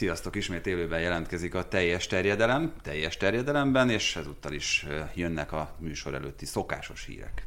Sziasztok, 0.00 0.36
ismét 0.36 0.66
élőben 0.66 1.00
jelentkezik 1.00 1.54
a 1.54 1.68
teljes 1.68 2.06
terjedelem, 2.06 2.72
teljes 2.82 3.16
terjedelemben, 3.16 3.90
és 3.90 4.16
ezúttal 4.16 4.52
is 4.52 4.86
jönnek 5.14 5.52
a 5.52 5.76
műsor 5.78 6.14
előtti 6.14 6.44
szokásos 6.44 7.04
hírek. 7.04 7.46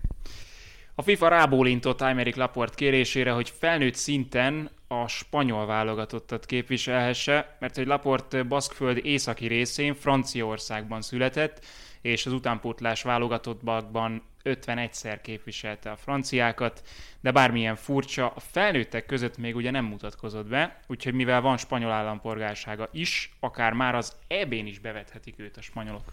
A 0.96 1.02
FIFA 1.02 1.28
rábólintott 1.28 2.02
Aymeric 2.02 2.36
Laport 2.36 2.76
kérésére, 2.76 3.32
hogy 3.32 3.54
felnőtt 3.60 3.96
szinten 3.96 4.70
a 4.88 5.08
spanyol 5.08 5.66
válogatottat 5.66 6.46
képviselhesse, 6.46 7.58
mert 7.60 7.76
hogy 7.76 7.88
Laport 7.88 8.48
Baszkföld 8.48 9.06
északi 9.06 9.48
részén, 9.48 9.96
Franciaországban 9.96 11.02
született, 11.02 11.66
és 12.04 12.26
az 12.26 12.34
utánpótlás 12.34 13.02
válogatottban 13.02 14.24
51-szer 14.44 15.20
képviselte 15.22 15.92
a 15.92 15.96
franciákat, 15.96 16.84
de 17.22 17.32
bármilyen 17.32 17.76
furcsa, 17.76 18.30
a 18.36 18.40
felnőttek 18.40 19.06
között 19.06 19.38
még 19.38 19.56
ugye 19.56 19.72
nem 19.72 19.86
mutatkozott 19.86 20.48
be, 20.48 20.80
úgyhogy 20.88 21.14
mivel 21.14 21.42
van 21.42 21.58
spanyol 21.58 21.92
állampolgársága 21.92 22.90
is, 22.92 23.36
akár 23.40 23.74
már 23.74 23.96
az 23.96 24.16
EB-n 24.28 24.66
is 24.66 24.80
bevethetik 24.80 25.40
őt 25.40 25.58
a 25.58 25.62
spanyolok. 25.62 26.12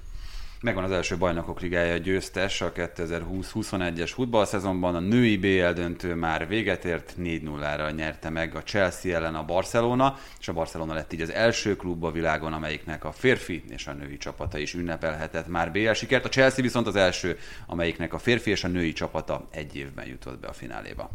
Megvan 0.62 0.84
az 0.84 0.90
első 0.90 1.16
bajnokok 1.16 1.60
ligája 1.60 1.96
győztes 1.96 2.60
a 2.60 2.72
2020-21-es 2.72 4.10
futballszezonban. 4.14 4.94
A 4.94 5.00
női 5.00 5.36
BL 5.36 5.72
döntő 5.72 6.14
már 6.14 6.48
véget 6.48 6.84
ért, 6.84 7.14
4-0-ra 7.18 7.94
nyerte 7.94 8.30
meg 8.30 8.54
a 8.54 8.62
Chelsea 8.62 9.16
ellen 9.16 9.34
a 9.34 9.44
Barcelona, 9.44 10.18
és 10.40 10.48
a 10.48 10.52
Barcelona 10.52 10.94
lett 10.94 11.12
így 11.12 11.20
az 11.20 11.30
első 11.30 11.76
klub 11.76 12.04
a 12.04 12.10
világon, 12.10 12.52
amelyiknek 12.52 13.04
a 13.04 13.12
férfi 13.12 13.64
és 13.68 13.86
a 13.86 13.92
női 13.92 14.16
csapata 14.16 14.58
is 14.58 14.74
ünnepelhetett 14.74 15.48
már 15.48 15.72
BL 15.72 15.92
sikert. 15.92 16.24
A 16.24 16.28
Chelsea 16.28 16.62
viszont 16.62 16.86
az 16.86 16.96
első, 16.96 17.38
amelyiknek 17.66 18.14
a 18.14 18.18
férfi 18.18 18.50
és 18.50 18.64
a 18.64 18.68
női 18.68 18.92
csapata 18.92 19.48
egy 19.50 19.76
évben 19.76 20.06
jutott 20.06 20.40
be 20.40 20.48
a 20.48 20.52
fináléba. 20.52 21.10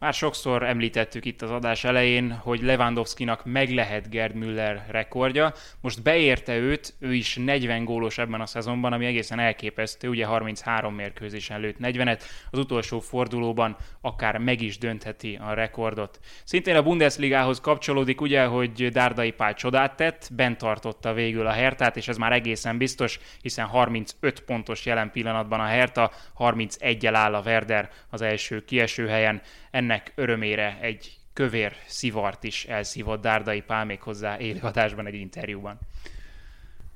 Már 0.00 0.14
sokszor 0.14 0.62
említettük 0.62 1.24
itt 1.24 1.42
az 1.42 1.50
adás 1.50 1.84
elején, 1.84 2.32
hogy 2.32 2.62
Lewandowski-nak 2.62 3.44
meg 3.44 3.70
lehet 3.70 4.10
Gerd 4.10 4.34
Müller 4.34 4.84
rekordja. 4.90 5.52
Most 5.80 6.02
beérte 6.02 6.56
őt, 6.56 6.94
ő 6.98 7.14
is 7.14 7.36
40 7.36 7.84
gólos 7.84 8.18
ebben 8.18 8.40
a 8.40 8.46
szezonban, 8.46 8.92
ami 8.92 9.06
egészen 9.06 9.38
elképesztő, 9.38 10.08
ugye 10.08 10.26
33 10.26 10.94
mérkőzésen 10.94 11.60
lőtt 11.60 11.76
40-et, 11.82 12.20
az 12.50 12.58
utolsó 12.58 13.00
fordulóban 13.00 13.76
akár 14.00 14.38
meg 14.38 14.60
is 14.60 14.78
döntheti 14.78 15.38
a 15.42 15.52
rekordot. 15.52 16.18
Szintén 16.44 16.76
a 16.76 16.82
Bundesligához 16.82 17.60
kapcsolódik 17.60 18.20
ugye, 18.20 18.44
hogy 18.44 18.88
Dárdai 18.88 19.32
Pál 19.32 19.54
csodát 19.54 19.96
tett, 19.96 20.28
bent 20.32 20.58
tartotta 20.58 21.12
végül 21.12 21.46
a 21.46 21.52
Hertát, 21.52 21.96
és 21.96 22.08
ez 22.08 22.16
már 22.16 22.32
egészen 22.32 22.78
biztos, 22.78 23.20
hiszen 23.42 23.66
35 23.66 24.40
pontos 24.40 24.86
jelen 24.86 25.10
pillanatban 25.10 25.60
a 25.60 25.66
Herta, 25.66 26.10
31-el 26.38 27.12
áll 27.14 27.34
a 27.34 27.42
Werder 27.44 27.90
az 28.10 28.22
első 28.22 28.64
kieső 28.64 29.06
helyen 29.06 29.42
ennek 29.70 30.12
örömére 30.14 30.78
egy 30.80 31.16
kövér 31.32 31.72
szivart 31.86 32.44
is 32.44 32.64
elszívott 32.64 33.20
Dárdai 33.22 33.60
Pál 33.60 33.84
még 33.84 34.00
hozzá 34.00 34.38
élőadásban 34.38 35.06
egy 35.06 35.14
interjúban. 35.14 35.78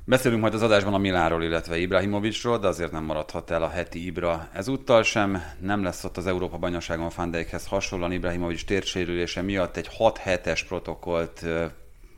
Beszélünk 0.05 0.41
majd 0.41 0.55
az 0.55 0.63
adásban 0.63 0.95
a 0.95 0.99
Miláról, 0.99 1.43
illetve 1.43 1.79
Ibrahimovicsról, 1.79 2.59
de 2.59 2.67
azért 2.67 2.93
nem 2.93 3.05
maradhat 3.05 3.51
el 3.51 3.63
a 3.63 3.69
heti 3.69 4.07
Ibra 4.07 4.49
ezúttal 4.53 5.03
sem. 5.03 5.43
Nem 5.61 5.83
lesz 5.83 6.05
ott 6.05 6.17
az 6.17 6.27
Európa 6.27 6.59
bajnokságon 6.59 7.11
Van 7.17 7.31
Dijkhez 7.31 7.67
hasonlóan 7.67 8.13
Ibrahimovics 8.13 8.65
térsérülése 8.65 9.43
miatt 9.43 9.77
egy 9.77 9.89
6 9.97 10.19
hetes 10.19 10.65
protokollt 10.65 11.45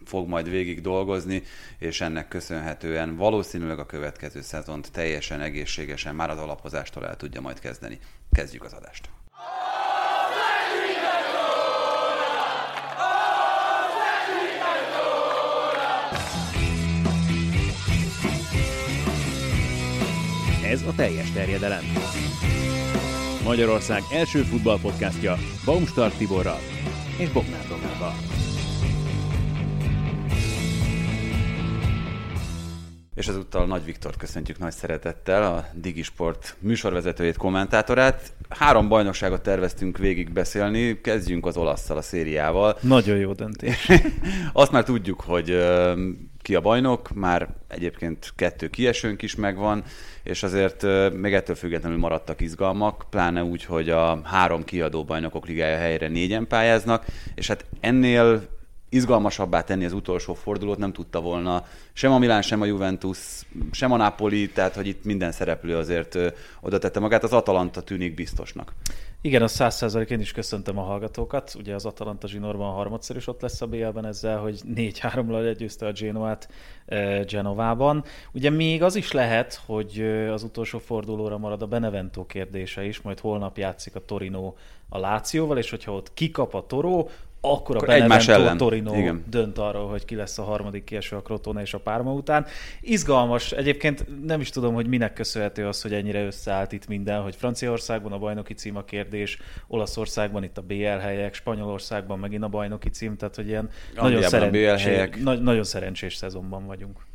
fog 0.04 0.28
majd 0.28 0.48
végig 0.50 0.80
dolgozni, 0.80 1.42
és 1.78 2.00
ennek 2.00 2.28
köszönhetően 2.28 3.16
valószínűleg 3.16 3.78
a 3.78 3.86
következő 3.86 4.40
szezont 4.40 4.92
teljesen 4.92 5.40
egészségesen 5.40 6.14
már 6.14 6.30
az 6.30 6.38
alapozástól 6.38 7.06
el 7.06 7.16
tudja 7.16 7.40
majd 7.40 7.58
kezdeni. 7.58 7.98
Kezdjük 8.32 8.64
az 8.64 8.72
adást. 8.72 9.13
Ez 20.64 20.82
a 20.82 20.92
teljes 20.96 21.30
terjedelem. 21.32 21.82
Magyarország 23.44 24.02
első 24.12 24.42
futballpodcastja 24.42 25.36
Baumstark 25.64 26.16
Tiborral 26.16 26.58
és 27.18 27.28
Bognár 27.28 27.66
Domával. 27.68 28.14
És 33.14 33.28
ezúttal 33.28 33.66
Nagy 33.66 33.84
Viktor 33.84 34.16
köszöntjük 34.16 34.58
nagy 34.58 34.72
szeretettel, 34.72 35.54
a 35.54 35.66
Digisport 35.72 36.56
műsorvezetőjét, 36.58 37.36
kommentátorát. 37.36 38.32
Három 38.58 38.88
bajnokságot 38.88 39.42
terveztünk 39.42 39.98
végig 39.98 40.32
beszélni, 40.32 41.00
kezdjünk 41.00 41.46
az 41.46 41.56
olasszal, 41.56 41.96
a 41.96 42.02
szériával. 42.02 42.76
Nagyon 42.80 43.16
jó 43.16 43.32
döntés. 43.32 43.88
Azt 44.52 44.72
már 44.72 44.84
tudjuk, 44.84 45.20
hogy 45.20 45.58
ki 46.42 46.54
a 46.54 46.60
bajnok, 46.60 47.14
már 47.14 47.48
egyébként 47.68 48.32
kettő 48.36 48.68
kiesőnk 48.68 49.22
is 49.22 49.34
megvan, 49.34 49.82
és 50.22 50.42
azért 50.42 50.86
még 51.12 51.34
ettől 51.34 51.56
függetlenül 51.56 51.98
maradtak 51.98 52.40
izgalmak, 52.40 53.04
pláne 53.10 53.42
úgy, 53.44 53.64
hogy 53.64 53.90
a 53.90 54.20
három 54.24 54.64
kiadó 54.64 55.04
bajnokok 55.04 55.46
ligája 55.46 55.76
helyre 55.76 56.08
négyen 56.08 56.46
pályáznak, 56.46 57.04
és 57.34 57.46
hát 57.46 57.64
ennél 57.80 58.42
izgalmasabbá 58.94 59.62
tenni 59.62 59.84
az 59.84 59.92
utolsó 59.92 60.34
fordulót 60.34 60.78
nem 60.78 60.92
tudta 60.92 61.20
volna 61.20 61.64
sem 61.92 62.12
a 62.12 62.18
Milán, 62.18 62.42
sem 62.42 62.60
a 62.60 62.64
Juventus, 62.64 63.18
sem 63.70 63.92
a 63.92 63.96
Napoli, 63.96 64.50
tehát 64.50 64.74
hogy 64.74 64.86
itt 64.86 65.04
minden 65.04 65.32
szereplő 65.32 65.76
azért 65.76 66.18
oda 66.60 66.78
tette 66.78 67.00
magát, 67.00 67.22
az 67.22 67.32
Atalanta 67.32 67.82
tűnik 67.82 68.14
biztosnak. 68.14 68.72
Igen, 69.20 69.42
a 69.42 69.48
száz 69.48 69.76
százalék 69.76 70.10
én 70.10 70.20
is 70.20 70.32
köszöntöm 70.32 70.78
a 70.78 70.82
hallgatókat. 70.82 71.54
Ugye 71.58 71.74
az 71.74 71.84
Atalanta 71.84 72.28
zsinórban 72.28 72.72
harmadszor 72.72 73.16
is 73.16 73.26
ott 73.26 73.40
lesz 73.40 73.60
a 73.60 73.66
BL-ben 73.66 74.06
ezzel, 74.06 74.38
hogy 74.38 74.60
4-3-ra 74.74 75.42
legyőzte 75.42 75.86
a 75.86 75.92
Genoát 75.92 76.48
Genovában. 77.26 78.04
Ugye 78.32 78.50
még 78.50 78.82
az 78.82 78.96
is 78.96 79.12
lehet, 79.12 79.60
hogy 79.66 80.00
az 80.30 80.42
utolsó 80.42 80.78
fordulóra 80.78 81.38
marad 81.38 81.62
a 81.62 81.66
Benevento 81.66 82.26
kérdése 82.26 82.84
is, 82.84 83.00
majd 83.00 83.20
holnap 83.20 83.58
játszik 83.58 83.94
a 83.94 84.04
Torino 84.04 84.54
a 84.88 84.98
Lációval, 84.98 85.58
és 85.58 85.70
hogyha 85.70 85.92
ott 85.92 86.14
kikap 86.14 86.54
a 86.54 86.66
Toró, 86.66 87.10
akkor, 87.52 87.76
a 87.76 87.92
ellen. 87.92 88.56
Torino 88.56 88.94
Igen. 88.94 89.24
dönt 89.26 89.58
arról, 89.58 89.88
hogy 89.88 90.04
ki 90.04 90.14
lesz 90.14 90.38
a 90.38 90.42
harmadik 90.42 90.84
kieső 90.84 91.16
a 91.16 91.22
Crotone 91.22 91.60
és 91.60 91.74
a 91.74 91.78
Párma 91.78 92.12
után. 92.12 92.46
Izgalmas. 92.80 93.52
Egyébként 93.52 94.24
nem 94.26 94.40
is 94.40 94.50
tudom, 94.50 94.74
hogy 94.74 94.86
minek 94.86 95.12
köszönhető 95.12 95.66
az, 95.66 95.82
hogy 95.82 95.92
ennyire 95.92 96.24
összeállt 96.24 96.72
itt 96.72 96.86
minden, 96.88 97.22
hogy 97.22 97.36
Franciaországban 97.36 98.12
a 98.12 98.18
bajnoki 98.18 98.54
cím 98.54 98.76
a 98.76 98.84
kérdés, 98.84 99.38
Olaszországban 99.66 100.42
itt 100.42 100.58
a 100.58 100.62
BL 100.62 100.84
helyek, 100.84 101.34
Spanyolországban 101.34 102.18
megint 102.18 102.42
a 102.42 102.48
bajnoki 102.48 102.88
cím, 102.88 103.16
tehát 103.16 103.34
hogy 103.34 103.46
ilyen 103.46 103.70
nagyon, 103.94 104.22
szerencsés, 104.22 105.22
nagy, 105.22 105.42
nagyon 105.42 105.64
szerencsés 105.64 106.14
szezonban 106.14 106.66
vagyunk. 106.66 107.06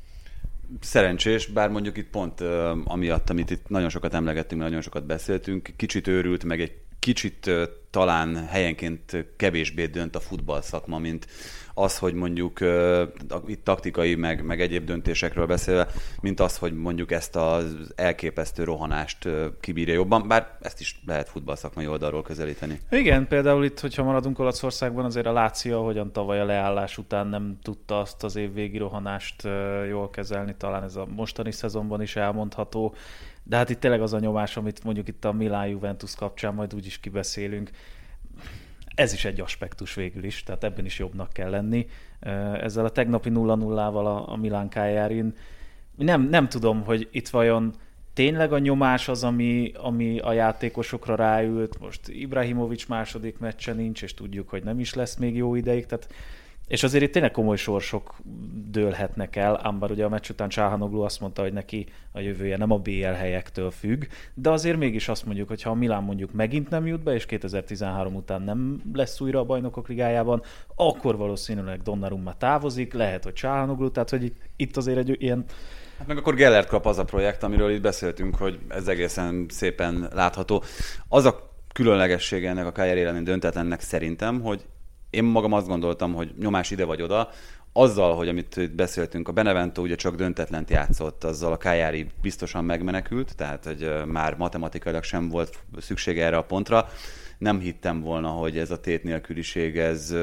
Szerencsés, 0.82 1.46
bár 1.46 1.70
mondjuk 1.70 1.98
itt 1.98 2.10
pont 2.10 2.42
uh, 2.42 2.70
amiatt, 2.84 3.30
amit 3.30 3.50
itt 3.50 3.70
nagyon 3.70 3.90
sokat 3.90 4.14
emlegettünk, 4.14 4.62
nagyon 4.62 4.82
sokat 4.82 5.06
beszéltünk, 5.06 5.70
kicsit 5.76 6.08
őrült, 6.08 6.44
meg 6.44 6.62
egy 6.62 6.72
kicsit 7.00 7.52
talán 7.90 8.46
helyenként 8.48 9.26
kevésbé 9.38 9.86
dönt 9.86 10.16
a 10.16 10.20
futball 10.20 10.62
szakma, 10.62 10.98
mint 10.98 11.28
az, 11.74 11.98
hogy 11.98 12.14
mondjuk 12.14 12.60
itt 13.46 13.64
taktikai, 13.64 14.16
meg, 14.16 14.46
meg 14.46 14.62
egyéb 14.62 14.86
döntésekről 14.86 15.46
beszélve, 15.46 15.88
mint 16.22 16.40
az, 16.40 16.58
hogy 16.58 16.74
mondjuk 16.74 17.12
ezt 17.12 17.36
az 17.36 17.76
elképesztő 17.96 18.64
rohanást 18.64 19.30
kibírja 19.60 19.94
jobban, 19.94 20.28
bár 20.28 20.58
ezt 20.62 20.80
is 20.80 21.00
lehet 21.06 21.30
futballszakmai 21.30 21.88
oldalról 21.88 22.22
közelíteni. 22.22 22.80
Igen, 22.90 23.28
például 23.28 23.66
itt, 23.66 23.80
hogyha 23.80 24.04
maradunk 24.04 24.40
Olaszországban, 24.40 25.06
azért 25.06 25.26
a 25.26 25.32
Lácia, 25.32 25.80
hogyan 25.80 26.12
tavaly 26.12 26.40
a 26.40 26.46
leállás 26.46 26.98
után 26.98 27.28
nem 27.28 27.58
tudta 27.62 28.00
azt 28.00 28.24
az 28.24 28.36
évvégi 28.36 28.78
rohanást 28.78 29.48
jól 29.90 30.10
kezelni, 30.10 30.56
talán 30.58 30.84
ez 30.84 30.96
a 30.96 31.06
mostani 31.16 31.52
szezonban 31.52 32.02
is 32.02 32.16
elmondható. 32.16 32.96
De 33.50 33.56
hát 33.58 33.70
itt 33.70 33.80
tényleg 33.80 34.02
az 34.02 34.14
a 34.14 34.20
nyomás, 34.20 34.58
amit 34.58 34.84
mondjuk 34.84 35.08
itt 35.08 35.26
a 35.26 35.32
Milán 35.32 35.68
Juventus 35.68 36.16
kapcsán 36.16 36.54
majd 36.54 36.74
úgyis 36.74 37.00
kibeszélünk. 37.00 37.70
Ez 38.96 39.14
is 39.14 39.26
egy 39.26 39.40
aspektus 39.40 39.94
végül 39.94 40.24
is, 40.24 40.44
tehát 40.44 40.64
ebben 40.64 40.86
is 40.86 41.00
jobbnak 41.00 41.34
kell 41.34 41.50
lenni. 41.50 41.88
Ezzel 42.62 42.86
a 42.86 42.90
tegnapi 42.90 43.30
0-0-val 43.34 44.06
a, 44.06 44.32
a 44.32 44.36
Milán 44.36 44.70
Kájárin 44.70 45.34
nem, 45.96 46.22
nem 46.22 46.50
tudom, 46.50 46.84
hogy 46.84 47.08
itt 47.12 47.30
vajon 47.30 47.74
tényleg 48.14 48.54
a 48.54 48.60
nyomás 48.60 49.08
az, 49.08 49.24
ami, 49.24 49.72
ami 49.76 50.20
a 50.20 50.34
játékosokra 50.34 51.16
ráült. 51.16 51.80
Most 51.80 52.08
Ibrahimovics 52.08 52.88
második 52.88 53.38
meccse 53.38 53.74
nincs, 53.74 54.04
és 54.04 54.14
tudjuk, 54.14 54.50
hogy 54.50 54.64
nem 54.64 54.80
is 54.80 54.94
lesz 54.94 55.16
még 55.16 55.36
jó 55.36 55.56
ideig, 55.56 55.86
tehát 55.86 56.14
és 56.70 56.84
azért 56.84 57.04
itt 57.04 57.12
tényleg 57.12 57.32
komoly 57.32 57.58
sorsok 57.58 58.16
dőlhetnek 58.72 59.36
el, 59.36 59.60
ám 59.64 59.80
bár 59.80 59.92
ugye 59.92 60.06
a 60.06 60.10
meccs 60.10 60.30
után 60.30 60.50
Csáhanoglu 60.50 61.02
azt 61.02 61.20
mondta, 61.20 61.42
hogy 61.42 61.54
neki 61.54 61.88
a 62.12 62.20
jövője 62.20 62.58
nem 62.58 62.72
a 62.72 62.78
BL 62.78 63.04
helyektől 63.04 63.72
függ, 63.72 64.04
de 64.34 64.50
azért 64.50 64.78
mégis 64.78 65.08
azt 65.08 65.26
mondjuk, 65.26 65.48
hogy 65.48 65.62
ha 65.62 65.70
a 65.70 65.74
Milán 65.74 66.04
mondjuk 66.04 66.32
megint 66.32 66.70
nem 66.70 66.88
jut 66.88 67.04
be, 67.04 67.14
és 67.14 67.26
2013 67.26 68.16
után 68.16 68.42
nem 68.42 68.82
lesz 68.94 69.22
újra 69.22 69.40
a 69.40 69.44
bajnokok 69.44 69.88
ligájában, 69.88 70.42
akkor 70.76 71.18
valószínűleg 71.18 71.82
Donnarumma 71.82 72.38
távozik, 72.38 72.94
lehet, 72.94 73.24
hogy 73.24 73.34
Csáhanoglu, 73.34 73.92
tehát 73.92 74.10
hogy 74.10 74.34
itt 74.56 74.78
azért 74.78 74.98
egy 74.98 75.16
ilyen 75.22 75.46
Hát 75.98 76.08
meg 76.08 76.18
akkor 76.18 76.36
Gellert 76.36 76.68
kap 76.68 76.86
az 76.86 76.98
a 76.98 77.04
projekt, 77.04 77.44
amiről 77.44 77.72
itt 77.72 77.82
beszéltünk, 77.82 78.36
hogy 78.36 78.60
ez 78.68 78.88
egészen 78.88 79.46
szépen 79.50 80.10
látható. 80.14 80.64
Az 81.08 81.26
a 81.26 81.52
különlegessége 81.74 82.50
ennek 82.50 82.66
a 82.66 82.72
Kajer 82.72 83.24
döntetlennek 83.24 83.82
szerintem, 83.82 84.42
hogy 84.42 84.66
én 85.10 85.24
magam 85.24 85.54
azt 85.54 85.68
gondoltam, 85.68 86.14
hogy 86.14 86.34
nyomás 86.40 86.72
ide 86.72 86.86
vagy 86.86 87.02
oda, 87.02 87.30
azzal, 87.74 88.16
hogy 88.16 88.28
amit 88.28 88.58
itt 88.58 88.72
beszéltünk, 88.72 89.28
a 89.28 89.32
Benevento 89.32 89.82
ugye 89.82 89.96
csak 89.96 90.16
döntetlent 90.16 90.70
játszott, 90.70 91.24
azzal 91.24 91.52
a 91.52 91.58
Kájári 91.58 92.08
biztosan 92.22 92.66
megmenekült, 92.66 93.36
tehát 93.36 93.66
hogy 93.66 93.92
már 94.06 94.36
matematikailag 94.36 95.04
sem 95.04 95.30
volt 95.30 95.58
szüksége 95.80 96.26
erre 96.26 96.38
a 96.38 96.44
pontra. 96.44 96.88
Nem 97.38 97.60
hittem 97.60 98.02
volna, 98.02 98.28
hogy 98.28 98.58
ez 98.58 98.72
a 98.72 98.80
tét 98.80 99.04
nélküliség, 99.04 99.78
ez 99.78 100.16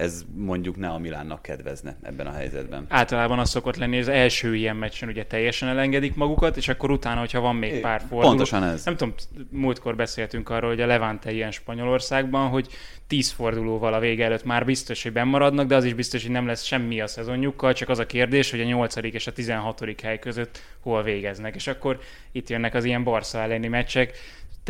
ez 0.00 0.24
mondjuk 0.34 0.76
ne 0.76 0.88
a 0.88 0.98
Milánnak 0.98 1.42
kedvezne 1.42 1.96
ebben 2.02 2.26
a 2.26 2.32
helyzetben. 2.32 2.86
Általában 2.88 3.38
az 3.38 3.50
szokott 3.50 3.76
lenni, 3.76 3.92
hogy 3.92 4.02
az 4.02 4.08
első 4.08 4.54
ilyen 4.54 4.76
meccsen 4.76 5.08
ugye 5.08 5.24
teljesen 5.24 5.68
elengedik 5.68 6.14
magukat, 6.14 6.56
és 6.56 6.68
akkor 6.68 6.90
utána, 6.90 7.20
hogyha 7.20 7.40
van 7.40 7.56
még 7.56 7.80
pár 7.80 8.00
forduló. 8.00 8.28
Pontosan 8.28 8.64
ez. 8.64 8.84
Nem 8.84 8.96
tudom, 8.96 9.14
múltkor 9.50 9.96
beszéltünk 9.96 10.48
arról, 10.48 10.70
hogy 10.70 10.80
a 10.80 10.86
Levante 10.86 11.32
ilyen 11.32 11.50
Spanyolországban, 11.50 12.48
hogy 12.48 12.68
tíz 13.06 13.30
fordulóval 13.30 13.94
a 13.94 13.98
vége 13.98 14.24
előtt 14.24 14.44
már 14.44 14.64
biztos, 14.64 15.02
hogy 15.02 15.12
maradnak, 15.12 15.66
de 15.66 15.74
az 15.76 15.84
is 15.84 15.94
biztos, 15.94 16.22
hogy 16.22 16.30
nem 16.30 16.46
lesz 16.46 16.62
semmi 16.62 17.00
a 17.00 17.06
szezonjukkal, 17.06 17.72
csak 17.72 17.88
az 17.88 17.98
a 17.98 18.06
kérdés, 18.06 18.50
hogy 18.50 18.60
a 18.60 18.64
8. 18.64 18.96
és 18.96 19.26
a 19.26 19.32
16. 19.32 19.84
hely 20.02 20.18
között 20.18 20.62
hol 20.80 21.02
végeznek. 21.02 21.54
És 21.54 21.66
akkor 21.66 22.00
itt 22.32 22.48
jönnek 22.48 22.74
az 22.74 22.84
ilyen 22.84 23.04
Barca 23.04 23.38
elleni 23.38 23.68
meccsek, 23.68 24.12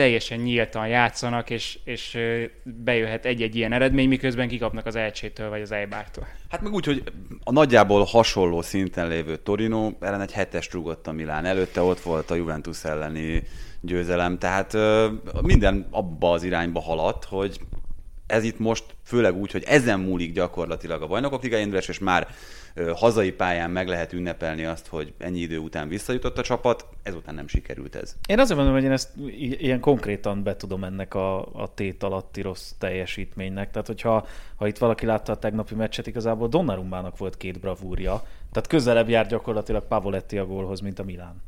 teljesen 0.00 0.38
nyíltan 0.38 0.88
játszanak, 0.88 1.50
és, 1.50 1.78
és 1.84 2.18
bejöhet 2.64 3.24
egy-egy 3.24 3.56
ilyen 3.56 3.72
eredmény, 3.72 4.08
miközben 4.08 4.48
kikapnak 4.48 4.86
az 4.86 4.96
elcsétől 4.96 5.48
vagy 5.48 5.60
az 5.60 5.72
Eibártól. 5.72 6.26
Hát 6.48 6.60
meg 6.60 6.72
úgy, 6.72 6.84
hogy 6.84 7.02
a 7.44 7.52
nagyjából 7.52 8.04
hasonló 8.04 8.62
szinten 8.62 9.08
lévő 9.08 9.36
Torino 9.36 9.92
ellen 10.00 10.20
egy 10.20 10.32
hetes 10.32 10.72
rúgott 10.72 11.06
a 11.06 11.12
Milán. 11.12 11.44
Előtte 11.44 11.82
ott 11.82 12.00
volt 12.00 12.30
a 12.30 12.34
Juventus 12.34 12.84
elleni 12.84 13.42
győzelem, 13.80 14.38
tehát 14.38 14.76
minden 15.42 15.86
abba 15.90 16.30
az 16.30 16.42
irányba 16.42 16.80
haladt, 16.80 17.24
hogy 17.24 17.60
ez 18.26 18.44
itt 18.44 18.58
most 18.58 18.84
főleg 19.04 19.36
úgy, 19.36 19.52
hogy 19.52 19.64
ezen 19.66 20.00
múlik 20.00 20.32
gyakorlatilag 20.32 21.02
a 21.02 21.06
bajnokok 21.06 21.42
ligája 21.42 21.66
és 21.66 21.98
már 21.98 22.28
hazai 22.94 23.32
pályán 23.32 23.70
meg 23.70 23.88
lehet 23.88 24.12
ünnepelni 24.12 24.64
azt, 24.64 24.86
hogy 24.86 25.12
ennyi 25.18 25.38
idő 25.38 25.58
után 25.58 25.88
visszajutott 25.88 26.38
a 26.38 26.42
csapat, 26.42 26.86
ezután 27.02 27.34
nem 27.34 27.48
sikerült 27.48 27.94
ez. 27.94 28.16
Én 28.28 28.38
azért 28.38 28.56
mondom, 28.56 28.74
hogy 28.74 28.84
én 28.84 28.92
ezt 28.92 29.10
ilyen 29.38 29.80
konkrétan 29.80 30.42
betudom 30.42 30.84
ennek 30.84 31.14
a, 31.14 31.38
a 31.52 31.74
tét 31.74 32.02
alatti 32.02 32.40
rossz 32.40 32.70
teljesítménynek. 32.78 33.70
Tehát, 33.70 33.86
hogyha 33.86 34.26
ha 34.56 34.66
itt 34.66 34.78
valaki 34.78 35.06
látta 35.06 35.32
a 35.32 35.36
tegnapi 35.38 35.74
meccset, 35.74 36.06
igazából 36.06 36.48
Donnarumbának 36.48 37.18
volt 37.18 37.36
két 37.36 37.60
bravúrja, 37.60 38.24
tehát 38.52 38.68
közelebb 38.68 39.08
jár 39.08 39.26
gyakorlatilag 39.26 39.86
Pavoletti 39.86 40.38
a 40.38 40.46
gólhoz, 40.46 40.80
mint 40.80 40.98
a 40.98 41.04
Milán. 41.04 41.42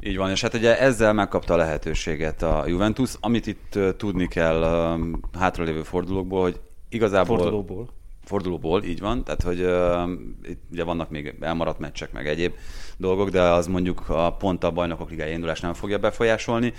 Így 0.00 0.16
van, 0.16 0.30
és 0.30 0.40
hát 0.40 0.54
ugye 0.54 0.78
ezzel 0.78 1.12
megkapta 1.12 1.54
a 1.54 1.56
lehetőséget 1.56 2.42
a 2.42 2.64
Juventus. 2.66 3.14
Amit 3.20 3.46
itt 3.46 3.78
tudni 3.96 4.28
kell 4.28 4.96
hátralévő 5.38 5.82
fordulókból, 5.82 6.42
hogy 6.42 6.60
igazából... 6.88 7.36
Fordulóból 7.38 7.88
fordulóból, 8.30 8.82
így 8.82 9.00
van, 9.00 9.24
tehát 9.24 9.42
hogy 9.42 9.60
uh, 9.60 10.50
itt 10.50 10.62
ugye 10.72 10.84
vannak 10.84 11.10
még 11.10 11.34
elmaradt 11.40 11.78
meccsek, 11.78 12.12
meg 12.12 12.28
egyéb 12.28 12.54
dolgok, 12.96 13.28
de 13.28 13.42
az 13.42 13.66
mondjuk 13.66 14.08
a 14.08 14.32
pont 14.32 14.64
a 14.64 14.70
bajnokok 14.70 15.10
ligája 15.10 15.32
indulás 15.32 15.60
nem 15.60 15.74
fogja 15.74 15.98
befolyásolni. 15.98 16.72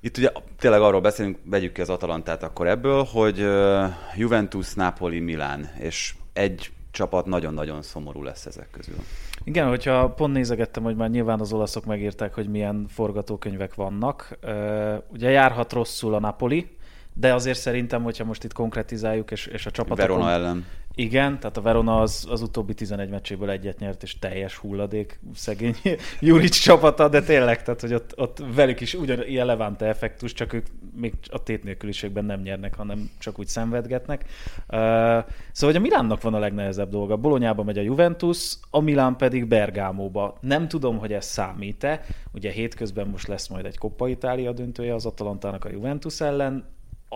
Itt 0.00 0.16
ugye 0.16 0.32
tényleg 0.58 0.80
arról 0.80 1.00
beszélünk, 1.00 1.38
vegyük 1.44 1.72
ki 1.72 1.80
az 1.80 1.90
Atalantát 1.90 2.42
akkor 2.42 2.66
ebből, 2.66 3.04
hogy 3.12 3.40
uh, 3.40 3.84
Juventus, 4.16 4.74
Napoli, 4.74 5.20
Milán, 5.20 5.70
és 5.78 6.14
egy 6.32 6.70
csapat 6.90 7.26
nagyon-nagyon 7.26 7.82
szomorú 7.82 8.22
lesz 8.22 8.46
ezek 8.46 8.70
közül. 8.70 8.96
Igen, 9.44 9.68
hogyha 9.68 10.08
pont 10.08 10.32
nézegettem, 10.32 10.82
hogy 10.82 10.96
már 10.96 11.10
nyilván 11.10 11.40
az 11.40 11.52
olaszok 11.52 11.84
megírták, 11.84 12.34
hogy 12.34 12.48
milyen 12.48 12.86
forgatókönyvek 12.88 13.74
vannak. 13.74 14.38
Uh, 14.42 14.94
ugye 15.08 15.30
járhat 15.30 15.72
rosszul 15.72 16.14
a 16.14 16.20
Napoli, 16.20 16.76
de 17.14 17.34
azért 17.34 17.58
szerintem, 17.58 18.02
hogyha 18.02 18.24
most 18.24 18.44
itt 18.44 18.52
konkretizáljuk, 18.52 19.30
és, 19.30 19.46
és 19.46 19.66
a 19.66 19.70
csapatok... 19.70 19.96
Verona 19.96 20.30
ellen. 20.30 20.64
Igen, 20.96 21.38
tehát 21.40 21.56
a 21.56 21.60
Verona 21.60 22.00
az, 22.00 22.26
az 22.30 22.42
utóbbi 22.42 22.74
11 22.74 23.08
meccséből 23.08 23.50
egyet 23.50 23.78
nyert, 23.78 24.02
és 24.02 24.18
teljes 24.18 24.56
hulladék 24.56 25.20
szegény 25.34 25.76
Juric 26.20 26.56
csapata, 26.56 27.08
de 27.08 27.22
tényleg, 27.22 27.62
tehát 27.62 27.80
hogy 27.80 27.94
ott, 27.94 28.12
ott 28.16 28.42
velük 28.54 28.80
is 28.80 28.94
ugyan 28.94 29.26
ilyen 29.26 29.46
Levante 29.46 29.86
effektus, 29.86 30.32
csak 30.32 30.52
ők 30.52 30.66
még 30.96 31.14
a 31.30 31.42
tétnélküliségben 31.42 32.24
nem 32.24 32.40
nyernek, 32.40 32.76
hanem 32.76 33.10
csak 33.18 33.38
úgy 33.38 33.46
szenvedgetnek. 33.46 34.24
Uh, 34.68 34.78
szóval, 35.52 35.72
hogy 35.72 35.76
a 35.76 35.80
Milánnak 35.80 36.22
van 36.22 36.34
a 36.34 36.38
legnehezebb 36.38 36.90
dolga. 36.90 37.16
Bolonyába 37.16 37.62
megy 37.62 37.78
a 37.78 37.82
Juventus, 37.82 38.54
a 38.70 38.80
Milán 38.80 39.16
pedig 39.16 39.46
Bergámóba. 39.46 40.38
Nem 40.40 40.68
tudom, 40.68 40.98
hogy 40.98 41.12
ez 41.12 41.24
számít-e. 41.24 42.00
Ugye 42.32 42.50
hétközben 42.50 43.06
most 43.06 43.26
lesz 43.26 43.48
majd 43.48 43.66
egy 43.66 43.78
Coppa 43.78 44.08
Itália 44.08 44.52
döntője 44.52 44.94
az 44.94 45.06
Atalantának 45.06 45.64
a 45.64 45.70
Juventus 45.70 46.20
ellen 46.20 46.64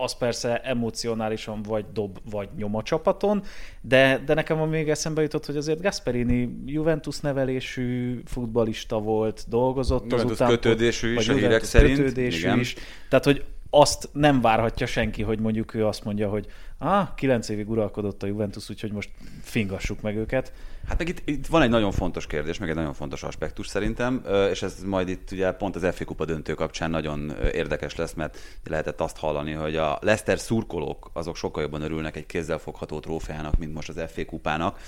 az 0.03 0.17
persze 0.17 0.61
emocionálisan 0.61 1.61
vagy 1.61 1.85
dob, 1.93 2.17
vagy 2.29 2.49
nyom 2.57 2.75
a 2.75 2.83
csapaton, 2.83 3.43
de, 3.81 4.21
de 4.25 4.33
nekem 4.33 4.57
még 4.69 4.89
eszembe 4.89 5.21
jutott, 5.21 5.45
hogy 5.45 5.57
azért 5.57 5.81
Gasperini 5.81 6.49
Juventus 6.65 7.19
nevelésű 7.19 8.21
futbalista 8.25 8.99
volt, 8.99 9.45
dolgozott 9.47 10.03
Juventus 10.03 10.25
azután. 10.25 10.49
kötődésű 10.49 11.13
is, 11.13 11.27
a 11.27 11.33
hírek 11.33 11.63
szerint. 11.63 11.97
Kötődésű 11.97 12.39
igen. 12.39 12.59
is. 12.59 12.75
Tehát, 13.09 13.25
hogy 13.25 13.43
azt 13.69 14.09
nem 14.11 14.41
várhatja 14.41 14.85
senki, 14.85 15.21
hogy 15.21 15.39
mondjuk 15.39 15.73
ő 15.73 15.85
azt 15.85 16.03
mondja, 16.03 16.29
hogy 16.29 16.45
ah, 16.77 17.07
kilenc 17.15 17.49
évig 17.49 17.69
uralkodott 17.69 18.23
a 18.23 18.27
Juventus, 18.27 18.69
úgyhogy 18.69 18.91
most 18.91 19.09
fingassuk 19.41 20.01
meg 20.01 20.15
őket. 20.15 20.53
Hát 20.89 20.97
meg 20.97 21.07
itt, 21.07 21.21
itt 21.25 21.47
van 21.47 21.61
egy 21.61 21.69
nagyon 21.69 21.91
fontos 21.91 22.27
kérdés, 22.27 22.57
meg 22.57 22.69
egy 22.69 22.75
nagyon 22.75 22.93
fontos 22.93 23.23
aspektus 23.23 23.67
szerintem, 23.67 24.25
és 24.51 24.61
ez 24.61 24.83
majd 24.85 25.09
itt 25.09 25.31
ugye 25.31 25.51
pont 25.51 25.75
az 25.75 25.95
FA 25.95 26.05
Kupa 26.05 26.25
döntő 26.25 26.53
kapcsán 26.53 26.89
nagyon 26.89 27.33
érdekes 27.53 27.95
lesz, 27.95 28.13
mert 28.13 28.37
lehetett 28.63 29.01
azt 29.01 29.17
hallani, 29.17 29.51
hogy 29.51 29.75
a 29.75 29.97
Leicester 30.01 30.39
szurkolók 30.39 31.09
azok 31.13 31.35
sokkal 31.35 31.63
jobban 31.63 31.81
örülnek 31.81 32.15
egy 32.15 32.25
kézzelfogható 32.25 32.99
trófeának, 32.99 33.57
mint 33.57 33.73
most 33.73 33.89
az 33.89 34.01
FA 34.13 34.25
Kupának, 34.25 34.79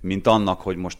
mint 0.00 0.26
annak, 0.26 0.60
hogy 0.60 0.76
most 0.76 0.98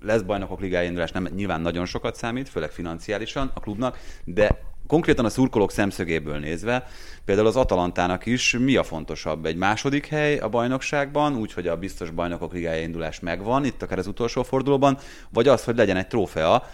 lesz 0.00 0.22
bajnokok 0.22 0.60
ligája 0.60 0.86
indulás, 0.86 1.10
nem 1.10 1.28
nyilván 1.34 1.60
nagyon 1.60 1.86
sokat 1.86 2.16
számít, 2.16 2.48
főleg 2.48 2.70
financiálisan 2.70 3.50
a 3.54 3.60
klubnak, 3.60 3.98
de 4.24 4.60
konkrétan 4.88 5.24
a 5.24 5.28
szurkolók 5.28 5.72
szemszögéből 5.72 6.38
nézve, 6.38 6.86
például 7.24 7.46
az 7.46 7.56
Atalantának 7.56 8.26
is 8.26 8.56
mi 8.58 8.76
a 8.76 8.82
fontosabb? 8.82 9.46
Egy 9.46 9.56
második 9.56 10.06
hely 10.06 10.38
a 10.38 10.48
bajnokságban, 10.48 11.36
úgyhogy 11.36 11.66
a 11.66 11.76
biztos 11.76 12.10
bajnokok 12.10 12.52
ligája 12.52 12.82
indulás 12.82 13.20
megvan, 13.20 13.64
itt 13.64 13.82
akár 13.82 13.98
az 13.98 14.06
utolsó 14.06 14.42
fordulóban, 14.42 14.98
vagy 15.30 15.48
az, 15.48 15.64
hogy 15.64 15.76
legyen 15.76 15.96
egy 15.96 16.06
trófea, 16.06 16.66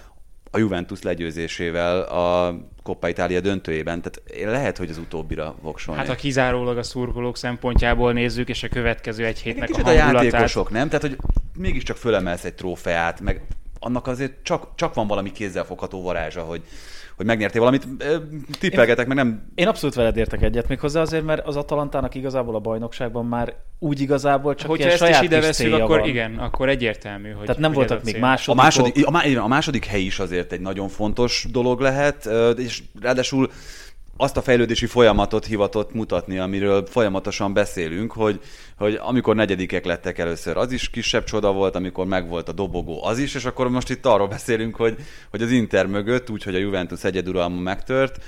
a 0.55 0.59
Juventus 0.59 1.03
legyőzésével 1.03 2.01
a 2.01 2.57
Coppa 2.83 3.09
Italia 3.09 3.41
döntőjében. 3.41 4.03
Tehát 4.03 4.53
lehet, 4.53 4.79
hogy 4.79 4.91
az 4.91 4.99
utóbbira 4.99 5.55
voksolni. 5.63 6.01
Hát 6.01 6.09
ha 6.09 6.15
kizárólag 6.15 6.79
a 6.79 6.83
szurkolók 6.83 7.37
szempontjából 7.37 8.13
nézzük, 8.13 8.49
és 8.49 8.63
a 8.63 8.69
következő 8.69 9.25
egy 9.25 9.39
hétnek 9.39 9.71
a 9.71 9.75
hangulatát... 9.75 10.15
a 10.15 10.23
játékosok, 10.23 10.71
nem? 10.71 10.89
Tehát, 10.89 11.03
hogy 11.03 11.17
mégiscsak 11.59 11.97
fölemelsz 11.97 12.45
egy 12.45 12.55
trófeát, 12.55 13.21
meg 13.21 13.41
annak 13.79 14.07
azért 14.07 14.33
csak, 14.43 14.69
csak 14.75 14.95
van 14.95 15.07
valami 15.07 15.33
kézzelfogható 15.33 16.03
varázsa, 16.03 16.43
hogy, 16.43 16.63
hogy 17.17 17.27
megnyertél 17.27 17.61
valamit. 17.61 17.87
Tippelgetek, 18.59 19.07
meg 19.07 19.17
nem... 19.17 19.53
Én 19.55 19.67
abszolút 19.67 19.95
veled 19.95 20.17
értek 20.17 20.43
egyet, 20.43 20.69
még 20.69 20.81
hozzá 20.81 21.01
azért, 21.01 21.25
mert 21.25 21.47
az 21.47 21.57
Atalantának 21.57 22.15
igazából 22.15 22.55
a 22.55 22.59
bajnokságban 22.59 23.27
már 23.27 23.55
úgy 23.79 24.01
igazából 24.01 24.55
csak 24.55 24.69
Hogyha 24.69 24.89
ezt 24.89 24.99
saját 24.99 25.23
is 25.23 25.27
ide 25.27 25.41
veszünk, 25.41 25.75
akkor 25.75 25.99
van. 25.99 26.09
igen, 26.09 26.39
akkor 26.39 26.69
egyértelmű, 26.69 27.31
hogy 27.31 27.47
Tehát 27.47 27.61
nem 27.61 27.75
hogy 27.75 27.89
voltak 27.89 28.05
még 28.05 28.19
másodikok. 28.19 28.59
A 28.59 29.11
második, 29.11 29.39
a, 29.39 29.43
a 29.43 29.49
második 29.49 29.85
hely 29.85 30.03
is 30.03 30.19
azért 30.19 30.53
egy 30.53 30.61
nagyon 30.61 30.89
fontos 30.89 31.47
dolog 31.51 31.81
lehet, 31.81 32.29
és 32.57 32.83
ráadásul 33.01 33.51
azt 34.17 34.37
a 34.37 34.43
fejlődési 34.43 34.87
folyamatot 34.87 35.47
hivatott 35.47 35.93
mutatni, 35.93 36.39
amiről 36.39 36.87
folyamatosan 36.87 37.53
beszélünk, 37.53 38.13
hogy, 38.13 38.41
hogy 38.77 38.95
amikor 39.03 39.35
negyedikek 39.35 39.85
lettek 39.85 40.19
először, 40.19 40.57
az 40.57 40.73
is 40.73 40.91
kisebb 40.91 41.25
csoda 41.25 41.53
volt, 41.53 41.75
amikor 41.77 42.07
megvolt 42.07 42.49
a 42.49 42.53
dobogó, 42.53 43.05
az 43.05 43.19
is, 43.19 43.35
és 43.35 43.45
akkor 43.45 43.69
most 43.69 43.91
itt 43.91 44.07
arról 44.07 44.29
beszélünk, 44.29 44.77
hogy, 44.77 44.97
hogy 45.31 45.43
az 45.43 45.51
Inter 45.51 45.87
mögött, 45.87 46.31
úgyhogy 46.31 46.55
a 46.55 46.59
Juventus 46.59 47.05
egyeduralma 47.05 47.61
megtört, 47.61 48.25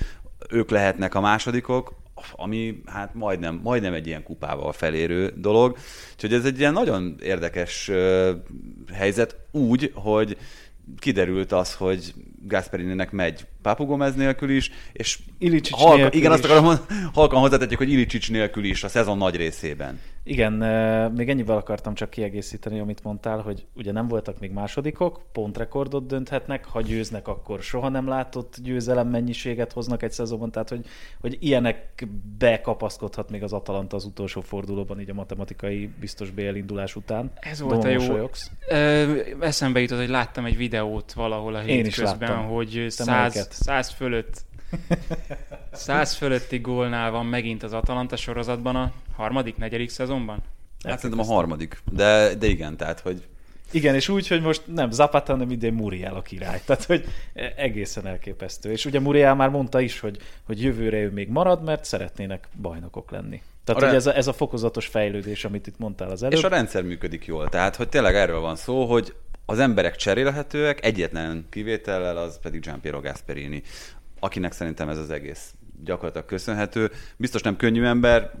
ők 0.49 0.69
lehetnek 0.69 1.15
a 1.15 1.21
másodikok, 1.21 1.93
ami 2.31 2.81
hát 2.85 3.13
majdnem, 3.13 3.59
majdnem 3.63 3.93
egy 3.93 4.07
ilyen 4.07 4.23
kupával 4.23 4.71
felérő 4.71 5.33
dolog. 5.35 5.77
Úgyhogy 6.13 6.33
ez 6.33 6.45
egy 6.45 6.59
ilyen 6.59 6.73
nagyon 6.73 7.15
érdekes 7.23 7.91
helyzet 8.93 9.35
úgy, 9.51 9.91
hogy 9.93 10.37
kiderült 10.99 11.51
az, 11.51 11.73
hogy 11.73 12.13
Gasperininek 12.47 13.11
megy 13.11 13.45
Papu 13.61 13.85
Gomez 13.85 14.15
nélkül 14.15 14.49
is, 14.49 14.71
és 14.93 15.19
Ilicsics 15.37 15.77
halka, 15.77 15.95
nélkül 15.95 16.19
igen, 16.19 16.31
is. 16.31 16.37
azt 16.37 16.51
akarom, 16.51 16.75
halkan 17.13 17.39
hozzátetjük, 17.39 17.79
hogy 17.79 17.91
Ilicsics 17.91 18.31
nélkül 18.31 18.63
is 18.63 18.83
a 18.83 18.87
szezon 18.87 19.17
nagy 19.17 19.35
részében. 19.35 19.99
Igen, 20.23 20.53
még 21.11 21.29
ennyivel 21.29 21.57
akartam 21.57 21.93
csak 21.93 22.09
kiegészíteni, 22.09 22.79
amit 22.79 23.03
mondtál, 23.03 23.39
hogy 23.39 23.65
ugye 23.75 23.91
nem 23.91 24.07
voltak 24.07 24.39
még 24.39 24.51
másodikok, 24.51 25.21
pontrekordot 25.31 26.07
dönthetnek, 26.07 26.65
ha 26.65 26.81
győznek, 26.81 27.27
akkor 27.27 27.61
soha 27.61 27.89
nem 27.89 28.07
látott 28.07 28.55
győzelem 28.63 29.07
mennyiséget 29.07 29.71
hoznak 29.71 30.03
egy 30.03 30.11
szezonban, 30.11 30.51
tehát 30.51 30.69
hogy, 30.69 30.85
hogy 31.21 31.37
ilyenek 31.39 32.07
bekapaszkodhat 32.37 33.29
még 33.29 33.43
az 33.43 33.53
Atalanta 33.53 33.95
az 33.95 34.05
utolsó 34.05 34.41
fordulóban, 34.41 34.99
így 34.99 35.09
a 35.09 35.13
matematikai 35.13 35.89
biztos 35.99 36.31
BL 36.31 36.55
indulás 36.55 36.95
után. 36.95 37.31
Ez 37.35 37.61
volt 37.61 37.83
a 37.83 37.87
jó. 37.87 38.29
Ö, 38.69 39.19
eszembe 39.39 39.79
jutott, 39.79 39.99
hogy 39.99 40.09
láttam 40.09 40.45
egy 40.45 40.57
videót 40.57 41.13
valahol 41.13 41.55
a 41.55 41.59
hétközben, 41.59 42.36
hogy 42.37 42.85
száz, 42.87 43.47
száz 43.51 43.89
fölött 43.89 44.45
száz 45.71 46.13
fölötti 46.13 46.57
gólnál 46.57 47.11
van 47.11 47.25
megint 47.25 47.63
az 47.63 47.73
Atalanta 47.73 48.15
sorozatban 48.15 48.75
a 48.75 48.91
harmadik, 49.15 49.57
negyedik 49.57 49.89
szezonban? 49.89 50.43
Hát 50.83 50.99
szerintem 50.99 51.25
a 51.29 51.33
harmadik. 51.33 51.81
De, 51.91 52.35
de 52.35 52.47
igen, 52.47 52.77
tehát, 52.77 52.99
hogy 52.99 53.23
igen, 53.71 53.95
és 53.95 54.09
úgy, 54.09 54.27
hogy 54.27 54.41
most 54.41 54.61
nem 54.65 54.91
Zapata, 54.91 55.31
hanem 55.31 55.51
idén 55.51 55.73
Muriel 55.73 56.15
a 56.15 56.21
király. 56.21 56.61
Tehát, 56.65 56.83
hogy 56.83 57.05
egészen 57.55 58.07
elképesztő. 58.07 58.71
És 58.71 58.85
ugye 58.85 58.99
Muriel 58.99 59.35
már 59.35 59.49
mondta 59.49 59.79
is, 59.79 59.99
hogy, 59.99 60.17
hogy 60.43 60.61
jövőre 60.61 60.97
ő 60.97 61.11
még 61.11 61.29
marad, 61.29 61.63
mert 61.63 61.85
szeretnének 61.85 62.47
bajnokok 62.61 63.11
lenni. 63.11 63.41
Tehát, 63.63 63.81
a 63.81 63.85
hogy 63.85 63.95
ez 63.95 64.05
a, 64.05 64.15
ez 64.15 64.27
a 64.27 64.33
fokozatos 64.33 64.85
fejlődés, 64.85 65.45
amit 65.45 65.67
itt 65.67 65.77
mondtál 65.77 66.09
az 66.09 66.23
előbb. 66.23 66.37
És 66.37 66.43
a 66.43 66.47
rendszer 66.47 66.83
működik 66.83 67.25
jól. 67.25 67.49
Tehát, 67.49 67.75
hogy 67.75 67.89
tényleg 67.89 68.15
erről 68.15 68.39
van 68.39 68.55
szó, 68.55 68.85
hogy 68.85 69.13
az 69.49 69.59
emberek 69.59 69.95
cserélhetőek, 69.95 70.85
egyetlen 70.85 71.47
kivétellel, 71.49 72.17
az 72.17 72.39
pedig 72.39 72.61
Giampiero 72.61 73.01
Gasperini, 73.01 73.63
akinek 74.19 74.51
szerintem 74.51 74.89
ez 74.89 74.97
az 74.97 75.09
egész 75.09 75.53
gyakorlatilag 75.83 76.27
köszönhető. 76.27 76.91
Biztos 77.17 77.41
nem 77.41 77.55
könnyű 77.55 77.83
ember, 77.83 78.31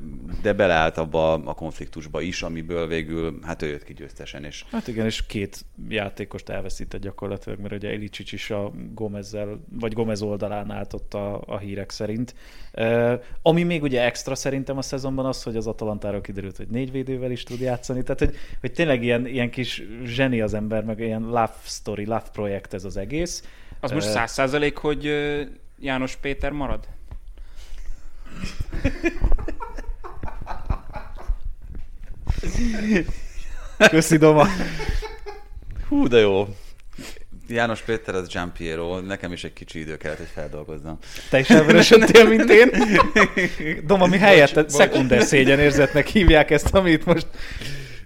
de 0.41 0.53
beleállt 0.53 0.97
abba 0.97 1.33
a 1.33 1.53
konfliktusba 1.53 2.21
is, 2.21 2.41
amiből 2.41 2.87
végül 2.87 3.39
hát 3.41 3.61
ő 3.61 3.67
jött 3.67 3.83
ki 3.83 3.93
győztesen. 3.93 4.43
És... 4.43 4.65
Hát 4.71 4.87
igen, 4.87 5.05
és 5.05 5.25
két 5.25 5.65
játékost 5.89 6.49
elveszített 6.49 7.01
gyakorlatilag, 7.01 7.59
mert 7.59 7.73
ugye 7.73 7.93
Ilicsics 7.93 8.31
is 8.31 8.49
a 8.49 8.71
Gomezzel, 8.93 9.59
vagy 9.79 9.93
Gomez 9.93 10.21
oldalán 10.21 10.71
állt 10.71 10.93
ott 10.93 11.13
a, 11.13 11.41
a 11.45 11.57
hírek 11.57 11.91
szerint. 11.91 12.35
Ami 13.41 13.63
még 13.63 13.81
ugye 13.83 14.03
extra 14.03 14.35
szerintem 14.35 14.77
a 14.77 14.81
szezonban 14.81 15.25
az, 15.25 15.43
hogy 15.43 15.55
az 15.55 15.67
Atalantáról 15.67 16.21
kiderült, 16.21 16.57
hogy 16.57 16.67
négy 16.67 16.91
védővel 16.91 17.31
is 17.31 17.43
tud 17.43 17.59
játszani, 17.59 18.03
tehát 18.03 18.19
hogy, 18.19 18.35
hogy 18.59 18.71
tényleg 18.71 19.03
ilyen, 19.03 19.27
ilyen 19.27 19.49
kis 19.49 19.83
zseni 20.03 20.41
az 20.41 20.53
ember, 20.53 20.83
meg 20.83 20.99
ilyen 20.99 21.21
love 21.21 21.53
story, 21.63 22.05
love 22.05 22.25
projekt 22.31 22.73
ez 22.73 22.83
az 22.83 22.97
egész. 22.97 23.43
Az 23.79 23.91
most 23.91 24.09
száz 24.09 24.31
százalék, 24.31 24.77
hogy 24.77 25.11
János 25.79 26.15
Péter 26.15 26.51
marad? 26.51 26.87
Köszi, 33.89 34.17
Doma. 34.17 34.47
Hú, 35.87 36.07
de 36.07 36.19
jó. 36.19 36.47
János 37.47 37.81
Péter, 37.81 38.15
az 38.15 38.27
Giampiero, 38.27 38.99
nekem 38.99 39.31
is 39.31 39.43
egy 39.43 39.53
kicsi 39.53 39.79
idő 39.79 39.97
kellett, 39.97 40.17
hogy 40.17 40.29
feldolgozzam. 40.33 40.97
Te 41.29 41.39
is 41.39 41.49
elvörösödtél, 41.49 42.27
mint 42.27 42.49
én. 42.49 42.71
Doma, 43.85 44.05
mi 44.05 44.17
helyett 44.17 44.69
szekunder 44.69 45.23
szégyen 45.23 45.59
érzetnek 45.59 46.07
hívják 46.07 46.51
ezt, 46.51 46.73
amit 46.73 47.05
most 47.05 47.27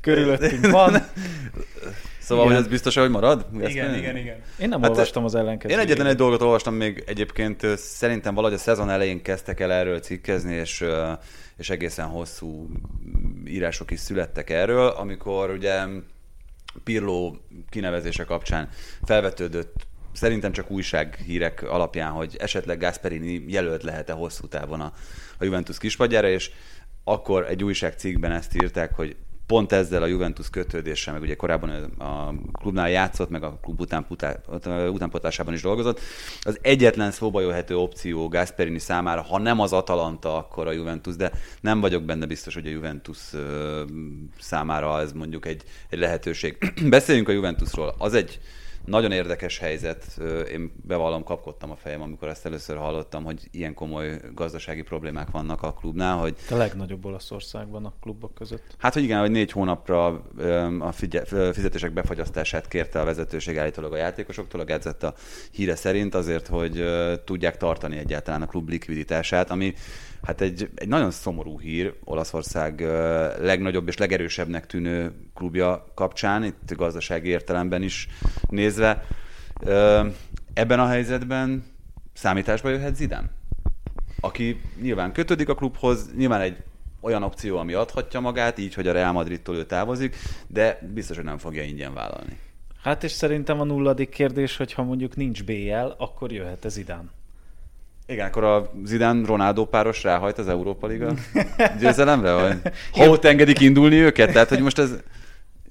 körülöttünk 0.02 0.70
van. 0.70 0.94
Szóval, 2.22 2.46
igen. 2.46 2.56
hogy 2.56 2.66
ez 2.66 2.72
biztos, 2.72 2.96
hogy 2.96 3.10
marad? 3.10 3.46
Igen, 3.54 3.96
igen, 3.96 4.18
igen. 4.18 4.38
Én 4.60 4.70
nem 4.70 4.82
hát 4.82 4.90
olvastam 4.90 5.24
az 5.24 5.36
ellenkezőjét. 5.36 5.80
Én 5.80 5.86
egyetlen 5.86 6.08
egy 6.08 6.16
dolgot 6.16 6.42
olvastam 6.42 6.74
még 6.74 7.04
egyébként, 7.08 7.66
szerintem 7.76 8.34
valahogy 8.34 8.56
a 8.56 8.60
szezon 8.60 8.90
elején 8.90 9.22
kezdtek 9.22 9.60
el 9.60 9.72
erről 9.72 10.00
cikkezni, 10.00 10.54
és, 10.54 10.86
és 11.58 11.70
egészen 11.70 12.08
hosszú 12.08 12.70
írások 13.48 13.92
is 13.92 14.00
születtek 14.00 14.50
erről, 14.50 14.88
amikor 14.88 15.50
ugye 15.50 15.84
Pirló 16.84 17.38
kinevezése 17.70 18.24
kapcsán 18.24 18.70
felvetődött 19.04 19.74
szerintem 20.14 20.52
csak 20.52 20.72
újsághírek 20.72 21.64
alapján, 21.64 22.12
hogy 22.12 22.36
esetleg 22.40 22.80
Gasperini 22.80 23.44
jelölt 23.48 23.84
lehet-e 23.84 24.14
hosszú 24.14 24.48
távon 24.48 24.82
a, 24.82 24.94
a 25.38 25.44
Juventus 25.44 25.78
kispadjára, 25.78 26.30
és 26.30 26.52
akkor 27.04 27.46
egy 27.50 27.64
újságcikkben 27.64 28.32
ezt 28.32 28.56
írták, 28.64 28.96
hogy 28.96 29.16
pont 29.52 29.72
ezzel 29.72 30.02
a 30.02 30.06
Juventus 30.06 30.50
kötődéssel, 30.50 31.14
meg 31.14 31.22
ugye 31.22 31.36
korábban 31.36 31.70
a 32.00 32.34
klubnál 32.52 32.90
játszott, 32.90 33.30
meg 33.30 33.44
a 33.44 33.60
klub 33.62 33.80
után, 33.80 34.06
utánpotásában 34.90 35.54
is 35.54 35.62
dolgozott, 35.62 36.00
az 36.42 36.60
egyetlen 36.62 37.12
szóba 37.12 37.42
jöhető 37.42 37.78
opció 37.78 38.28
Gasperini 38.28 38.80
számára, 38.80 39.22
ha 39.22 39.40
nem 39.40 39.60
az 39.60 39.74
Atalanta, 39.74 40.38
akkor 40.38 40.68
a 40.68 40.72
Juventus, 40.72 41.16
de 41.16 41.32
nem 41.62 41.80
vagyok 41.80 42.04
benne 42.04 42.26
biztos, 42.26 42.54
hogy 42.54 42.66
a 42.66 42.70
Juventus 42.70 43.18
számára 44.40 45.00
ez 45.00 45.12
mondjuk 45.12 45.46
egy, 45.46 45.64
egy 45.90 46.00
lehetőség. 46.00 46.58
Beszéljünk 46.90 47.28
a 47.28 47.32
Juventusról. 47.32 47.96
Az 47.98 48.14
egy 48.14 48.40
nagyon 48.86 49.12
érdekes 49.12 49.58
helyzet. 49.58 50.20
Én 50.52 50.72
bevallom, 50.88 51.24
kapkodtam 51.24 51.72
a 51.72 51.76
fejem, 51.76 52.02
amikor 52.02 52.28
ezt 52.28 52.46
először 52.46 52.78
hallottam, 52.78 53.24
hogy 53.24 53.48
ilyen 53.52 53.74
komoly 53.74 54.20
gazdasági 54.34 54.82
problémák 54.82 55.32
vannak 55.32 55.62
a 55.62 55.74
klubnál. 55.74 56.18
Hogy... 56.18 56.36
A 56.50 56.56
legnagyobb 56.56 57.06
Olaszországban 57.06 57.86
a 57.86 57.94
klubok 58.02 58.34
között. 58.34 58.76
Hát, 58.78 58.94
hogy 58.94 59.04
igen, 59.04 59.20
hogy 59.20 59.32
négy 59.32 59.52
hónapra 59.52 60.06
a 60.80 60.92
fizetések 61.52 61.94
befagyasztását 61.94 62.68
kérte 62.68 63.00
a 63.00 63.06
vezetőség 63.06 63.58
állítólag 63.58 63.94
a 63.94 63.98
játékosoktól, 63.98 64.60
a 64.60 64.66
Gazetta 64.66 65.08
a 65.08 65.14
híre 65.52 65.76
szerint 65.76 66.16
azért, 66.16 66.48
hogy 66.48 66.84
tudják 67.26 67.58
tartani 67.58 67.98
egyáltalán 67.98 68.42
a 68.42 68.46
klub 68.46 68.70
likviditását, 68.70 69.52
ami 69.52 69.74
Hát 70.24 70.42
egy, 70.42 70.70
egy 70.76 70.88
nagyon 70.88 71.12
szomorú 71.12 71.60
hír 71.60 71.94
Olaszország 72.04 72.80
legnagyobb 73.40 73.88
és 73.88 73.98
legerősebbnek 73.98 74.66
tűnő 74.66 75.14
klubja 75.34 75.92
kapcsán, 75.96 76.44
itt 76.44 76.74
gazdasági 76.76 77.30
értelemben 77.30 77.82
is 77.82 78.08
nézve. 78.50 79.04
Ebben 80.54 80.80
a 80.80 80.88
helyzetben 80.88 81.64
számításba 82.14 82.70
jöhet 82.70 82.96
Zidane? 82.96 83.30
Aki 84.20 84.62
nyilván 84.82 85.12
kötődik 85.12 85.50
a 85.50 85.56
klubhoz, 85.56 86.10
nyilván 86.16 86.42
egy 86.42 86.64
olyan 87.02 87.24
opció, 87.24 87.58
ami 87.58 87.74
adhatja 87.74 88.20
magát, 88.20 88.58
így, 88.58 88.74
hogy 88.74 88.88
a 88.88 88.92
Real 88.92 89.12
Madridtól 89.12 89.56
ő 89.56 89.66
távozik, 89.66 90.16
de 90.48 90.80
biztos, 90.94 91.16
hogy 91.16 91.26
nem 91.26 91.38
fogja 91.38 91.64
ingyen 91.64 91.94
vállalni. 91.94 92.38
Hát 92.82 93.04
és 93.04 93.12
szerintem 93.12 93.60
a 93.60 93.64
nulladik 93.64 94.10
kérdés, 94.10 94.58
hogy 94.58 94.74
ha 94.74 94.84
mondjuk 94.84 95.16
nincs 95.16 95.44
BL, 95.44 95.94
akkor 95.98 96.32
jöhet 96.32 96.66
ez 96.66 96.78
idán. 96.78 97.12
Igen, 98.12 98.28
akkor 98.28 98.44
a 98.44 98.72
Zidane 98.84 99.26
Ronaldo 99.26 99.66
páros 99.66 100.04
ráhajt 100.04 100.38
az 100.38 100.48
Európa 100.48 100.88
Liga 100.88 101.14
győzelemre? 101.80 102.34
Vagy? 102.34 102.58
Ha 102.92 103.10
ott 103.10 103.26
engedik 103.26 103.60
indulni 103.60 103.96
őket? 103.96 104.32
Tehát, 104.32 104.50
hogy 104.50 104.62
most 104.62 104.80
ez 104.80 104.98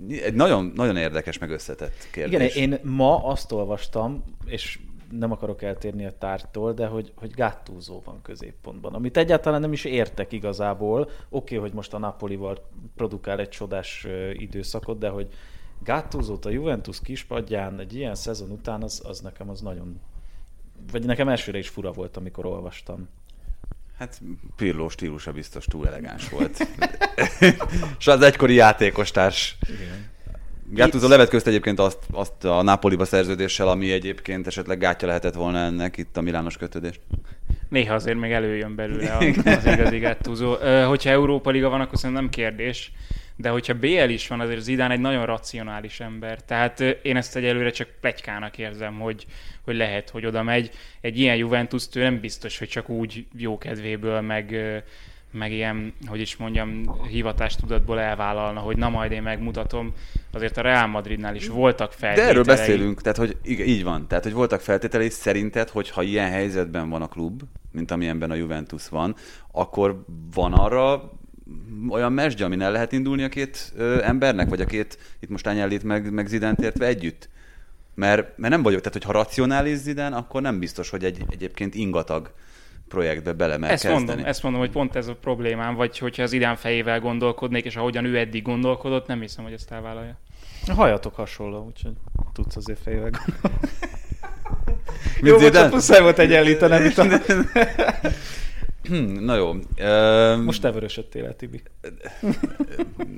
egy 0.08 0.34
nagyon, 0.34 0.72
nagyon 0.74 0.96
érdekes, 0.96 1.38
meg 1.38 1.50
összetett 1.50 2.08
kérdés. 2.12 2.54
Igen, 2.56 2.70
én 2.70 2.78
ma 2.82 3.24
azt 3.24 3.52
olvastam, 3.52 4.24
és 4.46 4.78
nem 5.10 5.32
akarok 5.32 5.62
eltérni 5.62 6.06
a 6.06 6.12
tártól, 6.18 6.72
de 6.72 6.86
hogy, 6.86 7.12
hogy 7.16 7.30
Gattuso 7.30 8.00
van 8.04 8.22
középpontban, 8.22 8.94
amit 8.94 9.16
egyáltalán 9.16 9.60
nem 9.60 9.72
is 9.72 9.84
értek 9.84 10.32
igazából. 10.32 11.00
Oké, 11.00 11.10
okay, 11.28 11.58
hogy 11.58 11.72
most 11.72 11.94
a 11.94 11.98
Napolival 11.98 12.68
produkál 12.96 13.38
egy 13.38 13.48
csodás 13.48 14.06
időszakot, 14.32 14.98
de 14.98 15.08
hogy 15.08 15.28
gattuso 15.84 16.38
a 16.42 16.48
Juventus 16.48 17.00
kispadján 17.00 17.80
egy 17.80 17.94
ilyen 17.94 18.14
szezon 18.14 18.50
után, 18.50 18.82
az, 18.82 19.02
az 19.04 19.20
nekem 19.20 19.48
az 19.48 19.60
nagyon 19.60 20.00
vagy 20.92 21.04
nekem 21.04 21.28
elsőre 21.28 21.58
is 21.58 21.68
fura 21.68 21.92
volt, 21.92 22.16
amikor 22.16 22.46
olvastam. 22.46 23.08
Hát 23.98 24.20
Pirló 24.56 24.88
stílusa 24.88 25.32
biztos 25.32 25.64
túl 25.64 25.86
elegáns 25.86 26.28
volt. 26.28 26.66
És 27.98 28.06
az 28.06 28.22
egykori 28.22 28.54
játékostárs. 28.54 29.56
Igen. 29.68 30.08
Gattuso 30.72 31.08
levetközte 31.08 31.48
egyébként 31.50 31.78
azt, 31.78 31.98
azt 32.10 32.44
a 32.44 32.62
Napoliba 32.62 33.04
szerződéssel, 33.04 33.68
ami 33.68 33.92
egyébként 33.92 34.46
esetleg 34.46 34.78
gátja 34.78 35.08
lehetett 35.08 35.34
volna 35.34 35.58
ennek 35.58 35.96
itt 35.96 36.16
a 36.16 36.20
Milános 36.20 36.56
kötődést. 36.56 37.00
Néha 37.68 37.94
azért 37.94 38.18
még 38.18 38.32
előjön 38.32 38.74
belőle 38.74 39.16
az 39.56 39.66
igazi 39.66 39.98
Gattuso. 39.98 40.56
Hogyha 40.86 41.10
Európa 41.10 41.50
Liga 41.50 41.68
van, 41.68 41.80
akkor 41.80 41.98
szerintem 41.98 42.24
nem 42.24 42.32
kérdés 42.32 42.92
de 43.40 43.48
hogyha 43.48 43.74
BL 43.74 44.08
is 44.08 44.28
van, 44.28 44.40
azért 44.40 44.60
Zidán 44.60 44.90
egy 44.90 45.00
nagyon 45.00 45.26
racionális 45.26 46.00
ember. 46.00 46.42
Tehát 46.42 46.80
én 46.80 47.16
ezt 47.16 47.36
egyelőre 47.36 47.70
csak 47.70 47.88
plegykának 48.00 48.58
érzem, 48.58 48.98
hogy, 48.98 49.26
hogy 49.64 49.76
lehet, 49.76 50.10
hogy 50.10 50.26
oda 50.26 50.42
megy. 50.42 50.70
Egy 51.00 51.18
ilyen 51.18 51.36
juventus 51.36 51.88
nem 51.88 52.20
biztos, 52.20 52.58
hogy 52.58 52.68
csak 52.68 52.88
úgy 52.88 53.26
jó 53.36 53.58
kedvéből, 53.58 54.20
meg, 54.20 54.56
meg 55.30 55.52
ilyen, 55.52 55.94
hogy 56.06 56.20
is 56.20 56.36
mondjam, 56.36 56.98
hivatástudatból 57.08 58.00
elvállalna, 58.00 58.60
hogy 58.60 58.76
na 58.76 58.88
majd 58.88 59.12
én 59.12 59.22
megmutatom. 59.22 59.94
Azért 60.32 60.56
a 60.56 60.62
Real 60.62 60.86
Madridnál 60.86 61.34
is 61.34 61.48
voltak 61.48 61.92
feltételei. 61.92 62.24
De 62.24 62.30
erről 62.30 62.56
beszélünk, 62.56 63.02
tehát 63.02 63.18
hogy 63.18 63.36
így 63.44 63.84
van. 63.84 64.06
Tehát, 64.08 64.24
hogy 64.24 64.32
voltak 64.32 64.60
feltételei 64.60 65.08
szerinted, 65.08 65.68
hogy 65.68 65.90
ha 65.90 66.02
ilyen 66.02 66.30
helyzetben 66.30 66.90
van 66.90 67.02
a 67.02 67.08
klub, 67.08 67.42
mint 67.72 67.90
amilyenben 67.90 68.30
a 68.30 68.34
Juventus 68.34 68.88
van, 68.88 69.14
akkor 69.52 70.04
van 70.34 70.52
arra 70.52 71.10
olyan 71.88 72.12
mesdje, 72.12 72.44
amin 72.44 72.60
el 72.60 72.72
lehet 72.72 72.92
indulni 72.92 73.22
a 73.22 73.28
két 73.28 73.72
ö, 73.76 74.02
embernek, 74.02 74.48
vagy 74.48 74.60
a 74.60 74.64
két, 74.64 74.98
itt 75.20 75.28
most 75.28 75.46
Ányellit 75.46 75.82
meg, 75.82 76.12
meg 76.12 76.26
Zident 76.26 76.60
értve 76.60 76.86
együtt? 76.86 77.28
Mert, 77.94 78.38
mert 78.38 78.52
nem 78.52 78.62
vagyok, 78.62 78.78
tehát 78.80 78.92
hogyha 78.92 79.12
racionális 79.12 79.76
Zidán, 79.76 80.12
akkor 80.12 80.42
nem 80.42 80.58
biztos, 80.58 80.90
hogy 80.90 81.04
egy, 81.04 81.24
egyébként 81.28 81.74
ingatag 81.74 82.32
projektbe 82.88 83.32
bele 83.32 83.56
mer 83.56 83.70
ezt 83.70 83.82
kezdeni. 83.82 84.06
mondom, 84.06 84.24
ezt 84.24 84.42
mondom, 84.42 84.60
hogy 84.60 84.70
pont 84.70 84.96
ez 84.96 85.06
a 85.06 85.14
problémám, 85.14 85.74
vagy 85.74 85.98
hogyha 85.98 86.22
az 86.22 86.32
idán 86.32 86.56
fejével 86.56 87.00
gondolkodnék, 87.00 87.64
és 87.64 87.76
ahogyan 87.76 88.04
ő 88.04 88.18
eddig 88.18 88.42
gondolkodott, 88.42 89.06
nem 89.06 89.20
hiszem, 89.20 89.44
hogy 89.44 89.52
ezt 89.52 89.70
elvállalja. 89.70 90.18
A 90.66 90.72
hajatok 90.72 91.14
hasonló, 91.14 91.66
úgyhogy 91.66 91.92
tudsz 92.32 92.56
azért 92.56 92.78
fejével 92.82 93.10
gondolkodni. 93.10 93.68
Jó, 95.28 95.38
bocsánat, 95.38 95.72
muszáj 95.72 96.00
volt 96.00 96.18
egyenlítenem 96.18 96.84
itt 96.88 96.98
a... 96.98 97.06
Na 99.20 99.34
jó. 99.36 99.52
Most 100.36 100.62
te 100.62 100.70
vörösödtél 100.70 101.24
el, 101.24 101.36
Tibi. 101.36 101.62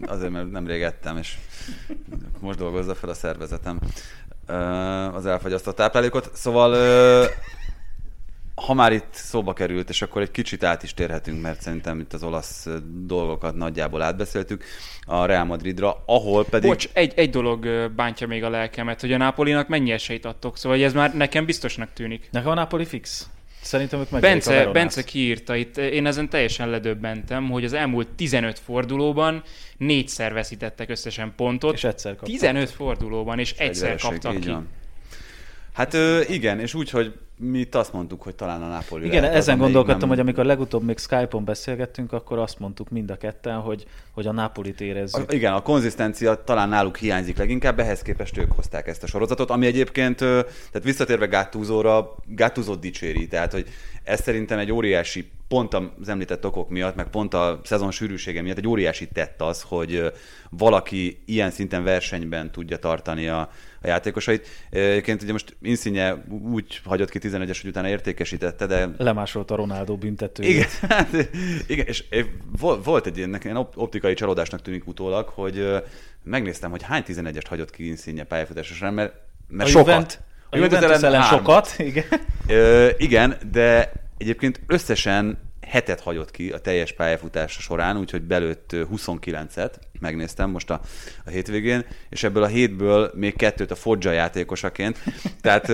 Azért, 0.03 0.31
mert 0.31 0.51
nem 0.51 0.69
ettem, 0.69 1.17
és 1.17 1.37
most 2.41 2.59
dolgozza 2.59 2.95
fel 2.95 3.09
a 3.09 3.15
szervezetem 3.15 3.79
az 5.15 5.27
elfogyasztott 5.27 5.77
táplálékot. 5.77 6.31
Szóval 6.33 6.77
ha 8.55 8.75
már 8.75 8.93
itt 8.93 9.13
szóba 9.13 9.53
került, 9.53 9.89
és 9.89 10.03
akkor 10.03 10.23
egy 10.23 10.31
kicsit 10.31 10.65
át 10.65 10.83
is 10.83 10.95
térhetünk, 10.95 11.43
mert 11.43 11.61
szerintem 11.61 12.01
itt 12.01 12.13
az 12.13 12.23
olasz 12.23 12.67
dolgokat 13.07 13.55
nagyjából 13.55 14.03
átbeszéltük 14.03 14.65
a 15.07 15.25
Real 15.25 15.45
Madridra, 15.45 16.03
ahol 16.07 16.45
pedig... 16.45 16.71
Bocs, 16.71 16.89
egy, 16.93 17.13
egy 17.17 17.31
dolog 17.31 17.91
bántja 17.97 18.27
még 18.27 18.45
a 18.45 18.51
lelkemet, 18.51 19.01
hogy 19.01 19.13
a 19.13 19.17
Nápolinak 19.17 19.69
mennyi 19.69 19.91
esélyt 19.91 20.25
adtok, 20.25 20.57
szóval 20.57 20.83
ez 20.83 20.93
már 20.93 21.15
nekem 21.15 21.45
biztosnak 21.45 21.93
tűnik. 21.93 22.29
Nekem 22.31 22.51
a 22.51 22.55
Napoli 22.55 22.85
fix. 22.85 23.31
Szerintem 23.63 24.01
ők 24.01 24.21
Bence, 24.21 24.63
a 24.63 24.73
Bence 24.73 25.03
kiírta 25.05 25.57
itt, 25.57 25.77
én 25.77 26.07
ezen 26.07 26.29
teljesen 26.29 26.71
ledöbbentem, 26.71 27.51
hogy 27.51 27.65
az 27.65 27.73
elmúlt 27.73 28.09
15 28.09 28.59
fordulóban 28.59 29.43
négyszer 29.77 30.33
veszítettek 30.33 30.91
összesen 30.91 31.33
pontot. 31.37 31.75
És 31.75 31.85
egyszer 31.85 32.11
kaptak. 32.17 32.29
15 32.29 32.71
fordulóban, 32.71 33.39
és 33.39 33.53
egyszer 33.53 33.97
kaptak 33.97 34.41
ki. 34.41 34.49
Van. 34.49 34.69
Hát 35.73 35.97
igen, 36.29 36.61
és 36.61 36.75
úgy, 36.75 36.91
hogy 36.91 37.13
mi 37.37 37.59
itt 37.59 37.75
azt 37.75 37.93
mondtuk, 37.93 38.23
hogy 38.23 38.35
talán 38.35 38.63
a 38.63 38.69
Napoli 38.69 39.07
Igen, 39.07 39.21
lehet, 39.21 39.37
ezen 39.37 39.59
gondolkodtam, 39.59 39.99
nem... 39.99 40.09
hogy 40.09 40.19
amikor 40.19 40.45
legutóbb 40.45 40.83
még 40.83 40.99
Skype-on 40.99 41.45
beszélgettünk, 41.45 42.13
akkor 42.13 42.39
azt 42.39 42.59
mondtuk 42.59 42.91
mind 42.91 43.11
a 43.11 43.17
ketten, 43.17 43.59
hogy, 43.59 43.87
hogy 44.11 44.27
a 44.27 44.33
Napolit 44.33 44.81
érezzük. 44.81 45.31
A, 45.31 45.35
igen, 45.35 45.53
a 45.53 45.63
konzisztencia 45.63 46.45
talán 46.45 46.69
náluk 46.69 46.97
hiányzik 46.97 47.37
leginkább, 47.37 47.79
ehhez 47.79 48.03
képest 48.03 48.39
ők 48.39 48.53
hozták 48.53 48.87
ezt 48.87 49.03
a 49.03 49.07
sorozatot, 49.07 49.51
ami 49.51 49.67
egyébként, 49.67 50.17
tehát 50.17 50.83
visszatérve 50.83 51.27
Gáttúzóra, 51.27 52.15
Gáttúzót 52.27 52.81
dicséri, 52.81 53.27
tehát 53.29 53.53
hogy 53.53 53.67
ez 54.03 54.21
szerintem 54.21 54.59
egy 54.59 54.73
óriási, 54.73 55.31
pont 55.49 55.75
az 55.75 56.09
említett 56.09 56.47
okok 56.47 56.69
miatt, 56.69 56.95
meg 56.95 57.09
pont 57.09 57.35
a 57.35 57.61
szezon 57.65 57.91
sűrűsége 57.91 58.43
miatt 58.43 58.59
egy 58.59 58.69
óriási 58.69 59.09
tett 59.09 59.43
az, 59.43 59.63
hogy 59.63 60.13
valaki 60.51 61.23
ilyen 61.25 61.51
szinten 61.51 61.85
versenyben 61.85 62.51
tudja 62.51 62.77
tartani 62.77 63.29
a, 63.29 63.51
a 63.83 63.87
játékosait. 63.87 64.49
Egyébként 64.71 65.23
ugye 65.23 65.33
most 65.33 65.57
Insigne 65.63 66.25
úgy 66.53 66.81
hagyott 66.85 67.11
ki 67.11 67.19
11-es, 67.23 67.59
hogy 67.61 67.71
utána 67.71 67.89
értékesítette, 67.89 68.67
de... 68.67 68.89
Lemásolta 68.97 69.55
Ronaldo 69.55 69.97
büntető. 69.97 70.43
Igen, 70.43 70.69
hát, 70.89 71.09
igen, 71.67 71.87
és 71.87 72.05
volt 72.85 73.07
egy 73.07 73.17
ilyen, 73.17 73.39
ilyen 73.43 73.57
optikai 73.75 74.15
csalódásnak 74.15 74.63
tűnik 74.63 74.87
utólag, 74.87 75.29
hogy 75.29 75.83
megnéztem, 76.23 76.71
hogy 76.71 76.83
hány 76.83 77.03
11-est 77.07 77.47
hagyott 77.49 77.71
ki 77.71 77.87
Insigne 77.87 78.25
pályafutásra, 78.25 78.91
mert, 78.91 79.15
mert 79.49 79.69
a 79.69 79.73
sokat. 79.73 79.87
Juvent, 79.87 80.21
a 80.51 80.57
Juventus 80.57 80.79
ellen, 80.79 81.05
ellen 81.05 81.23
sokat, 81.23 81.75
igen. 81.79 82.05
Ö, 82.47 82.89
igen, 82.97 83.37
de 83.53 83.93
egyébként 84.19 84.61
összesen 84.67 85.39
hetet 85.73 86.01
hagyott 86.01 86.31
ki 86.31 86.51
a 86.51 86.59
teljes 86.59 86.93
pályafutása 86.93 87.61
során, 87.61 87.99
úgyhogy 87.99 88.23
belőtt 88.23 88.71
29-et, 88.73 89.73
megnéztem 90.01 90.51
most 90.51 90.71
a, 90.71 90.81
a 91.25 91.31
hétvégén, 91.31 91.85
és 92.09 92.23
ebből 92.23 92.43
a 92.43 92.47
hétből 92.47 93.11
még 93.15 93.37
kettőt 93.37 93.71
a 93.71 93.75
Foggia 93.75 94.13
játékosaként. 94.13 94.99
Tehát 95.41 95.69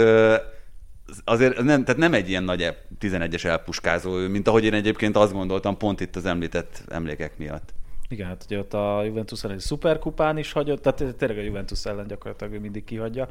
azért 1.25 1.63
nem, 1.63 1.85
tehát 1.85 2.01
nem 2.01 2.15
egy 2.15 2.29
ilyen 2.29 2.45
nagy 2.45 2.77
11-es 3.01 3.45
elpuskázó, 3.45 4.29
mint 4.29 4.49
ahogy 4.49 4.65
én 4.65 4.75
egyébként 4.75 5.17
azt 5.17 5.33
gondoltam, 5.33 5.77
pont 5.77 6.01
itt 6.01 6.17
az 6.17 6.27
említett 6.27 6.83
emlékek 6.89 7.39
miatt. 7.39 7.75
Igen, 8.09 8.27
hát 8.27 8.45
ugye 8.45 8.59
ott 8.59 8.75
a 8.75 9.03
Juventus 9.05 9.45
ellen 9.45 9.57
egy 9.57 9.63
szuperkupán 9.63 10.39
is 10.39 10.53
hagyott, 10.53 10.83
tehát 10.83 11.17
tényleg 11.17 11.39
a 11.39 11.43
Juventus 11.43 11.85
ellen 11.85 12.07
gyakorlatilag 12.07 12.53
ő 12.53 12.61
mindig 12.61 12.85
kihagyja. 12.85 13.29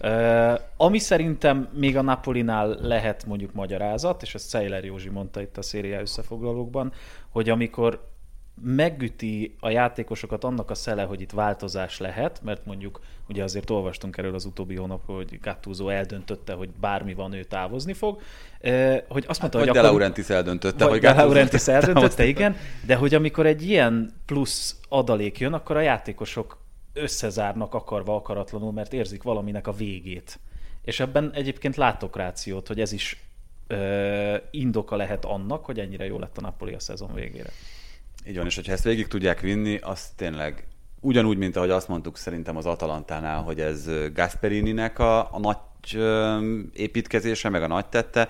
Uh, 0.00 0.60
ami 0.76 0.98
szerintem 0.98 1.68
még 1.72 1.96
a 1.96 2.02
Napolinál 2.02 2.76
lehet 2.80 3.26
mondjuk 3.26 3.52
magyarázat, 3.52 4.22
és 4.22 4.34
ezt 4.34 4.48
Szejler 4.48 4.84
Józsi 4.84 5.08
mondta 5.08 5.40
itt 5.40 5.56
a 5.56 5.62
szériá 5.62 6.00
összefoglalókban, 6.00 6.92
hogy 7.28 7.48
amikor 7.48 8.09
megüti 8.62 9.56
a 9.60 9.70
játékosokat 9.70 10.44
annak 10.44 10.70
a 10.70 10.74
szele, 10.74 11.02
hogy 11.02 11.20
itt 11.20 11.30
változás 11.30 11.98
lehet, 11.98 12.40
mert 12.42 12.66
mondjuk 12.66 13.00
ugye 13.28 13.42
azért 13.42 13.70
olvastunk 13.70 14.16
erről 14.16 14.34
az 14.34 14.44
utóbbi 14.44 14.76
hónap, 14.76 15.02
hogy 15.06 15.38
Gattuso 15.40 15.88
eldöntötte, 15.88 16.52
hogy 16.52 16.68
bármi 16.80 17.14
van, 17.14 17.32
ő 17.32 17.44
távozni 17.44 17.92
fog, 17.92 18.20
hogy 19.08 19.24
azt 19.26 19.40
mondta, 19.40 19.58
hát, 19.58 19.66
hogy 19.66 19.74
De 19.74 19.78
akkor... 19.78 19.90
Laurentiis 19.90 20.28
eldöntötte, 20.28 20.86
vagy 20.86 21.04
hogy 21.04 21.16
Laurentiis 21.16 21.68
eldöntötte, 21.68 22.24
igen, 22.34 22.56
de 22.86 22.94
hogy 22.94 23.14
amikor 23.14 23.46
egy 23.46 23.68
ilyen 23.68 24.12
plusz 24.26 24.80
adalék 24.88 25.38
jön, 25.38 25.52
akkor 25.52 25.76
a 25.76 25.80
játékosok 25.80 26.58
összezárnak 26.92 27.74
akarva 27.74 28.14
akaratlanul, 28.14 28.72
mert 28.72 28.92
érzik 28.92 29.22
valaminek 29.22 29.66
a 29.66 29.72
végét. 29.72 30.38
És 30.84 31.00
ebben 31.00 31.30
egyébként 31.34 31.76
látok 31.76 32.16
rációt, 32.16 32.66
hogy 32.66 32.80
ez 32.80 32.92
is 32.92 33.24
ö, 33.66 34.36
indoka 34.50 34.96
lehet 34.96 35.24
annak, 35.24 35.64
hogy 35.64 35.78
ennyire 35.78 36.06
jó 36.06 36.18
lett 36.18 36.38
a 36.38 36.40
Napoli 36.40 36.74
a 36.74 36.80
szezon 36.80 37.14
végére. 37.14 37.50
Így 38.26 38.36
van, 38.36 38.46
és 38.46 38.54
hogyha 38.54 38.72
ezt 38.72 38.84
végig 38.84 39.06
tudják 39.06 39.40
vinni, 39.40 39.78
az 39.82 40.08
tényleg 40.16 40.66
ugyanúgy, 41.00 41.38
mint 41.38 41.56
ahogy 41.56 41.70
azt 41.70 41.88
mondtuk 41.88 42.16
szerintem 42.16 42.56
az 42.56 42.66
Atalantánál, 42.66 43.42
hogy 43.42 43.60
ez 43.60 43.90
Gasperininek 44.14 44.98
a, 44.98 45.34
a 45.34 45.38
nagy 45.38 45.58
építkezése, 46.72 47.48
meg 47.48 47.62
a 47.62 47.66
nagy 47.66 47.86
tette, 47.86 48.28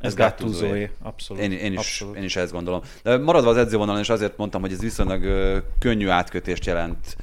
ez 0.00 0.14
Gattusoé, 0.14 0.90
abszolút. 1.02 1.42
Én, 1.42 1.52
én, 1.52 1.72
is, 1.72 1.78
abszolút. 1.78 2.16
én 2.16 2.22
is 2.22 2.36
ezt 2.36 2.52
gondolom. 2.52 2.80
De 3.02 3.16
maradva 3.16 3.50
az 3.50 3.56
edzővonalon, 3.56 4.00
és 4.00 4.08
azért 4.08 4.36
mondtam, 4.36 4.60
hogy 4.60 4.72
ez 4.72 4.80
viszonylag 4.80 5.22
könnyű 5.78 6.08
átkötést 6.08 6.64
jelent 6.64 7.16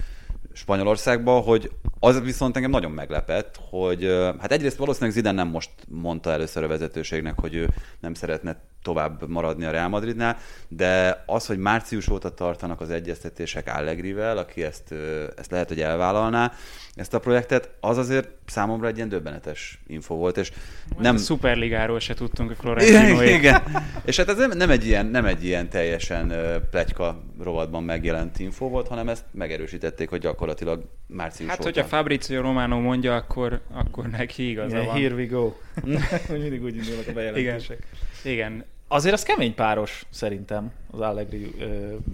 Spanyolországba, 0.54 1.39
hogy 1.39 1.72
az 2.00 2.22
viszont 2.22 2.56
engem 2.56 2.72
nagyon 2.72 2.92
meglepett, 2.92 3.60
hogy 3.70 4.04
hát 4.39 4.52
egyrészt 4.52 4.78
valószínűleg 4.78 5.16
Zidane 5.16 5.44
nem 5.44 5.52
most 5.52 5.70
mondta 5.88 6.32
először 6.32 6.63
a 6.63 6.68
vezetőségnek, 6.68 7.39
hogy 7.39 7.54
ő 7.54 7.70
nem 8.00 8.13
szeretne 8.13 8.62
tovább 8.84 9.30
maradni 9.30 9.65
a 9.65 9.72
Real 9.72 9.88
Madridnál, 9.88 10.38
de 10.67 11.24
az, 11.26 11.46
hogy 11.46 11.58
március 11.58 12.10
óta 12.10 12.34
tartanak 12.34 12.82
az 12.82 12.89
egyeztetések 12.89 13.76
Allegrivel, 13.76 14.38
aki 14.38 14.63
ezt, 14.63 14.93
ezt 15.38 15.52
lehet, 15.52 15.67
hogy 15.67 15.82
elvállalná, 15.82 16.52
ezt 16.96 17.13
a 17.13 17.19
projektet, 17.19 17.69
az 17.80 17.98
azért 17.98 18.30
számomra 18.46 18.88
egy 18.88 18.96
ilyen 18.96 19.10
döbbenetes 19.10 19.82
info 19.88 20.15
volt, 20.15 20.38
és 20.38 20.52
nem... 20.98 21.15
A 21.15 21.17
szuperligáról 21.17 22.00
se 22.00 22.13
tudtunk 22.13 22.52
a 22.52 22.56
Florentino 22.56 23.22
igen, 23.22 23.36
igen, 23.36 23.62
és 24.06 24.17
hát 24.17 24.30
ez 24.30 24.38
nem, 24.38 24.52
nem, 24.52 24.69
egy 24.69 24.86
ilyen, 24.86 25.06
nem 25.06 25.26
egy 25.26 25.46
ilyen 25.46 25.69
teljesen 25.69 26.34
pletyka 26.72 27.24
rovatban 27.39 27.84
megjelent 27.84 28.39
info 28.39 28.69
volt, 28.69 28.88
hanem 28.88 29.10
ezt 29.10 29.24
megerősítették, 29.32 30.10
hogy 30.10 30.19
gyakorlatilag 30.19 30.84
március 31.08 31.50
Hát, 31.50 31.60
óta. 31.60 31.67
hogyha 31.67 31.84
Fabrizio 31.84 32.41
Romano 32.41 32.80
mondja, 32.80 33.15
akkor, 33.15 33.62
akkor 33.72 34.08
neki 34.08 34.50
igaza 34.50 34.76
yeah, 34.76 34.88
van. 34.88 34.96
Here 34.96 35.15
we 35.15 35.26
go. 35.26 35.54
mindig 36.39 36.63
úgy 36.63 36.76
indulnak 36.76 37.08
a 37.08 37.13
bejelentések. 37.13 37.78
Igen. 37.78 38.12
Igen. 38.26 38.66
Azért 38.88 39.14
az 39.14 39.24
kemény 39.24 39.56
páros 39.56 40.06
szerintem, 40.10 40.72
az 40.92 41.00
Allegri 41.00 41.56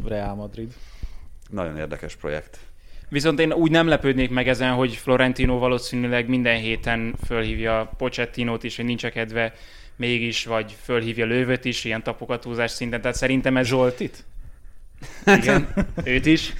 Real 0.06 0.36
Madrid. 0.36 0.74
Nagyon 1.50 1.78
érdekes 1.78 2.16
projekt. 2.16 2.60
Viszont 3.10 3.40
én 3.40 3.54
úgy 3.54 3.72
nem 3.72 3.88
lepődnék 3.88 4.30
meg 4.30 4.48
ezen, 4.48 4.74
hogy 4.74 4.96
Florentino 4.96 5.58
valószínűleg 5.58 6.28
minden 6.28 6.60
héten 6.60 7.16
fölhívja 7.26 7.92
Pochettinót 7.98 8.64
is, 8.64 8.76
hogy 8.76 8.86
nincs 8.86 9.04
a 9.04 9.10
kedve 9.10 9.54
mégis, 9.96 10.46
vagy 10.46 10.76
fölhívja 10.82 11.26
Lővöt 11.26 11.66
is, 11.66 11.84
ilyen 11.84 12.04
tapogatózás 12.04 12.72
szinten. 12.72 13.02
Tehát 13.02 13.18
szerintem 13.18 13.58
ez... 13.58 13.68
Zsoltit? 13.68 14.26
Igen, 15.38 15.68
őt 16.04 16.26
is. 16.26 16.54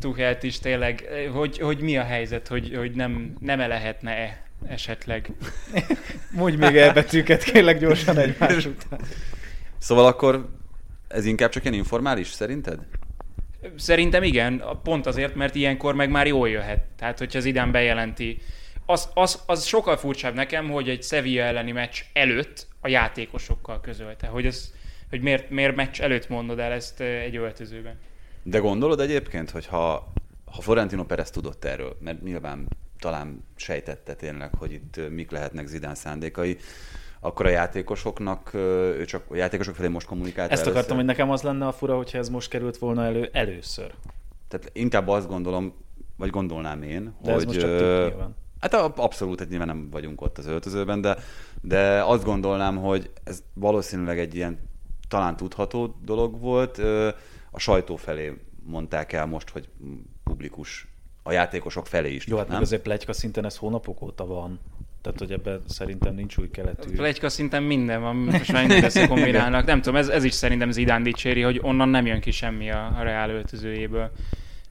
Tuhelt 0.00 0.42
is 0.42 0.58
tényleg. 0.58 1.08
Hogy, 1.32 1.58
hogy 1.58 1.80
mi 1.80 1.96
a 1.96 2.02
helyzet, 2.02 2.48
hogy, 2.48 2.74
hogy 2.76 2.92
nem, 2.92 3.36
nem 3.40 3.60
-e 3.60 3.66
lehetne-e 3.66 4.42
esetleg? 4.66 5.32
Mondj 6.30 6.56
még 6.56 6.76
elbetűket 6.76 7.42
kérlek 7.42 7.78
gyorsan 7.78 8.18
egymás 8.18 8.66
után. 8.66 9.00
Szóval 9.78 10.06
akkor 10.06 10.48
ez 11.08 11.24
inkább 11.24 11.50
csak 11.50 11.62
ilyen 11.62 11.74
informális, 11.74 12.28
szerinted? 12.28 12.78
Szerintem 13.76 14.22
igen, 14.22 14.62
pont 14.82 15.06
azért, 15.06 15.34
mert 15.34 15.54
ilyenkor 15.54 15.94
meg 15.94 16.10
már 16.10 16.26
jól 16.26 16.48
jöhet. 16.48 16.84
Tehát, 16.96 17.18
hogyha 17.18 17.38
az 17.38 17.44
idán 17.44 17.70
bejelenti, 17.70 18.38
az, 18.86 19.08
az, 19.14 19.42
az 19.46 19.64
sokkal 19.64 19.96
furcsább 19.96 20.34
nekem, 20.34 20.70
hogy 20.70 20.88
egy 20.88 21.02
Sevilla 21.02 21.42
elleni 21.42 21.72
meccs 21.72 22.00
előtt 22.12 22.66
a 22.80 22.88
játékosokkal 22.88 23.80
közölte, 23.80 24.26
hogy, 24.26 24.46
ez, 24.46 24.72
hogy 25.10 25.20
miért, 25.20 25.50
miért 25.50 25.76
meccs 25.76 26.00
előtt 26.00 26.28
mondod 26.28 26.58
el 26.58 26.72
ezt 26.72 27.00
egy 27.00 27.36
öltözőben. 27.36 27.98
De 28.42 28.58
gondolod 28.58 29.00
egyébként, 29.00 29.50
hogy 29.50 29.66
ha, 29.66 30.12
ha 30.44 30.60
Florentino 30.60 31.04
Perez 31.04 31.30
tudott 31.30 31.64
erről, 31.64 31.96
mert 32.00 32.22
nyilván 32.22 32.68
talán 33.02 33.44
sejtette 33.56 34.14
tényleg, 34.14 34.54
hogy 34.54 34.72
itt 34.72 35.00
mik 35.10 35.30
lehetnek 35.30 35.66
Zidán 35.66 35.94
szándékai, 35.94 36.56
akkor 37.20 37.46
a 37.46 37.48
játékosoknak, 37.48 38.54
ő 38.54 39.04
csak 39.04 39.24
a 39.28 39.36
játékosok 39.36 39.74
felé 39.74 39.88
most 39.88 40.06
kommunikált 40.06 40.50
Ezt 40.50 40.60
először. 40.60 40.76
akartam, 40.76 40.96
hogy 40.96 41.06
nekem 41.06 41.30
az 41.30 41.42
lenne 41.42 41.66
a 41.66 41.72
fura, 41.72 41.96
hogyha 41.96 42.18
ez 42.18 42.28
most 42.28 42.48
került 42.48 42.78
volna 42.78 43.04
elő 43.04 43.28
először. 43.32 43.94
Tehát 44.48 44.70
inkább 44.72 45.08
azt 45.08 45.28
gondolom, 45.28 45.74
vagy 46.16 46.30
gondolnám 46.30 46.82
én, 46.82 47.14
de 47.22 47.32
hogy... 47.32 47.40
Ez 47.40 47.46
most 47.46 47.60
csak 47.60 47.78
tük, 47.78 48.14
Hát 48.60 48.74
abszolút, 48.74 49.38
hogy 49.38 49.48
nyilván 49.48 49.66
nem 49.66 49.88
vagyunk 49.90 50.20
ott 50.20 50.38
az 50.38 50.46
öltözőben, 50.46 51.00
de, 51.00 51.16
de 51.60 52.02
azt 52.04 52.24
gondolnám, 52.24 52.76
hogy 52.76 53.10
ez 53.24 53.42
valószínűleg 53.54 54.18
egy 54.18 54.34
ilyen 54.34 54.58
talán 55.08 55.36
tudható 55.36 55.96
dolog 56.04 56.40
volt. 56.40 56.78
A 57.50 57.58
sajtó 57.58 57.96
felé 57.96 58.36
mondták 58.64 59.12
el 59.12 59.26
most, 59.26 59.50
hogy 59.50 59.68
publikus 60.24 60.91
a 61.22 61.32
játékosok 61.32 61.86
felé 61.86 62.14
is. 62.14 62.26
Jó, 62.26 62.36
hát 62.36 62.48
nem? 62.48 62.60
azért 62.60 62.82
plegyka 62.82 63.12
szinten 63.12 63.44
ez 63.44 63.56
hónapok 63.56 64.02
óta 64.02 64.26
van. 64.26 64.60
Tehát, 65.02 65.18
hogy 65.18 65.32
ebben 65.32 65.62
szerintem 65.68 66.14
nincs 66.14 66.36
új 66.36 66.50
keletű. 66.50 66.94
Plegyka 66.94 67.28
szinten 67.28 67.62
minden 67.62 68.00
van, 68.00 68.16
most 68.16 68.52
már 68.52 68.66
mindent 68.66 69.06
kombinálnak. 69.06 69.66
Nem 69.66 69.80
tudom, 69.80 69.98
ez, 69.98 70.08
ez 70.08 70.24
is 70.24 70.32
szerintem 70.32 70.70
Zidane 70.70 71.02
dicséri, 71.02 71.40
hogy 71.40 71.60
onnan 71.62 71.88
nem 71.88 72.06
jön 72.06 72.20
ki 72.20 72.30
semmi 72.30 72.70
a, 72.70 72.92
a 72.98 73.02
Reál 73.02 73.30
öltözőjéből. 73.30 74.10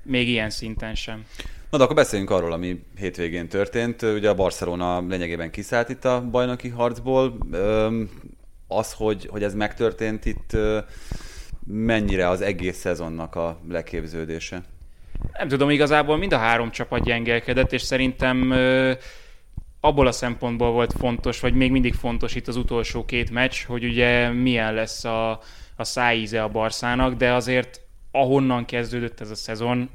Még 0.04 0.28
ilyen 0.28 0.50
szinten 0.50 0.96
sem. 0.96 1.26
Na 1.70 1.78
de 1.78 1.84
akkor 1.84 1.96
beszéljünk 1.96 2.32
arról, 2.32 2.52
ami 2.52 2.84
hétvégén 2.98 3.48
történt. 3.48 4.02
Ugye 4.02 4.30
a 4.30 4.34
Barcelona 4.34 5.00
lényegében 5.00 5.52
kiszállt 5.52 5.90
itt 5.90 6.06
a 6.06 6.30
bajnoki 6.32 6.70
harcból. 6.70 7.38
az, 8.68 8.94
hogy, 8.94 9.28
hogy 9.32 9.44
ez 9.44 9.54
megtörtént 9.54 10.26
itt, 10.26 10.58
mennyire 11.68 12.30
az 12.30 12.42
egész 12.42 12.78
szezonnak 12.78 13.36
a 13.36 13.60
leképződése? 13.70 14.64
Nem 15.38 15.48
tudom, 15.48 15.70
igazából 15.70 16.18
mind 16.18 16.34
a 16.34 16.38
három 16.38 16.72
csapat 16.72 17.04
gyengelkedett, 17.04 17.74
és 17.74 17.82
szerintem 17.82 18.54
abból 19.80 20.08
a 20.08 20.12
szempontból 20.12 20.72
volt 20.72 20.94
fontos, 20.98 21.40
vagy 21.40 21.54
még 21.54 21.72
mindig 21.72 21.94
fontos 21.94 22.36
itt 22.36 22.48
az 22.48 22.56
utolsó 22.56 23.06
két 23.06 23.32
meccs, 23.32 23.64
hogy 23.66 23.84
ugye 23.84 24.30
milyen 24.30 24.74
lesz 24.74 25.04
a, 25.04 25.32
a 25.76 25.84
szájíze 25.84 26.44
a 26.44 26.48
Barszának, 26.48 27.14
de 27.14 27.34
azért 27.34 27.82
ahonnan 28.12 28.66
kezdődött 28.66 29.20
ez 29.20 29.30
a 29.30 29.36
szezon, 29.36 29.90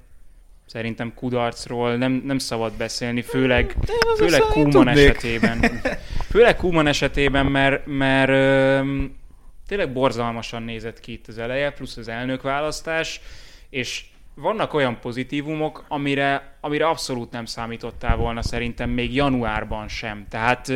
szerintem 0.67 1.15
kudarcról 1.15 1.97
nem, 1.97 2.23
nem 2.25 2.39
szabad 2.39 2.73
beszélni, 2.73 3.23
főleg, 3.23 3.77
főleg 4.17 4.41
Kuman 4.41 4.89
esetében. 4.89 5.61
Főleg 6.31 6.57
Kuman 6.57 6.87
esetében, 6.87 7.47
mert, 7.47 7.87
mert 7.87 8.29
ö, 8.29 9.03
tényleg 9.67 9.93
borzalmasan 9.93 10.63
nézett 10.63 11.01
ki 11.01 11.13
itt 11.13 11.27
az 11.27 11.39
eleje, 11.39 11.71
plusz 11.71 11.97
az 11.97 12.09
elnökválasztás, 12.09 13.21
és 13.71 14.05
vannak 14.37 14.75
olyan 14.75 15.01
pozitívumok, 15.01 15.85
amire, 15.89 16.57
amire 16.61 16.89
abszolút 16.89 17.31
nem 17.31 17.45
számítottál 17.45 18.17
volna 18.17 18.43
szerintem 18.43 18.91
még 18.91 19.15
januárban 19.15 19.89
sem. 19.89 20.27
Tehát 20.31 20.73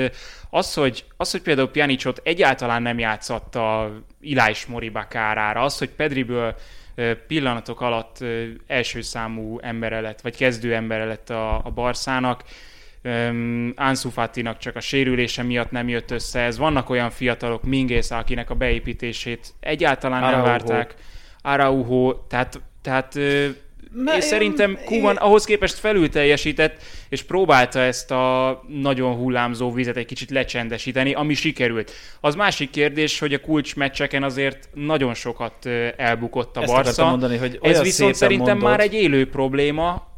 az, 0.51 0.75
hogy, 0.75 1.05
az, 1.17 1.31
hogy 1.31 1.43
például 1.43 1.69
Pjanicot 1.71 2.21
egyáltalán 2.25 2.83
nem 2.83 2.99
játszott 2.99 3.55
a 3.55 3.93
Ilás 4.21 4.67
Moriba 4.67 5.07
kárára, 5.09 5.61
az, 5.61 5.79
hogy 5.79 5.91
Pedriből 5.91 6.55
pillanatok 7.27 7.81
alatt 7.81 8.25
első 8.67 9.01
számú 9.01 9.59
embere 9.59 10.01
lett, 10.01 10.21
vagy 10.21 10.37
kezdő 10.37 10.75
embere 10.75 11.05
lett 11.05 11.31
a, 11.31 11.65
a 11.65 11.71
Barszának, 11.71 12.45
um, 13.05 13.73
Ansu 13.77 14.11
Fatinak 14.11 14.59
csak 14.59 14.77
a 14.77 14.81
sérülése 14.81 15.43
miatt 15.43 15.71
nem 15.71 15.89
jött 15.89 16.11
össze. 16.11 16.41
Ez 16.41 16.59
vannak 16.59 16.91
olyan 16.91 17.11
fiatalok, 17.11 17.63
Mingész, 17.63 18.11
akinek 18.11 18.51
a 18.51 18.55
beépítését 18.55 19.55
egyáltalán 19.61 20.23
Araujo. 20.23 20.37
nem 20.37 20.51
várták. 20.51 20.95
Araujo, 21.43 22.15
tehát, 22.15 22.61
tehát 22.83 23.19
Na, 23.95 24.17
és 24.17 24.25
szerintem 24.25 24.79
Kuman 24.85 25.17
ahhoz 25.17 25.45
képest 25.45 25.75
felül 25.75 26.09
teljesített, 26.09 26.83
és 27.09 27.23
próbálta 27.23 27.81
ezt 27.81 28.11
a 28.11 28.63
nagyon 28.69 29.15
hullámzó 29.15 29.73
vizet 29.73 29.97
egy 29.97 30.07
kicsit 30.07 30.31
lecsendesíteni, 30.31 31.13
ami 31.13 31.35
sikerült. 31.35 31.93
Az 32.21 32.35
másik 32.35 32.71
kérdés, 32.71 33.19
hogy 33.19 33.35
a 33.35 33.41
kulcsmeccseken 33.41 34.23
azért 34.23 34.69
nagyon 34.75 35.15
sokat 35.15 35.67
elbukott 35.97 36.57
a 36.57 36.61
Barca. 36.65 37.09
mondani, 37.09 37.37
hogy 37.37 37.59
Ez 37.63 37.83
viszont 37.83 38.15
szerintem 38.15 38.47
mondod. 38.47 38.69
már 38.69 38.81
egy 38.81 38.95
élő 38.95 39.29
probléma, 39.29 40.09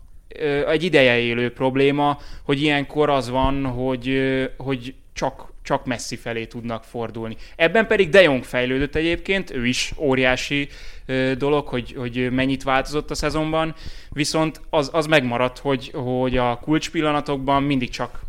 egy 0.68 0.82
ideje 0.82 1.18
élő 1.18 1.52
probléma, 1.52 2.18
hogy 2.44 2.62
ilyenkor 2.62 3.10
az 3.10 3.30
van, 3.30 3.64
hogy, 3.64 4.20
hogy 4.56 4.94
csak 5.12 5.50
csak 5.62 5.84
messzi 5.84 6.16
felé 6.16 6.44
tudnak 6.44 6.84
fordulni. 6.84 7.36
Ebben 7.56 7.86
pedig 7.86 8.08
De 8.08 8.22
Jong 8.22 8.44
fejlődött 8.44 8.94
egyébként, 8.94 9.50
ő 9.50 9.66
is 9.66 9.92
óriási 9.96 10.68
dolog, 11.38 11.68
hogy, 11.68 11.94
hogy 11.98 12.30
mennyit 12.30 12.62
változott 12.62 13.10
a 13.10 13.14
szezonban, 13.14 13.74
viszont 14.10 14.60
az, 14.70 14.90
az 14.92 15.06
megmaradt, 15.06 15.58
hogy, 15.58 15.90
hogy 15.94 16.36
a 16.36 16.58
kulcs 16.58 16.90
pillanatokban 16.90 17.62
mindig 17.62 17.90
csak 17.90 18.20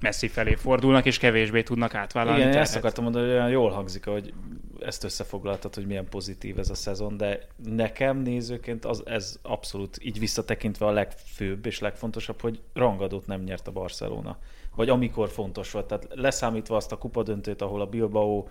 messzi 0.00 0.28
felé 0.28 0.54
fordulnak, 0.54 1.04
és 1.04 1.18
kevésbé 1.18 1.62
tudnak 1.62 1.94
átvállalni. 1.94 2.38
Igen, 2.38 2.50
terhet. 2.50 2.66
ezt 2.66 2.76
akartam 2.76 3.04
mondani, 3.04 3.24
hogy 3.24 3.34
olyan 3.34 3.50
jól 3.50 3.70
hangzik, 3.70 4.04
hogy 4.04 4.32
ezt 4.80 5.04
összefoglaltad, 5.04 5.74
hogy 5.74 5.86
milyen 5.86 6.08
pozitív 6.08 6.58
ez 6.58 6.70
a 6.70 6.74
szezon, 6.74 7.16
de 7.16 7.46
nekem 7.64 8.18
nézőként 8.18 8.84
az, 8.84 9.02
ez 9.06 9.38
abszolút 9.42 9.98
így 10.02 10.18
visszatekintve 10.18 10.86
a 10.86 10.90
legfőbb 10.90 11.66
és 11.66 11.78
legfontosabb, 11.78 12.40
hogy 12.40 12.60
rangadót 12.72 13.26
nem 13.26 13.42
nyert 13.42 13.68
a 13.68 13.72
Barcelona. 13.72 14.38
Vagy 14.74 14.88
amikor 14.88 15.28
fontos 15.28 15.70
volt. 15.70 15.86
Tehát 15.86 16.08
leszámítva 16.14 16.76
azt 16.76 16.92
a 16.92 16.98
kupadöntőt, 16.98 17.62
ahol 17.62 17.80
a 17.80 17.86
Bilbao 17.86 18.46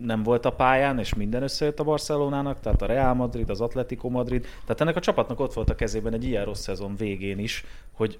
nem 0.00 0.22
volt 0.22 0.44
a 0.44 0.52
pályán, 0.52 0.98
és 0.98 1.14
minden 1.14 1.42
összejött 1.42 1.80
a 1.80 1.84
Barcelonának, 1.84 2.60
tehát 2.60 2.82
a 2.82 2.86
Real 2.86 3.14
Madrid, 3.14 3.50
az 3.50 3.60
Atletico 3.60 4.08
Madrid. 4.08 4.46
Tehát 4.62 4.80
ennek 4.80 4.96
a 4.96 5.00
csapatnak 5.00 5.40
ott 5.40 5.52
volt 5.52 5.70
a 5.70 5.74
kezében 5.74 6.12
egy 6.12 6.24
ilyen 6.24 6.44
rossz 6.44 6.60
szezon 6.60 6.96
végén 6.96 7.38
is, 7.38 7.64
hogy 7.92 8.18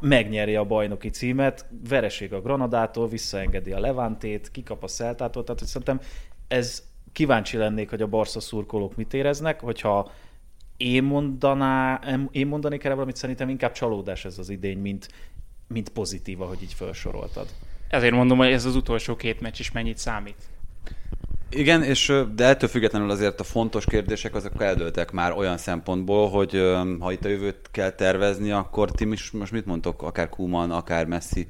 megnyeri 0.00 0.56
a 0.56 0.64
bajnoki 0.64 1.10
címet, 1.10 1.66
vereség 1.88 2.32
a 2.32 2.40
Granadától, 2.40 3.08
visszaengedi 3.08 3.72
a 3.72 3.80
Levantét, 3.80 4.50
kikap 4.50 4.82
a 4.82 4.86
Celtától, 4.86 5.44
tehát 5.44 5.58
hogy 5.58 5.68
szerintem 5.68 6.00
ez 6.48 6.82
kíváncsi 7.12 7.56
lennék, 7.56 7.90
hogy 7.90 8.02
a 8.02 8.06
Barca 8.06 8.40
szurkolók 8.40 8.96
mit 8.96 9.14
éreznek, 9.14 9.60
hogyha 9.60 10.10
én, 10.76 11.02
mondaná, 11.02 12.00
én 12.30 12.46
mondanék 12.46 12.84
erre 12.84 12.94
valamit, 12.94 13.16
szerintem 13.16 13.48
inkább 13.48 13.72
csalódás 13.72 14.24
ez 14.24 14.38
az 14.38 14.48
idény, 14.48 14.78
mint, 14.78 15.08
mint 15.68 15.88
pozitív, 15.88 16.40
ahogy 16.40 16.62
így 16.62 16.72
felsoroltad. 16.72 17.46
Ezért 17.88 18.14
mondom, 18.14 18.38
hogy 18.38 18.52
ez 18.52 18.64
az 18.64 18.76
utolsó 18.76 19.16
két 19.16 19.40
meccs 19.40 19.60
is 19.60 19.72
mennyit 19.72 19.98
számít. 19.98 20.48
Igen, 21.50 21.82
és 21.82 22.12
de 22.34 22.44
ettől 22.44 22.68
függetlenül 22.68 23.10
azért 23.10 23.40
a 23.40 23.44
fontos 23.44 23.84
kérdések 23.84 24.34
azok 24.34 24.62
eldőltek 24.62 25.10
már 25.10 25.32
olyan 25.32 25.56
szempontból, 25.56 26.30
hogy 26.30 26.62
ha 27.00 27.12
itt 27.12 27.24
a 27.24 27.28
jövőt 27.28 27.68
kell 27.70 27.90
tervezni, 27.90 28.50
akkor 28.50 28.90
ti 28.90 29.10
is 29.10 29.30
most 29.30 29.52
mit 29.52 29.66
mondtok, 29.66 30.02
akár 30.02 30.28
Kuman, 30.28 30.70
akár 30.70 31.06
Messi 31.06 31.48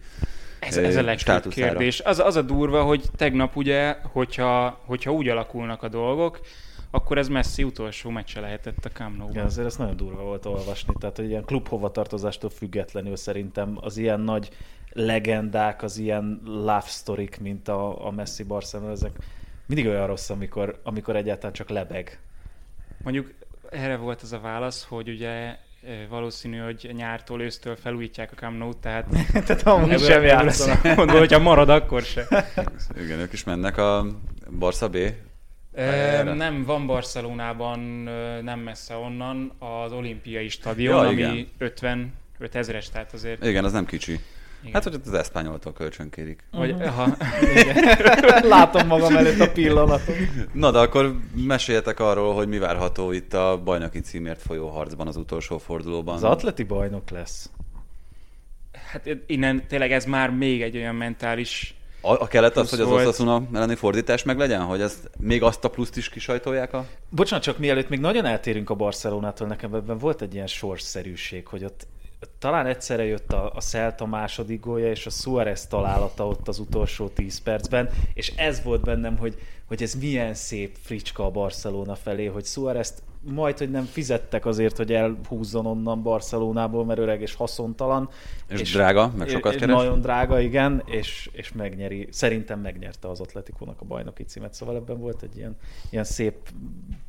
ez, 0.61 0.77
ez 0.77 0.97
a 0.97 1.03
legfőbb 1.03 1.49
kérdés. 1.49 2.01
Az, 2.01 2.19
az 2.19 2.37
a 2.37 2.43
durva, 2.43 2.83
hogy 2.83 3.05
tegnap 3.17 3.57
ugye, 3.57 3.97
hogyha, 4.03 4.81
hogyha 4.87 5.13
úgy 5.13 5.29
alakulnak 5.29 5.83
a 5.83 5.89
dolgok, 5.89 6.41
akkor 6.91 7.19
ez 7.19 7.29
messzi 7.29 7.63
utolsó 7.63 8.11
meccse 8.11 8.41
lehetett 8.41 8.85
a 8.85 8.89
Camp 8.89 9.17
nou 9.17 9.29
Igen, 9.31 9.45
azért 9.45 9.67
ez 9.67 9.77
nagyon 9.77 9.97
durva 9.97 10.23
volt 10.23 10.47
olvasni. 10.47 10.95
Tehát, 10.99 11.17
hogy 11.17 11.29
ilyen 11.29 11.45
klubhovatartozástól 11.45 12.51
függetlenül 12.51 13.17
szerintem 13.17 13.79
az 13.81 13.97
ilyen 13.97 14.21
nagy 14.21 14.49
legendák, 14.97 15.83
az 15.83 15.99
ilyen 15.99 16.41
love 16.45 16.85
story 16.87 17.29
mint 17.41 17.69
a, 17.69 18.07
a 18.07 18.11
Messi 18.11 18.43
Barcelona, 18.43 18.91
ezek 18.91 19.17
mindig 19.67 19.87
olyan 19.87 20.07
rossz, 20.07 20.31
amikor, 20.31 20.81
amikor 20.83 21.17
egyáltalán 21.17 21.53
csak 21.53 21.69
lebeg. 21.69 22.19
Mondjuk 23.03 23.35
erre 23.71 23.97
volt 23.97 24.23
az 24.23 24.33
a 24.33 24.41
válasz, 24.41 24.87
hogy 24.89 25.09
ugye 25.09 25.57
valószínű, 26.09 26.59
hogy 26.59 26.91
nyártól, 26.97 27.43
ősztől 27.43 27.77
felújítják 27.77 28.33
a 28.33 28.35
Camp 28.35 28.59
Nou-t, 28.59 28.79
tehát, 28.79 29.07
tehát 29.47 29.63
amúgy 29.63 30.01
sem 30.01 30.23
játszanak. 30.23 30.97
Mondom, 30.97 31.19
hogyha 31.19 31.39
marad, 31.39 31.69
akkor 31.69 32.03
se. 32.03 32.27
Igen, 33.03 33.19
ők 33.19 33.33
is 33.33 33.45
mennek 33.45 33.77
a 33.77 34.07
Barca 34.59 34.89
B 34.89 34.97
E, 35.77 36.23
nem, 36.23 36.65
van 36.65 36.87
Barcelonában, 36.87 37.79
nem 38.43 38.59
messze 38.61 38.95
onnan, 38.95 39.53
az 39.59 39.93
olimpiai 39.93 40.49
stadion, 40.49 41.19
ja, 41.19 41.29
ami 41.29 41.49
50 41.59 42.13
ezres, 42.53 42.89
tehát 42.89 43.13
azért... 43.13 43.45
Igen, 43.45 43.65
az 43.65 43.73
nem 43.73 43.87
kicsi. 43.87 44.21
Igen. 44.61 44.73
Hát, 44.73 44.83
hogy 44.83 45.01
az 45.07 45.13
eszpányoltól 45.13 45.73
kölcsönkérik. 45.73 46.45
Vagy, 46.51 46.71
uh-huh. 46.71 46.87
aha. 46.87 47.17
Látom 48.57 48.87
magam 48.87 49.17
előtt 49.17 49.41
a 49.41 49.51
pillanatot. 49.51 50.17
Na, 50.53 50.71
de 50.71 50.79
akkor 50.79 51.17
meséljetek 51.35 52.01
arról, 52.01 52.35
hogy 52.35 52.49
mi 52.49 52.59
várható 52.59 53.13
itt 53.13 53.35
a 53.35 53.61
bajnoki 53.65 54.01
címért 54.01 54.43
folyó 54.43 54.69
harcban 54.69 55.07
az 55.07 55.17
utolsó 55.17 55.59
fordulóban. 55.59 56.15
Az 56.15 56.25
atleti 56.25 56.63
bajnok 56.63 57.11
lesz. 57.11 57.51
Hát 58.93 59.09
innen 59.27 59.67
tényleg 59.69 59.93
ez 59.93 60.05
már 60.05 60.31
még 60.31 60.63
egy 60.63 60.77
olyan 60.77 60.95
mentális 60.95 61.77
a, 62.07 62.21
a 62.21 62.27
kellett 62.27 62.57
az, 62.57 62.71
hogy 62.71 62.81
az 62.81 62.91
Osasuna 62.91 63.43
elleni 63.53 63.75
fordítás 63.75 64.23
meg 64.23 64.39
legyen? 64.39 64.63
Hogy 64.63 64.81
ezt, 64.81 65.11
még 65.19 65.43
azt 65.43 65.65
a 65.65 65.71
pluszt 65.71 65.97
is 65.97 66.09
kisajtolják 66.09 66.73
a... 66.73 66.87
Bocsánat, 67.09 67.45
csak 67.45 67.59
mielőtt 67.59 67.89
még 67.89 68.01
nagyon 68.01 68.25
eltérünk 68.25 68.71
a 68.71 68.75
Barcelonától, 68.75 69.47
nekem 69.47 69.75
ebben 69.75 69.99
volt 69.99 70.23
egy 70.23 70.35
ilyen 70.35 70.47
sorsszerűség, 70.47 71.47
hogy 71.47 71.65
ott 71.65 71.87
talán 72.39 72.67
egyszerre 72.67 73.05
jött 73.05 73.33
a, 73.33 73.53
a 73.55 73.61
Celta 73.61 74.07
második 74.07 74.61
gólja, 74.61 74.91
és 74.91 75.07
a 75.07 75.11
Suarez 75.11 75.67
találata 75.67 76.27
ott 76.27 76.49
az 76.49 76.59
utolsó 76.59 77.09
10 77.09 77.39
percben, 77.39 77.91
és 78.15 78.33
ez 78.37 78.63
volt 78.63 78.81
bennem, 78.81 79.17
hogy, 79.17 79.39
hogy 79.65 79.83
ez 79.83 79.95
milyen 79.95 80.35
szép 80.35 80.77
fricska 80.81 81.25
a 81.25 81.31
Barcelona 81.31 81.95
felé, 81.95 82.27
hogy 82.27 82.45
suarez 82.45 82.95
majd, 83.35 83.59
hogy 83.59 83.71
nem 83.71 83.85
fizettek 83.85 84.47
azért, 84.47 84.77
hogy 84.77 84.93
elhúzzon 84.93 85.67
onnan 85.67 86.03
Barcelonából, 86.03 86.85
mert 86.85 86.99
öreg 86.99 87.21
és 87.21 87.35
haszontalan. 87.35 88.09
És, 88.49 88.61
és 88.61 88.73
drága, 88.73 89.13
meg 89.17 89.29
sokat 89.29 89.55
keres. 89.55 89.75
Nagyon 89.75 90.01
drága, 90.01 90.41
igen, 90.41 90.83
és, 90.87 91.31
és 91.33 91.53
megnyeri, 91.53 92.09
szerintem 92.11 92.61
megnyerte 92.61 93.09
az 93.09 93.21
Atletikónak 93.21 93.81
a 93.81 93.85
bajnoki 93.85 94.23
címet, 94.23 94.55
szóval 94.55 94.77
ebben 94.77 94.99
volt 94.99 95.23
egy 95.23 95.37
ilyen, 95.37 95.57
ilyen 95.91 96.05
szép 96.05 96.35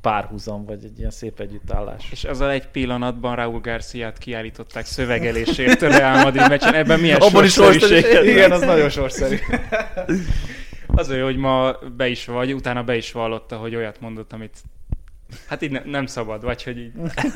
párhuzam, 0.01 0.65
vagy 0.65 0.83
egy 0.83 0.99
ilyen 0.99 1.11
szép 1.11 1.39
együttállás. 1.39 2.11
És 2.11 2.23
ezzel 2.23 2.49
egy 2.49 2.67
pillanatban 2.67 3.35
Raúl 3.35 3.59
Garciát 3.59 4.17
kiállították 4.17 4.85
szövegelésért 4.85 5.81
a 5.81 5.87
Real 5.87 6.23
Madrid 6.23 6.49
meccsen, 6.49 6.73
ebben 6.73 6.99
milyen 6.99 7.21
Abban 7.21 7.43
is 7.43 7.57
Igen, 8.23 8.51
az 8.51 8.61
nagyon 8.61 8.89
sorszerű. 8.89 9.35
Az 10.87 11.09
olyan, 11.09 11.25
hogy 11.25 11.37
ma 11.37 11.75
be 11.97 12.07
is 12.07 12.25
vagy, 12.25 12.53
utána 12.53 12.83
be 12.83 12.95
is 12.95 13.11
vallotta, 13.11 13.55
hogy 13.55 13.75
olyat 13.75 13.99
mondott, 13.99 14.33
amit 14.33 14.57
Hát 15.47 15.61
így 15.61 15.71
ne, 15.71 15.81
nem 15.85 16.05
szabad, 16.05 16.43
vagy 16.43 16.63
hogy 16.63 16.77
így 16.77 16.91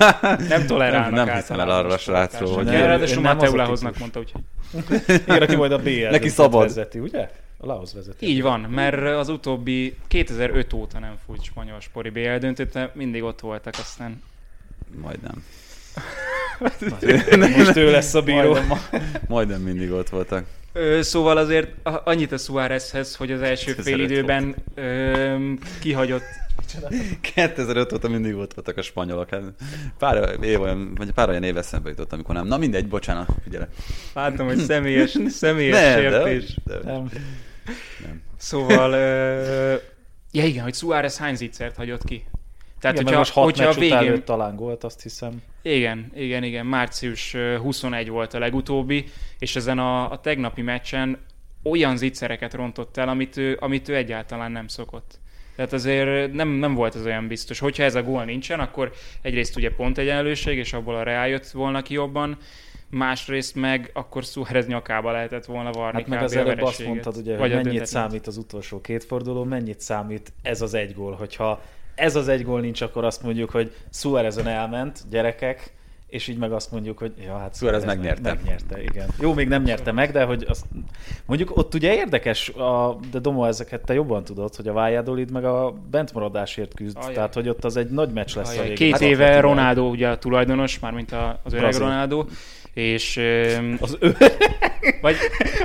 nem 0.50 0.66
tolerálnak 0.68 1.12
Nem, 1.12 1.26
nem 1.26 1.36
hiszem 1.36 1.60
el 1.60 1.70
arra 1.70 1.94
a 1.94 1.98
srácról, 1.98 2.54
hogy... 2.54 2.68
Ráadásul 2.68 3.22
Mateu 3.22 3.56
Lahoznak 3.56 3.98
mondta, 3.98 4.20
úgyhogy... 4.20 4.42
Igen, 5.28 5.42
aki 5.42 5.56
majd 5.56 5.72
a 5.72 5.78
BL 5.78 6.08
Neki 6.10 6.30
szabad. 6.30 6.62
vezeti, 6.62 7.00
ugye? 7.00 7.30
A 7.58 7.66
Lahoz 7.66 7.94
vezeti. 7.94 8.28
Így 8.28 8.42
van, 8.42 8.60
mert 8.60 9.02
az 9.02 9.30
utóbbi 9.30 9.96
2005 10.08 10.74
óta 10.74 11.00
nem 11.00 11.16
fújt 11.26 11.44
spanyol 11.44 11.80
spori 11.80 12.10
BL 12.10 12.36
döntőt, 12.36 12.96
mindig 12.96 13.24
ott 13.24 13.40
voltak, 13.40 13.74
aztán... 13.78 14.22
Majdnem. 15.02 15.44
Most 17.58 17.76
ő 17.76 17.92
lesz 17.92 18.14
a 18.14 18.22
bíró. 18.22 18.52
Majdnem, 18.52 18.80
majdnem 19.28 19.62
mindig 19.62 19.92
ott 19.92 20.10
voltak. 20.10 20.46
Ö, 20.74 21.02
szóval 21.02 21.38
azért 21.38 21.70
annyit 22.04 22.32
a 22.32 22.38
Suárezhez, 22.38 23.16
hogy 23.16 23.32
az 23.32 23.42
első 23.42 23.76
2005 23.76 23.86
fél 23.96 24.04
időben 24.04 24.56
ö, 24.76 25.54
kihagyott 25.80 26.24
2005 27.36 27.94
óta 27.94 28.08
mindig 28.10 28.36
ott 28.36 28.54
voltak 28.54 28.78
a 28.78 28.82
spanyolok. 28.82 29.30
Hát 29.30 29.42
Pár 29.98 30.44
év 30.44 30.62
olyan, 30.62 30.96
vagy 30.96 31.12
pár 31.12 31.30
olyan 31.30 31.44
év 31.44 31.58
eszembe 31.58 31.90
jutott, 31.90 32.14
amikor 32.14 32.36
nem. 32.36 32.48
Na 32.48 32.58
mindegy, 32.58 32.88
bocsánat, 32.88 33.28
figyelj. 33.44 33.66
Látom, 34.14 34.48
hogy 34.48 34.58
személyes, 34.58 35.18
személyes 35.28 35.76
Ne, 35.78 35.96
sértés. 36.00 36.56
de, 36.64 36.78
de, 36.78 36.92
Nem. 36.92 37.12
Szóval, 38.38 38.92
ö, 38.92 39.76
ja 40.32 40.46
igen, 40.46 40.64
hogy 40.64 40.74
Suárez 40.74 41.18
hány 41.18 41.36
zicsert 41.36 41.76
hagyott 41.76 42.04
ki? 42.04 42.24
Tehát, 42.80 42.96
Igen, 43.00 43.06
hogyha, 43.06 43.20
most 43.20 43.34
hat 43.34 43.44
hogyha 43.44 43.68
a 43.70 43.74
végén... 43.74 44.12
lőtt 44.12 44.26
talán 44.26 44.56
gólt, 44.56 44.84
azt 44.84 45.02
hiszem. 45.02 45.42
Igen, 45.62 46.12
igen, 46.16 46.44
igen. 46.44 46.66
Március 46.66 47.34
ö, 47.34 47.58
21 47.58 48.10
volt 48.10 48.34
a 48.34 48.40
legutóbbi, 48.40 49.06
és 49.40 49.56
ezen 49.56 49.80
a, 49.80 50.12
a 50.12 50.20
tegnapi 50.20 50.62
meccsen 50.62 51.18
olyan 51.64 51.98
zicsereket 51.98 52.54
rontott 52.54 52.98
el, 52.98 53.10
amit 53.10 53.38
ő, 53.38 53.58
amit 53.60 53.90
ő 53.90 53.96
egyáltalán 53.96 54.52
nem 54.52 54.68
szokott. 54.68 55.20
Tehát 55.56 55.74
azért 55.74 56.34
nem, 56.34 56.50
nem 56.50 56.74
volt 56.74 56.96
ez 56.96 57.06
olyan 57.06 57.28
biztos. 57.28 57.60
Hogyha 57.60 57.84
ez 57.84 57.96
a 57.96 58.04
gól 58.04 58.24
nincsen, 58.24 58.60
akkor 58.60 58.92
egyrészt 59.22 59.56
ugye 59.56 59.72
pont 59.72 59.98
egyenlőség, 59.98 60.58
és 60.58 60.74
abból 60.74 60.96
a 60.96 61.04
Real 61.04 61.28
jött 61.28 61.48
volna 61.48 61.82
ki 61.82 61.94
jobban, 61.94 62.38
másrészt 62.90 63.56
meg 63.56 63.90
akkor 63.94 64.24
Suárez 64.24 64.68
nyakába 64.68 65.12
lehetett 65.12 65.46
volna 65.46 65.72
varni 65.72 66.00
Hát 66.00 66.08
meg 66.08 66.24
az 66.24 66.36
előbb 66.36 66.62
azt 66.62 66.86
mondtad, 66.86 67.18
ugye, 67.18 67.38
hogy 67.38 67.52
mennyit 67.52 67.86
számít 67.86 68.28
az 68.28 68.38
utolsó 68.38 68.82
két 68.82 69.04
forduló, 69.04 69.44
mennyit 69.44 69.80
számít 69.80 70.34
ez 70.42 70.62
az 70.62 70.74
egy 70.74 70.94
gól. 70.94 71.14
Hogyha 71.14 71.62
ez 71.96 72.16
az 72.16 72.28
egy 72.28 72.44
gól 72.44 72.62
nincs, 72.62 72.82
akkor 72.82 73.04
azt 73.06 73.24
mondjuk, 73.24 73.50
hogy 73.50 73.74
Suárezen 73.92 74.48
elment, 74.48 75.04
gyerekek, 75.10 75.74
és 76.12 76.28
így 76.28 76.38
meg 76.38 76.52
azt 76.52 76.72
mondjuk, 76.72 76.98
hogy 76.98 77.12
ja, 77.26 77.38
hát 77.38 77.56
Suárez 77.56 77.86
meg- 77.86 77.98
megnyerte. 77.98 78.34
Megnyerte, 78.34 78.82
igen. 78.82 79.08
Jó, 79.20 79.34
még 79.34 79.48
nem 79.48 79.64
nyerte 79.64 79.92
meg, 79.92 80.12
de 80.12 80.24
hogy 80.24 80.46
azt, 80.50 80.66
mondjuk 81.26 81.58
ott 81.58 81.74
ugye 81.74 81.94
érdekes, 81.94 82.50
a, 82.50 83.00
de 83.12 83.20
Domo 83.20 83.46
ezeket 83.46 83.82
te 83.86 83.94
jobban 83.94 84.24
tudod, 84.24 84.56
hogy 84.56 84.68
a 84.68 84.74
Valladolid 84.74 85.32
meg 85.32 85.46
a 85.46 85.74
bentmaradásért 85.92 86.74
küzd, 86.74 86.98
Ajaj. 87.02 87.14
tehát 87.14 87.34
hogy 87.34 87.50
ott 87.50 87.64
az 87.66 87.78
egy 87.78 87.90
nagy 87.90 88.10
meccs 88.14 88.36
lesz 88.36 88.48
a 88.48 88.52
Ajaj, 88.52 88.62
végén. 88.68 88.76
Két 88.78 88.92
Hát 88.92 89.02
éve. 89.02 89.40
Ronaldo 89.40 89.90
ugye 89.90 90.08
a 90.08 90.18
tulajdonos, 90.18 90.80
mármint 90.80 91.12
a, 91.12 91.40
az 91.44 91.54
öreg 91.54 91.64
Brazil. 91.66 91.86
Ronaldo, 91.86 92.26
és 92.74 93.18
Az 93.80 93.98
ő... 94.00 94.16
vagy 95.02 95.16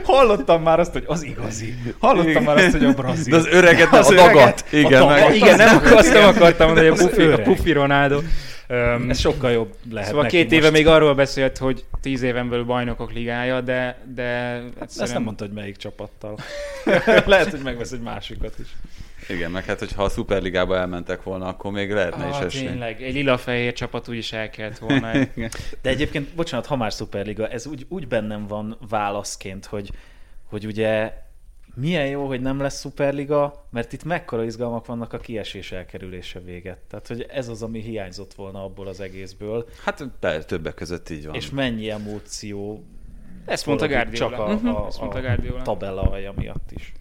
Hallottam 0.05 0.63
már 0.63 0.81
azt, 0.81 0.93
hogy 0.93 1.05
az 1.07 1.23
igazi. 1.23 1.75
Hallottam 1.99 2.45
már 2.45 2.57
azt, 2.57 2.71
hogy 2.73 2.85
a 2.85 2.93
brazil. 2.93 3.31
De 3.31 3.37
az 3.37 3.47
öreget, 3.47 3.93
Az 3.93 4.11
a 4.11 4.25
a 4.25 4.55
Igen, 4.71 4.91
tagat. 5.01 5.21
meg, 5.21 5.35
igen, 5.35 5.57
nem, 5.57 5.81
azt 5.95 6.13
nem 6.13 6.29
akartam 6.29 6.67
mondani, 6.67 6.89
hogy 6.89 6.99
a 7.01 7.07
pufi, 7.07 7.23
a 7.23 7.43
pufi 7.43 7.73
Ronaldo. 7.73 8.21
Um, 8.69 9.11
Ez 9.11 9.19
sokkal 9.19 9.51
jobb 9.51 9.75
lehet 9.91 10.09
szóval 10.09 10.23
neki 10.23 10.37
két 10.37 10.53
éve 10.53 10.61
most. 10.61 10.73
még 10.73 10.87
arról 10.87 11.15
beszélt, 11.15 11.59
hogy 11.59 11.85
tíz 12.01 12.23
éven 12.23 12.49
belül 12.49 12.65
bajnokok 12.65 13.13
ligája, 13.13 13.61
de, 13.61 13.99
de 14.15 14.23
Ezt 14.23 14.73
egyszerűen... 14.81 15.15
nem 15.15 15.23
mondta, 15.23 15.45
hogy 15.45 15.53
melyik 15.53 15.77
csapattal. 15.77 16.39
Lehet, 17.27 17.51
hogy 17.51 17.61
megvesz 17.63 17.93
egy 17.93 18.01
másikat 18.01 18.59
is. 18.59 18.67
igen, 19.29 19.51
meg 19.51 19.65
hát, 19.65 19.79
hogyha 19.79 20.03
a 20.05 20.09
Superligába 20.09 20.77
elmentek 20.77 21.23
volna, 21.23 21.47
akkor 21.47 21.71
még 21.73 21.93
lehetne 21.93 22.29
is 22.29 22.35
Ah, 22.35 22.43
esély. 22.45 22.67
tényleg, 22.67 23.03
egy 23.03 23.15
lila-fehér 23.15 23.73
csapat 23.73 24.09
úgyis 24.09 24.33
el 24.33 24.51
kellett 24.51 24.79
volna. 24.79 25.13
De 25.83 25.91
egyébként, 25.91 26.29
bocsánat, 26.35 26.67
ha 26.67 26.77
már 26.77 26.93
Superliga, 26.93 27.49
ez 27.49 27.67
úgy, 27.67 27.87
úgy 27.89 28.09
bennem 28.09 28.47
van 28.47 28.79
válaszként, 28.89 29.67
hogy, 29.67 29.91
hogy 30.45 30.67
ugye 30.67 31.13
milyen 31.77 32.07
jó, 32.07 32.27
hogy 32.27 32.41
nem 32.41 32.61
lesz 32.61 32.81
Superliga, 32.81 33.67
mert 33.71 33.93
itt 33.93 34.05
mekkora 34.05 34.45
izgalmak 34.45 34.87
vannak 34.87 35.13
a 35.13 35.19
kiesés 35.19 35.73
elkerülése 35.73 36.41
véget. 36.41 36.79
Tehát, 36.79 37.07
hogy 37.07 37.27
ez 37.29 37.49
az, 37.49 37.63
ami 37.63 37.81
hiányzott 37.81 38.35
volna 38.35 38.65
abból 38.65 38.87
az 38.87 39.01
egészből, 39.01 39.69
Hát 39.85 40.05
per, 40.21 40.45
többek 40.45 40.75
között 40.75 41.11
így 41.11 41.27
van. 41.27 41.35
és 41.35 41.51
mennyi 41.51 41.91
emóció 41.91 42.85
Ezt 43.45 43.67
mondta 43.67 43.87
Guardiola. 43.89 44.17
Csak 44.31 44.39
a, 44.39 44.55
Mhm, 44.55 44.67
a, 44.67 44.87
ezt 44.87 45.01
mondta 45.01 45.19
a 45.59 45.63
tabella 45.63 46.03
alja 46.03 46.33
miatt 46.37 46.71
is. 46.73 46.93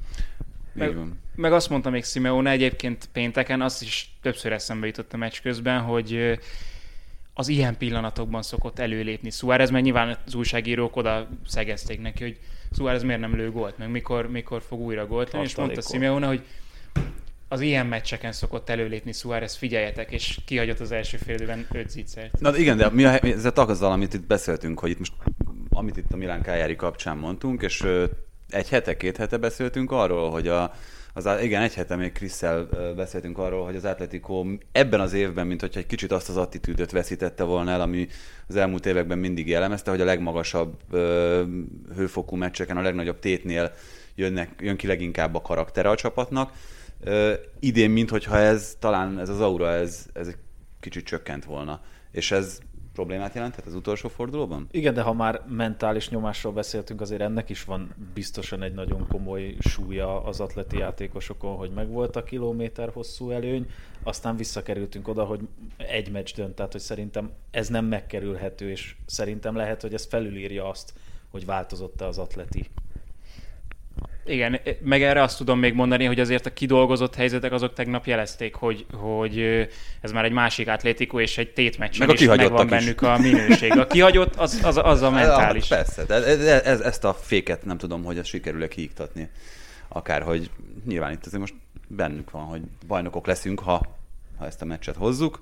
van. 0.73 1.19
Meg 1.35 1.53
azt 1.53 1.69
mondta 1.69 1.89
még 1.89 2.03
Simeone 2.03 2.49
egyébként 2.51 3.09
pénteken, 3.13 3.61
azt 3.61 3.81
is 3.81 4.15
többször 4.21 4.51
eszembe 4.51 4.85
jutott 4.85 5.13
a 5.13 5.17
meccs 5.17 5.41
közben, 5.41 5.81
hogy 5.81 6.39
az 7.33 7.47
ilyen 7.47 7.77
pillanatokban 7.77 8.41
szokott 8.41 8.79
előlépni 8.79 9.29
Suárez, 9.29 9.69
mert 9.69 9.83
nyilván 9.83 10.17
az 10.25 10.35
újságírók 10.35 10.95
oda 10.95 11.27
szegezték 11.45 12.01
neki, 12.01 12.23
hogy 12.23 12.39
Suárez 12.75 13.03
miért 13.03 13.19
nem 13.19 13.35
lő 13.35 13.51
gólt, 13.51 13.77
meg 13.77 13.89
mikor, 13.89 14.29
mikor 14.29 14.61
fog 14.61 14.79
újra 14.79 15.07
gólt 15.07 15.31
lenni, 15.31 15.45
és 15.45 15.55
mondta. 15.55 15.81
Simeone, 15.81 16.27
hogy 16.27 16.43
az 17.47 17.61
ilyen 17.61 17.85
meccseken 17.85 18.31
szokott 18.31 18.69
előlépni 18.69 19.11
Suárez, 19.11 19.55
figyeljetek, 19.55 20.11
és 20.11 20.39
kihagyott 20.45 20.79
az 20.79 20.91
első 20.91 21.17
fél 21.17 21.35
időben 21.35 21.67
5 21.71 21.89
zicsert. 21.89 22.39
Na 22.39 22.57
igen, 22.57 22.77
de 22.77 22.89
mi 22.89 23.05
a, 23.05 23.23
ez 23.23 23.45
a 23.45 23.51
azzal, 23.55 23.91
amit 23.91 24.13
itt 24.13 24.27
beszéltünk, 24.27 24.79
hogy 24.79 24.89
itt 24.89 24.97
most, 24.97 25.13
amit 25.69 25.97
itt 25.97 26.11
a 26.11 26.17
Milán 26.17 26.41
Kájári 26.41 26.75
kapcsán 26.75 27.17
mondtunk, 27.17 27.61
és 27.61 27.85
egy 28.49 28.69
hete, 28.69 28.97
két 28.97 29.17
hete 29.17 29.37
beszéltünk 29.37 29.91
arról, 29.91 30.31
hogy 30.31 30.47
a, 30.47 30.73
az, 31.17 31.29
igen, 31.41 31.61
egy 31.61 31.73
hete 31.73 31.95
még 31.95 32.11
Krisszel 32.11 32.67
ö, 32.71 32.93
beszéltünk 32.95 33.37
arról, 33.37 33.65
hogy 33.65 33.75
az 33.75 33.85
Atletico 33.85 34.45
ebben 34.71 34.99
az 34.99 35.13
évben, 35.13 35.47
mint 35.47 35.61
hogyha 35.61 35.79
egy 35.79 35.85
kicsit 35.85 36.11
azt 36.11 36.29
az 36.29 36.37
attitűdöt 36.37 36.91
veszítette 36.91 37.43
volna 37.43 37.71
el, 37.71 37.81
ami 37.81 38.07
az 38.47 38.55
elmúlt 38.55 38.85
években 38.85 39.17
mindig 39.17 39.47
jellemezte, 39.47 39.91
hogy 39.91 40.01
a 40.01 40.05
legmagasabb 40.05 40.79
ö, 40.91 41.43
hőfokú 41.95 42.35
meccseken, 42.35 42.77
a 42.77 42.81
legnagyobb 42.81 43.19
tétnél 43.19 43.71
jönnek, 44.15 44.49
jön 44.59 44.77
ki 44.77 44.87
leginkább 44.87 45.35
a 45.35 45.41
karaktere 45.41 45.89
a 45.89 45.95
csapatnak. 45.95 46.51
Ö, 47.03 47.33
idén, 47.59 47.89
minthogyha 47.89 48.37
ez, 48.37 48.75
talán 48.79 49.19
ez 49.19 49.29
az 49.29 49.41
aura, 49.41 49.71
ez, 49.71 50.05
ez 50.13 50.27
egy 50.27 50.37
kicsit 50.79 51.05
csökkent 51.05 51.45
volna. 51.45 51.81
És 52.11 52.31
ez 52.31 52.59
problémát 52.95 53.33
jelenthet 53.33 53.65
az 53.65 53.75
utolsó 53.75 54.09
fordulóban? 54.09 54.67
Igen, 54.71 54.93
de 54.93 55.01
ha 55.01 55.13
már 55.13 55.41
mentális 55.47 56.09
nyomásról 56.09 56.53
beszéltünk, 56.53 57.01
azért 57.01 57.21
ennek 57.21 57.49
is 57.49 57.63
van 57.63 57.95
biztosan 58.13 58.61
egy 58.61 58.73
nagyon 58.73 59.07
komoly 59.07 59.55
súlya 59.59 60.23
az 60.23 60.39
atleti 60.39 60.77
játékosokon, 60.77 61.55
hogy 61.55 61.71
megvolt 61.71 62.15
a 62.15 62.23
kilométer 62.23 62.89
hosszú 62.93 63.31
előny, 63.31 63.69
aztán 64.03 64.35
visszakerültünk 64.35 65.07
oda, 65.07 65.23
hogy 65.23 65.39
egy 65.77 66.11
meccs 66.11 66.33
dönt, 66.35 66.55
tehát 66.55 66.71
hogy 66.71 66.81
szerintem 66.81 67.31
ez 67.51 67.67
nem 67.67 67.85
megkerülhető, 67.85 68.69
és 68.69 68.95
szerintem 69.05 69.55
lehet, 69.55 69.81
hogy 69.81 69.93
ez 69.93 70.05
felülírja 70.05 70.69
azt, 70.69 70.93
hogy 71.31 71.45
változott-e 71.45 72.05
az 72.05 72.17
atleti. 72.17 72.69
Igen, 74.25 74.59
meg 74.81 75.03
erre 75.03 75.21
azt 75.21 75.37
tudom 75.37 75.59
még 75.59 75.73
mondani, 75.73 76.05
hogy 76.05 76.19
azért 76.19 76.45
a 76.45 76.53
kidolgozott 76.53 77.15
helyzetek 77.15 77.51
azok 77.51 77.73
tegnap 77.73 78.05
jelezték, 78.05 78.55
hogy, 78.55 78.85
hogy 78.93 79.67
ez 80.01 80.11
már 80.11 80.25
egy 80.25 80.31
másik 80.31 80.67
atlétikó 80.67 81.19
és 81.19 81.37
egy 81.37 81.53
tétmeccsen 81.53 82.07
Meg 82.07 82.15
a 82.15 82.19
is 82.19 82.27
megvan 82.27 82.47
kihagyottak 82.47 82.79
is. 82.79 82.85
bennük 82.85 83.01
a 83.01 83.17
minőség. 83.17 83.77
A 83.77 83.87
kihagyott 83.87 84.35
az, 84.35 84.59
az, 84.63 84.77
az 84.83 85.01
a 85.01 85.09
mentális. 85.21 85.69
Hát 85.69 85.83
persze, 85.83 86.03
de 86.03 86.13
ez, 86.13 86.45
ez, 86.45 86.79
ezt 86.79 87.03
a 87.03 87.13
féket 87.13 87.65
nem 87.65 87.77
tudom, 87.77 88.03
hogy 88.03 88.17
ezt 88.17 88.29
sikerül-e 88.29 88.67
kiiktatni. 88.67 89.29
Akárhogy 89.87 90.49
nyilván 90.85 91.11
itt 91.11 91.25
azért 91.25 91.39
most 91.39 91.53
bennük 91.87 92.31
van, 92.31 92.43
hogy 92.43 92.61
bajnokok 92.87 93.27
leszünk, 93.27 93.59
ha, 93.59 93.81
ha 94.37 94.45
ezt 94.45 94.61
a 94.61 94.65
meccset 94.65 94.95
hozzuk. 94.95 95.41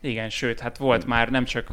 Igen, 0.00 0.30
sőt, 0.30 0.60
hát 0.60 0.76
volt 0.76 1.06
már 1.06 1.30
nem 1.30 1.44
csak 1.44 1.70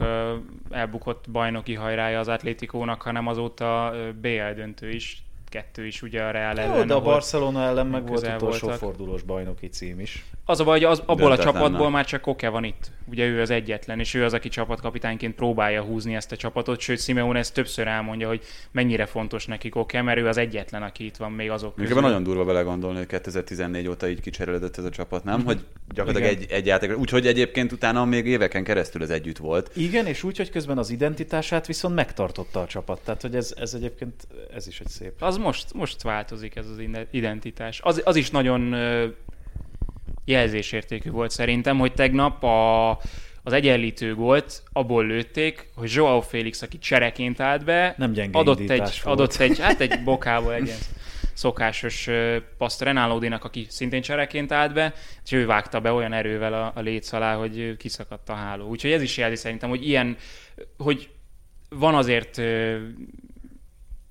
elbukott 0.71 1.25
bajnoki 1.31 1.73
hajrája 1.73 2.19
az 2.19 2.27
Atlétikónak, 2.27 3.01
hanem 3.01 3.27
azóta 3.27 3.93
BL 4.21 4.53
döntő 4.55 4.89
is, 4.89 5.23
kettő 5.53 5.85
is 5.85 6.01
ugye 6.01 6.23
a 6.23 6.31
Real 6.31 6.59
ellen. 6.59 6.77
Jó, 6.77 6.83
de 6.83 6.93
a 6.93 7.01
Barcelona 7.01 7.63
ellen 7.63 7.87
meg 7.87 8.07
volt 8.07 8.27
utolsó 8.27 8.67
voltak. 8.67 8.77
fordulós 8.77 9.21
bajnoki 9.21 9.67
cím 9.67 9.99
is. 9.99 10.25
Az 10.45 10.59
a 10.59 10.63
baj, 10.63 10.79
hogy 10.79 10.91
az, 10.91 11.03
abból 11.05 11.31
a 11.31 11.37
csapatból 11.37 11.89
már 11.89 12.05
csak 12.05 12.21
Koke 12.21 12.49
van 12.49 12.63
itt. 12.63 12.91
Ugye 13.05 13.25
ő 13.25 13.41
az 13.41 13.49
egyetlen, 13.49 13.99
és 13.99 14.13
ő 14.13 14.23
az, 14.23 14.33
aki 14.33 14.49
csapatkapitányként 14.49 15.35
próbálja 15.35 15.81
húzni 15.81 16.15
ezt 16.15 16.31
a 16.31 16.35
csapatot, 16.35 16.79
sőt 16.79 17.01
Simeone 17.01 17.39
ezt 17.39 17.53
többször 17.53 17.87
elmondja, 17.87 18.27
hogy 18.27 18.41
mennyire 18.71 19.05
fontos 19.05 19.45
neki 19.45 19.69
Koke, 19.69 20.01
mert 20.01 20.19
ő 20.19 20.27
az 20.27 20.37
egyetlen, 20.37 20.83
aki 20.83 21.05
itt 21.05 21.17
van 21.17 21.31
még 21.31 21.49
azok 21.49 21.75
Még 21.75 21.85
közül. 21.85 21.97
ebben 21.97 22.09
nagyon 22.09 22.23
durva 22.23 22.45
belegondolni, 22.45 22.97
hogy 22.97 23.07
2014 23.07 23.87
óta 23.87 24.07
így 24.07 24.21
kicserélődött 24.21 24.77
ez 24.77 24.83
a 24.83 24.89
csapat, 24.89 25.23
nem? 25.23 25.43
Hogy 25.45 25.65
gyakorlatilag 25.93 26.31
Igen. 26.31 26.43
egy, 26.43 26.51
egy 26.51 26.65
játék. 26.65 26.97
Úgyhogy 26.97 27.27
egyébként 27.27 27.71
utána 27.71 28.05
még 28.05 28.25
éveken 28.25 28.63
keresztül 28.63 29.01
ez 29.01 29.09
együtt 29.09 29.37
volt. 29.37 29.71
Igen, 29.75 30.05
és 30.05 30.23
úgy, 30.23 30.37
hogy 30.37 30.49
közben 30.49 30.77
az 30.77 30.89
identitását 30.89 31.67
viszont 31.67 31.95
megtartotta 31.95 32.61
a 32.61 32.65
csapat. 32.65 33.01
Tehát, 33.03 33.21
hogy 33.21 33.35
ez, 33.35 33.53
ez 33.57 33.73
egyébként, 33.73 34.27
ez 34.53 34.67
is 34.67 34.79
egy 34.79 34.87
szép. 34.87 35.13
Az 35.19 35.37
most, 35.43 35.73
most 35.73 36.01
változik 36.01 36.55
ez 36.55 36.67
az 36.67 36.79
ide- 36.79 37.07
identitás. 37.11 37.79
Az, 37.83 38.01
az 38.05 38.15
is 38.15 38.29
nagyon 38.29 38.75
jelzésértékű 40.25 41.09
volt 41.09 41.31
szerintem, 41.31 41.77
hogy 41.77 41.93
tegnap 41.93 42.43
a, 42.43 42.89
az 43.43 43.53
egyenlítő 43.53 44.15
gólt 44.15 44.63
abból 44.71 45.05
lőtték, 45.05 45.69
hogy 45.75 45.91
Joao 45.93 46.21
Félix, 46.21 46.61
aki 46.61 46.77
csereként 46.77 47.39
állt 47.39 47.63
be, 47.63 47.93
Nem 47.97 48.11
gyenge 48.11 48.37
adott 48.37 48.69
egy, 48.69 48.79
volt. 48.79 49.03
adott 49.03 49.35
egy, 49.35 49.59
hát 49.59 49.81
egy 49.81 50.03
bokából 50.03 50.53
egy 50.53 50.73
szokásos 51.33 52.09
paszt 52.57 52.81
Renalódinak, 52.81 53.43
aki 53.43 53.65
szintén 53.69 54.01
csereként 54.01 54.51
állt 54.51 54.73
be, 54.73 54.93
és 55.23 55.31
ő 55.31 55.45
vágta 55.45 55.79
be 55.79 55.91
olyan 55.91 56.13
erővel 56.13 56.53
a, 56.53 56.71
a 56.75 56.79
léc 56.79 57.11
alá, 57.13 57.35
hogy 57.35 57.77
kiszakadt 57.77 58.29
a 58.29 58.33
háló. 58.33 58.67
Úgyhogy 58.67 58.91
ez 58.91 59.01
is 59.01 59.17
jelzi 59.17 59.35
szerintem, 59.35 59.69
hogy 59.69 59.87
ilyen, 59.87 60.17
hogy 60.77 61.09
van 61.69 61.95
azért 61.95 62.41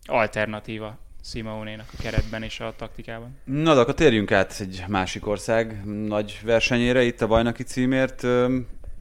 alternatíva 0.06 0.98
Simeone-nak 1.24 1.88
a 1.98 2.02
keretben 2.02 2.42
és 2.42 2.60
a 2.60 2.74
taktikában. 2.76 3.36
Na, 3.44 3.74
de 3.74 3.80
akkor 3.80 3.94
térjünk 3.94 4.32
át 4.32 4.56
egy 4.60 4.84
másik 4.88 5.26
ország 5.26 5.84
nagy 5.84 6.40
versenyére 6.44 7.02
itt 7.02 7.20
a 7.20 7.26
bajnoki 7.26 7.62
címért. 7.62 8.26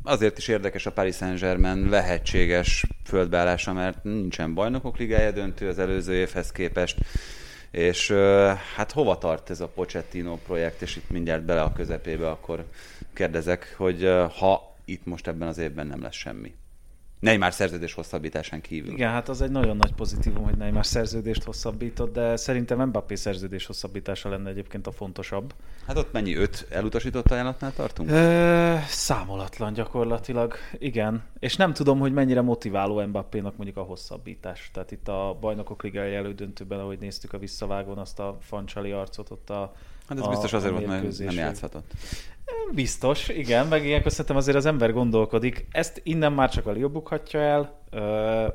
Azért 0.04 0.38
is 0.38 0.48
érdekes 0.48 0.86
a 0.86 0.92
Paris 0.92 1.16
Saint-Germain 1.16 1.90
lehetséges 1.90 2.86
földbeállása, 3.06 3.74
mert 3.74 4.04
nincsen 4.04 4.54
bajnokok 4.54 4.98
ligája 4.98 5.32
döntő 5.32 5.68
az 5.68 5.80
előző 5.80 6.14
évhez 6.14 6.52
képest, 6.52 6.98
és 7.72 8.12
hát 8.76 8.92
hova 8.92 9.18
tart 9.18 9.50
ez 9.50 9.62
a 9.62 9.68
Pochettino 9.68 10.38
projekt, 10.38 10.82
és 10.82 10.96
itt 10.96 11.10
mindjárt 11.10 11.44
bele 11.44 11.62
a 11.62 11.74
közepébe, 11.74 12.30
akkor 12.30 12.66
kérdezek, 13.14 13.74
hogy 13.78 14.10
ha 14.38 14.76
itt 14.86 15.06
most 15.06 15.28
ebben 15.28 15.48
az 15.48 15.58
évben 15.58 15.88
nem 15.88 16.02
lesz 16.02 16.16
semmi. 16.16 16.54
Neymar 17.22 17.54
szerződés 17.54 17.94
hosszabbításán 17.94 18.62
kívül. 18.62 18.92
Igen, 18.92 19.12
hát 19.12 19.30
az 19.30 19.42
egy 19.42 19.52
nagyon 19.52 19.78
nagy 19.78 19.94
pozitívum, 19.94 20.44
hogy 20.44 20.58
Neymar 20.58 20.86
szerződést 20.86 21.44
hosszabbított, 21.44 22.14
de 22.14 22.36
szerintem 22.36 22.82
Mbappé 22.82 23.16
szerződés 23.16 23.66
hosszabbítása 23.66 24.30
lenne 24.30 24.50
egyébként 24.50 24.88
a 24.88 24.92
fontosabb. 24.92 25.54
Hát 25.88 25.98
ott 25.98 26.12
mennyi? 26.12 26.36
Öt 26.36 26.68
elutasított 26.70 27.32
ajánlatnál 27.32 27.74
tartunk? 27.74 28.10
Ö, 28.10 28.76
számolatlan 28.88 29.74
gyakorlatilag, 29.74 30.54
igen. 30.78 31.24
És 31.40 31.56
nem 31.56 31.74
tudom, 31.74 32.00
hogy 32.00 32.14
mennyire 32.14 32.42
motiváló 32.42 33.06
Mbappénak 33.06 33.56
mondjuk 33.58 33.78
a 33.78 33.82
hosszabbítás. 33.84 34.70
Tehát 34.74 34.92
itt 34.92 35.08
a 35.08 35.38
bajnokok 35.40 35.84
ligai 35.84 36.16
elődöntőben, 36.16 36.80
ahogy 36.80 37.00
néztük 37.00 37.34
a 37.34 37.38
visszavágón 37.38 37.98
azt 37.98 38.20
a 38.20 38.38
fancsali 38.42 38.92
arcot 38.92 39.30
ott 39.30 39.50
a 39.50 39.74
Hát 40.12 40.20
ez 40.20 40.26
a, 40.26 40.30
biztos 40.30 40.54
azért 40.54 40.72
volt, 40.74 40.88
mert 40.88 41.18
nem 41.18 41.36
játszhatott. 41.36 41.92
Biztos, 42.74 43.30
igen, 43.30 43.68
meg 43.68 43.86
ilyenkor 43.86 44.12
szerintem 44.12 44.36
azért 44.36 44.58
az 44.58 44.66
ember 44.66 44.94
gondolkodik. 44.94 45.68
Ezt 45.72 46.02
innen 46.04 46.34
már 46.34 46.50
csak 46.50 46.66
a 46.66 46.72
Lille 46.72 46.88
bukhatja 46.88 47.40
el. 47.40 47.82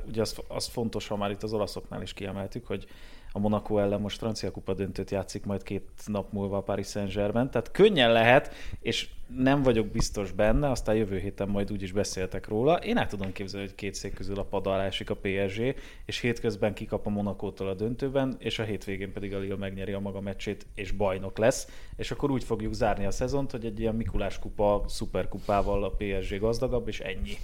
ugye 0.07 0.21
az, 0.21 0.35
az 0.47 0.65
fontos, 0.65 1.07
ha 1.07 1.17
már 1.17 1.31
itt 1.31 1.43
az 1.43 1.53
olaszoknál 1.53 2.01
is 2.01 2.13
kiemeltük, 2.13 2.67
hogy 2.67 2.87
a 3.31 3.39
Monaco 3.39 3.77
ellen 3.77 4.01
most 4.01 4.17
francia 4.17 4.51
kupa 4.51 4.73
döntőt 4.73 5.11
játszik 5.11 5.45
majd 5.45 5.63
két 5.63 5.89
nap 6.05 6.31
múlva 6.31 6.57
a 6.57 6.61
Paris 6.61 6.87
Saint-Germain, 6.87 7.49
tehát 7.49 7.71
könnyen 7.71 8.11
lehet, 8.11 8.53
és 8.81 9.09
nem 9.35 9.61
vagyok 9.61 9.87
biztos 9.87 10.31
benne, 10.31 10.69
aztán 10.69 10.95
jövő 10.95 11.17
héten 11.17 11.47
majd 11.47 11.71
úgy 11.71 11.81
is 11.81 11.91
beszéltek 11.91 12.47
róla. 12.47 12.75
Én 12.75 12.97
el 12.97 13.07
tudom 13.07 13.31
képzelni, 13.31 13.65
hogy 13.65 13.75
két 13.75 13.93
szék 13.93 14.13
közül 14.13 14.39
a 14.39 14.43
pad 14.43 14.67
alá 14.67 14.83
esik 14.83 15.09
a 15.09 15.15
PSG, 15.15 15.75
és 16.05 16.19
hétközben 16.19 16.73
kikap 16.73 17.05
a 17.05 17.09
Monakótól 17.09 17.67
a 17.67 17.73
döntőben, 17.73 18.35
és 18.39 18.59
a 18.59 18.63
hétvégén 18.63 19.13
pedig 19.13 19.33
a 19.33 19.39
Lille 19.39 19.55
megnyeri 19.55 19.91
a 19.91 19.99
maga 19.99 20.21
meccsét, 20.21 20.65
és 20.75 20.91
bajnok 20.91 21.37
lesz, 21.37 21.67
és 21.95 22.11
akkor 22.11 22.31
úgy 22.31 22.43
fogjuk 22.43 22.73
zárni 22.73 23.05
a 23.05 23.11
szezont, 23.11 23.51
hogy 23.51 23.65
egy 23.65 23.79
ilyen 23.79 23.95
Mikulás 23.95 24.39
kupa, 24.39 24.83
szuperkupával 24.87 25.83
a 25.83 25.89
PSG 25.97 26.39
gazdagabb, 26.39 26.87
és 26.87 26.99
ennyi. 26.99 27.37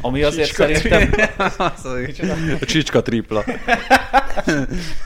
Ami 0.00 0.22
azért 0.28 0.48
Csicska 0.48 0.74
szerintem... 0.74 2.56
a 2.60 2.64
csicska 2.64 3.02
tripla. 3.02 3.44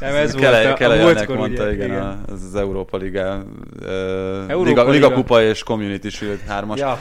Nem, 0.01 0.14
ez 0.14 0.35
Kele, 0.35 0.62
volt 0.62 0.81
a, 0.81 0.91
a 0.91 1.05
múltkor, 1.05 1.37
mondta, 1.37 1.62
ugye, 1.62 1.73
igen, 1.73 1.87
igen. 1.87 2.23
Az, 2.27 2.43
az 2.43 2.55
Európa 2.55 2.97
Liga, 2.97 3.45
uh, 3.81 4.45
Európa 4.49 4.62
Liga, 4.62 4.91
Liga, 4.91 5.12
Kupa 5.12 5.43
és 5.43 5.62
Community 5.62 6.09
Shield 6.09 6.41
3-as. 6.49 6.77
Ja. 6.77 6.99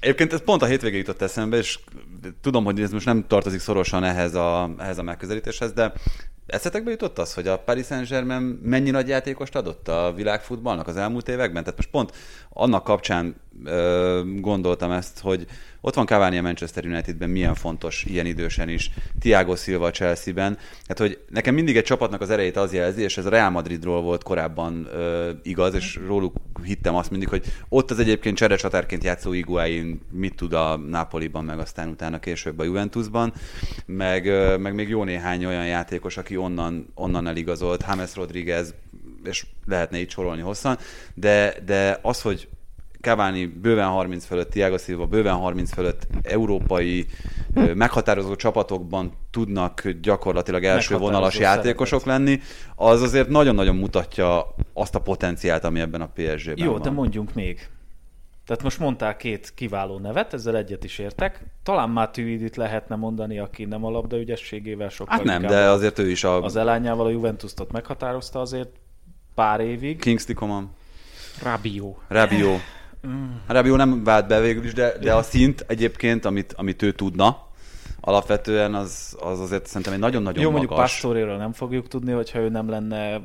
Egyébként 0.00 0.32
ez 0.32 0.40
pont 0.44 0.62
a 0.62 0.66
hétvégén 0.66 0.98
jutott 0.98 1.22
eszembe, 1.22 1.56
és 1.56 1.78
tudom, 2.40 2.64
hogy 2.64 2.80
ez 2.80 2.92
most 2.92 3.06
nem 3.06 3.24
tartozik 3.26 3.60
szorosan 3.60 4.04
ehhez 4.04 4.34
a, 4.34 4.70
ehhez 4.78 4.98
a 4.98 5.02
megközelítéshez, 5.02 5.72
de 5.72 5.92
Eszetekbe 6.50 6.90
jutott 6.90 7.18
az, 7.18 7.34
hogy 7.34 7.46
a 7.46 7.58
Paris 7.58 7.86
Saint-Germain 7.86 8.60
mennyi 8.62 8.90
nagy 8.90 9.08
játékost 9.08 9.56
adott 9.56 9.88
a 9.88 10.12
világfutballnak 10.16 10.86
az 10.86 10.96
elmúlt 10.96 11.28
években? 11.28 11.62
Tehát 11.62 11.76
most 11.76 11.90
pont 11.90 12.12
annak 12.48 12.84
kapcsán 12.84 13.34
ö, 13.64 14.20
gondoltam 14.36 14.90
ezt, 14.90 15.20
hogy 15.20 15.46
ott 15.80 15.94
van 15.94 16.06
Cavani 16.06 16.38
a 16.38 16.42
Manchester 16.42 16.84
Unitedben, 16.84 17.30
milyen 17.30 17.54
fontos 17.54 18.04
ilyen 18.04 18.26
idősen 18.26 18.68
is, 18.68 18.90
Thiago 19.20 19.56
Silva 19.56 19.86
a 19.86 19.90
Chelsea-ben. 19.90 20.58
Hát, 20.86 20.98
hogy 20.98 21.18
nekem 21.28 21.54
mindig 21.54 21.76
egy 21.76 21.84
csapatnak 21.84 22.20
az 22.20 22.30
erejét 22.30 22.56
az 22.56 22.72
jelzi, 22.72 23.02
és 23.02 23.18
ez 23.18 23.26
a 23.26 23.30
Real 23.30 23.50
Madridról 23.50 24.02
volt 24.02 24.22
korábban 24.22 24.86
ö, 24.92 25.30
igaz, 25.42 25.74
és 25.74 25.98
róluk 26.06 26.36
hittem 26.64 26.94
azt 26.94 27.10
mindig, 27.10 27.28
hogy 27.28 27.44
ott 27.68 27.90
az 27.90 27.98
egyébként 27.98 28.36
cserecsatárként 28.36 29.04
játszó 29.04 29.32
Iguain 29.32 30.00
mit 30.10 30.36
tud 30.36 30.52
a 30.52 30.76
Napoliban, 30.76 31.44
meg 31.44 31.58
aztán 31.58 31.88
utána 31.88 32.18
később 32.18 32.58
a 32.58 32.64
Juventusban, 32.64 33.32
meg, 33.86 34.26
ö, 34.26 34.56
meg 34.56 34.74
még 34.74 34.88
jó 34.88 35.04
néhány 35.04 35.44
olyan 35.44 35.66
játékos, 35.66 36.16
aki 36.16 36.36
onnan, 36.36 36.92
onnan 36.94 37.26
eligazolt, 37.26 37.84
James 37.88 38.14
Rodriguez, 38.14 38.74
és 39.24 39.46
lehetne 39.66 39.98
így 39.98 40.10
sorolni 40.10 40.42
hosszan, 40.42 40.78
de, 41.14 41.54
de 41.64 41.98
az, 42.02 42.22
hogy 42.22 42.48
Cavani 43.00 43.46
bőven 43.46 43.88
30 43.88 44.24
fölött, 44.24 44.50
Thiago 44.50 44.78
Silva 44.78 45.06
bőven 45.06 45.36
30 45.36 45.72
fölött 45.72 46.06
európai 46.22 47.06
meghatározó 47.74 48.36
csapatokban 48.36 49.12
tudnak 49.30 49.88
gyakorlatilag 49.88 50.64
első 50.64 50.96
vonalas 50.96 51.38
játékosok 51.38 52.04
lenni, 52.04 52.40
az 52.76 53.02
azért 53.02 53.28
nagyon-nagyon 53.28 53.76
mutatja 53.76 54.54
azt 54.72 54.94
a 54.94 55.00
potenciált, 55.00 55.64
ami 55.64 55.80
ebben 55.80 56.00
a 56.00 56.08
PSG-ben 56.14 56.64
Jó, 56.64 56.72
van. 56.72 56.82
de 56.82 56.90
mondjunk 56.90 57.34
még. 57.34 57.68
Tehát 58.46 58.62
most 58.62 58.78
mondtál 58.78 59.16
két 59.16 59.52
kiváló 59.54 59.98
nevet, 59.98 60.32
ezzel 60.32 60.56
egyet 60.56 60.84
is 60.84 60.98
értek. 60.98 61.44
Talán 61.62 61.90
Matuidit 61.90 62.56
lehetne 62.56 62.96
mondani, 62.96 63.38
aki 63.38 63.64
nem 63.64 63.84
a 63.84 63.90
labda 63.90 64.18
ügyességével 64.18 64.88
sokkal 64.88 65.16
Hát 65.16 65.24
nem, 65.24 65.42
de 65.42 65.68
azért 65.68 65.98
ő 65.98 66.10
is 66.10 66.24
a... 66.24 66.42
Az 66.42 66.56
elányával 66.56 67.06
a 67.06 67.10
Juventus-t 67.10 67.72
meghatározta 67.72 68.40
azért 68.40 68.68
pár 69.34 69.60
évig. 69.60 69.98
Kingsley 69.98 70.36
Coman. 70.36 70.70
Rabio. 71.42 71.94
Rabio. 72.08 72.56
Mm. 73.06 73.30
Rabio 73.46 73.76
nem 73.76 74.04
vált 74.04 74.26
be 74.26 74.40
végül 74.40 74.64
is, 74.64 74.72
de, 74.72 74.98
de 74.98 75.14
a 75.14 75.22
szint 75.22 75.64
egyébként, 75.68 76.24
amit, 76.24 76.52
amit 76.52 76.82
ő 76.82 76.92
tudna, 76.92 77.48
alapvetően 78.00 78.74
az, 78.74 79.16
az 79.20 79.40
azért 79.40 79.66
szerintem 79.66 79.92
egy 79.92 79.98
nagyon-nagyon 79.98 80.42
Jó, 80.42 80.50
magas. 80.50 80.66
mondjuk 80.66 80.86
Pastoréről 80.86 81.36
nem 81.36 81.52
fogjuk 81.52 81.88
tudni, 81.88 82.12
hogyha 82.12 82.38
ő 82.38 82.48
nem 82.48 82.68
lenne 82.68 83.20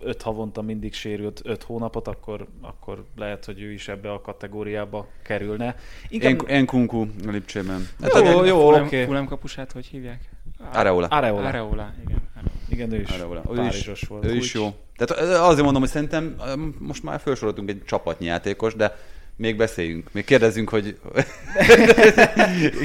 öt 0.00 0.22
havonta 0.22 0.62
mindig 0.62 0.94
sérült 0.94 1.40
öt 1.44 1.62
hónapot, 1.62 2.08
akkor, 2.08 2.46
akkor 2.60 3.04
lehet, 3.16 3.44
hogy 3.44 3.60
ő 3.60 3.72
is 3.72 3.88
ebbe 3.88 4.12
a 4.12 4.20
kategóriába 4.20 5.06
kerülne. 5.22 5.76
Inkább... 6.08 6.40
En, 6.46 6.56
Enkunku 6.56 7.00
a 7.00 7.30
Lipcsében. 7.30 7.88
Hát 8.00 8.26
jó, 8.26 8.44
jó, 8.44 8.68
oké. 8.68 8.80
Okay. 8.80 9.04
Fulem 9.04 9.26
kapusát 9.26 9.72
hogy 9.72 9.86
hívják? 9.86 10.30
Areola. 10.72 11.06
Areola. 11.06 11.46
Areola, 11.46 11.92
igen. 12.06 12.30
Igen, 12.72 12.92
ő 12.92 13.00
is 13.00 13.10
Areola. 13.10 13.42
Ő 13.52 13.66
is, 13.66 14.02
volt. 14.08 14.24
Ő 14.24 14.34
is 14.34 14.54
jó. 14.54 14.74
Tehát 14.96 15.32
azért 15.32 15.62
mondom, 15.64 15.82
hogy 15.82 15.90
szerintem 15.90 16.36
most 16.78 17.02
már 17.02 17.20
felsoroltunk 17.20 17.68
egy 17.68 17.82
csapatnyi 17.84 18.26
játékos, 18.26 18.74
de 18.74 18.96
még 19.36 19.56
beszéljünk, 19.56 20.08
még 20.12 20.24
kérdezzünk, 20.24 20.68
hogy... 20.68 20.96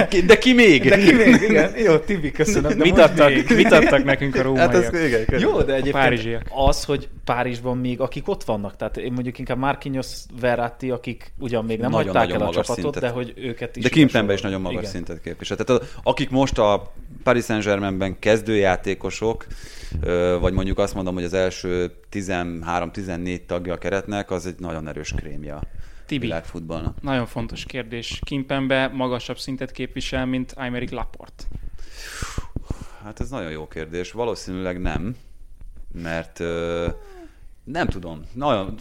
de 0.27 0.37
ki 0.37 0.53
még? 0.53 0.89
De 0.89 0.97
ki 0.97 1.13
még, 1.13 1.41
igen. 1.41 1.77
Jó, 1.85 1.97
Tibi, 1.97 2.31
köszönöm. 2.31 2.77
mit, 2.77 2.97
adtak, 2.97 3.29
még? 3.29 3.49
mit 3.55 3.71
adtak 3.71 4.03
nekünk 4.03 4.35
a 4.35 4.41
rómaiak? 4.41 4.73
Hát 4.73 4.93
az, 4.93 4.99
igen, 4.99 5.39
Jó, 5.39 5.61
de 5.61 5.73
egyébként 5.73 6.43
az, 6.49 6.83
hogy 6.83 7.09
Párizsban 7.23 7.77
még 7.77 7.99
akik 7.99 8.27
ott 8.27 8.43
vannak, 8.43 8.75
tehát 8.75 8.97
én 8.97 9.11
mondjuk 9.11 9.39
inkább 9.39 9.57
Marquinhos, 9.57 10.07
Verratti, 10.39 10.91
akik 10.91 11.33
ugyan 11.39 11.65
még 11.65 11.79
nem 11.79 11.91
nagyon, 11.91 12.05
hagyták 12.05 12.27
nagyon 12.27 12.41
el 12.41 12.47
a 12.47 12.51
csapatot, 12.51 12.75
szintet. 12.75 13.01
de 13.01 13.09
hogy 13.09 13.33
őket 13.35 13.75
is... 13.75 13.83
De 13.83 13.89
Kimpemben 13.89 14.35
is 14.35 14.41
nagyon 14.41 14.61
magas 14.61 14.79
igen. 14.79 14.91
szintet 14.91 15.21
képvisel. 15.21 15.57
Tehát 15.57 15.83
akik 16.03 16.29
most 16.29 16.57
a 16.57 16.93
Paris 17.23 17.43
Saint-Germainben 17.43 18.19
kezdőjátékosok, 18.19 19.45
vagy 20.39 20.53
mondjuk 20.53 20.77
azt 20.77 20.93
mondom, 20.93 21.13
hogy 21.13 21.23
az 21.23 21.33
első 21.33 21.91
13-14 22.11 23.45
tagja 23.45 23.73
a 23.73 23.77
keretnek, 23.77 24.31
az 24.31 24.45
egy 24.45 24.59
nagyon 24.59 24.87
erős 24.87 25.13
krémja. 25.15 25.61
Tibi, 26.07 26.25
világfutballnak. 26.25 27.01
nagyon 27.01 27.25
fontos 27.25 27.65
kérdés. 27.65 28.19
Kimpembe 28.23 28.87
magasabb 28.87 29.37
szintet 29.37 29.71
képvisel, 29.71 30.25
mint 30.25 30.53
Aymeric 30.55 30.91
Laport? 30.91 31.47
Hát 33.03 33.19
ez 33.19 33.29
nagyon 33.29 33.51
jó 33.51 33.67
kérdés. 33.67 34.11
Valószínűleg 34.11 34.81
nem, 34.81 35.15
mert 35.91 36.39
nem 37.63 37.87
tudom. 37.87 38.21
Nagyon, 38.33 38.77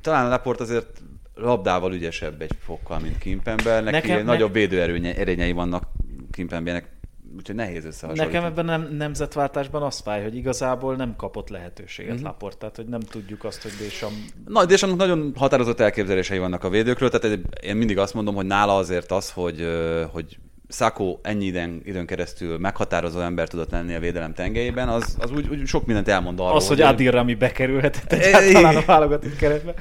talán 0.00 0.28
Laport 0.28 0.60
azért 0.60 1.02
labdával 1.34 1.92
ügyesebb 1.94 2.42
egy 2.42 2.56
fokkal, 2.60 2.98
mint 2.98 3.18
Kimpembe. 3.18 3.80
Neki 3.80 4.08
Nekem, 4.08 4.24
nagyobb 4.24 4.52
ne... 4.52 4.58
védőerényei 4.58 5.52
vannak 5.52 5.84
Kimpembenek 6.30 6.95
úgyhogy 7.36 7.54
nehéz 7.54 7.84
összehasonlítani. 7.84 8.32
Nekem 8.32 8.50
ebben 8.50 8.64
nem, 8.64 8.96
nemzetváltásban 8.96 9.82
az 9.82 9.98
fáj, 9.98 10.22
hogy 10.22 10.36
igazából 10.36 10.96
nem 10.96 11.16
kapott 11.16 11.48
lehetőséget 11.48 12.14
mm-hmm. 12.14 12.24
Laport, 12.24 12.58
tehát 12.58 12.76
hogy 12.76 12.86
nem 12.86 13.00
tudjuk 13.00 13.44
azt, 13.44 13.62
hogy 13.62 13.72
Désam... 13.78 14.12
Na, 14.46 14.64
Désamnak 14.64 14.98
nagyon 14.98 15.32
határozott 15.36 15.80
elképzelései 15.80 16.38
vannak 16.38 16.64
a 16.64 16.68
védőkről, 16.68 17.10
tehát 17.10 17.38
én 17.62 17.76
mindig 17.76 17.98
azt 17.98 18.14
mondom, 18.14 18.34
hogy 18.34 18.46
nála 18.46 18.76
azért 18.76 19.10
az, 19.10 19.30
hogy, 19.32 19.66
hogy 20.12 20.38
Szakó 20.68 21.20
ennyi 21.22 21.44
időn, 21.44 21.80
időn 21.84 22.06
keresztül 22.06 22.58
meghatározó 22.58 23.20
ember 23.20 23.48
tudott 23.48 23.70
lenni 23.70 23.94
a 23.94 24.00
védelem 24.00 24.34
tengelyében, 24.34 24.88
az, 24.88 25.16
az 25.18 25.30
úgy, 25.30 25.48
úgy 25.48 25.66
sok 25.66 25.86
mindent 25.86 26.08
elmond 26.08 26.40
arról. 26.40 26.56
Az, 26.56 26.68
hogy, 26.68 26.80
Adil 26.80 27.10
Rami 27.10 27.34
bekerülhetett 27.34 28.12
egyáltalán 28.12 28.76
a 28.76 28.82
válogatott 28.86 29.36
keretbe. 29.36 29.74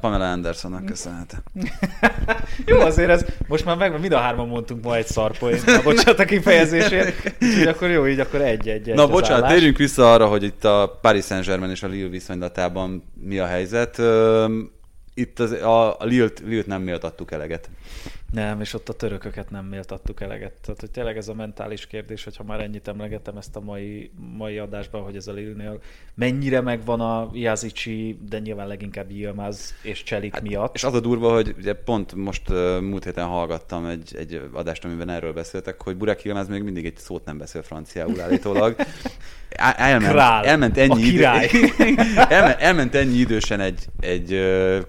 Pamela 0.00 0.30
Andersonnak 0.30 0.84
köszönhet. 0.84 1.42
Jó, 2.66 2.78
azért 2.78 3.10
ez 3.10 3.24
most 3.48 3.64
már 3.64 3.76
meg, 3.76 4.00
mind 4.00 4.12
a 4.12 4.18
hárman 4.18 4.48
mondtunk 4.48 4.84
ma 4.84 4.96
egy 4.96 5.06
szarpoint. 5.06 5.66
Na, 5.66 5.82
bocsánat 5.82 6.18
a 6.18 6.24
kifejezésért. 6.24 7.34
Úgyhogy 7.42 7.66
akkor 7.66 7.90
jó, 7.90 8.06
így 8.06 8.20
akkor 8.20 8.40
egy-egy. 8.40 8.94
Na 8.94 9.06
bocsánat, 9.06 9.42
állás. 9.42 9.52
térjünk 9.52 9.76
vissza 9.76 10.12
arra, 10.12 10.26
hogy 10.26 10.42
itt 10.42 10.64
a 10.64 10.98
Paris 11.00 11.24
Saint-Germain 11.24 11.70
és 11.70 11.82
a 11.82 11.86
Lille 11.86 12.08
viszonylatában 12.08 13.12
mi 13.20 13.38
a 13.38 13.46
helyzet. 13.46 14.00
Itt 15.14 15.38
az, 15.38 15.52
a, 15.52 16.00
a 16.00 16.04
Lille-t, 16.04 16.42
Lille-t 16.46 16.66
nem 16.66 16.82
méltattuk 16.82 17.32
eleget. 17.32 17.70
Nem, 18.32 18.60
és 18.60 18.74
ott 18.74 18.88
a 18.88 18.92
törököket 18.92 19.50
nem 19.50 19.64
méltattuk 19.64 20.20
eleget. 20.20 20.52
Tehát, 20.52 20.80
hogy 20.80 20.90
tényleg 20.90 21.16
ez 21.16 21.28
a 21.28 21.34
mentális 21.34 21.86
kérdés, 21.86 22.24
hogyha 22.24 22.44
már 22.44 22.60
ennyit 22.60 22.88
emlegetem 22.88 23.36
ezt 23.36 23.56
a 23.56 23.60
mai, 23.60 24.10
mai 24.36 24.58
adásban, 24.58 25.02
hogy 25.02 25.16
ez 25.16 25.26
a 25.26 25.32
Lilnél 25.32 25.80
mennyire 26.14 26.60
megvan 26.60 27.00
a 27.00 27.30
Jazicsi, 27.32 28.18
de 28.28 28.38
nyilván 28.38 28.66
leginkább 28.66 29.10
Yilmaz 29.10 29.74
és 29.82 30.02
Cselik 30.02 30.32
hát, 30.32 30.42
miatt. 30.42 30.74
És 30.74 30.84
az 30.84 30.94
a 30.94 31.00
durva, 31.00 31.32
hogy 31.32 31.54
ugye 31.58 31.74
pont 31.74 32.14
most 32.14 32.48
múlt 32.80 33.04
héten 33.04 33.26
hallgattam 33.26 33.86
egy, 33.86 34.16
egy 34.18 34.40
adást, 34.52 34.84
amiben 34.84 35.08
erről 35.08 35.32
beszéltek, 35.32 35.82
hogy 35.82 35.96
Burak 35.96 36.22
Yilmaz 36.22 36.48
még 36.48 36.62
mindig 36.62 36.86
egy 36.86 36.96
szót 36.96 37.24
nem 37.24 37.38
beszél 37.38 37.62
franciául 37.62 38.20
állítólag. 38.20 38.76
Elment, 39.76 40.12
Král, 40.12 40.44
elment 40.44 40.78
ennyi 40.78 41.02
idő, 41.02 41.24
elment, 42.28 42.60
elment 42.60 42.94
ennyi 42.94 43.16
idősen 43.16 43.60
egy, 43.60 43.86
egy 44.00 44.40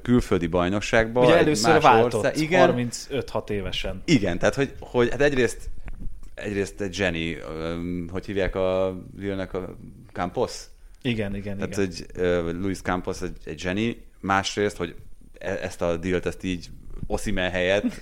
külföldi 0.02 0.48
bajnokságba. 0.48 1.26
Ugye 1.26 1.38
először 1.38 1.82
váltott, 1.82 2.14
ország. 2.14 2.38
Igen, 2.38 2.90
35-6 3.34 3.50
évesen. 3.50 4.02
Igen, 4.06 4.40
tehát 4.40 4.56
hogy, 4.56 4.74
hogy 4.80 5.10
hát 5.10 5.22
egyrészt, 5.22 5.70
egyrészt 6.34 6.82
egy 6.82 6.94
zseni, 6.94 7.38
hogy 8.12 8.26
hívják 8.26 8.56
a 8.56 8.98
Lille-nek 9.18 9.54
a 9.54 9.78
Campos? 10.14 10.64
Igen, 11.02 11.36
igen, 11.36 11.58
Tehát, 11.58 11.78
igen. 11.78 12.44
hogy 12.44 12.56
Luis 12.56 12.82
Campos 12.82 13.22
egy, 13.22 13.38
egy 13.44 13.60
zseni, 13.60 14.02
másrészt, 14.20 14.78
hogy 14.78 14.96
e, 15.38 15.52
ezt 15.52 15.82
a 15.82 15.98
dílt 15.98 16.26
ezt 16.26 16.44
így 16.44 16.70
Oszimen 17.08 17.52
helyett, 17.52 18.02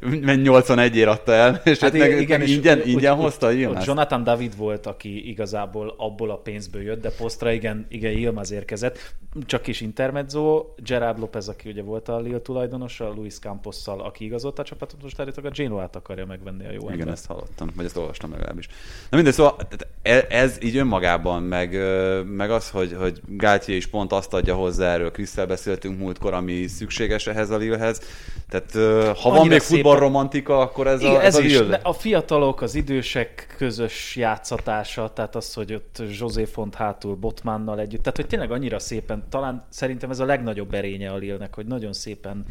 mert 0.00 0.42
81 0.42 0.96
ér 0.96 1.08
adta 1.08 1.32
el, 1.32 1.60
és 1.64 1.78
hát, 1.78 1.90
hát 1.90 2.00
meg, 2.00 2.20
igen, 2.20 2.38
meg 2.38 2.48
ingyen, 2.48 2.78
és 2.78 2.86
ingyen 2.86 3.16
úgy, 3.16 3.22
hozta 3.22 3.48
úgy, 3.48 3.58
Ilmaz. 3.58 3.86
Jonathan 3.86 4.24
David 4.24 4.56
volt, 4.56 4.86
aki 4.86 5.28
igazából 5.28 5.94
abból 5.96 6.30
a 6.30 6.36
pénzből 6.36 6.82
jött, 6.82 7.02
de 7.02 7.10
posztra 7.10 7.52
igen, 7.52 7.86
igen 7.88 8.16
Ilmaz 8.16 8.50
érkezett. 8.50 9.14
Csak 9.46 9.62
kis 9.62 9.80
intermezzo, 9.80 10.66
Gerard 10.76 11.18
Lopez, 11.18 11.48
aki 11.48 11.68
ugye 11.68 11.82
volt 11.82 12.08
a 12.08 12.20
Lille 12.20 12.40
tulajdonosa, 12.40 13.12
Luis 13.16 13.38
Camposszal, 13.38 14.00
aki 14.00 14.24
igazolt 14.24 14.58
a 14.58 14.62
csapatot, 14.62 15.02
most 15.02 15.20
állítólag 15.20 15.52
a 15.52 15.54
Genoa-t 15.54 15.96
akarja 15.96 16.26
megvenni 16.26 16.66
a 16.66 16.70
jó 16.70 16.90
Igen, 16.90 17.10
ezt 17.10 17.26
hallottam, 17.26 17.70
vagy 17.76 17.84
ezt 17.84 17.96
olvastam 17.96 18.30
legalábbis. 18.30 18.66
Na 19.10 19.16
mindegy, 19.16 19.34
szóval 19.34 19.56
e- 20.02 20.26
ez 20.28 20.62
így 20.62 20.76
önmagában, 20.76 21.42
meg, 21.42 21.78
meg 22.26 22.50
az, 22.50 22.70
hogy, 22.70 22.96
hogy 22.98 23.20
Gáltyé 23.28 23.76
is 23.76 23.86
pont 23.86 24.12
azt 24.12 24.34
adja 24.34 24.54
hozzá, 24.54 24.92
erről 24.92 25.10
Krisztel 25.10 25.46
beszéltünk 25.46 25.98
múltkor, 25.98 26.34
ami 26.34 26.66
szükséges 26.66 27.26
ehhez 27.26 27.50
a 27.50 27.56
Lillehez, 27.56 28.00
tehát 28.48 28.72
ha 29.18 29.28
Annyira 29.28 29.38
van 29.38 29.46
még 29.46 29.60
futballromantika, 29.60 30.58
akkor 30.58 30.86
ez 30.86 31.00
Igen, 31.00 31.14
a, 31.14 31.24
ez, 31.24 31.36
ez 31.36 31.44
is, 31.44 31.58
a, 31.58 31.78
a 31.82 31.92
fiatalok, 31.92 32.62
az 32.62 32.74
idősek 32.74 33.54
közös 33.56 34.16
játszatása, 34.16 35.12
tehát 35.12 35.34
az, 35.34 35.54
hogy 35.54 35.74
ott 35.74 36.02
José 36.18 36.44
Font 36.44 36.74
hátul 36.74 37.14
Botmannal 37.14 37.80
együtt, 37.80 38.02
tehát 38.02 38.16
hogy 38.16 38.26
tényleg 38.26 38.50
annyira 38.50 38.78
szépen, 38.78 39.24
talán 39.30 39.66
szerintem 39.68 40.10
ez 40.10 40.18
a 40.20 40.24
legnagyobb 40.24 40.74
erénye 40.74 41.10
a 41.10 41.16
Lille-nek, 41.16 41.54
hogy 41.54 41.66
nagyon 41.66 41.92
szépen 41.92 42.44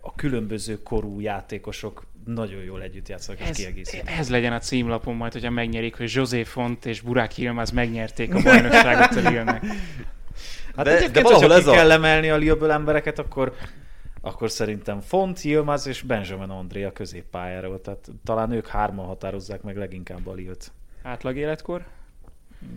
a 0.00 0.14
különböző 0.14 0.82
korú 0.82 1.20
játékosok 1.20 2.06
nagyon 2.24 2.62
jól 2.62 2.82
együtt 2.82 3.08
játszanak 3.08 3.48
és 3.48 3.56
kiegészítik. 3.56 4.10
Ez 4.18 4.30
legyen 4.30 4.52
a 4.52 4.58
címlapon 4.58 5.14
majd, 5.14 5.32
hogyha 5.32 5.50
megnyerik, 5.50 5.96
hogy 5.96 6.10
José 6.14 6.42
Font 6.42 6.86
és 6.86 7.00
Burak 7.00 7.38
Yilmaz 7.38 7.70
megnyerték 7.70 8.34
a 8.34 8.40
bajnokságot 8.42 9.16
a 9.16 9.28
Lille-nek. 9.28 9.64
Hát 10.76 10.84
de, 10.84 11.08
de 11.08 11.22
valahol 11.22 11.52
ez 11.52 11.66
a... 11.66 11.72
kell 11.72 11.90
emelni 11.90 12.30
a 12.30 12.36
Lille-ből 12.36 12.70
embereket, 12.70 13.18
akkor 13.18 13.54
akkor 14.24 14.50
szerintem 14.50 15.00
Font, 15.00 15.42
Yilmaz 15.42 15.86
és 15.86 16.02
Benjamin 16.02 16.48
André 16.48 16.84
a 16.84 16.92
középpályáról. 16.92 17.80
Tehát 17.80 18.10
talán 18.24 18.50
ők 18.50 18.66
hárman 18.66 19.06
határozzák 19.06 19.62
meg 19.62 19.76
leginkább 19.76 20.26
a 20.26 20.32
Lilt. 20.32 20.72
Átlag 21.02 21.36
életkor? 21.36 21.86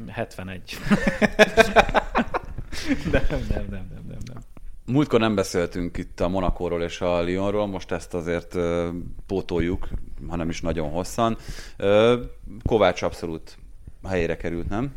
71. 0.08 0.62
nem, 3.12 3.24
nem, 3.30 3.46
nem, 3.50 3.66
nem, 3.70 3.88
nem, 4.08 4.18
nem. 4.34 4.43
Múltkor 4.86 5.20
nem 5.20 5.36
beszéltünk 5.36 5.98
itt 5.98 6.20
a 6.20 6.28
Monakóról 6.28 6.84
és 6.84 7.02
a 7.02 7.22
Lyonról, 7.22 7.68
most 7.68 7.91
ezt 7.91 8.14
azért 8.14 8.56
uh, 8.56 8.88
pótoljuk, 9.26 9.88
hanem 10.28 10.50
is 10.50 10.62
nagyon 10.62 10.89
hosszan. 10.89 11.38
Uh, 11.80 12.14
Kovács 12.64 13.02
abszolút 13.02 13.58
helyére 14.08 14.38
került, 14.38 14.70
nem? 14.70 14.93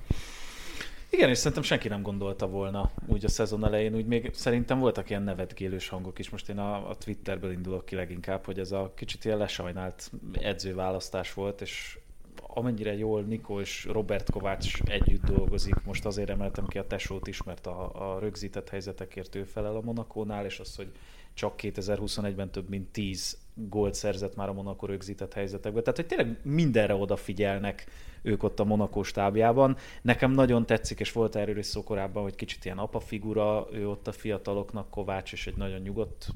Igen, 1.18 1.30
és 1.30 1.38
szerintem 1.38 1.62
senki 1.62 1.88
nem 1.88 2.02
gondolta 2.02 2.48
volna 2.48 2.90
úgy 3.06 3.24
a 3.24 3.28
szezon 3.28 3.64
elején, 3.64 3.94
úgy 3.94 4.06
még 4.06 4.30
szerintem 4.34 4.78
voltak 4.78 5.10
ilyen 5.10 5.22
nevetgélős 5.22 5.88
hangok 5.88 6.18
is. 6.18 6.30
Most 6.30 6.48
én 6.48 6.58
a, 6.58 6.90
a 6.90 6.96
Twitterből 6.96 7.52
indulok 7.52 7.84
ki 7.84 7.94
leginkább, 7.94 8.44
hogy 8.44 8.58
ez 8.58 8.72
a 8.72 8.92
kicsit 8.96 9.24
ilyen 9.24 9.38
lesajnált 9.38 10.10
edzőválasztás 10.32 11.34
volt, 11.34 11.60
és 11.60 11.98
amennyire 12.46 12.96
jól 12.96 13.22
Nikó 13.22 13.60
és 13.60 13.84
Robert 13.84 14.30
Kovács 14.30 14.82
együtt 14.82 15.24
dolgozik, 15.24 15.84
most 15.84 16.06
azért 16.06 16.30
emeltem 16.30 16.66
ki 16.66 16.78
a 16.78 16.86
Tesót 16.86 17.26
is, 17.26 17.42
mert 17.42 17.66
a, 17.66 18.14
a 18.14 18.18
rögzített 18.18 18.68
helyzetekért 18.68 19.34
ő 19.34 19.44
felel 19.44 19.76
a 19.76 19.80
Monakónál, 19.80 20.44
és 20.44 20.58
az, 20.58 20.76
hogy 20.76 20.92
csak 21.34 21.54
2021-ben 21.62 22.50
több 22.50 22.68
mint 22.68 22.88
10 22.88 23.38
gólt 23.68 23.94
szerzett 23.94 24.36
már 24.36 24.48
a 24.48 24.52
Monaco 24.52 24.86
rögzített 24.86 25.32
helyzetekben. 25.32 25.82
Tehát, 25.82 25.98
hogy 25.98 26.06
tényleg 26.06 26.38
mindenre 26.42 26.94
odafigyelnek 26.94 27.86
ők 28.22 28.42
ott 28.42 28.60
a 28.60 28.64
Monaco 28.64 29.02
stábjában. 29.02 29.76
Nekem 30.02 30.30
nagyon 30.30 30.66
tetszik, 30.66 31.00
és 31.00 31.12
volt 31.12 31.36
erről 31.36 31.58
is 31.58 31.66
szó 31.66 31.82
korábban, 31.82 32.22
hogy 32.22 32.34
kicsit 32.34 32.64
ilyen 32.64 32.78
apa 32.78 33.00
figura, 33.00 33.66
ő 33.72 33.88
ott 33.88 34.06
a 34.06 34.12
fiataloknak, 34.12 34.90
Kovács, 34.90 35.32
és 35.32 35.46
egy 35.46 35.56
nagyon 35.56 35.80
nyugodt 35.80 36.28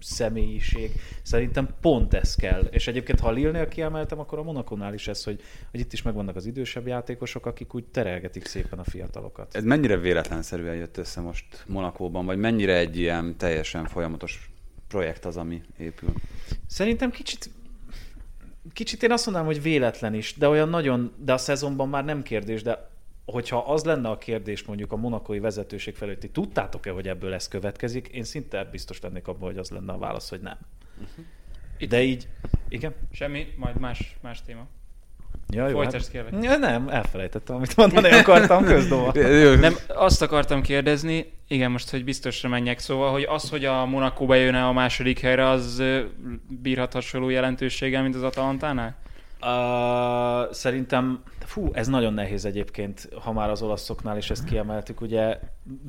személyiség. 0.00 0.90
Szerintem 1.22 1.68
pont 1.80 2.14
ez 2.14 2.34
kell. 2.34 2.62
És 2.62 2.86
egyébként, 2.86 3.20
ha 3.20 3.30
Lille-nél 3.30 3.68
kiemeltem, 3.68 4.18
akkor 4.18 4.38
a 4.38 4.42
Monakonál 4.42 4.94
is 4.94 5.08
ez, 5.08 5.24
hogy, 5.24 5.40
hogy 5.70 5.80
itt 5.80 5.92
is 5.92 6.02
megvannak 6.02 6.36
az 6.36 6.46
idősebb 6.46 6.86
játékosok, 6.86 7.46
akik 7.46 7.74
úgy 7.74 7.84
terelgetik 7.84 8.44
szépen 8.44 8.78
a 8.78 8.84
fiatalokat. 8.84 9.56
Ez 9.56 9.64
mennyire 9.64 9.96
véletlenszerűen 9.96 10.76
jött 10.76 10.96
össze 10.96 11.20
most 11.20 11.64
Monakóban, 11.66 12.26
vagy 12.26 12.38
mennyire 12.38 12.76
egy 12.76 12.98
ilyen 12.98 13.36
teljesen 13.36 13.84
folyamatos 13.86 14.50
projekt 14.96 15.24
az, 15.24 15.36
ami 15.36 15.62
épül? 15.78 16.12
Szerintem 16.66 17.10
kicsit 17.10 17.50
kicsit 18.72 19.02
én 19.02 19.12
azt 19.12 19.24
mondanám, 19.24 19.48
hogy 19.48 19.62
véletlen 19.62 20.14
is, 20.14 20.34
de 20.36 20.48
olyan 20.48 20.68
nagyon, 20.68 21.12
de 21.18 21.32
a 21.32 21.36
szezonban 21.36 21.88
már 21.88 22.04
nem 22.04 22.22
kérdés, 22.22 22.62
de 22.62 22.88
hogyha 23.24 23.58
az 23.58 23.84
lenne 23.84 24.08
a 24.08 24.18
kérdés 24.18 24.64
mondjuk 24.64 24.92
a 24.92 24.96
monakói 24.96 25.38
vezetőség 25.38 25.94
felé, 25.94 26.16
hogy 26.20 26.30
tudtátok-e, 26.30 26.90
hogy 26.90 27.08
ebből 27.08 27.34
ez 27.34 27.48
következik, 27.48 28.08
én 28.08 28.24
szinte 28.24 28.64
biztos 28.64 29.00
lennék 29.00 29.28
abban, 29.28 29.48
hogy 29.48 29.58
az 29.58 29.70
lenne 29.70 29.92
a 29.92 29.98
válasz, 29.98 30.28
hogy 30.28 30.40
nem. 30.40 30.58
Uh-huh. 31.00 31.88
De 31.88 32.02
így, 32.02 32.28
igen? 32.68 32.94
Semmi, 33.12 33.46
majd 33.56 33.78
más, 33.78 34.16
más 34.22 34.42
téma. 34.42 34.66
Ja, 35.48 35.68
jó, 35.68 35.80
hát, 35.80 36.10
kérlek. 36.10 36.32
Ja, 36.42 36.56
nem, 36.56 36.88
elfelejtettem, 36.88 37.56
amit 37.56 37.76
mondani 37.76 38.10
akartam 38.10 38.64
közdova. 38.64 39.12
nem, 39.60 39.74
azt 39.88 40.22
akartam 40.22 40.62
kérdezni, 40.62 41.32
igen, 41.48 41.70
most, 41.70 41.90
hogy 41.90 42.04
biztosra 42.04 42.48
menjek, 42.48 42.78
szóval, 42.78 43.12
hogy 43.12 43.22
az, 43.22 43.50
hogy 43.50 43.64
a 43.64 43.84
Monaco 43.84 44.26
bejönne 44.26 44.66
a 44.66 44.72
második 44.72 45.20
helyre, 45.20 45.48
az 45.48 45.82
bírhat 46.48 46.92
hasonló 46.92 47.28
jelentőséggel, 47.28 48.02
mint 48.02 48.14
az 48.14 48.22
Atalantánál? 48.22 48.96
Uh, 49.40 50.52
szerintem, 50.52 51.22
fú, 51.46 51.68
ez 51.72 51.86
nagyon 51.86 52.14
nehéz 52.14 52.44
egyébként, 52.44 53.08
ha 53.20 53.32
már 53.32 53.50
az 53.50 53.62
olaszoknál 53.62 54.16
is 54.16 54.30
ezt 54.30 54.44
kiemeltük, 54.44 55.00
ugye 55.00 55.38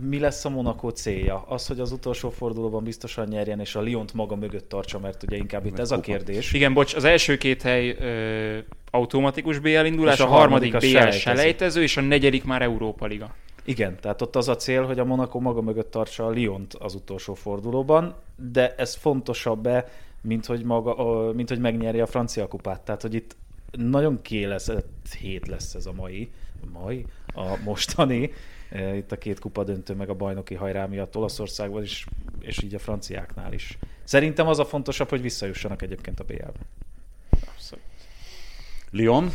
mi 0.02 0.20
lesz 0.20 0.46
a 0.46 0.50
Monaco 0.50 0.90
célja? 0.90 1.46
Az, 1.48 1.68
hogy 1.68 1.80
az 1.80 1.92
utolsó 1.92 2.30
fordulóban 2.30 2.84
biztosan 2.84 3.28
nyerjen, 3.28 3.60
és 3.60 3.76
a 3.76 3.82
Lyont 3.82 4.14
maga 4.14 4.36
mögött 4.36 4.70
tartsa, 4.70 5.00
mert 5.00 5.24
ugye 5.24 5.38
inkább 5.38 5.66
itt 5.66 5.80
ez 5.80 5.92
a 5.92 6.00
kérdés. 6.00 6.54
Igen, 6.54 6.74
bocs, 6.74 6.96
az 6.96 7.04
első 7.04 7.38
két 7.38 7.62
hely 7.62 7.90
ö, 7.90 8.58
automatikus 8.92 9.60
BL 9.60 9.86
indulás, 9.86 10.20
a, 10.20 10.24
a 10.24 10.28
harmadik, 10.28 10.72
harmadik 10.72 10.92
BL 10.92 10.98
selejtező. 10.98 11.20
selejtező, 11.20 11.82
és 11.82 11.98
a 11.98 12.02
negyedik 12.02 12.44
már 12.44 12.62
Európa 12.62 13.06
Liga. 13.06 13.36
Igen, 13.66 13.98
tehát 14.02 14.22
ott 14.22 14.36
az 14.36 14.48
a 14.48 14.56
cél, 14.56 14.86
hogy 14.86 15.00
a 15.00 15.06
Monaco 15.06 15.40
maga 15.40 15.62
mögött 15.62 15.92
tartsa 15.92 16.26
a 16.26 16.34
Lyont 16.34 16.74
az 16.74 16.96
utolsó 16.96 17.34
fordulóban, 17.34 18.16
de 18.36 18.76
ez 18.78 18.96
fontosabb-e, 18.96 19.90
mint 20.22 20.46
hogy, 20.46 20.64
maga, 20.64 21.32
mint 21.34 21.50
hogy 21.50 21.60
megnyerje 21.60 22.02
a 22.02 22.06
francia 22.06 22.48
kupát. 22.48 22.82
Tehát, 22.82 23.02
hogy 23.02 23.14
itt 23.14 23.36
nagyon 23.78 24.22
kiélezett 24.22 25.14
hét 25.20 25.48
lesz 25.48 25.74
ez 25.74 25.86
a 25.86 25.94
mai, 25.94 26.32
mai, 26.72 27.06
a 27.34 27.58
mostani, 27.64 28.32
e, 28.70 28.96
itt 28.96 29.12
a 29.12 29.18
két 29.18 29.40
kupa 29.40 29.64
döntő 29.64 29.94
meg 29.94 30.10
a 30.10 30.14
bajnoki 30.14 30.56
hajrá 30.56 30.86
miatt 30.86 31.18
Olaszországban 31.18 31.84
is, 31.84 32.06
és 32.40 32.64
így 32.64 32.76
a 32.76 32.80
franciáknál 32.80 33.54
is. 33.54 33.78
Szerintem 34.04 34.48
az 34.48 34.60
a 34.60 34.66
fontosabb, 34.66 35.10
hogy 35.10 35.22
visszajussanak 35.22 35.82
egyébként 35.82 36.20
a 36.20 36.24
BL-be. 36.24 36.52
Lyon. 38.92 39.32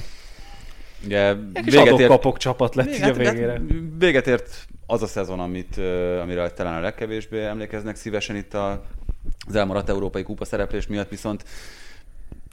Ugye 1.04 1.34
véget 1.52 1.98
ért, 1.98 2.08
kapok 2.08 2.36
csapat 2.36 2.74
lett 2.74 2.86
véget, 2.86 3.10
a 3.10 3.12
végére. 3.12 3.60
Véget 3.98 4.26
ért 4.26 4.66
az 4.86 5.02
a 5.02 5.06
szezon, 5.06 5.40
amit, 5.40 5.76
amire 6.20 6.50
talán 6.50 6.76
a 6.76 6.80
legkevésbé 6.80 7.44
emlékeznek 7.44 7.96
szívesen 7.96 8.36
itt 8.36 8.54
a, 8.54 8.84
az 9.46 9.54
elmaradt 9.54 9.88
európai 9.88 10.22
kupa 10.22 10.44
szereplés 10.44 10.86
miatt, 10.86 11.08
viszont 11.08 11.44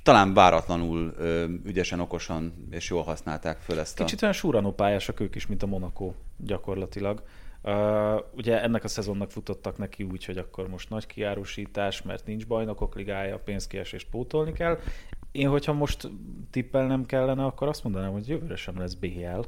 talán 0.09 0.33
váratlanul 0.33 1.13
ügyesen, 1.65 1.99
okosan 1.99 2.67
és 2.69 2.89
jól 2.89 3.03
használták 3.03 3.57
föl 3.59 3.79
ezt 3.79 3.99
a... 3.99 4.03
Kicsit 4.03 4.21
olyan 4.21 4.33
súranó 4.33 4.71
pályásak 4.71 5.19
ők 5.19 5.35
is, 5.35 5.47
mint 5.47 5.63
a 5.63 5.65
Monaco 5.65 6.13
gyakorlatilag. 6.37 7.23
Uh, 7.63 7.73
ugye 8.35 8.61
ennek 8.61 8.83
a 8.83 8.87
szezonnak 8.87 9.31
futottak 9.31 9.77
neki 9.77 10.03
úgy, 10.03 10.25
hogy 10.25 10.37
akkor 10.37 10.67
most 10.67 10.89
nagy 10.89 11.05
kiárusítás, 11.05 12.01
mert 12.01 12.25
nincs 12.25 12.47
bajnokok 12.47 12.95
ligája, 12.95 13.39
pénzkiesést 13.39 14.09
pótolni 14.09 14.51
kell. 14.51 14.79
Én, 15.31 15.49
hogyha 15.49 15.73
most 15.73 16.09
tippelnem 16.51 17.05
kellene, 17.05 17.45
akkor 17.45 17.67
azt 17.67 17.83
mondanám, 17.83 18.11
hogy 18.11 18.27
jövőre 18.27 18.55
sem 18.55 18.77
lesz 18.77 18.93
BL. 18.93 19.41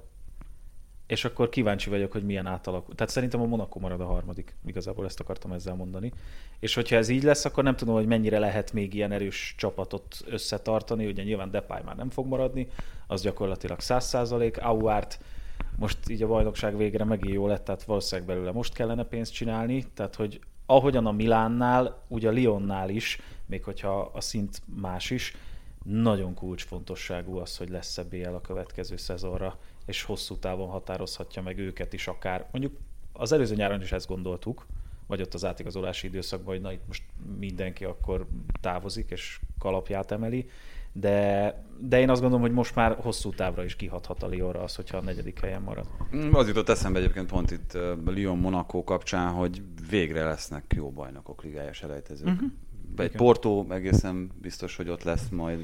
És 1.11 1.25
akkor 1.25 1.49
kíváncsi 1.49 1.89
vagyok, 1.89 2.11
hogy 2.11 2.23
milyen 2.23 2.45
átalakul. 2.45 2.95
Tehát 2.95 3.11
szerintem 3.11 3.41
a 3.41 3.45
Monaco 3.45 3.79
marad 3.79 4.01
a 4.01 4.05
harmadik, 4.05 4.55
igazából 4.65 5.05
ezt 5.05 5.19
akartam 5.19 5.51
ezzel 5.51 5.75
mondani. 5.75 6.11
És 6.59 6.75
hogyha 6.75 6.95
ez 6.95 7.09
így 7.09 7.23
lesz, 7.23 7.45
akkor 7.45 7.63
nem 7.63 7.75
tudom, 7.75 7.95
hogy 7.95 8.05
mennyire 8.05 8.39
lehet 8.39 8.73
még 8.73 8.93
ilyen 8.93 9.11
erős 9.11 9.55
csapatot 9.57 10.17
összetartani. 10.25 11.05
Ugye 11.05 11.23
nyilván 11.23 11.51
Depay 11.51 11.81
már 11.85 11.95
nem 11.95 12.09
fog 12.09 12.27
maradni, 12.27 12.67
az 13.07 13.21
gyakorlatilag 13.21 13.77
100%. 13.81 14.61
Auárt 14.61 15.19
most 15.77 16.09
így 16.09 16.23
a 16.23 16.27
bajnokság 16.27 16.77
végre 16.77 17.03
megint 17.03 17.33
jó 17.33 17.47
lett, 17.47 17.63
tehát 17.63 17.83
valószínűleg 17.83 18.29
belőle 18.29 18.51
most 18.51 18.73
kellene 18.73 19.03
pénzt 19.03 19.33
csinálni, 19.33 19.85
tehát 19.93 20.15
hogy 20.15 20.39
ahogyan 20.65 21.05
a 21.05 21.11
Milánnál, 21.11 22.03
ugye 22.07 22.27
a 22.27 22.31
Lyonnál 22.31 22.89
is, 22.89 23.19
még 23.45 23.63
hogyha 23.63 24.11
a 24.13 24.21
szint 24.21 24.61
más 24.81 25.09
is, 25.09 25.35
nagyon 25.83 26.33
kulcsfontosságú 26.33 27.37
az, 27.37 27.57
hogy 27.57 27.69
lesz-e 27.69 28.03
BL 28.03 28.33
a 28.33 28.41
következő 28.41 28.95
szezonra, 28.95 29.57
és 29.85 30.03
hosszú 30.03 30.37
távon 30.37 30.69
határozhatja 30.69 31.41
meg 31.41 31.57
őket 31.57 31.93
is 31.93 32.07
akár. 32.07 32.47
Mondjuk 32.51 32.77
az 33.13 33.31
előző 33.31 33.55
nyáron 33.55 33.81
is 33.81 33.91
ezt 33.91 34.07
gondoltuk, 34.07 34.65
vagy 35.07 35.21
ott 35.21 35.33
az 35.33 35.45
átigazolási 35.45 36.07
időszakban, 36.07 36.53
hogy 36.53 36.63
na 36.63 36.71
itt 36.71 36.87
most 36.87 37.03
mindenki 37.39 37.85
akkor 37.85 38.27
távozik 38.61 39.09
és 39.09 39.39
kalapját 39.59 40.11
emeli, 40.11 40.49
de, 40.91 41.55
de 41.79 41.99
én 41.99 42.09
azt 42.09 42.21
gondolom, 42.21 42.45
hogy 42.45 42.55
most 42.55 42.75
már 42.75 42.97
hosszú 42.99 43.29
távra 43.29 43.63
is 43.63 43.75
kihathat 43.75 44.23
a 44.23 44.33
Lyonra 44.33 44.63
az, 44.63 44.75
hogyha 44.75 44.97
a 44.97 45.01
negyedik 45.01 45.39
helyen 45.39 45.61
marad. 45.61 45.87
Mm, 46.15 46.33
Az 46.33 46.47
jutott 46.47 46.69
eszembe 46.69 46.99
egyébként 46.99 47.27
pont 47.27 47.51
itt 47.51 47.77
Lyon-Monaco 48.05 48.83
kapcsán, 48.83 49.31
hogy 49.33 49.61
végre 49.89 50.23
lesznek 50.23 50.73
jó 50.75 50.91
bajnokok 50.91 51.43
ligája 51.43 51.73
selejtezők. 51.73 52.27
Uh-huh. 52.27 52.51
Egy 52.97 53.05
Igen. 53.05 53.17
Porto 53.17 53.65
egészen 53.69 54.29
biztos, 54.41 54.75
hogy 54.75 54.89
ott 54.89 55.03
lesz 55.03 55.27
majd. 55.31 55.59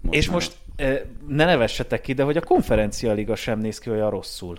Most 0.00 0.16
És 0.18 0.26
már- 0.26 0.34
most 0.34 0.56
ne 1.28 1.44
nevessetek 1.44 2.00
ki, 2.00 2.12
de 2.12 2.22
hogy 2.22 2.36
a 2.36 2.40
konferencia 2.40 3.12
liga 3.12 3.36
sem 3.36 3.58
néz 3.58 3.78
ki 3.78 3.90
olyan 3.90 4.10
rosszul. 4.10 4.56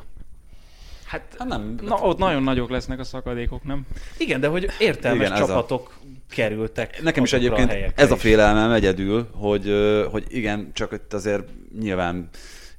Hát, 1.06 1.36
Hát 1.38 1.48
nem, 1.48 1.76
na, 1.82 1.96
ott 1.96 2.18
nagyon 2.18 2.44
nagyok 2.44 2.70
lesznek 2.70 3.00
a 3.00 3.04
szakadékok, 3.04 3.64
nem? 3.64 3.86
Igen, 4.18 4.40
de 4.40 4.48
hogy 4.48 4.68
értelmes 4.80 5.20
Igen, 5.28 5.32
ez 5.34 5.42
a- 5.42 5.46
csapatok 5.48 5.98
kerültek 6.30 7.02
Nekem 7.02 7.24
is 7.24 7.34
a 7.34 7.36
egyébként 7.36 7.70
helyekre 7.70 8.04
ez 8.04 8.12
a 8.12 8.16
is. 8.16 8.22
félelmem 8.22 8.72
egyedül, 8.72 9.28
hogy, 9.34 9.74
hogy 10.12 10.26
igen, 10.30 10.70
csak 10.74 10.92
itt 10.92 11.14
azért 11.14 11.44
nyilván 11.80 12.30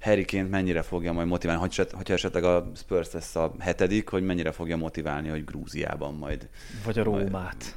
Harryként 0.00 0.50
mennyire 0.50 0.82
fogja 0.82 1.12
majd 1.12 1.26
motiválni, 1.26 1.60
hogy, 1.60 1.88
hogyha 1.92 2.14
esetleg 2.14 2.44
a 2.44 2.70
Spurs 2.76 3.12
lesz 3.12 3.36
a 3.36 3.54
hetedik, 3.58 4.08
hogy 4.08 4.22
mennyire 4.22 4.52
fogja 4.52 4.76
motiválni, 4.76 5.28
hogy 5.28 5.44
Grúziában 5.44 6.14
majd. 6.14 6.48
Vagy 6.84 6.98
a 6.98 7.02
Rómát. 7.02 7.76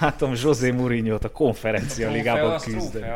Látom 0.00 0.32
José 0.42 0.70
Mourinho-t 0.70 1.24
a 1.24 1.30
konferencia 1.30 2.10
ligában 2.10 2.60
küzdeni. 2.60 3.06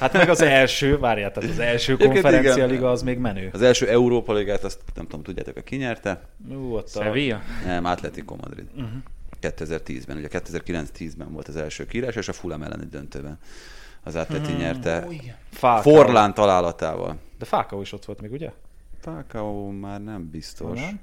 Hát 0.00 0.12
meg 0.12 0.28
az 0.28 0.40
első, 0.40 0.98
várjál, 0.98 1.32
tehát 1.32 1.50
az 1.50 1.58
első 1.58 1.96
konferencia 1.96 2.66
liga 2.66 2.90
az 2.90 3.02
még 3.02 3.18
menő. 3.18 3.50
Az 3.52 3.62
első 3.62 3.88
Európa 3.88 4.32
Ligát, 4.32 4.64
azt 4.64 4.80
nem 4.94 5.04
tudom, 5.04 5.22
tudjátok, 5.22 5.64
ki 5.64 5.76
nyerte? 5.76 6.20
Ú, 6.50 6.74
ott 6.74 6.94
a... 6.94 7.02
Sevilla? 7.02 7.40
Nem, 7.64 7.84
Atletico 7.84 8.36
Madrid. 8.36 8.66
Uh-huh. 8.74 8.90
2010-ben, 9.40 10.16
ugye 10.16 10.28
2009-10-ben 10.30 11.32
volt 11.32 11.48
az 11.48 11.56
első 11.56 11.86
kiírás, 11.86 12.16
és 12.16 12.28
a 12.28 12.32
Fulham 12.32 12.62
ellen 12.62 12.80
egy 12.80 12.88
döntőben. 12.88 13.38
Az 14.02 14.14
Atleti 14.14 14.50
hmm. 14.50 14.60
nyerte. 14.60 15.06
Forlán 15.80 16.34
találatával. 16.34 17.18
De 17.38 17.44
Falcao 17.44 17.80
is 17.80 17.92
ott 17.92 18.04
volt 18.04 18.20
még, 18.20 18.32
ugye? 18.32 18.50
Falcao 19.00 19.70
már 19.70 20.02
nem 20.02 20.30
biztos. 20.30 20.80
Nem? 20.80 21.00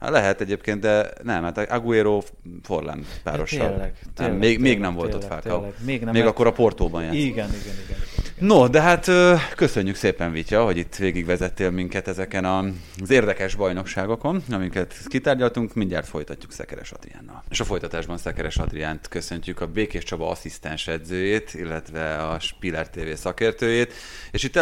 Hát 0.00 0.10
lehet 0.10 0.40
egyébként, 0.40 0.80
de 0.80 1.10
nem, 1.22 1.42
hát 1.42 1.58
Aguero 1.58 2.22
Forlán 2.62 3.06
párossal. 3.22 3.60
Hát 3.60 3.70
tényleg, 3.70 3.92
nem, 4.04 4.14
tényleg, 4.14 4.38
még, 4.38 4.58
még 4.58 4.58
tényleg, 4.58 4.80
nem 4.80 4.94
volt 4.94 5.14
ott 5.14 5.20
tényleg, 5.20 5.42
Falcao. 5.42 5.60
tényleg. 5.60 5.84
Még 5.84 6.04
nem, 6.04 6.12
még 6.12 6.24
akkor 6.24 6.46
a 6.46 6.52
Portóban 6.52 7.02
játszott. 7.02 7.18
Igen, 7.18 7.48
igen, 7.48 7.60
igen. 7.60 7.76
igen. 7.84 7.98
No, 8.38 8.68
de 8.68 8.80
hát 8.80 9.10
köszönjük 9.54 9.96
szépen, 9.96 10.32
Vitya, 10.32 10.64
hogy 10.64 10.76
itt 10.76 10.96
végigvezettél 10.96 11.70
minket 11.70 12.08
ezeken 12.08 12.44
az 12.44 13.10
érdekes 13.10 13.54
bajnokságokon, 13.54 14.42
amiket 14.50 14.94
kitárgyaltunk, 15.06 15.74
mindjárt 15.74 16.06
folytatjuk 16.06 16.52
Szekeres 16.52 16.90
Adriánnal. 16.92 17.42
És 17.50 17.60
a 17.60 17.64
folytatásban 17.64 18.18
Szekeres 18.18 18.56
Adriánt 18.56 19.08
köszöntjük 19.08 19.60
a 19.60 19.66
Békés 19.66 20.04
Csaba 20.04 20.28
asszisztens 20.28 20.86
edzőjét, 20.86 21.54
illetve 21.54 22.16
a 22.16 22.38
Spiller 22.40 22.90
TV 22.90 23.12
szakértőjét, 23.14 23.92
és 24.30 24.44
itt 24.44 24.56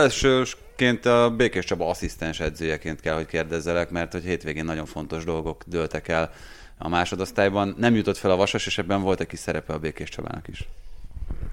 elsőként 0.83 1.07
a 1.07 1.31
Békés 1.31 1.65
Csaba 1.65 1.89
asszisztens 1.89 2.41
edzőjeként 2.41 3.01
kell, 3.01 3.15
hogy 3.15 3.27
kérdezzelek, 3.27 3.91
mert 3.91 4.13
hogy 4.13 4.25
hétvégén 4.25 4.65
nagyon 4.65 4.87
fontos 4.87 5.25
dolgok 5.25 5.63
dőltek 5.67 6.09
el 6.09 6.33
a 6.79 6.89
másodosztályban. 6.89 7.75
Nem 7.79 7.95
jutott 7.95 8.17
fel 8.17 8.31
a 8.31 8.37
Vasas, 8.37 8.67
és 8.67 8.79
ebben 8.79 9.03
volt 9.03 9.21
egy 9.21 9.27
kis 9.27 9.39
szerepe 9.39 9.73
a 9.73 9.79
Békés 9.79 10.09
Csabának 10.09 10.49
is. 10.49 10.69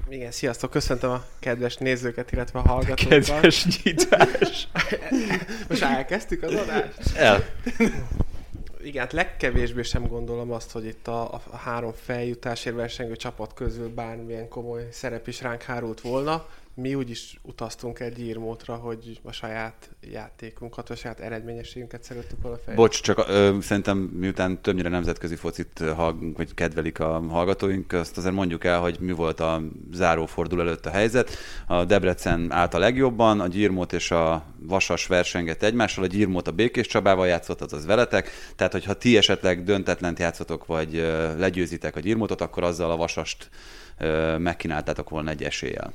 Igen, 0.09 0.31
sziasztok, 0.31 0.69
köszöntöm 0.69 1.09
a 1.09 1.23
kedves 1.39 1.75
nézőket, 1.77 2.31
illetve 2.31 2.59
a 2.59 2.67
hallgatókat. 2.67 3.53
nyitás. 3.83 4.67
Most 5.69 5.81
elkezdtük 5.81 6.43
az 6.43 6.53
adást? 6.53 7.15
El. 7.15 7.43
Igen, 8.83 9.01
hát 9.01 9.13
legkevésbé 9.13 9.81
sem 9.81 10.07
gondolom 10.07 10.51
azt, 10.51 10.71
hogy 10.71 10.85
itt 10.85 11.07
a, 11.07 11.33
a 11.33 11.57
három 11.57 11.93
feljutásért 12.05 12.75
versengő 12.75 13.15
csapat 13.15 13.53
közül 13.53 13.89
bármilyen 13.93 14.47
komoly 14.47 14.87
szerep 14.91 15.27
is 15.27 15.41
ránk 15.41 15.61
hárult 15.61 16.01
volna. 16.01 16.45
Mi 16.75 16.95
úgy 16.95 17.39
utaztunk 17.41 17.99
egy 17.99 18.19
írmótra, 18.19 18.75
hogy 18.75 19.19
a 19.23 19.31
saját 19.31 19.89
játékunkat, 20.01 20.89
a 20.89 20.95
saját 20.95 21.19
eredményességünket 21.19 22.03
szerettük 22.03 22.41
volna 22.41 22.57
fel. 22.57 22.75
Bocs, 22.75 23.01
csak 23.01 23.25
ö, 23.27 23.57
szerintem 23.61 23.97
miután 23.97 24.61
többnyire 24.61 24.89
nemzetközi 24.89 25.35
focit 25.35 25.79
ö, 25.79 25.91
hallg- 25.91 26.37
vagy 26.37 26.53
kedvelik 26.53 26.99
a 26.99 27.21
hallgatóink, 27.29 27.91
azt 27.91 28.17
azért 28.17 28.33
mondjuk 28.33 28.63
el, 28.63 28.79
hogy 28.79 28.97
mi 28.99 29.11
volt 29.11 29.39
a 29.39 29.61
zárófordul 29.91 30.61
előtt 30.61 30.85
a 30.85 30.89
helyzet. 30.89 31.37
A 31.67 31.85
Debrecen 31.85 32.51
állt 32.51 32.73
a 32.73 32.77
legjobban, 32.77 33.39
a 33.39 33.47
Gyirmót 33.47 33.93
és 33.93 34.11
a 34.11 34.45
Vasas 34.59 35.07
versengett 35.07 35.63
egymással, 35.63 36.03
a 36.03 36.07
Gyirmót 36.07 36.47
a 36.47 36.51
Békés 36.51 36.87
Csabával 36.87 37.27
játszott, 37.27 37.61
azaz 37.61 37.85
veletek, 37.85 38.29
tehát 38.55 38.71
hogyha 38.71 38.93
ti 38.93 39.17
esetleg 39.17 39.63
döntetlent 39.63 40.19
játszotok, 40.19 40.65
vagy 40.65 40.93
legyőzitek 41.37 41.95
a 41.95 41.99
Gyirmótot, 41.99 42.41
akkor 42.41 42.63
azzal 42.63 42.91
a 42.91 42.95
Vasast 42.95 43.49
megkínáltátok 44.37 45.09
volna 45.09 45.29
egy 45.29 45.43
eséllyel. 45.43 45.93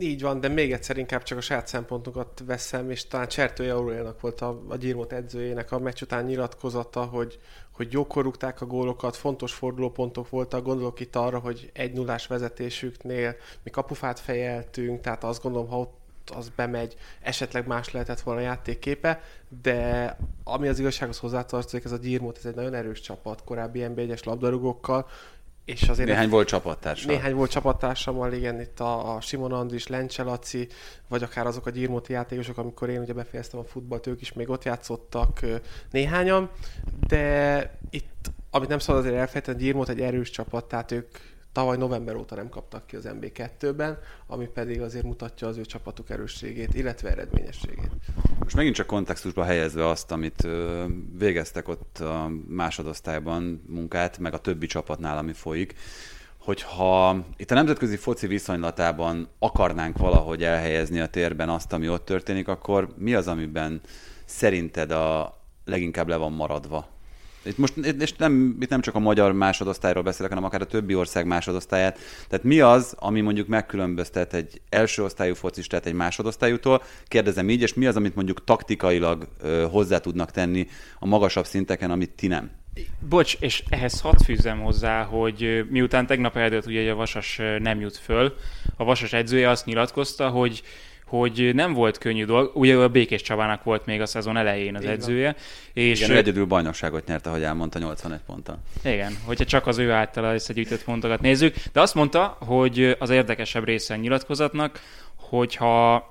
Így 0.00 0.22
van, 0.22 0.40
de 0.40 0.48
még 0.48 0.72
egyszer 0.72 0.96
inkább 0.96 1.22
csak 1.22 1.38
a 1.38 1.40
saját 1.40 1.66
szempontokat 1.66 2.42
veszem, 2.46 2.90
és 2.90 3.06
talán 3.06 3.28
Csertője 3.28 3.74
Auréliának 3.74 4.20
volt 4.20 4.40
a, 4.40 4.62
a 4.68 4.76
Gyirmot 4.76 5.12
edzőjének 5.12 5.72
a 5.72 5.78
meccs 5.78 6.02
után 6.02 6.24
nyilatkozata, 6.24 7.04
hogy, 7.04 7.38
hogy 7.70 7.92
jókor 7.92 8.24
rúgták 8.24 8.60
a 8.60 8.66
gólokat, 8.66 9.16
fontos 9.16 9.52
fordulópontok 9.52 10.28
voltak, 10.30 10.64
gondolok 10.64 11.00
itt 11.00 11.16
arra, 11.16 11.38
hogy 11.38 11.70
egy 11.74 11.92
nullás 11.92 12.26
vezetésüknél 12.26 13.36
mi 13.62 13.70
kapufát 13.70 14.20
fejeltünk, 14.20 15.00
tehát 15.00 15.24
azt 15.24 15.42
gondolom, 15.42 15.68
ha 15.68 15.78
ott 15.78 15.96
az 16.36 16.48
bemegy, 16.56 16.96
esetleg 17.20 17.66
más 17.66 17.90
lehetett 17.92 18.20
volna 18.20 18.40
a 18.40 18.44
játékképe, 18.44 19.22
de 19.62 20.16
ami 20.44 20.68
az 20.68 20.78
igazsághoz 20.78 21.18
hozzátartozik, 21.18 21.84
ez 21.84 21.92
a 21.92 21.96
Gyirmot, 21.96 22.36
ez 22.36 22.44
egy 22.44 22.54
nagyon 22.54 22.74
erős 22.74 23.00
csapat, 23.00 23.44
korábbi 23.44 23.84
NB1-es 23.84 24.24
labdarúgókkal, 24.24 25.06
és 25.68 25.88
azért 25.88 26.08
Néhány 26.08 26.28
volt 26.28 26.48
csapattársa. 26.48 27.08
néhány 27.08 27.34
volt 27.34 27.50
csapattársammal, 27.50 28.32
igen, 28.32 28.60
itt 28.60 28.80
a, 28.80 29.14
a 29.14 29.20
Simon 29.20 29.52
Andris, 29.52 29.86
Lencse 29.86 30.22
Laci, 30.22 30.68
vagy 31.08 31.22
akár 31.22 31.46
azok 31.46 31.66
a 31.66 31.70
gyirmóti 31.70 32.12
játékosok, 32.12 32.58
amikor 32.58 32.88
én 32.88 33.00
ugye 33.00 33.12
befejeztem 33.12 33.60
a 33.60 33.64
futballt, 33.64 34.06
ők 34.06 34.20
is 34.20 34.32
még 34.32 34.48
ott 34.48 34.64
játszottak 34.64 35.40
néhányan, 35.90 36.50
de 37.06 37.74
itt, 37.90 38.30
amit 38.50 38.68
nem 38.68 38.78
szabad 38.78 39.00
azért 39.00 39.16
elfelejteni, 39.16 39.56
a 39.56 39.60
Gyirmót 39.60 39.88
egy 39.88 40.00
erős 40.00 40.30
csapat, 40.30 40.64
tehát 40.64 40.92
ők 40.92 41.16
tavaly 41.52 41.76
november 41.76 42.16
óta 42.16 42.34
nem 42.34 42.48
kaptak 42.48 42.86
ki 42.86 42.96
az 42.96 43.08
MB2-ben, 43.20 43.98
ami 44.26 44.46
pedig 44.46 44.80
azért 44.80 45.04
mutatja 45.04 45.48
az 45.48 45.56
ő 45.56 45.64
csapatuk 45.64 46.10
erősségét, 46.10 46.74
illetve 46.74 47.10
eredményességét. 47.10 47.90
Most 48.38 48.56
megint 48.56 48.74
csak 48.74 48.86
kontextusba 48.86 49.44
helyezve 49.44 49.88
azt, 49.88 50.12
amit 50.12 50.48
végeztek 51.18 51.68
ott 51.68 51.98
a 51.98 52.30
másodosztályban 52.48 53.62
munkát, 53.66 54.18
meg 54.18 54.34
a 54.34 54.38
többi 54.38 54.66
csapatnál, 54.66 55.18
ami 55.18 55.32
folyik, 55.32 55.74
hogyha 56.38 57.24
itt 57.36 57.50
a 57.50 57.54
nemzetközi 57.54 57.96
foci 57.96 58.26
viszonylatában 58.26 59.28
akarnánk 59.38 59.98
valahogy 59.98 60.42
elhelyezni 60.42 61.00
a 61.00 61.06
térben 61.06 61.48
azt, 61.48 61.72
ami 61.72 61.88
ott 61.88 62.04
történik, 62.04 62.48
akkor 62.48 62.88
mi 62.96 63.14
az, 63.14 63.26
amiben 63.28 63.80
szerinted 64.24 64.90
a 64.90 65.38
leginkább 65.64 66.08
le 66.08 66.16
van 66.16 66.32
maradva? 66.32 66.97
Itt 67.42 67.58
most 67.58 67.76
és 67.76 68.12
nem, 68.12 68.56
itt 68.60 68.68
nem 68.68 68.80
csak 68.80 68.94
a 68.94 68.98
magyar 68.98 69.32
másodosztályról 69.32 70.02
beszélek, 70.02 70.30
hanem 70.30 70.46
akár 70.46 70.60
a 70.60 70.66
többi 70.66 70.94
ország 70.94 71.26
másodosztályát. 71.26 71.98
Tehát 72.28 72.44
mi 72.44 72.60
az, 72.60 72.94
ami 72.98 73.20
mondjuk 73.20 73.46
megkülönböztet 73.46 74.34
egy 74.34 74.60
első 74.68 75.02
osztályú 75.02 75.34
focistát 75.34 75.86
egy 75.86 75.92
másodosztályútól? 75.92 76.82
Kérdezem 77.04 77.50
így, 77.50 77.62
és 77.62 77.74
mi 77.74 77.86
az, 77.86 77.96
amit 77.96 78.14
mondjuk 78.14 78.44
taktikailag 78.44 79.28
ö, 79.42 79.66
hozzá 79.70 79.98
tudnak 79.98 80.30
tenni 80.30 80.66
a 80.98 81.06
magasabb 81.06 81.46
szinteken, 81.46 81.90
amit 81.90 82.10
ti 82.10 82.26
nem? 82.26 82.50
Bocs, 83.08 83.36
és 83.40 83.62
ehhez 83.68 84.00
hadd 84.00 84.24
fűzzem 84.24 84.60
hozzá, 84.60 85.02
hogy 85.02 85.64
miután 85.70 86.06
tegnap 86.06 86.36
eldőlt 86.36 86.66
ugye, 86.66 86.90
a 86.90 86.94
Vasas 86.94 87.40
nem 87.58 87.80
jut 87.80 87.96
föl, 87.96 88.34
a 88.76 88.84
Vasas 88.84 89.12
edzője 89.12 89.48
azt 89.48 89.64
nyilatkozta, 89.64 90.28
hogy 90.28 90.62
hogy 91.08 91.50
nem 91.54 91.72
volt 91.72 91.98
könnyű 91.98 92.24
dolog, 92.24 92.50
ugye 92.54 92.76
a 92.76 92.88
Békés 92.88 93.22
Csabának 93.22 93.64
volt 93.64 93.86
még 93.86 94.00
a 94.00 94.06
szezon 94.06 94.36
elején 94.36 94.74
az 94.74 94.82
van. 94.82 94.92
edzője, 94.92 95.36
és 95.72 95.98
Igen, 96.00 96.10
ő 96.10 96.16
egyedül 96.16 96.44
bajnokságot 96.44 97.06
nyerte, 97.06 97.28
ahogy 97.28 97.42
elmondta, 97.42 97.78
81 97.78 98.20
ponttal. 98.26 98.58
Igen, 98.84 99.18
hogyha 99.24 99.44
csak 99.44 99.66
az 99.66 99.78
ő 99.78 99.90
általa 99.90 100.34
összegyűjtött 100.34 100.84
pontokat 100.84 101.20
nézzük. 101.20 101.54
De 101.72 101.80
azt 101.80 101.94
mondta, 101.94 102.36
hogy 102.40 102.96
az 102.98 103.10
érdekesebb 103.10 103.64
része 103.64 103.94
a 103.94 103.96
nyilatkozatnak, 103.96 104.80
hogyha 105.16 106.06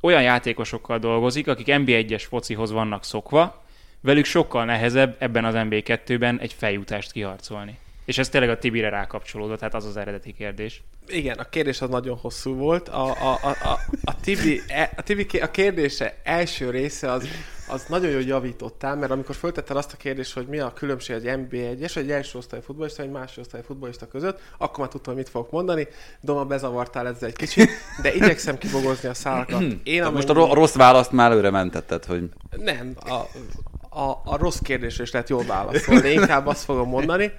olyan 0.00 0.22
játékosokkal 0.22 0.98
dolgozik, 0.98 1.48
akik 1.48 1.66
NB1-es 1.68 2.24
focihoz 2.28 2.70
vannak 2.70 3.04
szokva, 3.04 3.64
velük 4.00 4.24
sokkal 4.24 4.64
nehezebb 4.64 5.16
ebben 5.18 5.44
az 5.44 5.54
NB2-ben 5.56 6.40
egy 6.40 6.52
feljutást 6.52 7.12
kiharcolni. 7.12 7.78
És 8.08 8.18
ez 8.18 8.28
tényleg 8.28 8.50
a 8.50 8.58
Tibire 8.58 8.88
rákapcsolódott, 8.88 9.58
tehát 9.58 9.74
az 9.74 9.84
az 9.84 9.96
eredeti 9.96 10.32
kérdés. 10.32 10.82
Igen, 11.06 11.38
a 11.38 11.44
kérdés 11.44 11.80
az 11.80 11.88
nagyon 11.88 12.16
hosszú 12.16 12.54
volt. 12.54 12.88
A, 12.88 13.04
a, 13.04 13.38
a, 13.42 13.48
a, 13.48 13.78
a, 14.04 14.20
Tibi, 14.20 14.60
e, 14.68 14.92
a, 14.96 15.02
Tibi, 15.02 15.26
a 15.40 15.50
kérdése 15.50 16.16
első 16.22 16.70
része 16.70 17.12
az, 17.12 17.28
az 17.68 17.84
nagyon 17.88 18.10
jól 18.10 18.22
javítottál, 18.22 18.96
mert 18.96 19.12
amikor 19.12 19.34
föltetted 19.34 19.76
azt 19.76 19.92
a 19.92 19.96
kérdést, 19.96 20.34
hogy 20.34 20.46
mi 20.46 20.58
a 20.58 20.72
különbség 20.72 21.16
egy 21.16 21.38
NB1-es, 21.38 21.96
egy 21.96 22.10
első 22.10 22.38
osztályú 22.38 22.62
futbolista, 22.62 23.02
egy 23.02 23.10
második 23.10 23.44
osztályú 23.44 23.64
futbolista 23.64 24.06
között, 24.06 24.40
akkor 24.58 24.78
már 24.78 24.88
tudtam, 24.88 25.14
mit 25.14 25.28
fogok 25.28 25.50
mondani. 25.50 25.88
Doma, 26.20 26.44
bezavartál 26.44 27.06
ezzel 27.06 27.28
egy 27.28 27.36
kicsit, 27.36 27.70
de 28.02 28.14
igyekszem 28.14 28.58
kibogozni 28.58 29.08
a 29.08 29.14
szálakat. 29.14 29.62
Én 29.82 30.00
amennyi... 30.00 30.14
Most 30.14 30.28
a 30.28 30.54
rossz 30.54 30.74
választ 30.74 31.12
már 31.12 31.30
előre 31.30 31.50
mentetted, 31.50 32.04
hogy... 32.04 32.28
Nem, 32.56 32.94
a, 33.06 33.14
a, 34.00 34.20
a 34.24 34.36
rossz 34.36 34.58
kérdésre 34.58 35.02
is 35.02 35.10
lehet 35.10 35.28
jól 35.28 35.44
válaszolni. 35.44 36.10
Inkább 36.10 36.46
azt 36.46 36.64
fogom 36.64 36.88
mondani, 36.88 37.32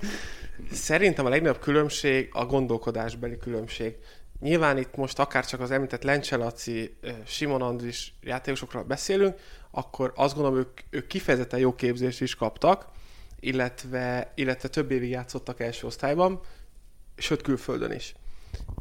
Szerintem 0.71 1.25
a 1.25 1.29
legnagyobb 1.29 1.59
különbség 1.59 2.29
a 2.31 2.45
gondolkodásbeli 2.45 3.37
különbség. 3.37 3.95
Nyilván 4.39 4.77
itt 4.77 4.95
most 4.95 5.19
akár 5.19 5.45
csak 5.45 5.59
az 5.59 5.71
említett 5.71 6.03
Lencselaci, 6.03 6.97
Simon 7.25 7.61
Andris 7.61 8.13
játékosokról 8.21 8.83
beszélünk, 8.83 9.39
akkor 9.71 10.13
azt 10.15 10.35
gondolom, 10.35 10.59
ők, 10.59 10.79
ők 10.89 11.07
kifejezetten 11.07 11.59
jó 11.59 11.75
képzést 11.75 12.21
is 12.21 12.35
kaptak, 12.35 12.87
illetve, 13.39 14.31
illetve 14.35 14.67
több 14.67 14.91
évig 14.91 15.09
játszottak 15.09 15.59
első 15.59 15.87
osztályban, 15.87 16.39
sőt 17.15 17.41
külföldön 17.41 17.91
is. 17.91 18.15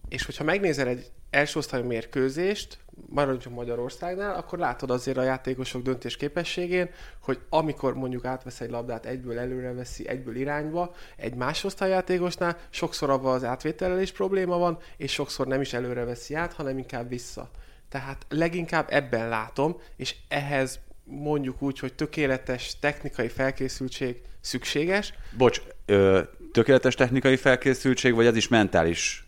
És 0.09 0.25
hogyha 0.25 0.45
megnézel 0.45 0.87
egy 0.89 1.11
első 1.31 1.59
osztályú 1.59 1.85
mérkőzést, 1.85 2.79
maradjunk 3.07 3.57
Magyarországnál, 3.57 4.35
akkor 4.35 4.59
látod 4.59 4.91
azért 4.91 5.17
a 5.17 5.23
játékosok 5.23 5.83
döntés 5.83 6.17
képességén, 6.17 6.91
hogy 7.23 7.41
amikor 7.49 7.95
mondjuk 7.95 8.25
átvesz 8.25 8.61
egy 8.61 8.71
labdát, 8.71 9.07
egyből 9.07 9.39
előre 9.39 9.73
veszi, 9.73 10.09
egyből 10.09 10.37
irányba, 10.37 10.95
egy 11.17 11.35
másosztályjátékosnál 11.35 12.57
sokszor 12.71 13.11
abban 13.11 13.35
az 13.35 13.45
átvétellel 13.45 14.01
is 14.01 14.13
probléma 14.13 14.59
van, 14.59 14.79
és 14.97 15.13
sokszor 15.13 15.47
nem 15.47 15.61
is 15.61 15.73
előre 15.73 16.05
veszi 16.05 16.35
át, 16.35 16.53
hanem 16.53 16.79
inkább 16.79 17.09
vissza. 17.09 17.51
Tehát 17.89 18.27
leginkább 18.29 18.87
ebben 18.91 19.29
látom, 19.29 19.81
és 19.97 20.15
ehhez 20.29 20.79
mondjuk 21.05 21.63
úgy, 21.63 21.79
hogy 21.79 21.95
tökéletes 21.95 22.79
technikai 22.79 23.29
felkészültség 23.29 24.21
szükséges. 24.41 25.15
Bocs, 25.37 25.63
ö, 25.87 26.21
tökéletes 26.53 26.95
technikai 26.95 27.37
felkészültség, 27.37 28.15
vagy 28.15 28.27
az 28.27 28.37
is 28.37 28.49
mentális 28.49 29.28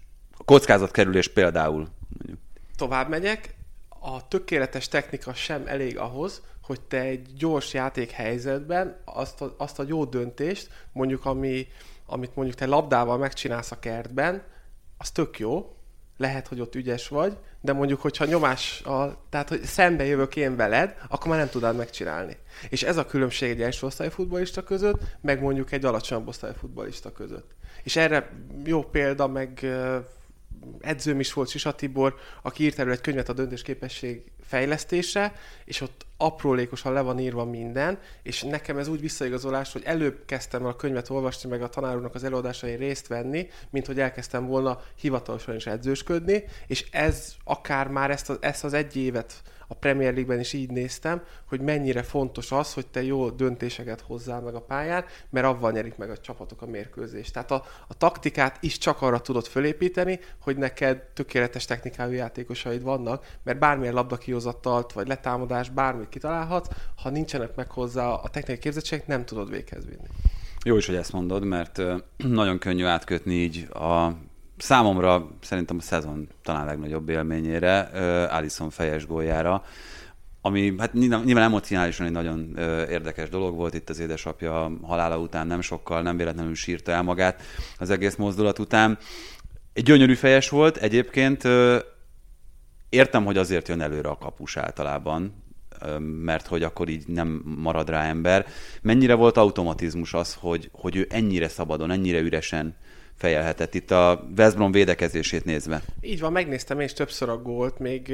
kockázatkerülés 0.51 1.29
például? 1.29 1.89
Mondjuk. 2.19 2.39
Tovább 2.77 3.09
megyek, 3.09 3.55
a 3.89 4.29
tökéletes 4.29 4.89
technika 4.89 5.35
sem 5.35 5.63
elég 5.67 5.99
ahhoz, 5.99 6.43
hogy 6.63 6.81
te 6.81 7.01
egy 7.01 7.35
gyors 7.37 7.75
játék 7.75 8.11
helyzetben 8.11 8.97
azt 9.05 9.41
a, 9.41 9.55
azt 9.59 9.79
a 9.79 9.85
jó 9.87 10.05
döntést, 10.05 10.69
mondjuk 10.93 11.25
ami, 11.25 11.67
amit 12.07 12.35
mondjuk 12.35 12.57
te 12.59 12.67
labdával 12.67 13.19
megcsinálsz 13.19 13.71
a 13.71 13.79
kertben, 13.79 14.43
az 14.99 15.11
tök 15.11 15.39
jó, 15.39 15.75
lehet, 16.17 16.49
hogy 16.49 16.61
ott 16.61 16.75
ügyes 16.75 17.09
vagy, 17.09 17.37
de 17.61 17.73
mondjuk, 17.73 18.01
hogyha 18.01 18.25
nyomás, 18.25 18.81
a, 18.81 19.17
tehát 19.29 19.49
hogy 19.49 19.63
szembe 19.63 20.05
jövök 20.05 20.37
én 20.37 20.57
veled, 20.57 20.97
akkor 21.09 21.29
már 21.29 21.39
nem 21.39 21.49
tudod 21.49 21.77
megcsinálni. 21.77 22.37
És 22.69 22.83
ez 22.83 22.97
a 22.97 23.07
különbség 23.07 23.51
egy 23.51 23.63
első 23.63 23.87
osztályú 23.87 24.11
futbolista 24.11 24.63
között, 24.63 25.03
meg 25.21 25.41
mondjuk 25.41 25.73
egy 25.73 25.85
alacsonyabb 25.85 26.29
osztályú 26.29 26.55
futbolista 26.55 27.13
között. 27.13 27.51
És 27.83 27.97
erre 27.97 28.31
jó 28.65 28.83
példa, 28.83 29.27
meg 29.27 29.67
edzőm 30.81 31.21
is 31.21 31.33
volt 31.33 31.49
Sisa 31.49 31.75
Tibor, 31.75 32.15
aki 32.43 32.65
írt 32.65 32.79
elő 32.79 32.91
egy 32.91 33.01
könyvet 33.01 33.29
a 33.29 33.33
döntésképesség 33.33 34.23
fejlesztése, 34.43 35.33
és 35.65 35.81
ott 35.81 36.07
aprólékosan 36.17 36.93
le 36.93 37.01
van 37.01 37.19
írva 37.19 37.45
minden, 37.45 37.99
és 38.23 38.43
nekem 38.43 38.79
ez 38.79 38.89
úgy 38.89 39.01
visszaigazolás, 39.01 39.73
hogy 39.73 39.83
előbb 39.85 40.23
kezdtem 40.27 40.65
a 40.67 40.77
könyvet 40.77 41.11
olvasni, 41.11 41.51
meg 41.51 41.63
a 41.63 41.69
tanároknak 41.69 42.15
az 42.15 42.25
előadásain 42.25 42.79
részt 42.79 43.07
venni, 43.07 43.49
mint 43.71 43.87
hogy 43.87 44.01
elkezdtem 44.01 44.47
volna 44.47 44.83
hivatalosan 45.01 45.55
is 45.55 45.67
edzősködni, 45.67 46.45
és 46.67 46.87
ez 46.91 47.35
akár 47.45 47.89
már 47.89 48.11
ezt 48.11 48.31
az, 48.31 48.37
ezt 48.41 48.65
az 48.65 48.73
egy 48.73 48.97
évet 48.97 49.43
a 49.71 49.75
Premier 49.75 50.13
League-ben 50.13 50.41
is 50.41 50.53
így 50.53 50.71
néztem, 50.71 51.23
hogy 51.45 51.61
mennyire 51.61 52.03
fontos 52.03 52.53
az, 52.53 52.75
hogy 52.75 52.87
te 52.87 53.03
jó 53.03 53.31
döntéseket 53.31 54.01
hozzál 54.01 54.41
meg 54.41 54.55
a 54.55 54.61
pályán, 54.61 55.05
mert 55.31 55.47
avval 55.47 55.71
nyerik 55.71 55.97
meg 55.97 56.11
a 56.11 56.19
csapatok 56.19 56.63
a 56.63 56.67
mérkőzést. 56.67 57.33
Tehát 57.33 57.51
a, 57.51 57.65
a 57.89 57.95
taktikát 57.95 58.57
is 58.61 58.79
csak 58.79 59.03
arra 59.03 59.21
tudod 59.21 59.47
fölépíteni, 59.47 60.21
hogy 60.43 60.57
neked 60.57 60.99
tökéletes 61.15 61.65
technikájú 61.65 62.13
játékosaid 62.13 62.83
vannak, 62.83 63.39
mert 63.43 63.59
bármilyen 63.59 63.95
labdakihozatalt 63.95 64.93
vagy 64.93 65.09
letámadás, 65.09 65.69
bármit 65.69 66.09
kitalálhatsz, 66.09 66.69
ha 67.03 67.11
nincsenek 67.11 67.55
meg 67.55 67.71
hozzá 67.71 68.09
a 68.09 68.29
technikai 68.29 68.59
képzettségek, 68.59 69.07
nem 69.07 69.25
tudod 69.25 69.51
véghez 69.51 69.85
vinni. 69.87 70.09
Jó 70.65 70.77
is, 70.77 70.87
hogy 70.87 70.95
ezt 70.95 71.13
mondod, 71.13 71.45
mert 71.45 71.83
nagyon 72.17 72.59
könnyű 72.59 72.85
átkötni 72.85 73.35
így 73.35 73.69
a 73.73 74.13
számomra 74.61 75.31
szerintem 75.41 75.77
a 75.77 75.83
szezon 75.83 76.29
talán 76.43 76.67
legnagyobb 76.67 77.09
élményére, 77.09 77.79
Alison 78.31 78.71
fejes 78.71 79.07
góljára, 79.07 79.65
ami 80.41 80.75
hát 80.79 80.93
nyilván 80.93 81.39
emocionálisan 81.39 82.07
egy 82.07 82.13
nagyon 82.13 82.57
érdekes 82.89 83.29
dolog 83.29 83.55
volt 83.57 83.75
itt 83.75 83.91
az 83.91 83.99
édesapja 83.99 84.71
halála 84.83 85.19
után, 85.19 85.47
nem 85.47 85.61
sokkal, 85.61 86.03
nem 86.03 86.17
véletlenül 86.17 86.55
sírta 86.55 86.93
el 86.93 87.03
magát 87.03 87.43
az 87.79 87.91
egész 87.91 88.17
mozdulat 88.17 88.59
után. 88.59 88.99
Egy 89.73 89.83
gyönyörű 89.83 90.15
fejes 90.15 90.49
volt, 90.49 90.77
egyébként 90.77 91.49
értem, 92.89 93.25
hogy 93.25 93.37
azért 93.37 93.69
jön 93.69 93.81
előre 93.81 94.09
a 94.09 94.19
kapus 94.19 94.57
általában, 94.57 95.43
mert 96.01 96.47
hogy 96.47 96.63
akkor 96.63 96.89
így 96.89 97.07
nem 97.07 97.43
marad 97.57 97.89
rá 97.89 98.05
ember. 98.05 98.47
Mennyire 98.83 99.15
volt 99.15 99.37
automatizmus 99.37 100.15
az, 100.15 100.35
hogy, 100.35 100.71
hogy 100.73 100.97
ő 100.97 101.07
ennyire 101.11 101.49
szabadon, 101.49 101.91
ennyire 101.91 102.19
üresen 102.19 102.77
fejelhetett 103.21 103.75
itt 103.75 103.91
a 103.91 104.29
West 104.37 104.57
Brom 104.57 104.73
védekezését 104.73 105.45
nézve. 105.45 105.83
Így 106.01 106.21
van, 106.21 106.33
megnéztem 106.33 106.81
és 106.81 106.93
többször 106.93 107.29
a 107.29 107.43
gólt, 107.43 107.79
még 107.79 108.11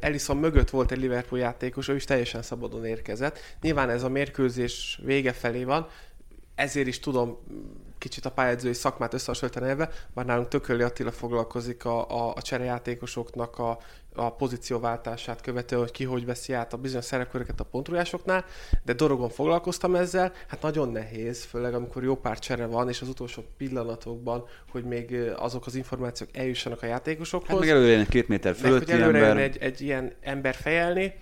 Ellison 0.00 0.36
mögött 0.36 0.70
volt 0.70 0.92
egy 0.92 0.98
Liverpool 0.98 1.40
játékos, 1.40 1.88
ő 1.88 1.94
is 1.94 2.04
teljesen 2.04 2.42
szabadon 2.42 2.84
érkezett. 2.84 3.38
Nyilván 3.60 3.90
ez 3.90 4.02
a 4.02 4.08
mérkőzés 4.08 5.00
vége 5.04 5.32
felé 5.32 5.64
van, 5.64 5.86
ezért 6.54 6.86
is 6.86 6.98
tudom 6.98 7.38
kicsit 8.02 8.24
a 8.24 8.30
pályázói 8.30 8.72
szakmát 8.72 9.14
összehasonlítani 9.14 9.68
ebbe, 9.68 9.90
bár 10.14 10.24
nálunk 10.24 10.48
Tököli 10.48 10.82
Attila 10.82 11.12
foglalkozik 11.12 11.84
a, 11.84 12.10
a, 12.10 12.32
a 12.36 12.42
cserejátékosoknak 12.42 13.58
a, 13.58 13.78
a 14.14 14.34
pozícióváltását 14.34 15.40
követő, 15.40 15.76
hogy 15.76 15.90
ki 15.90 16.04
hogy 16.04 16.24
veszi 16.24 16.52
át 16.52 16.72
a 16.72 16.76
bizonyos 16.76 17.04
szerepköröket 17.04 17.60
a 17.60 17.64
pontrújásoknál, 17.64 18.44
de 18.84 18.92
dorogon 18.92 19.28
foglalkoztam 19.28 19.94
ezzel, 19.94 20.32
hát 20.46 20.62
nagyon 20.62 20.88
nehéz, 20.88 21.44
főleg 21.44 21.74
amikor 21.74 22.02
jó 22.02 22.16
pár 22.16 22.38
csere 22.38 22.66
van, 22.66 22.88
és 22.88 23.00
az 23.00 23.08
utolsó 23.08 23.44
pillanatokban, 23.56 24.44
hogy 24.70 24.84
még 24.84 25.16
azok 25.36 25.66
az 25.66 25.74
információk 25.74 26.36
eljussanak 26.36 26.82
a 26.82 26.86
játékosokhoz. 26.86 27.50
Hát 27.50 27.58
meg 27.58 27.68
előre 27.68 27.98
egy 27.98 28.08
két 28.08 28.28
méter 28.28 28.54
fölötti 28.54 28.92
hogy 28.92 29.00
előre 29.00 29.18
ember. 29.18 29.42
Egy, 29.42 29.56
egy 29.60 29.80
ilyen 29.80 30.12
ember 30.20 30.54
fejelni, 30.54 31.14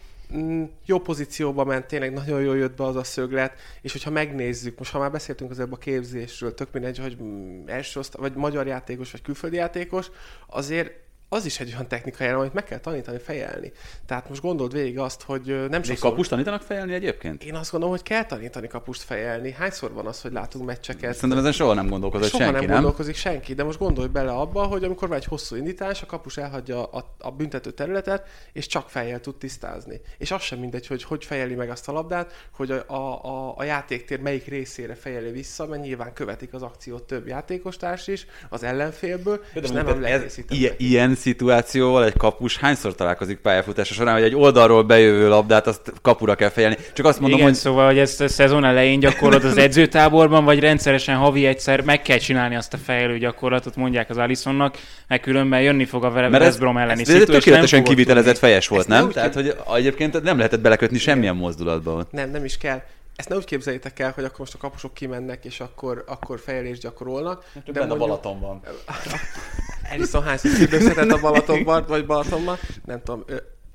jó 0.84 0.98
pozícióba 0.98 1.64
ment, 1.64 1.86
tényleg 1.86 2.12
nagyon 2.12 2.40
jól 2.42 2.56
jött 2.56 2.76
be 2.76 2.84
az 2.84 2.96
a 2.96 3.04
szöglet, 3.04 3.58
és 3.80 3.92
hogyha 3.92 4.10
megnézzük, 4.10 4.78
most 4.78 4.92
ha 4.92 4.98
már 4.98 5.10
beszéltünk 5.10 5.50
az 5.50 5.58
a 5.58 5.76
képzésről, 5.76 6.54
tök 6.54 6.72
mindegy, 6.72 6.98
hogy 6.98 7.16
mm, 7.22 7.62
első 7.66 8.00
osztály, 8.00 8.20
vagy 8.20 8.34
magyar 8.34 8.66
játékos, 8.66 9.10
vagy 9.10 9.22
külföldi 9.22 9.56
játékos, 9.56 10.10
azért 10.46 10.92
az 11.32 11.44
is 11.44 11.60
egy 11.60 11.72
olyan 11.72 11.88
technikai 11.88 12.26
elem, 12.26 12.38
amit 12.38 12.52
meg 12.52 12.64
kell 12.64 12.78
tanítani 12.78 13.18
fejelni. 13.18 13.72
Tehát 14.06 14.28
most 14.28 14.40
gondold 14.40 14.72
végig 14.72 14.98
azt, 14.98 15.22
hogy 15.22 15.66
nem 15.68 15.82
sok. 15.82 15.98
kapust 15.98 16.30
tanítanak 16.30 16.62
fejelni 16.62 16.94
egyébként? 16.94 17.44
Én 17.44 17.54
azt 17.54 17.70
gondolom, 17.70 17.94
hogy 17.94 18.04
kell 18.04 18.24
tanítani 18.24 18.68
kapust 18.68 19.02
fejelni. 19.02 19.52
Hányszor 19.52 19.92
van 19.92 20.06
az, 20.06 20.20
hogy 20.20 20.32
látunk 20.32 20.66
meccseket? 20.66 21.14
Szerintem 21.14 21.38
ezen 21.38 21.52
soha 21.52 21.74
nem 21.74 21.88
gondolkozott 21.88 22.30
soha 22.30 22.42
senki, 22.42 22.58
nem, 22.58 22.66
nem 22.66 22.74
gondolkozik 22.74 23.14
senki, 23.14 23.54
de 23.54 23.64
most 23.64 23.78
gondolj 23.78 24.08
bele 24.08 24.30
abba, 24.30 24.62
hogy 24.62 24.84
amikor 24.84 25.08
van 25.08 25.16
egy 25.16 25.24
hosszú 25.24 25.56
indítás, 25.56 26.02
a 26.02 26.06
kapus 26.06 26.36
elhagyja 26.36 26.84
a, 26.84 27.14
a 27.18 27.30
büntető 27.30 27.70
területet, 27.70 28.28
és 28.52 28.66
csak 28.66 28.90
fejjel 28.90 29.20
tud 29.20 29.36
tisztázni. 29.36 30.00
És 30.18 30.30
az 30.30 30.42
sem 30.42 30.58
mindegy, 30.58 30.86
hogy 30.86 31.02
hogy 31.02 31.24
fejeli 31.24 31.54
meg 31.54 31.70
azt 31.70 31.88
a 31.88 31.92
labdát, 31.92 32.48
hogy 32.50 32.70
a, 32.70 32.84
a, 32.86 33.24
a, 33.24 33.54
a 33.56 33.64
játéktér 33.64 34.20
melyik 34.20 34.46
részére 34.46 34.94
fejeli 34.94 35.30
vissza, 35.30 35.66
mert 35.66 35.82
nyilván 35.82 36.12
követik 36.12 36.54
az 36.54 36.62
akciót 36.62 37.02
több 37.02 37.26
játékostárs 37.26 38.06
is 38.06 38.26
az 38.48 38.62
ellenfélből, 38.62 39.40
de 39.54 39.60
és 39.60 39.70
nem 39.70 40.04
ez, 40.04 40.38
ilyen 40.76 41.14
szituációval 41.20 42.04
egy 42.04 42.16
kapus 42.16 42.56
hányszor 42.56 42.94
találkozik 42.94 43.38
pályafutása 43.38 43.94
során, 43.94 44.14
hogy 44.14 44.22
egy 44.22 44.34
oldalról 44.34 44.82
bejövő 44.82 45.28
labdát 45.28 45.66
azt 45.66 45.92
kapura 46.02 46.34
kell 46.34 46.48
fejelni. 46.48 46.76
Csak 46.92 47.06
azt 47.06 47.20
mondom, 47.20 47.38
Igen, 47.38 47.50
hogy... 47.50 47.58
szóval, 47.58 47.86
hogy 47.86 47.98
ezt 47.98 48.20
a 48.20 48.28
szezon 48.28 48.64
elején 48.64 49.00
gyakorlod 49.00 49.44
az 49.44 49.56
edzőtáborban, 49.66 50.44
vagy 50.44 50.60
rendszeresen 50.60 51.16
havi 51.16 51.46
egyszer 51.46 51.80
meg 51.80 52.02
kell 52.02 52.18
csinálni 52.18 52.56
azt 52.56 52.74
a 52.74 52.76
fejelő 52.76 53.18
gyakorlatot, 53.18 53.76
mondják 53.76 54.10
az 54.10 54.16
Alisonnak, 54.16 54.78
mert 55.08 55.22
különben 55.22 55.62
jönni 55.62 55.84
fog 55.84 56.04
a 56.04 56.08
West 56.08 56.58
Brom 56.58 56.76
elleni 56.76 57.00
ez, 57.00 57.08
ez 57.08 57.24
tökéletesen 57.24 57.84
kivitelezett 57.84 58.38
fejes 58.38 58.68
volt, 58.68 58.86
nem? 58.86 59.02
nem? 59.02 59.10
Tehát, 59.10 59.34
hogy 59.34 59.56
egyébként 59.74 60.22
nem 60.22 60.36
lehetett 60.36 60.60
belekötni 60.60 60.98
semmilyen 60.98 61.36
mozdulatba. 61.36 62.06
Nem, 62.10 62.30
nem 62.30 62.44
is 62.44 62.56
kell 62.56 62.82
ezt 63.20 63.28
ne 63.28 63.36
úgy 63.36 63.44
képzeljétek 63.44 63.98
el, 63.98 64.12
hogy 64.14 64.24
akkor 64.24 64.38
most 64.38 64.54
a 64.54 64.58
kapusok 64.58 64.94
kimennek, 64.94 65.44
és 65.44 65.60
akkor, 65.60 66.04
akkor 66.06 66.38
fejelést 66.38 66.80
gyakorolnak. 66.80 67.44
Hát, 67.54 67.72
de 67.72 67.78
mondjuk... 67.78 68.00
a 68.00 68.06
Balaton 68.06 68.40
van. 68.40 68.60
Ellison 69.90 70.22
hányszor 70.22 70.50
szívőszetett 70.50 71.10
a 71.10 71.20
Balatonban, 71.20 71.84
vagy 71.88 72.06
Balatonban, 72.06 72.58
nem 72.84 73.00
tudom. 73.04 73.24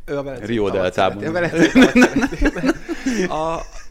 Ő 0.05 0.17
a 0.17 0.23
Velencei 0.23 0.47
Rio 0.47 0.69
deltában. 0.69 1.35
A 3.29 3.59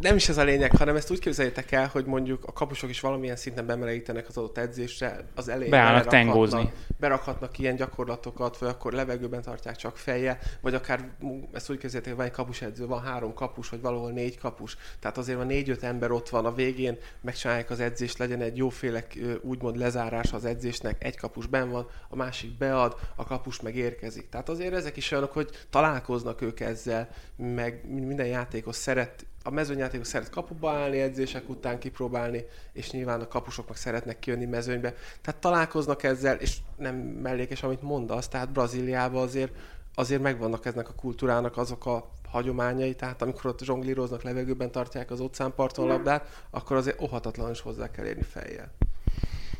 nem 0.00 0.16
is 0.16 0.28
ez 0.28 0.38
a 0.38 0.44
lényeg, 0.44 0.76
hanem 0.76 0.96
ezt 0.96 1.10
úgy 1.10 1.18
képzeljétek 1.18 1.72
el, 1.72 1.88
hogy 1.92 2.04
mondjuk 2.04 2.44
a 2.44 2.52
kapusok 2.52 2.90
is 2.90 3.00
valamilyen 3.00 3.36
szinten 3.36 3.66
bemelegítenek 3.66 4.28
az 4.28 4.36
adott 4.36 4.58
edzésre, 4.58 5.24
az 5.34 5.48
elején 5.48 5.70
Beállnak 5.70 6.06
tengózni. 6.06 6.72
berakhatnak 6.96 7.58
ilyen 7.58 7.76
gyakorlatokat, 7.76 8.58
vagy 8.58 8.68
akkor 8.68 8.92
levegőben 8.92 9.42
tartják 9.42 9.76
csak 9.76 9.96
fejjel, 9.96 10.38
vagy 10.60 10.74
akár 10.74 11.08
ezt 11.52 11.70
úgy 11.70 11.78
képzeljétek, 11.78 12.04
hogy 12.04 12.16
van 12.16 12.26
egy 12.26 12.32
kapusedző, 12.32 12.86
van 12.86 13.02
három 13.02 13.34
kapus, 13.34 13.68
vagy 13.68 13.80
valahol 13.80 14.10
négy 14.10 14.38
kapus. 14.38 14.76
Tehát 15.00 15.18
azért 15.18 15.38
van 15.38 15.46
négy-öt 15.46 15.82
ember 15.82 16.10
ott 16.10 16.28
van 16.28 16.46
a 16.46 16.54
végén, 16.54 16.98
megcsinálják 17.20 17.70
az 17.70 17.80
edzést, 17.80 18.18
legyen 18.18 18.40
egy 18.40 18.56
jóféle 18.56 19.06
úgymond 19.40 19.76
lezárás 19.76 20.32
az 20.32 20.44
edzésnek, 20.44 21.04
egy 21.04 21.16
kapus 21.16 21.46
ben 21.46 21.70
van, 21.70 21.86
a 22.08 22.16
másik 22.16 22.58
bead, 22.58 22.96
a 23.16 23.24
kapus 23.24 23.60
meg 23.60 23.76
érkezik. 23.76 24.28
Tehát 24.28 24.48
azért 24.48 24.74
ezek 24.74 24.96
is 24.96 25.10
olyanok, 25.10 25.32
hogy 25.32 25.50
találkoznak 25.70 26.40
ők 26.40 26.60
ezzel, 26.60 27.08
meg 27.36 27.80
minden 27.88 28.26
játékos 28.26 28.76
szeret 28.76 29.26
a 29.48 29.50
mezőnyjátékos 29.50 30.06
szeret 30.06 30.30
kapuba 30.30 30.70
állni, 30.70 31.00
edzések 31.00 31.48
után 31.48 31.78
kipróbálni, 31.78 32.44
és 32.72 32.90
nyilván 32.90 33.20
a 33.20 33.28
kapusok 33.28 33.68
meg 33.68 33.76
szeretnek 33.76 34.18
kijönni 34.18 34.44
mezőnybe. 34.44 34.94
Tehát 35.20 35.40
találkoznak 35.40 36.02
ezzel, 36.02 36.36
és 36.36 36.56
nem 36.76 36.94
mellékes, 36.96 37.62
amit 37.62 37.82
mondasz, 37.82 38.28
tehát 38.28 38.52
Brazíliában 38.52 39.22
azért, 39.22 39.52
azért 39.94 40.22
megvannak 40.22 40.66
eznek 40.66 40.88
a 40.88 40.92
kultúrának 40.92 41.56
azok 41.56 41.86
a 41.86 42.10
hagyományai, 42.30 42.94
tehát 42.94 43.22
amikor 43.22 43.46
ott 43.46 43.62
zsonglíroznak, 43.64 44.22
levegőben 44.22 44.70
tartják 44.70 45.10
az 45.10 45.20
óceánparton 45.20 45.86
labdát, 45.86 46.44
akkor 46.50 46.76
azért 46.76 47.00
ohatatlanul 47.00 47.52
is 47.52 47.60
hozzá 47.60 47.90
kell 47.90 48.04
érni 48.04 48.22
fejjel. 48.22 48.72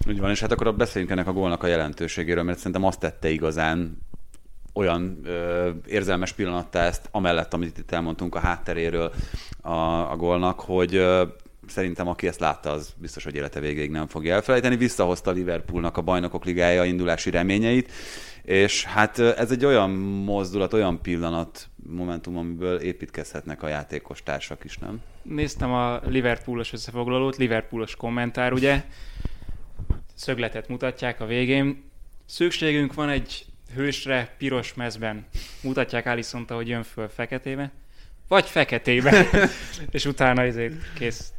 Úgy 0.07 0.21
van, 0.21 0.31
és 0.31 0.41
hát 0.41 0.53
akkor 0.53 0.75
beszéljünk 0.75 1.13
ennek 1.13 1.27
a 1.27 1.33
gólnak 1.33 1.63
a 1.63 1.67
jelentőségéről, 1.67 2.43
mert 2.43 2.59
szerintem 2.59 2.85
azt 2.85 3.01
tette 3.01 3.29
igazán 3.29 4.07
olyan 4.79 5.19
ö, 5.25 5.71
érzelmes 5.87 6.33
pillanattá 6.33 6.85
ezt, 6.85 7.09
amellett, 7.11 7.55
amit 7.55 7.79
itt 7.79 7.91
elmondtunk 7.91 8.35
a 8.35 8.39
hátteréről 8.39 9.13
a, 9.61 10.11
a 10.11 10.17
gólnak, 10.17 10.61
hogy 10.61 10.95
ö, 10.95 11.25
szerintem 11.67 12.09
aki 12.09 12.27
ezt 12.27 12.41
látta, 12.41 12.71
az 12.71 12.95
biztos, 12.97 13.25
hogy 13.25 13.35
élete 13.35 13.61
végéig 13.61 13.91
nem 13.91 14.07
fogja 14.07 14.35
elfelejteni. 14.35 14.77
Visszahozta 14.77 15.31
Liverpoolnak 15.31 15.97
a 15.97 16.03
bajnokok 16.03 16.45
ligája 16.45 16.85
indulási 16.85 17.31
reményeit, 17.31 17.93
és 18.43 18.85
hát 18.85 19.19
ez 19.19 19.51
egy 19.51 19.65
olyan 19.65 19.91
mozdulat, 20.25 20.73
olyan 20.73 21.03
pillanat, 21.03 21.69
momentum, 21.87 22.37
amiből 22.37 22.79
építkezhetnek 22.79 23.63
a 23.63 23.69
játékos 23.69 24.23
társak 24.23 24.65
is, 24.65 24.79
nem? 24.79 25.01
Néztem 25.23 25.73
a 25.73 26.01
Liverpoolos 26.05 26.73
összefoglalót, 26.73 27.37
Liverpoolos 27.37 27.97
kommentár, 27.97 28.53
ugye? 28.53 28.85
Szögletet 30.15 30.69
mutatják 30.69 31.21
a 31.21 31.27
végén. 31.27 31.83
Szükségünk 32.27 32.95
van 32.95 33.09
egy 33.09 33.47
hősre 33.75 34.35
piros 34.39 34.75
mezben. 34.75 35.27
Mutatják 35.63 36.07
allison 36.07 36.47
hogy 36.49 36.69
jön 36.69 36.83
föl 36.83 37.09
feketébe. 37.09 37.73
Vagy 38.29 38.47
feketébe. 38.47 39.27
és 39.91 40.05
utána 40.05 40.43
ezért 40.43 40.75
kész. 40.95 41.33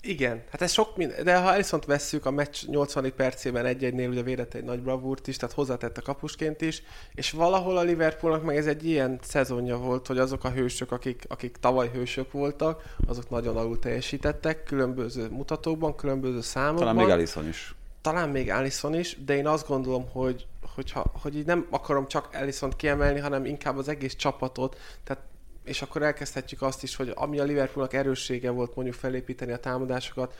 Igen, 0.00 0.42
hát 0.50 0.62
ez 0.62 0.72
sok 0.72 0.96
minden, 0.96 1.24
de 1.24 1.36
ha 1.36 1.48
Alisont 1.48 1.84
vesszük, 1.84 2.26
a 2.26 2.30
meccs 2.30 2.66
80. 2.66 3.12
percében 3.16 3.66
egy-egynél 3.66 4.08
ugye 4.08 4.22
védett 4.22 4.54
egy 4.54 4.64
nagy 4.64 4.80
bravúrt 4.80 5.26
is, 5.26 5.36
tehát 5.36 5.54
hozzátett 5.54 5.98
a 5.98 6.02
kapusként 6.02 6.60
is, 6.60 6.82
és 7.14 7.30
valahol 7.30 7.76
a 7.76 7.82
Liverpoolnak 7.82 8.44
meg 8.44 8.56
ez 8.56 8.66
egy 8.66 8.86
ilyen 8.86 9.18
szezonja 9.22 9.76
volt, 9.76 10.06
hogy 10.06 10.18
azok 10.18 10.44
a 10.44 10.50
hősök, 10.50 10.92
akik, 10.92 11.24
akik 11.28 11.56
tavaly 11.60 11.90
hősök 11.92 12.32
voltak, 12.32 12.94
azok 13.06 13.30
nagyon 13.30 13.56
alul 13.56 13.78
teljesítettek, 13.78 14.62
különböző 14.62 15.28
mutatókban, 15.28 15.96
különböző 15.96 16.40
számokban. 16.40 16.86
Talán 16.86 17.04
még 17.04 17.14
Alisson 17.14 17.48
is. 17.48 17.74
talán 18.00 18.28
még 18.28 18.50
Allison 18.50 18.94
is, 18.94 19.16
de 19.24 19.36
én 19.36 19.46
azt 19.46 19.66
gondolom, 19.66 20.08
hogy, 20.10 20.46
hogyha, 20.78 21.04
hogy 21.22 21.36
így 21.36 21.46
nem 21.46 21.66
akarom 21.70 22.06
csak 22.06 22.28
allison 22.32 22.70
kiemelni, 22.70 23.18
hanem 23.18 23.44
inkább 23.44 23.76
az 23.76 23.88
egész 23.88 24.14
csapatot, 24.14 24.76
tehát 25.04 25.22
és 25.64 25.82
akkor 25.82 26.02
elkezdhetjük 26.02 26.62
azt 26.62 26.82
is, 26.82 26.96
hogy 26.96 27.12
ami 27.14 27.38
a 27.38 27.44
Liverpoolnak 27.44 27.94
erőssége 27.94 28.50
volt 28.50 28.74
mondjuk 28.74 28.96
felépíteni 28.96 29.52
a 29.52 29.58
támadásokat, 29.58 30.34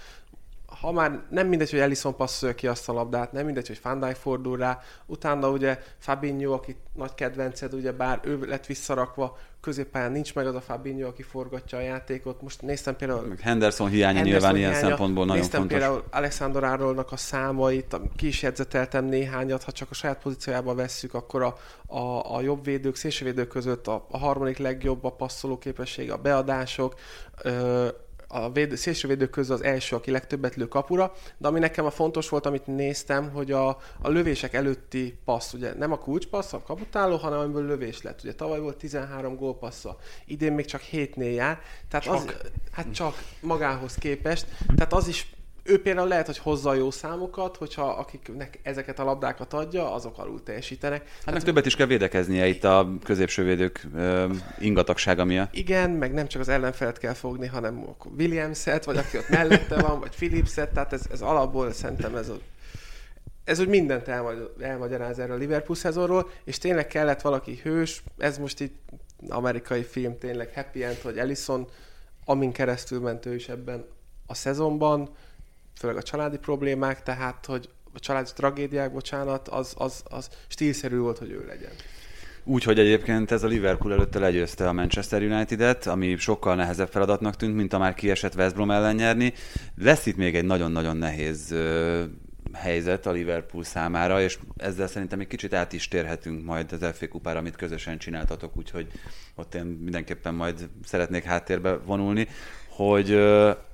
ha 0.80 0.92
már 0.92 1.20
nem 1.30 1.46
mindegy, 1.46 1.70
hogy 1.70 1.78
Ellison 1.78 2.16
passzolja 2.16 2.54
ki 2.54 2.66
azt 2.66 2.88
a 2.88 2.92
labdát, 2.92 3.32
nem 3.32 3.44
mindegy, 3.44 3.66
hogy 3.66 3.80
Van 3.82 4.00
Dijk 4.00 4.16
fordul 4.16 4.56
rá, 4.56 4.80
utána 5.06 5.50
ugye 5.50 5.78
Fabinho, 5.98 6.52
aki 6.52 6.76
nagy 6.94 7.14
kedvenced, 7.14 7.74
ugye 7.74 7.92
bár 7.92 8.20
ő 8.22 8.38
lett 8.46 8.66
visszarakva, 8.66 9.38
középpályán 9.60 10.12
nincs 10.12 10.34
meg 10.34 10.46
az 10.46 10.54
a 10.54 10.60
Fabinho, 10.60 11.08
aki 11.08 11.22
forgatja 11.22 11.78
a 11.78 11.80
játékot. 11.80 12.42
Most 12.42 12.62
néztem 12.62 12.96
például 12.96 13.20
Meg 13.20 13.40
Henderson 13.40 13.88
hiánya 13.88 14.16
Henderson 14.16 14.40
nyilván 14.40 14.56
ilyen 14.56 14.70
hiánya. 14.70 14.88
szempontból 14.88 15.24
nagyon 15.24 15.40
Néztem 15.40 15.60
fontos. 15.60 15.78
például 15.78 16.04
Alexander 16.10 16.64
Arnoldnak 16.64 17.12
a 17.12 17.16
számait, 17.16 17.96
ki 18.16 18.26
is 18.26 18.42
jegyzeteltem 18.42 19.04
néhányat, 19.04 19.62
ha 19.62 19.72
csak 19.72 19.90
a 19.90 19.94
saját 19.94 20.18
pozíciójában 20.22 20.76
vesszük, 20.76 21.14
akkor 21.14 21.42
a, 21.42 21.56
a, 21.86 22.34
a 22.34 22.40
jobb 22.40 22.64
védők, 22.64 22.96
szélsővédők 22.96 23.48
között 23.48 23.86
a, 23.86 24.06
a 24.10 24.18
harmadik 24.18 24.58
legjobb 24.58 25.04
a 25.04 25.10
passzoló 25.10 25.58
képessége, 25.58 26.12
a 26.12 26.16
beadások, 26.16 26.94
ö, 27.42 27.88
a 28.28 28.52
védő, 28.52 28.76
szélsővédők 28.76 29.30
közül 29.30 29.54
az 29.54 29.62
első, 29.62 29.96
aki 29.96 30.10
legtöbbet 30.10 30.54
lő 30.54 30.68
kapura, 30.68 31.12
de 31.38 31.48
ami 31.48 31.58
nekem 31.58 31.84
a 31.84 31.90
fontos 31.90 32.28
volt, 32.28 32.46
amit 32.46 32.66
néztem, 32.66 33.30
hogy 33.30 33.52
a, 33.52 33.68
a 34.02 34.08
lövések 34.08 34.54
előtti 34.54 35.18
passz, 35.24 35.52
ugye 35.52 35.74
nem 35.74 35.92
a 35.92 35.98
kulcspassz, 35.98 36.52
a 36.52 36.62
kaputáló, 36.62 37.16
hanem 37.16 37.38
amiből 37.38 37.66
lövés 37.66 38.02
lett. 38.02 38.22
Ugye 38.22 38.34
tavaly 38.34 38.60
volt 38.60 38.76
13 38.76 39.36
gólpassza, 39.36 39.96
idén 40.26 40.52
még 40.52 40.64
csak 40.64 40.82
7-nél 40.92 41.34
jár, 41.34 41.60
tehát 41.88 42.06
csak. 42.06 42.14
az, 42.14 42.34
hát 42.72 42.92
csak 42.92 43.22
magához 43.40 43.94
képest, 43.94 44.46
tehát 44.76 44.92
az 44.92 45.08
is 45.08 45.36
ő 45.68 45.82
például 45.82 46.08
lehet, 46.08 46.26
hogy 46.26 46.38
hozza 46.38 46.74
jó 46.74 46.90
számokat, 46.90 47.56
hogyha 47.56 47.82
akiknek 47.82 48.58
ezeket 48.62 48.98
a 48.98 49.04
labdákat 49.04 49.52
adja, 49.52 49.92
azok 49.92 50.18
alul 50.18 50.42
teljesítenek. 50.42 51.08
Hát 51.24 51.34
meg 51.34 51.42
többet 51.42 51.66
is 51.66 51.76
kell 51.76 51.86
védekeznie 51.86 52.46
itt 52.46 52.64
a 52.64 52.88
középső 53.04 53.44
védők 53.44 53.86
ö, 53.94 54.26
ingatagsága 54.58 55.24
miatt. 55.24 55.54
Igen, 55.54 55.90
meg 55.90 56.12
nem 56.12 56.26
csak 56.26 56.40
az 56.40 56.48
ellenfelet 56.48 56.98
kell 56.98 57.14
fogni, 57.14 57.46
hanem 57.46 57.84
Williams-et, 58.18 58.84
vagy 58.84 58.96
aki 58.96 59.16
ott 59.18 59.28
mellette 59.28 59.80
van, 59.80 60.00
vagy 60.00 60.16
Phillips-et, 60.16 60.72
tehát 60.72 60.92
ez, 60.92 61.02
ez 61.12 61.20
alapból 61.20 61.72
szerintem 61.72 62.16
ez 62.16 62.28
a 62.28 62.36
ez 63.44 63.58
úgy 63.58 63.68
mindent 63.68 64.08
elmagy- 64.08 64.62
elmagyaráz 64.62 65.18
erről 65.18 65.34
a 65.34 65.38
Liverpool 65.38 65.78
szezonról, 65.78 66.30
és 66.44 66.58
tényleg 66.58 66.86
kellett 66.86 67.20
valaki 67.20 67.60
hős, 67.62 68.02
ez 68.18 68.38
most 68.38 68.60
itt 68.60 68.76
amerikai 69.28 69.82
film 69.82 70.18
tényleg 70.18 70.54
happy 70.54 70.84
end, 70.84 70.96
hogy 70.96 71.18
Ellison, 71.18 71.68
amin 72.24 72.52
keresztül 72.52 73.00
ment 73.00 73.26
ő 73.26 73.34
is 73.34 73.48
ebben 73.48 73.86
a 74.26 74.34
szezonban, 74.34 75.08
főleg 75.78 75.96
a 75.96 76.02
családi 76.02 76.38
problémák, 76.38 77.02
tehát 77.02 77.46
hogy 77.46 77.68
a 77.92 77.98
családi 77.98 78.30
tragédiák, 78.34 78.92
bocsánat, 78.92 79.48
az, 79.48 79.74
az, 79.78 80.02
az 80.04 80.28
stílszerű 80.48 80.98
volt, 80.98 81.18
hogy 81.18 81.30
ő 81.30 81.44
legyen. 81.46 81.70
Úgy, 82.44 82.62
hogy 82.62 82.78
egyébként 82.78 83.30
ez 83.30 83.42
a 83.42 83.46
Liverpool 83.46 83.92
előtte 83.92 84.18
legyőzte 84.18 84.68
a 84.68 84.72
Manchester 84.72 85.22
United-et, 85.22 85.86
ami 85.86 86.16
sokkal 86.16 86.54
nehezebb 86.54 86.88
feladatnak 86.88 87.36
tűnt, 87.36 87.54
mint 87.54 87.72
a 87.72 87.78
már 87.78 87.94
kiesett 87.94 88.34
West 88.34 88.54
Brom 88.54 88.70
ellen 88.70 88.94
nyerni. 88.94 89.32
Lesz 89.76 90.06
itt 90.06 90.16
még 90.16 90.34
egy 90.34 90.44
nagyon-nagyon 90.44 90.96
nehéz 90.96 91.54
helyzet 92.52 93.06
a 93.06 93.10
Liverpool 93.10 93.64
számára, 93.64 94.20
és 94.20 94.38
ezzel 94.56 94.86
szerintem 94.86 95.20
egy 95.20 95.26
kicsit 95.26 95.54
át 95.54 95.72
is 95.72 95.88
térhetünk 95.88 96.44
majd 96.44 96.72
az 96.72 96.96
FA 96.96 97.08
kupára, 97.08 97.38
amit 97.38 97.56
közösen 97.56 97.98
csináltatok, 97.98 98.56
úgyhogy 98.56 98.86
ott 99.34 99.54
én 99.54 99.64
mindenképpen 99.64 100.34
majd 100.34 100.68
szeretnék 100.84 101.22
háttérbe 101.22 101.76
vonulni, 101.76 102.28
hogy 102.68 103.12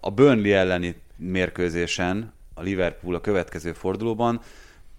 a 0.00 0.10
Burnley 0.14 0.52
elleni 0.52 1.02
mérkőzésen 1.30 2.32
a 2.54 2.62
Liverpool 2.62 3.14
a 3.14 3.20
következő 3.20 3.72
fordulóban 3.72 4.40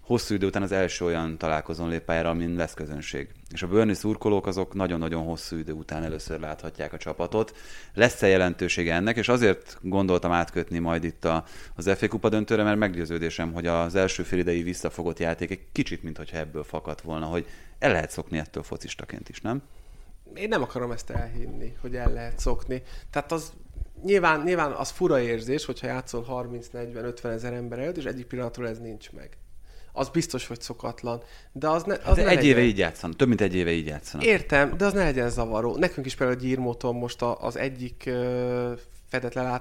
hosszú 0.06 0.34
idő 0.34 0.46
után 0.46 0.62
az 0.62 0.72
első 0.72 1.04
olyan 1.04 1.38
találkozón 1.38 1.88
lép 1.88 2.02
pályára, 2.02 2.28
amin 2.28 2.54
lesz 2.54 2.74
közönség. 2.74 3.28
És 3.50 3.62
a 3.62 3.66
Burnley 3.66 3.94
szurkolók 3.94 4.46
azok 4.46 4.74
nagyon-nagyon 4.74 5.24
hosszú 5.24 5.56
idő 5.56 5.72
után 5.72 6.04
először 6.04 6.40
láthatják 6.40 6.92
a 6.92 6.96
csapatot. 6.96 7.56
Lesz-e 7.94 8.26
jelentősége 8.26 8.94
ennek, 8.94 9.16
és 9.16 9.28
azért 9.28 9.78
gondoltam 9.80 10.32
átkötni 10.32 10.78
majd 10.78 11.04
itt 11.04 11.24
a, 11.24 11.44
az 11.74 11.90
FA 11.96 12.08
Kupa 12.08 12.28
döntőre, 12.28 12.62
mert 12.62 12.78
meggyőződésem, 12.78 13.52
hogy 13.52 13.66
az 13.66 13.94
első 13.94 14.22
félidei 14.22 14.62
visszafogott 14.62 15.18
játék 15.18 15.50
egy 15.50 15.60
kicsit, 15.72 16.02
mintha 16.02 16.36
ebből 16.36 16.64
fakadt 16.64 17.00
volna, 17.00 17.26
hogy 17.26 17.46
el 17.78 17.92
lehet 17.92 18.10
szokni 18.10 18.38
ettől 18.38 18.62
focistaként 18.62 19.28
is, 19.28 19.40
nem? 19.40 19.62
Én 20.36 20.48
nem 20.48 20.62
akarom 20.62 20.90
ezt 20.90 21.10
elhinni, 21.10 21.76
hogy 21.80 21.96
el 21.96 22.12
lehet 22.12 22.38
szokni. 22.38 22.82
Tehát 23.10 23.32
az 23.32 23.52
nyilván, 24.04 24.40
nyilván 24.42 24.72
az 24.72 24.90
fura 24.90 25.20
érzés, 25.20 25.64
hogyha 25.64 25.86
játszol 25.86 26.26
30-40-50 26.72 27.24
ezer 27.24 27.52
ember 27.52 27.78
előtt, 27.78 27.96
és 27.96 28.04
egyik 28.04 28.26
pillanatról 28.26 28.68
ez 28.68 28.78
nincs 28.78 29.12
meg. 29.12 29.28
Az 29.92 30.08
biztos, 30.08 30.46
hogy 30.46 30.60
szokatlan. 30.60 31.22
De 31.52 31.68
az 31.68 31.82
ne, 31.82 31.92
az 31.94 32.00
Az 32.04 32.16
ne 32.16 32.22
Hát 32.22 32.30
egy 32.30 32.36
legyen. 32.36 32.44
éve 32.50 32.60
így 32.60 32.78
játszanak, 32.78 33.16
több 33.16 33.28
mint 33.28 33.40
egy 33.40 33.54
éve 33.54 33.70
így 33.70 33.86
játszanak. 33.86 34.26
Értem, 34.26 34.76
de 34.76 34.84
az 34.84 34.92
ne 34.92 35.02
legyen 35.04 35.30
zavaró. 35.30 35.76
Nekünk 35.76 36.06
is 36.06 36.14
például 36.14 36.38
Gyirmóton 36.38 36.94
most 36.94 37.22
a, 37.22 37.40
az 37.42 37.56
egyik 37.56 38.02
ö, 38.06 38.72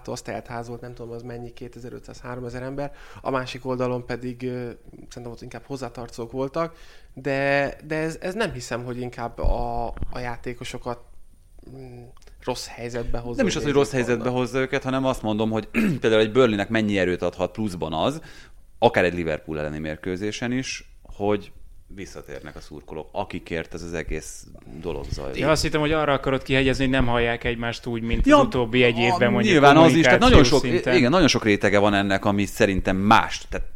az 0.05 0.21
teltház 0.21 0.67
volt, 0.67 0.81
nem 0.81 0.93
tudom 0.93 1.11
az 1.11 1.21
mennyi, 1.21 1.53
2500-3000 1.55 2.53
ember, 2.53 2.91
a 3.21 3.29
másik 3.29 3.65
oldalon 3.65 4.05
pedig 4.05 4.39
szerintem 5.09 5.31
ott 5.31 5.41
inkább 5.41 5.63
hozzátartozók 5.65 6.31
voltak, 6.31 6.75
de, 7.13 7.73
de 7.87 7.95
ez, 7.95 8.17
ez 8.21 8.33
nem 8.33 8.51
hiszem, 8.51 8.83
hogy 8.83 8.99
inkább 8.99 9.39
a, 9.39 9.87
a 10.11 10.19
játékosokat 10.19 10.99
mm, 11.69 12.03
rossz 12.43 12.67
helyzetbe 12.67 13.17
hozza. 13.17 13.37
Nem 13.37 13.47
is 13.47 13.55
az, 13.55 13.63
hogy 13.63 13.71
rossz 13.71 13.91
helyzetbe 13.91 14.29
hozza 14.29 14.59
őket, 14.59 14.83
hanem 14.83 15.05
azt 15.05 15.21
mondom, 15.21 15.51
hogy 15.51 15.67
például 16.01 16.21
egy 16.21 16.31
Burnleynek 16.31 16.69
mennyi 16.69 16.97
erőt 16.97 17.21
adhat 17.21 17.51
pluszban 17.51 17.93
az, 17.93 18.21
akár 18.79 19.03
egy 19.03 19.13
Liverpool 19.13 19.59
elleni 19.59 19.79
mérkőzésen 19.79 20.51
is, 20.51 20.91
hogy 21.01 21.51
visszatérnek 21.87 22.55
a 22.55 22.59
szurkolók, 22.59 23.09
akikért 23.11 23.73
ez 23.73 23.81
az 23.81 23.93
egész 23.93 24.45
dolog 24.81 25.05
zajlik. 25.09 25.39
Ja, 25.39 25.49
azt 25.49 25.61
hittem, 25.61 25.79
hogy 25.79 25.91
arra 25.91 26.13
akarod 26.13 26.43
kihegyezni, 26.43 26.83
hogy 26.83 26.93
nem 26.93 27.05
hallják 27.05 27.43
egymást 27.43 27.85
úgy, 27.85 28.01
mint 28.01 28.25
ja, 28.25 28.37
az 28.37 28.45
utóbbi 28.45 28.83
egy 28.83 28.97
évben 28.97 29.31
mondjuk 29.31 29.53
Nyilván 29.53 29.77
az 29.77 29.93
is, 29.93 30.03
tehát 30.03 30.19
nagyon 30.19 30.43
sok, 30.43 30.61
szinten. 30.61 30.95
igen, 30.95 31.09
nagyon 31.09 31.27
sok 31.27 31.43
rétege 31.43 31.79
van 31.79 31.93
ennek, 31.93 32.25
ami 32.25 32.45
szerintem 32.45 32.97
más, 32.97 33.41
tehát 33.49 33.67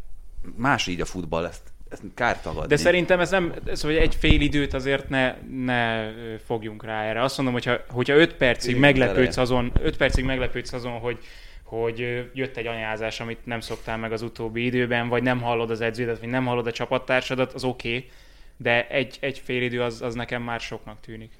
más 0.55 0.87
így 0.87 1.01
a 1.01 1.05
futball, 1.05 1.45
ezt, 1.45 1.61
ezt 1.89 2.01
kár 2.13 2.41
tagadni. 2.41 2.67
De 2.67 2.77
szerintem 2.77 3.19
ez 3.19 3.29
nem, 3.29 3.53
ez, 3.65 3.81
hogy 3.81 3.95
egy 3.95 4.15
fél 4.15 4.41
időt 4.41 4.73
azért 4.73 5.09
ne, 5.09 5.35
ne 5.63 6.11
fogjunk 6.45 6.83
rá 6.83 7.03
erre. 7.03 7.23
Azt 7.23 7.37
mondom, 7.37 7.55
hogyha, 7.55 7.77
hogyha 7.89 8.15
öt 8.15 8.33
percig 8.33 8.69
igen, 8.69 8.81
meglepődsz 8.81 9.37
azon, 9.37 9.71
öt 9.81 9.97
percig 9.97 10.25
meglepődsz 10.25 10.73
azon, 10.73 10.99
hogy 10.99 11.17
hogy 11.69 12.29
jött 12.33 12.57
egy 12.57 12.67
anyázás, 12.67 13.19
amit 13.19 13.45
nem 13.45 13.59
szoktál 13.59 13.97
meg 13.97 14.11
az 14.11 14.21
utóbbi 14.21 14.65
időben, 14.65 15.09
vagy 15.09 15.23
nem 15.23 15.41
hallod 15.41 15.69
az 15.69 15.81
edződet, 15.81 16.19
vagy 16.19 16.29
nem 16.29 16.45
hallod 16.45 16.67
a 16.67 16.71
csapattársadat, 16.71 17.53
az 17.53 17.63
oké, 17.63 17.95
okay, 17.95 18.09
de 18.57 18.87
egy, 18.87 19.17
egy 19.21 19.39
fél 19.39 19.61
idő 19.61 19.81
az, 19.81 20.01
az 20.01 20.15
nekem 20.15 20.41
már 20.41 20.59
soknak 20.59 20.99
tűnik. 20.99 21.31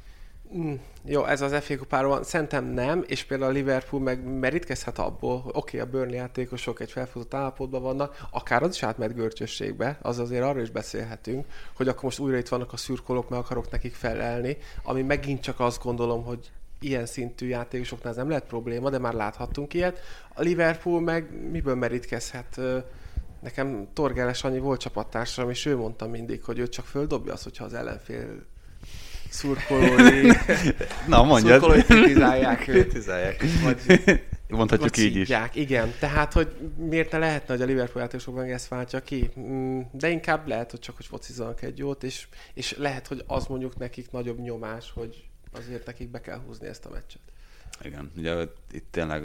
Mm, 0.58 0.74
jó, 1.06 1.26
ez 1.26 1.42
az 1.42 1.64
FA 1.64 1.78
kupáról 1.78 2.10
van. 2.10 2.24
Szerintem 2.24 2.66
nem, 2.66 3.04
és 3.08 3.24
például 3.24 3.50
a 3.50 3.54
Liverpool 3.54 4.02
meg 4.02 4.24
merítkezhet 4.24 5.00
abból, 5.00 5.40
hogy 5.40 5.52
oké, 5.56 5.80
okay, 5.80 5.90
a 5.90 5.92
Burnley 5.92 6.16
játékosok 6.16 6.80
egy 6.80 6.92
felfutott 6.92 7.34
állapotban 7.34 7.82
vannak, 7.82 8.28
akár 8.32 8.64
az 8.64 8.76
is 8.76 8.84
átmegy 8.84 9.14
görcsösségbe, 9.14 9.98
az 10.02 10.20
azért 10.20 10.44
arról 10.44 10.62
is 10.62 10.70
beszélhetünk, 10.70 11.46
hogy 11.76 11.88
akkor 11.88 12.04
most 12.04 12.20
újra 12.20 12.38
itt 12.38 12.48
vannak 12.48 12.74
a 12.74 12.78
szürkolók, 12.78 13.30
meg 13.30 13.40
akarok 13.40 13.72
nekik 13.72 13.94
felelni, 13.94 14.58
ami 14.84 15.02
megint 15.02 15.42
csak 15.42 15.60
azt 15.60 15.84
gondolom, 15.84 16.24
hogy 16.24 16.52
ilyen 16.80 17.06
szintű 17.06 17.48
játékosoknál 17.48 18.12
ez 18.12 18.18
nem 18.18 18.30
lehet 18.30 18.46
probléma, 18.46 18.90
de 18.90 18.98
már 18.98 19.14
láthattunk 19.14 19.74
ilyet. 19.74 20.00
A 20.34 20.42
Liverpool 20.42 21.02
meg 21.02 21.50
miből 21.52 21.76
merítkezhet? 21.76 22.60
Nekem 23.42 23.88
Torgeles 23.94 24.44
annyi 24.44 24.60
volt 24.60 24.80
csapattársam, 24.80 25.50
és 25.50 25.66
ő 25.66 25.76
mondta 25.76 26.08
mindig, 26.08 26.44
hogy 26.44 26.60
ő 26.60 26.68
csak 26.68 26.86
földobja 26.86 27.34
azt, 27.34 27.44
hogyha 27.44 27.66
az 27.66 27.74
ellenfél 27.74 28.46
szurkolói, 29.30 30.32
Na, 31.08 31.24
mondjad. 31.24 31.60
szurkolói 31.60 31.84
kritizálják 31.84 32.68
őt. 32.68 32.88
Kritizálják. 32.88 33.44
Vagy, 33.64 34.02
Mondhatjuk 34.48 34.98
így 34.98 35.16
is. 35.16 35.30
Igen, 35.54 35.94
tehát, 36.00 36.34
hogy 36.34 36.48
miért 36.78 37.12
ne 37.12 37.18
lehetne, 37.18 37.54
hogy 37.54 37.64
a 37.64 37.66
Liverpool 37.66 38.02
játékosokban 38.02 38.46
ezt 38.46 38.68
váltja 38.68 39.00
ki? 39.00 39.30
Mm, 39.40 39.80
de 39.92 40.10
inkább 40.10 40.48
lehet, 40.48 40.72
hogy 40.72 40.80
csak, 40.80 40.96
hogy 40.96 41.06
focizzanak 41.06 41.62
egy 41.62 41.78
jót, 41.78 42.04
és, 42.04 42.28
és 42.54 42.76
lehet, 42.78 43.08
hogy 43.08 43.24
az 43.28 43.46
mondjuk 43.46 43.78
nekik 43.78 44.12
nagyobb 44.12 44.40
nyomás, 44.40 44.92
hogy 44.92 45.29
azért 45.52 45.86
nekik 45.86 46.10
be 46.10 46.22
kell 46.22 46.40
húzni 46.46 46.68
ezt 46.68 46.86
a 46.86 46.90
meccset. 46.90 47.22
Igen, 47.84 48.12
ugye 48.18 48.36
itt 48.72 48.86
tényleg 48.92 49.24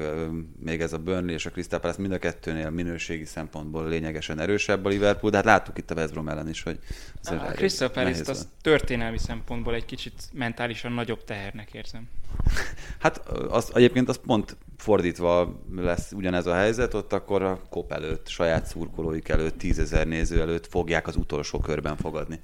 még 0.59 0.81
ez 0.81 0.93
a 0.93 0.99
Burnley 0.99 1.35
és 1.35 1.47
a 1.47 1.51
Crystal 1.51 1.81
Palace 1.81 2.01
mind 2.01 2.13
a 2.13 2.19
kettőnél 2.19 2.71
minőségi 2.71 3.25
szempontból 3.25 3.89
lényegesen 3.89 4.39
erősebb 4.39 4.85
a 4.85 4.89
Liverpool, 4.89 5.31
de 5.31 5.37
hát 5.37 5.47
láttuk 5.47 5.79
itt 5.79 5.91
a 5.91 5.95
West 5.95 6.13
Brom 6.13 6.29
ellen 6.29 6.49
is, 6.49 6.63
hogy 6.63 6.79
a 7.23 7.35
Crystal 7.35 7.91
Palace 7.91 8.31
az 8.31 8.49
történelmi 8.63 9.19
szempontból 9.19 9.75
egy 9.75 9.85
kicsit 9.85 10.23
mentálisan 10.33 10.93
nagyobb 10.93 11.25
tehernek 11.25 11.73
érzem. 11.73 12.09
Hát 12.99 13.29
az, 13.29 13.71
egyébként 13.75 14.09
az 14.09 14.21
pont 14.27 14.57
fordítva 14.77 15.61
lesz 15.77 16.13
ugyanez 16.13 16.47
a 16.47 16.55
helyzet, 16.55 16.95
ott 16.95 17.13
akkor 17.13 17.43
a 17.43 17.61
kop 17.71 17.93
előtt, 17.93 18.29
saját 18.29 18.67
szurkolóik 18.67 19.29
előtt, 19.29 19.59
tízezer 19.59 20.07
néző 20.07 20.41
előtt 20.41 20.67
fogják 20.67 21.07
az 21.07 21.17
utolsó 21.17 21.59
körben 21.59 21.97
fogadni 21.97 22.41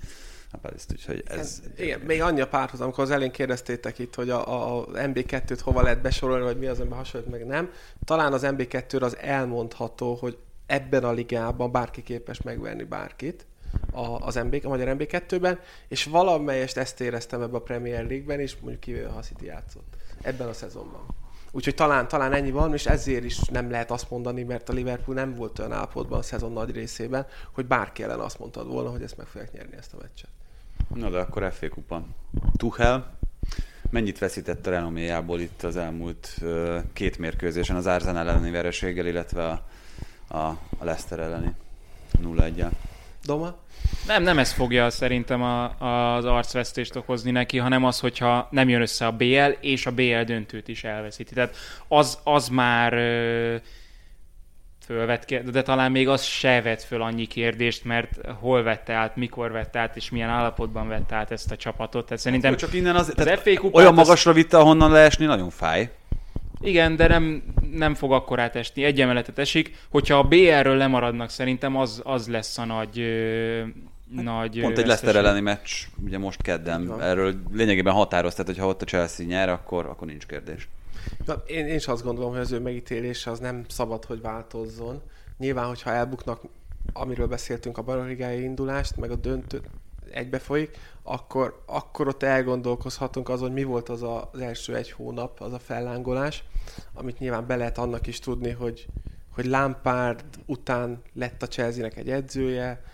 a 0.52 0.56
Pariszt, 0.56 0.92
úgyhogy 0.92 1.22
ez... 1.26 1.38
ez 1.38 1.60
igen, 1.76 2.00
még 2.00 2.22
annyi 2.22 2.40
a 2.40 2.48
párhuzam, 2.48 2.84
amikor 2.86 3.04
az 3.04 3.10
elén 3.10 3.30
kérdeztétek 3.30 3.98
itt, 3.98 4.14
hogy 4.14 4.30
a, 4.30 4.78
a 4.78 4.86
MB2-t 4.86 5.58
hova 5.62 5.82
lehet 5.82 6.00
besorolni, 6.00 6.44
vagy 6.44 6.58
mi 6.58 6.66
az, 6.66 6.80
amiben 6.80 6.98
hasonlít, 6.98 7.30
meg 7.30 7.46
nem. 7.46 7.70
Talán 8.04 8.32
az 8.32 8.42
MB2 8.44 9.02
az 9.02 9.16
elmondható, 9.16 10.14
hogy 10.14 10.38
ebben 10.66 11.04
a 11.04 11.12
ligában 11.12 11.72
bárki 11.72 12.02
képes 12.02 12.42
megverni 12.42 12.84
bárkit, 12.84 13.46
a, 13.92 14.00
az 14.00 14.34
MB, 14.34 14.60
a 14.64 14.68
magyar 14.68 14.96
MB2-ben, 14.98 15.58
és 15.88 16.04
valamelyest 16.04 16.76
ezt 16.76 17.00
éreztem 17.00 17.42
ebbe 17.42 17.56
a 17.56 17.62
Premier 17.62 18.06
League-ben, 18.06 18.40
és 18.40 18.56
mondjuk 18.56 18.80
kivéve 18.80 19.08
ha 19.08 19.20
City 19.20 19.44
játszott 19.44 19.96
ebben 20.22 20.48
a 20.48 20.52
szezonban. 20.52 21.19
Úgyhogy 21.52 21.74
talán, 21.74 22.08
talán 22.08 22.32
ennyi 22.32 22.50
van, 22.50 22.72
és 22.72 22.86
ezért 22.86 23.24
is 23.24 23.38
nem 23.38 23.70
lehet 23.70 23.90
azt 23.90 24.10
mondani, 24.10 24.42
mert 24.42 24.68
a 24.68 24.72
Liverpool 24.72 25.16
nem 25.16 25.34
volt 25.34 25.58
olyan 25.58 25.72
állapotban 25.72 26.18
a 26.18 26.22
szezon 26.22 26.52
nagy 26.52 26.70
részében, 26.70 27.26
hogy 27.52 27.66
bárki 27.66 28.02
ellen 28.02 28.18
azt 28.18 28.38
mondtad 28.38 28.66
volna, 28.66 28.90
hogy 28.90 29.02
ezt 29.02 29.16
meg 29.16 29.26
fogják 29.26 29.52
nyerni 29.52 29.76
ezt 29.76 29.92
a 29.92 29.96
meccset. 30.00 30.30
Na 30.94 31.10
de 31.10 31.18
akkor 31.18 31.52
FA 31.52 31.68
kupa. 31.68 32.04
Tuchel, 32.56 33.18
mennyit 33.90 34.18
veszített 34.18 34.66
a 34.66 34.70
renoméjából 34.70 35.40
itt 35.40 35.62
az 35.62 35.76
elmúlt 35.76 36.40
két 36.92 37.18
mérkőzésen 37.18 37.76
az 37.76 37.86
Arsenal 37.86 38.28
elleni 38.28 38.50
vereséggel, 38.50 39.06
illetve 39.06 39.48
a, 39.48 39.62
a, 40.36 40.48
a 40.78 40.84
Leicester 40.84 41.18
elleni 41.18 41.54
0-1-el? 42.22 42.70
Doma? 43.24 43.54
Nem, 44.06 44.22
nem 44.22 44.38
ez 44.38 44.52
fogja 44.52 44.90
szerintem 44.90 45.42
a, 45.42 45.64
az 46.16 46.24
arcvesztést 46.24 46.96
okozni 46.96 47.30
neki, 47.30 47.58
hanem 47.58 47.84
az, 47.84 48.00
hogyha 48.00 48.48
nem 48.50 48.68
jön 48.68 48.80
össze 48.80 49.06
a 49.06 49.12
BL, 49.12 49.50
és 49.60 49.86
a 49.86 49.90
BL 49.90 50.20
döntőt 50.20 50.68
is 50.68 50.84
elveszíti. 50.84 51.34
Tehát 51.34 51.56
az, 51.88 52.18
az 52.24 52.48
már 52.48 52.92
uh, 52.92 53.60
fölvet 54.90 55.50
de 55.50 55.62
talán 55.62 55.90
még 55.90 56.08
az 56.08 56.22
se 56.22 56.62
vett 56.62 56.82
föl 56.82 57.02
annyi 57.02 57.26
kérdést, 57.26 57.84
mert 57.84 58.10
hol 58.40 58.62
vette 58.62 58.92
át, 58.92 59.16
mikor 59.16 59.50
vette 59.50 59.78
át, 59.78 59.96
és 59.96 60.10
milyen 60.10 60.28
állapotban 60.28 60.88
vette 60.88 61.14
át 61.14 61.30
ezt 61.30 61.50
a 61.50 61.56
csapatot. 61.56 62.04
Tehát 62.04 62.22
szerintem 62.22 62.56
csak 62.56 62.74
innen 62.74 62.96
az, 62.96 63.12
az 63.16 63.30
FA 63.42 63.68
olyan 63.72 63.94
magasra 63.94 64.32
vitte, 64.32 64.58
ahonnan 64.58 64.90
leesni, 64.90 65.24
nagyon 65.24 65.50
fáj. 65.50 65.90
Igen, 66.62 66.96
de 66.96 67.08
nem, 67.08 67.42
nem 67.72 67.94
fog 67.94 68.12
akkor 68.12 68.40
átesni. 68.40 68.84
Egy 68.84 69.00
emeletet 69.00 69.38
esik. 69.38 69.76
Hogyha 69.90 70.18
a 70.18 70.22
BR-ről 70.22 70.76
lemaradnak, 70.76 71.30
szerintem 71.30 71.76
az, 71.76 72.00
az 72.04 72.28
lesz 72.28 72.58
a 72.58 72.64
nagy, 72.64 72.98
ö, 72.98 73.62
nagy 74.10 74.60
Pont 74.60 74.78
egy 74.78 74.86
Leicester 74.86 75.16
elleni 75.16 75.40
meccs, 75.40 75.70
ugye 76.04 76.18
most 76.18 76.42
kedden, 76.42 77.00
erről 77.00 77.34
lényegében 77.52 77.94
határoztat, 77.94 78.46
hogy 78.46 78.58
ha 78.58 78.66
ott 78.66 78.82
a 78.82 78.84
Chelsea 78.84 79.26
nyer, 79.26 79.48
akkor, 79.48 79.86
akkor 79.86 80.06
nincs 80.06 80.26
kérdés. 80.26 80.68
Na, 81.26 81.42
én, 81.46 81.66
én 81.66 81.74
is 81.74 81.86
azt 81.86 82.04
gondolom, 82.04 82.30
hogy 82.30 82.40
az 82.40 82.52
ő 82.52 82.60
megítélése 82.60 83.30
az 83.30 83.38
nem 83.38 83.64
szabad, 83.68 84.04
hogy 84.04 84.20
változzon. 84.20 85.02
Nyilván, 85.38 85.66
hogyha 85.66 85.90
elbuknak, 85.90 86.40
amiről 86.92 87.26
beszéltünk, 87.26 87.78
a 87.78 87.82
bajnokligai 87.82 88.42
indulást, 88.42 88.96
meg 88.96 89.10
a 89.10 89.16
döntő 89.16 89.60
egybe 90.12 90.38
folyik, 90.38 90.78
akkor, 91.02 91.62
akkor 91.66 92.08
ott 92.08 92.22
elgondolkozhatunk 92.22 93.28
azon, 93.28 93.46
hogy 93.46 93.56
mi 93.56 93.64
volt 93.64 93.88
az 93.88 94.02
a, 94.02 94.30
az 94.32 94.40
első 94.40 94.76
egy 94.76 94.90
hónap, 94.90 95.40
az 95.40 95.52
a 95.52 95.58
fellángolás, 95.58 96.44
amit 96.94 97.18
nyilván 97.18 97.46
be 97.46 97.56
lehet 97.56 97.78
annak 97.78 98.06
is 98.06 98.18
tudni, 98.18 98.50
hogy, 98.50 98.86
hogy 99.34 99.44
Lampard 99.46 100.24
után 100.46 101.02
lett 101.12 101.42
a 101.42 101.48
Chelsea-nek 101.48 101.96
egy 101.96 102.10
edzője, 102.10 102.84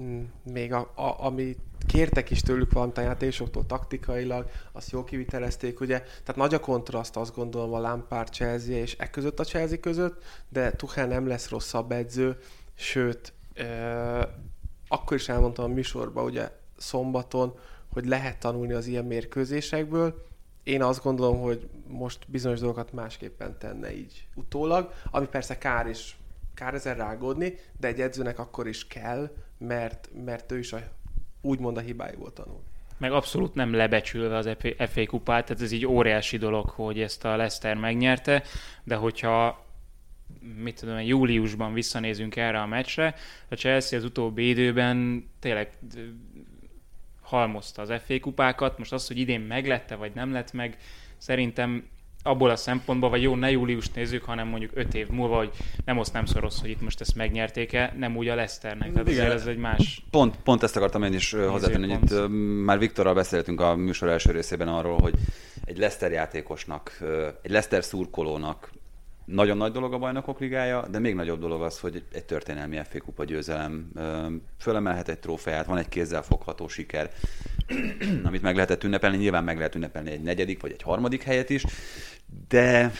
mm, 0.00 0.22
még 0.42 0.72
a, 0.72 0.92
a, 0.94 1.24
ami 1.24 1.56
kértek 1.86 2.30
is 2.30 2.40
tőlük 2.40 2.72
valamit 2.72 2.98
a 2.98 3.00
játékosoktól 3.00 3.66
taktikailag, 3.66 4.50
azt 4.72 4.90
jól 4.90 5.04
kivitelezték, 5.04 5.80
ugye? 5.80 5.98
Tehát 5.98 6.36
nagy 6.36 6.54
a 6.54 6.60
kontraszt 6.60 7.16
azt 7.16 7.34
gondolom 7.34 7.72
a 7.72 7.80
Lampard 7.80 8.32
Chelsea 8.32 8.76
és 8.76 8.96
e 8.98 9.10
között 9.10 9.40
a 9.40 9.44
Chelsea 9.44 9.80
között, 9.80 10.22
de 10.48 10.72
Tuchel 10.72 11.06
nem 11.06 11.26
lesz 11.26 11.48
rosszabb 11.48 11.92
edző, 11.92 12.38
sőt, 12.74 13.32
euh, 13.54 14.22
akkor 14.88 15.16
is 15.16 15.28
elmondtam 15.28 15.64
a 15.64 15.74
műsorban, 15.74 16.24
ugye 16.24 16.50
szombaton, 16.80 17.58
hogy 17.92 18.06
lehet 18.06 18.38
tanulni 18.38 18.72
az 18.72 18.86
ilyen 18.86 19.04
mérkőzésekből. 19.04 20.26
Én 20.62 20.82
azt 20.82 21.02
gondolom, 21.02 21.40
hogy 21.40 21.68
most 21.86 22.18
bizonyos 22.26 22.58
dolgokat 22.58 22.92
másképpen 22.92 23.58
tenne 23.58 23.96
így 23.96 24.26
utólag, 24.34 24.92
ami 25.10 25.26
persze 25.26 25.58
kár 25.58 25.86
is, 25.86 26.16
kár 26.54 26.74
ezen 26.74 26.96
rágódni, 26.96 27.54
de 27.78 27.88
egy 27.88 28.00
edzőnek 28.00 28.38
akkor 28.38 28.68
is 28.68 28.86
kell, 28.86 29.30
mert, 29.58 30.08
mert 30.24 30.52
ő 30.52 30.58
is 30.58 30.72
a 30.72 30.78
úgymond 31.40 31.76
a 31.76 31.80
hibáiból 31.80 32.32
tanul. 32.32 32.60
Meg 32.98 33.12
abszolút 33.12 33.54
nem 33.54 33.74
lebecsülve 33.74 34.36
az 34.36 34.48
FA 34.92 35.06
kupát, 35.06 35.46
tehát 35.46 35.62
ez 35.62 35.72
így 35.72 35.86
óriási 35.86 36.36
dolog, 36.36 36.68
hogy 36.68 37.00
ezt 37.00 37.24
a 37.24 37.36
Leicester 37.36 37.76
megnyerte, 37.76 38.42
de 38.84 38.94
hogyha 38.94 39.64
mit 40.62 40.80
tudom, 40.80 41.00
júliusban 41.00 41.72
visszanézünk 41.72 42.36
erre 42.36 42.60
a 42.60 42.66
meccsre, 42.66 43.14
a 43.48 43.54
Chelsea 43.54 43.98
az 43.98 44.04
utóbbi 44.04 44.48
időben 44.48 45.28
tényleg 45.38 45.72
halmozta 47.30 47.82
az 47.82 47.92
FA 48.06 48.20
kupákat, 48.20 48.78
most 48.78 48.92
az, 48.92 49.06
hogy 49.06 49.18
idén 49.18 49.40
meglette, 49.40 49.94
vagy 49.94 50.12
nem 50.14 50.32
lett 50.32 50.52
meg, 50.52 50.76
szerintem 51.18 51.84
abból 52.22 52.50
a 52.50 52.56
szempontból, 52.56 53.10
vagy 53.10 53.22
jó, 53.22 53.34
ne 53.34 53.50
július 53.50 53.90
nézzük, 53.90 54.24
hanem 54.24 54.48
mondjuk 54.48 54.70
öt 54.74 54.94
év 54.94 55.08
múlva, 55.08 55.36
hogy 55.36 55.50
nem 55.84 55.98
azt 55.98 56.12
nem 56.12 56.24
szoros, 56.24 56.60
hogy 56.60 56.70
itt 56.70 56.80
most 56.80 57.00
ezt 57.00 57.14
megnyerték-e, 57.14 57.94
nem 57.98 58.16
úgy 58.16 58.28
a 58.28 58.34
Leicesternek. 58.34 58.92
Tehát 58.92 59.08
Igen. 59.08 59.30
ez 59.30 59.46
egy 59.46 59.56
más... 59.56 60.04
Pont, 60.10 60.36
pont 60.36 60.62
ezt 60.62 60.76
akartam 60.76 61.02
én 61.02 61.12
is 61.12 61.32
hozzátenni, 61.32 61.92
hogy 61.92 62.02
itt 62.02 62.28
már 62.64 62.78
Viktorral 62.78 63.14
beszéltünk 63.14 63.60
a 63.60 63.76
műsor 63.76 64.08
első 64.08 64.30
részében 64.30 64.68
arról, 64.68 64.98
hogy 65.00 65.14
egy 65.64 65.78
Leicester 65.78 66.10
játékosnak, 66.10 66.98
egy 67.42 67.50
Leicester 67.50 67.84
szurkolónak 67.84 68.70
nagyon 69.30 69.56
nagy 69.56 69.72
dolog 69.72 69.92
a 69.92 69.98
bajnokok 69.98 70.40
ligája, 70.40 70.88
de 70.88 70.98
még 70.98 71.14
nagyobb 71.14 71.40
dolog 71.40 71.62
az, 71.62 71.80
hogy 71.80 72.04
egy 72.12 72.24
történelmi 72.24 72.80
FA 72.90 73.00
kupa 73.00 73.24
győzelem 73.24 73.92
fölemelhet 74.58 75.08
egy 75.08 75.18
trófeát, 75.18 75.66
van 75.66 75.78
egy 75.78 75.88
kézzel 75.88 76.22
fogható 76.22 76.68
siker, 76.68 77.10
amit 78.24 78.42
meg 78.42 78.54
lehetett 78.54 78.84
ünnepelni, 78.84 79.16
nyilván 79.16 79.44
meg 79.44 79.56
lehet 79.56 79.74
ünnepelni 79.74 80.10
egy 80.10 80.22
negyedik 80.22 80.60
vagy 80.60 80.72
egy 80.72 80.82
harmadik 80.82 81.22
helyet 81.22 81.50
is, 81.50 81.64
de, 82.48 82.92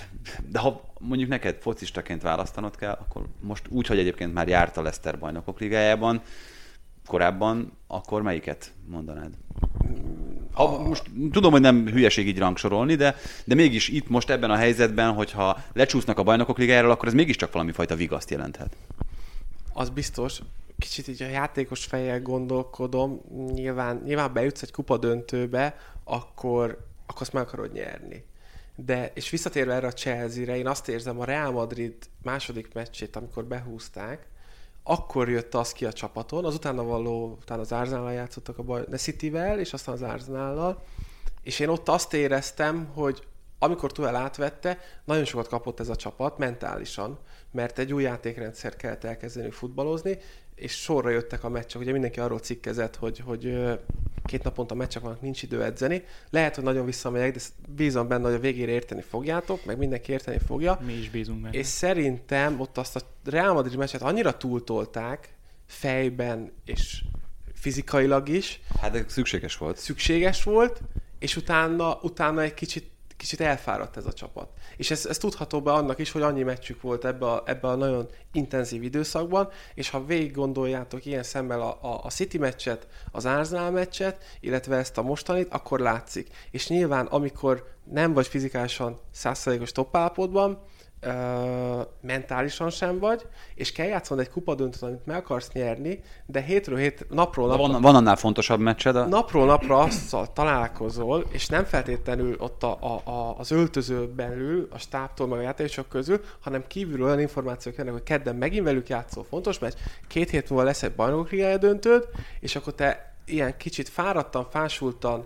de 0.49 0.59
ha 0.59 0.93
mondjuk 0.99 1.28
neked 1.28 1.57
focistaként 1.61 2.22
választanod 2.22 2.76
kell, 2.76 2.97
akkor 3.01 3.26
most 3.41 3.68
úgy, 3.68 3.87
hogy 3.87 3.99
egyébként 3.99 4.35
már 4.35 4.49
járt 4.49 4.76
a 4.76 4.83
Leicester 4.83 5.18
bajnokok 5.18 5.61
ligájában, 5.61 6.22
korábban, 7.07 7.72
akkor 7.87 8.22
melyiket 8.22 8.72
mondanád? 8.87 9.35
Ha, 10.53 10.78
most 10.78 11.03
tudom, 11.32 11.53
hogy 11.53 11.61
nem 11.61 11.86
hülyeség 11.86 12.26
így 12.26 12.38
rangsorolni, 12.38 12.94
de, 12.94 13.16
de 13.44 13.55
mégis 13.55 13.88
itt 13.88 14.09
most 14.09 14.30
ebben 14.30 14.51
a 14.51 14.57
helyzetben, 14.57 15.12
hogyha 15.12 15.62
lecsúsznak 15.72 16.18
a 16.18 16.22
bajnokok 16.22 16.59
ligájáról, 16.59 16.90
akkor 16.90 17.09
ez 17.09 17.14
mégiscsak 17.14 17.53
valami 17.53 17.72
fajta 17.72 17.94
vigaszt 17.94 18.30
jelenthet. 18.30 18.76
Az 19.72 19.88
biztos. 19.90 20.40
Kicsit 20.78 21.09
így 21.09 21.22
a 21.22 21.26
játékos 21.26 21.84
fejjel 21.84 22.20
gondolkodom, 22.20 23.20
nyilván, 23.53 24.03
nyilván 24.05 24.32
bejutsz 24.32 24.62
egy 24.62 24.72
kupa 24.72 24.98
döntőbe, 24.98 25.76
akkor, 26.05 26.84
akkor 27.07 27.22
azt 27.22 27.32
meg 27.32 27.42
akarod 27.42 27.72
nyerni. 27.72 28.24
De, 28.74 29.11
és 29.14 29.30
visszatérve 29.30 29.74
erre 29.74 29.86
a 29.86 29.92
Chelsea-re, 29.92 30.57
én 30.57 30.66
azt 30.66 30.88
érzem, 30.88 31.20
a 31.20 31.24
Real 31.24 31.51
Madrid 31.51 31.94
második 32.22 32.74
meccsét, 32.74 33.16
amikor 33.16 33.44
behúzták, 33.44 34.26
akkor 34.83 35.28
jött 35.28 35.55
az 35.55 35.72
ki 35.72 35.85
a 35.85 35.93
csapaton, 35.93 36.45
az 36.45 36.55
utána 36.55 36.83
való, 36.83 37.39
utána 37.41 37.61
az 37.61 37.72
Arsenal 37.72 38.12
játszottak 38.12 38.59
a 38.59 38.62
baj, 38.62 38.85
de 38.89 38.97
City-vel, 38.97 39.59
és 39.59 39.72
aztán 39.72 39.95
az 39.95 40.03
arsenal 40.03 40.83
és 41.43 41.59
én 41.59 41.68
ott 41.68 41.89
azt 41.89 42.14
éreztem, 42.14 42.87
hogy 42.95 43.22
amikor 43.59 43.93
Tuel 43.93 44.16
átvette, 44.16 44.78
nagyon 45.05 45.24
sokat 45.24 45.49
kapott 45.49 45.81
ez 45.81 45.89
a 45.89 45.97
csapat 45.97 46.39
mentálisan, 46.39 47.18
mert 47.51 47.78
egy 47.78 47.93
új 47.93 48.03
játékrendszer 48.03 48.76
kellett 48.76 49.05
elkezdeni 49.05 49.51
futballozni, 49.51 50.18
és 50.61 50.72
sorra 50.72 51.11
jöttek 51.11 51.44
a 51.44 51.48
meccsek. 51.48 51.80
Ugye 51.80 51.92
mindenki 51.92 52.20
arról 52.20 52.38
cikkezett, 52.38 52.96
hogy, 52.96 53.18
hogy 53.18 53.58
két 54.24 54.42
naponta 54.42 54.74
meccsek 54.74 55.02
vannak, 55.02 55.20
nincs 55.20 55.42
idő 55.42 55.62
edzeni. 55.64 56.04
Lehet, 56.30 56.54
hogy 56.54 56.64
nagyon 56.64 56.84
visszamegyek, 56.84 57.32
de 57.34 57.40
bízom 57.68 58.08
benne, 58.08 58.24
hogy 58.24 58.34
a 58.34 58.38
végére 58.38 58.72
érteni 58.72 59.02
fogjátok, 59.02 59.64
meg 59.64 59.78
mindenki 59.78 60.12
érteni 60.12 60.38
fogja. 60.46 60.80
Mi 60.86 60.92
is 60.92 61.11
bízunk 61.11 61.40
benne. 61.40 61.56
És 61.56 61.66
szerintem 61.66 62.61
ott 62.61 62.78
azt 62.78 62.96
a 62.96 63.00
Real 63.24 63.54
Madrid 63.54 63.76
meccset 63.76 64.02
annyira 64.02 64.36
túltolták 64.36 65.34
fejben 65.66 66.52
és 66.64 67.04
fizikailag 67.54 68.28
is. 68.28 68.61
Hát 68.80 68.92
de 68.92 69.04
szükséges 69.06 69.56
volt. 69.56 69.76
Szükséges 69.76 70.42
volt, 70.42 70.80
és 71.18 71.36
utána, 71.36 71.98
utána 72.02 72.42
egy 72.42 72.54
kicsit 72.54 72.89
kicsit 73.20 73.40
elfáradt 73.40 73.96
ez 73.96 74.06
a 74.06 74.12
csapat. 74.12 74.48
És 74.76 74.90
ez, 74.90 75.06
ez 75.06 75.18
tudható 75.18 75.62
be 75.62 75.72
annak 75.72 75.98
is, 75.98 76.10
hogy 76.10 76.22
annyi 76.22 76.42
meccsük 76.42 76.80
volt 76.80 77.04
ebbe 77.04 77.26
a, 77.26 77.42
ebbe 77.46 77.68
a 77.68 77.74
nagyon 77.74 78.08
intenzív 78.32 78.82
időszakban, 78.82 79.48
és 79.74 79.90
ha 79.90 80.04
végig 80.04 80.32
gondoljátok 80.32 81.04
ilyen 81.04 81.22
szemmel 81.22 81.60
a, 81.60 81.78
a, 81.82 82.00
a 82.02 82.10
City 82.10 82.38
meccset, 82.38 82.86
az 83.12 83.26
Arsenal 83.26 83.70
meccset, 83.70 84.24
illetve 84.40 84.76
ezt 84.76 84.98
a 84.98 85.02
mostanit, 85.02 85.52
akkor 85.52 85.80
látszik. 85.80 86.28
És 86.50 86.68
nyilván, 86.68 87.06
amikor 87.06 87.68
nem 87.84 88.12
vagy 88.12 88.26
fizikálisan 88.26 89.00
százszerékos 89.10 89.72
toppállapotban, 89.72 90.62
ö, 91.01 91.80
mentálisan 92.01 92.70
sem 92.70 92.98
vagy, 92.98 93.26
és 93.55 93.72
kell 93.72 93.86
játszanod 93.86 94.24
egy 94.24 94.30
kupadöntőt, 94.30 94.82
amit 94.82 95.07
meg 95.07 95.16
akarsz 95.16 95.53
nyerni, 95.53 96.01
de 96.26 96.40
hétről 96.40 96.78
hét, 96.78 97.07
napról 97.11 97.46
napra... 97.46 97.66
Van, 97.66 97.80
van 97.80 97.94
annál 97.94 98.16
fontosabb 98.16 98.61
meccsed? 98.61 98.96
A... 98.96 99.05
Napról 99.05 99.46
napra 99.46 99.78
azzal 99.78 100.32
találkozol, 100.32 101.24
és 101.30 101.46
nem 101.46 101.64
feltétlenül 101.64 102.36
ott 102.38 102.62
a, 102.62 102.78
a, 102.80 103.11
a, 103.11 103.38
az 103.38 103.51
öltöző 103.51 104.09
belül, 104.09 104.68
a 104.70 104.78
stábtól, 104.78 105.26
meg 105.26 105.38
a 105.38 105.42
játékosok 105.42 105.88
közül, 105.88 106.20
hanem 106.40 106.64
kívül 106.66 107.03
olyan 107.03 107.20
információk 107.20 107.76
jönnek, 107.76 107.92
hogy 107.92 108.03
kedden 108.03 108.36
megint 108.36 108.64
velük 108.64 108.88
játszol, 108.88 109.24
fontos 109.24 109.59
meccs, 109.59 109.74
két 110.09 110.30
hét 110.30 110.48
múlva 110.51 110.64
lesz 110.64 110.82
egy 110.82 110.94
bajnokligája 110.94 111.57
döntőd, 111.57 112.09
és 112.40 112.57
akkor 112.57 112.74
te 112.74 113.14
ilyen 113.24 113.57
kicsit 113.57 113.88
fáradtan, 113.88 114.46
fásultan 114.51 115.24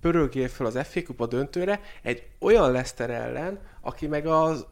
pörögjél 0.00 0.48
fel 0.48 0.66
az 0.66 0.78
FA 0.82 1.02
Kupa 1.02 1.26
döntőre 1.26 1.80
egy 2.02 2.26
olyan 2.38 2.72
Leicester 2.72 3.10
ellen, 3.10 3.58
aki 3.80 4.06
meg 4.06 4.26
az 4.26 4.66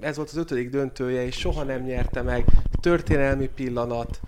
ez 0.00 0.16
volt 0.16 0.28
az 0.28 0.36
ötödik 0.36 0.70
döntője, 0.70 1.24
és 1.24 1.36
soha 1.36 1.62
nem 1.62 1.82
nyerte 1.82 2.22
meg. 2.22 2.44
Történelmi 2.80 3.48
pillanat, 3.54 4.20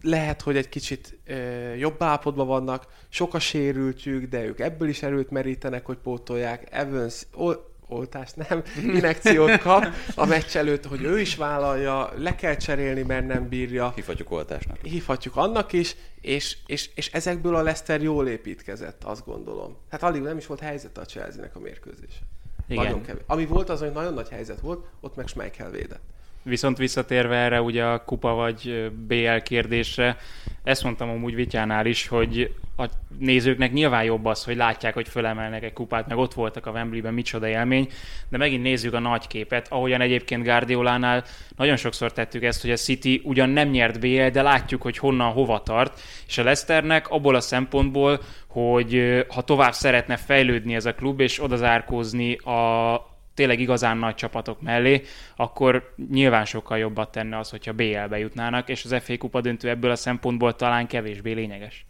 lehet, 0.00 0.42
hogy 0.42 0.56
egy 0.56 0.68
kicsit 0.68 1.18
ö, 1.26 1.34
jobb 1.74 2.02
állapotban 2.02 2.46
vannak, 2.46 2.86
sok 3.08 3.34
a 3.34 3.38
sérültjük, 3.38 4.30
de 4.30 4.44
ők 4.44 4.60
ebből 4.60 4.88
is 4.88 5.02
erőt 5.02 5.30
merítenek, 5.30 5.86
hogy 5.86 5.96
pótolják. 5.96 6.68
Evans 6.70 7.26
ol, 7.34 7.74
oltást 7.88 8.36
nem, 8.36 8.62
inekciót 8.98 9.58
kap 9.58 9.86
a 10.14 10.26
meccs 10.26 10.56
előtt, 10.56 10.86
hogy 10.86 11.02
ő 11.02 11.20
is 11.20 11.36
vállalja, 11.36 12.12
le 12.16 12.34
kell 12.34 12.56
cserélni, 12.56 13.02
mert 13.02 13.26
nem 13.26 13.48
bírja. 13.48 13.92
Hívhatjuk 13.94 14.30
oltásnak. 14.30 14.78
Hívhatjuk 14.82 15.36
annak 15.36 15.72
is, 15.72 15.96
és, 16.20 16.56
és, 16.66 16.90
és 16.94 17.12
ezekből 17.12 17.54
a 17.54 17.62
Leicester 17.62 18.02
jól 18.02 18.28
építkezett, 18.28 19.04
azt 19.04 19.24
gondolom. 19.24 19.76
Hát 19.90 20.02
alig 20.02 20.22
nem 20.22 20.36
is 20.36 20.46
volt 20.46 20.60
helyzet 20.60 20.98
a 20.98 21.04
Chelsea-nek 21.04 21.56
a 21.56 21.58
mérkőzés. 21.58 22.22
Igen. 22.66 22.84
Nagyon 22.84 23.02
kevés. 23.02 23.22
Ami 23.26 23.46
volt 23.46 23.68
az, 23.68 23.80
hogy 23.80 23.92
nagyon 23.92 24.14
nagy 24.14 24.28
helyzet 24.28 24.60
volt, 24.60 24.86
ott 25.00 25.16
meg 25.16 25.26
Schmeichel 25.26 25.70
védett. 25.70 26.02
Viszont 26.48 26.78
visszatérve 26.78 27.36
erre 27.36 27.62
ugye 27.62 27.84
a 27.84 28.04
kupa 28.04 28.34
vagy 28.34 28.90
BL 29.06 29.36
kérdésre, 29.42 30.16
ezt 30.64 30.82
mondtam 30.82 31.08
amúgy 31.08 31.34
Vityánál 31.34 31.86
is, 31.86 32.06
hogy 32.06 32.54
a 32.76 32.86
nézőknek 33.18 33.72
nyilván 33.72 34.04
jobb 34.04 34.24
az, 34.24 34.44
hogy 34.44 34.56
látják, 34.56 34.94
hogy 34.94 35.08
fölemelnek 35.08 35.62
egy 35.62 35.72
kupát, 35.72 36.08
meg 36.08 36.18
ott 36.18 36.34
voltak 36.34 36.66
a 36.66 36.70
Wembleyben, 36.70 37.14
micsoda 37.14 37.48
élmény, 37.48 37.88
de 38.28 38.36
megint 38.36 38.62
nézzük 38.62 38.94
a 38.94 38.98
nagy 38.98 39.26
képet, 39.26 39.66
ahogyan 39.70 40.00
egyébként 40.00 40.44
Guardiolánál 40.44 41.24
nagyon 41.56 41.76
sokszor 41.76 42.12
tettük 42.12 42.42
ezt, 42.42 42.60
hogy 42.60 42.70
a 42.70 42.76
City 42.76 43.20
ugyan 43.24 43.48
nem 43.48 43.68
nyert 43.68 44.00
BL, 44.00 44.28
de 44.28 44.42
látjuk, 44.42 44.82
hogy 44.82 44.98
honnan 44.98 45.32
hova 45.32 45.62
tart, 45.62 46.00
és 46.26 46.38
a 46.38 46.42
Leicesternek 46.42 47.08
abból 47.08 47.34
a 47.34 47.40
szempontból, 47.40 48.20
hogy 48.46 49.24
ha 49.28 49.42
tovább 49.42 49.72
szeretne 49.72 50.16
fejlődni 50.16 50.74
ez 50.74 50.86
a 50.86 50.94
klub, 50.94 51.20
és 51.20 51.42
odazárkózni 51.42 52.34
a 52.34 53.15
tényleg 53.36 53.60
igazán 53.60 53.98
nagy 53.98 54.14
csapatok 54.14 54.60
mellé, 54.60 55.02
akkor 55.36 55.94
nyilván 56.10 56.44
sokkal 56.44 56.78
jobbat 56.78 57.10
tenne 57.10 57.38
az, 57.38 57.50
hogyha 57.50 57.72
BL-be 57.72 58.18
jutnának, 58.18 58.68
és 58.68 58.84
az 58.84 58.96
FA 59.02 59.16
Kupa 59.18 59.40
döntő 59.40 59.68
ebből 59.68 59.90
a 59.90 59.96
szempontból 59.96 60.56
talán 60.56 60.86
kevésbé 60.86 61.32
lényeges. 61.32 61.86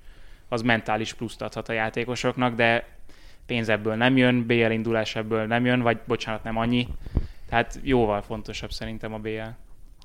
Az 0.48 0.62
mentális 0.62 1.14
pluszt 1.14 1.42
adhat 1.42 1.68
a 1.68 1.72
játékosoknak, 1.72 2.54
de 2.54 2.86
pénz 3.46 3.68
ebből 3.68 3.94
nem 3.94 4.16
jön, 4.16 4.46
BL 4.46 4.70
indulás 4.70 5.16
ebből 5.16 5.46
nem 5.46 5.64
jön, 5.64 5.80
vagy 5.80 5.98
bocsánat, 6.06 6.44
nem 6.44 6.56
annyi. 6.56 6.88
Tehát 7.48 7.78
jóval 7.82 8.22
fontosabb 8.22 8.70
szerintem 8.70 9.14
a 9.14 9.18
BL. 9.18 9.48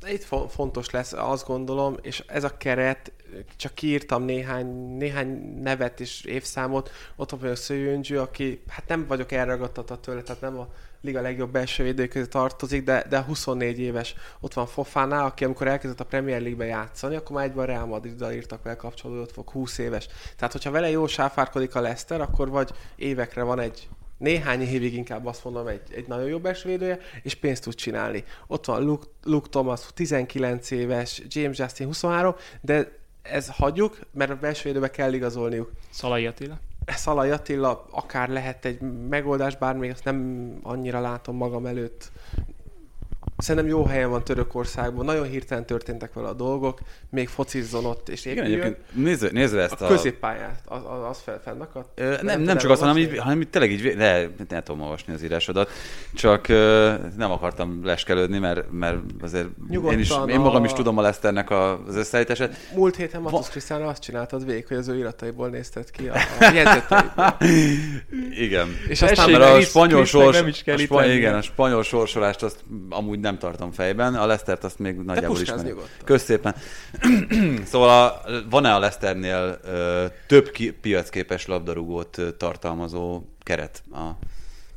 Itt 0.08 0.28
fontos 0.50 0.90
lesz, 0.90 1.14
azt 1.14 1.48
gondolom, 1.48 1.96
és 2.02 2.24
ez 2.28 2.44
a 2.44 2.58
keret, 2.58 3.12
csak 3.56 3.74
kiírtam 3.74 4.24
néhány, 4.24 4.98
néhány 4.98 5.60
nevet 5.62 6.00
és 6.00 6.24
évszámot, 6.24 6.92
ott 7.16 7.30
van 7.30 7.50
a 7.50 7.56
Szőjöngyű, 7.56 8.16
aki, 8.16 8.62
hát 8.68 8.88
nem 8.88 9.08
vagyok 9.08 9.32
elragadtatva 9.32 10.00
tőle, 10.00 10.22
tehát 10.22 10.42
nem 10.42 10.58
a 10.58 10.68
liga 11.02 11.22
legjobb 11.22 11.52
belső 11.52 11.84
védő 11.84 12.08
közé 12.08 12.26
tartozik, 12.26 12.84
de, 12.84 13.06
de 13.10 13.22
24 13.22 13.80
éves. 13.80 14.16
Ott 14.40 14.54
van 14.54 14.66
Fofana, 14.66 15.24
aki 15.24 15.44
amikor 15.44 15.68
elkezdett 15.68 16.00
a 16.00 16.06
Premier 16.06 16.42
League-be 16.42 16.66
játszani, 16.66 17.16
akkor 17.16 17.36
már 17.36 17.46
egyben 17.46 17.66
Real 17.66 17.86
Madrid-dal 17.86 18.32
írtak 18.32 18.64
vele 18.64 18.76
kapcsolatban, 18.76 19.24
ott 19.24 19.32
fog 19.32 19.50
20 19.50 19.78
éves. 19.78 20.08
Tehát, 20.36 20.52
hogyha 20.52 20.72
vele 20.72 20.90
jól 20.90 21.08
sáfárkodik 21.08 21.76
a 21.76 21.82
Leicester, 21.82 22.22
akkor 22.22 22.50
vagy 22.50 22.70
évekre 22.96 23.44
van 23.44 23.60
egy 23.60 23.90
néhány 24.18 24.62
évig 24.62 24.94
inkább 24.94 25.26
azt 25.26 25.44
mondom, 25.44 25.68
egy, 25.68 25.82
egy 25.96 26.08
nagyon 26.08 26.28
jó 26.28 26.42
védője, 26.64 27.00
és 27.24 27.36
pénzt 27.36 27.64
tud 27.64 27.76
csinálni. 27.76 28.24
Ott 28.48 28.66
van 28.66 28.84
Luke, 28.84 29.06
Luke 29.24 29.50
Thomas, 29.50 29.82
19 29.94 30.72
éves, 30.72 31.22
James 31.28 31.58
Justin 31.58 31.86
23, 31.86 32.36
de 32.62 33.00
ez 33.22 33.50
hagyjuk, 33.50 34.00
mert 34.12 34.32
a 34.32 34.36
belső 34.36 34.64
védőbe 34.64 34.90
kell 34.90 35.14
igazolniuk. 35.14 35.72
Szalai 35.90 36.26
Attila? 36.26 36.60
Szalai 36.86 37.30
Attila 37.30 37.86
akár 37.92 38.30
lehet 38.30 38.66
egy 38.66 38.82
megoldás, 39.10 39.58
bár 39.58 39.76
még 39.76 39.92
azt 39.92 40.04
nem 40.04 40.50
annyira 40.64 41.00
látom 41.00 41.36
magam 41.36 41.66
előtt. 41.66 42.12
Szerintem 43.38 43.70
jó 43.70 43.86
helyen 43.86 44.10
van 44.10 44.24
Törökországban, 44.24 45.06
nagyon 45.06 45.28
hirtelen 45.28 45.66
történtek 45.66 46.14
vele 46.14 46.28
a 46.28 46.34
dolgok, 46.34 46.80
még 47.10 47.28
focizzon 47.28 47.86
ott, 47.86 48.10
és 48.10 48.26
épüljön. 48.26 48.52
Igen, 48.52 48.76
nézve, 48.94 49.30
nézve 49.32 49.62
ezt 49.62 49.82
a... 49.82 49.86
A 49.86 49.88
középpályát, 49.88 50.62
az, 50.66 50.82
az 51.10 51.20
fel, 51.20 51.42
fennakadt? 51.44 52.00
Ö, 52.00 52.10
nem, 52.10 52.26
nem, 52.26 52.42
nem 52.42 52.58
csak 52.58 52.72
azt, 52.72 52.82
hanem 52.82 52.98
így, 52.98 53.18
hanem 53.18 53.42
így 53.42 53.50
tényleg 53.50 53.72
így, 53.72 53.96
de 53.96 54.30
nem 54.50 54.64
tudom 54.64 54.82
olvasni 54.82 55.14
az 55.14 55.24
írásodat, 55.24 55.70
csak 56.14 56.48
ö, 56.48 56.94
nem 57.18 57.32
akartam 57.32 57.86
leskelődni, 57.86 58.40
mert, 58.40 58.72
mert 58.72 58.98
azért 59.22 59.48
én, 59.72 60.00
is, 60.00 60.12
én 60.28 60.40
magam 60.40 60.64
is 60.64 60.74
tudom 60.74 60.98
a 60.98 61.02
Leszternek 61.02 61.50
az 61.50 61.96
összeállítását. 61.96 62.56
Múlt 62.76 62.96
héten 62.96 63.22
Matusz 63.22 63.50
Krisztánra 63.50 63.88
azt 63.88 64.02
csináltad 64.02 64.46
végig, 64.46 64.68
hogy 64.68 64.78
az 64.78 64.88
ő 64.88 64.98
irataiból 64.98 65.50
nézted 65.50 65.92
ki 65.92 66.08
a, 66.08 66.16
a 66.40 67.38
Igen. 68.46 68.68
És 68.88 69.02
aztán 69.02 69.32
mert 69.32 69.44
a 69.44 69.62
spanyol 69.62 70.06
sors, 70.06 70.42
a 70.66 70.78
spanyol, 70.78 71.12
igen, 71.12 71.36
a 71.36 71.42
spanyol 71.42 71.84
sorsolást 71.84 72.44
azt 72.44 72.64
amúgy 72.90 73.11
nem 73.20 73.38
tartom 73.38 73.72
fejben, 73.72 74.16
a 74.16 74.26
Lesztert 74.26 74.64
azt 74.64 74.80
még 74.80 74.96
nagyjából 74.96 75.40
ismerem. 75.40 75.78
Köszépen. 76.04 76.56
szóval 77.72 77.90
a, 77.90 78.22
van-e 78.50 78.74
a 78.74 78.80
Leszternél 78.80 79.60
ö, 79.64 80.06
több 80.28 80.50
ki, 80.50 80.72
piacképes 80.72 81.46
labdarúgót 81.46 82.18
ö, 82.18 82.32
tartalmazó 82.32 83.22
keret 83.44 83.84
a 83.92 84.26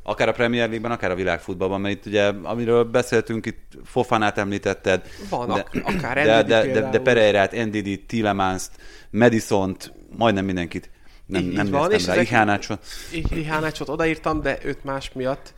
akár 0.07 0.27
a 0.27 0.31
Premier 0.31 0.67
League-ben, 0.67 0.91
akár 0.91 1.11
a 1.11 1.15
világfutballban, 1.15 1.81
mert 1.81 1.95
itt 1.95 2.05
ugye, 2.05 2.31
amiről 2.43 2.83
beszéltünk, 2.83 3.45
itt 3.45 3.71
Fofanát 3.83 4.37
említetted. 4.37 5.01
Van, 5.29 5.47
de, 5.47 5.65
akár 5.83 6.15
de, 6.25 6.43
de, 6.43 6.71
de, 6.71 6.89
de 6.89 6.99
Pereirát, 6.99 7.51
NDD, 7.51 7.99
Tillemans-t, 8.07 8.71
Madison-t, 9.09 9.93
majdnem 10.17 10.45
mindenkit. 10.45 10.89
Nem, 11.25 11.41
így, 11.41 11.53
nem 11.53 11.69
van, 11.69 11.87
néztem 11.89 12.15
rá, 12.15 12.21
Ihánácsot. 12.21 12.85
Ihánácsot 13.29 13.89
odaírtam, 13.89 14.41
de 14.41 14.57
őt 14.63 14.83
más 14.83 15.11
miatt. 15.13 15.53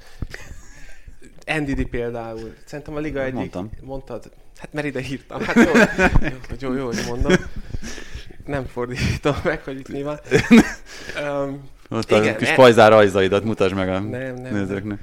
NDD 1.59 1.85
például. 1.85 2.53
Szerintem 2.65 2.95
a 2.95 2.99
liga 2.99 3.21
egyik... 3.21 3.33
Mondtam. 3.33 3.69
Mondtad? 3.81 4.31
Hát 4.57 4.73
mert 4.73 4.87
ide 4.87 4.99
írtam. 5.01 5.41
Hát 5.41 5.55
jó, 5.55 5.71
jó, 6.59 6.73
jó, 6.73 6.91
jó 6.91 7.03
mondom. 7.07 7.33
nem 8.45 8.65
fordítom 8.65 9.35
meg, 9.43 9.63
hogy 9.63 9.79
itt 9.79 9.87
mi 9.89 10.01
van. 10.03 10.19
um, 11.23 11.69
Ott 11.89 12.11
a 12.11 12.17
Igen, 12.21 12.37
kis 12.37 12.49
e- 12.49 12.55
pajzár 12.55 12.91
rajzaidat 12.91 13.43
mutasd 13.43 13.73
meg 13.75 13.89
a 13.89 13.99
Nem, 13.99 14.33
nem, 14.35 14.53
nézőknek. 14.53 14.99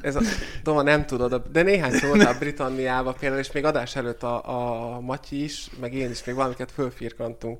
ez 0.00 0.16
a, 0.16 0.20
Doma, 0.62 0.82
nem 0.82 1.06
tudod, 1.06 1.42
de 1.52 1.62
néhány 1.62 1.92
szó 1.92 2.08
voltál 2.08 2.38
Britanniába 2.38 3.12
például, 3.12 3.40
és 3.40 3.52
még 3.52 3.64
adás 3.64 3.96
előtt 3.96 4.22
a, 4.22 4.94
a 4.94 5.00
Matyi 5.00 5.42
is, 5.44 5.66
meg 5.80 5.94
én 5.94 6.10
is 6.10 6.24
még 6.24 6.34
valamiket 6.34 6.72
fölfirkantunk. 6.72 7.58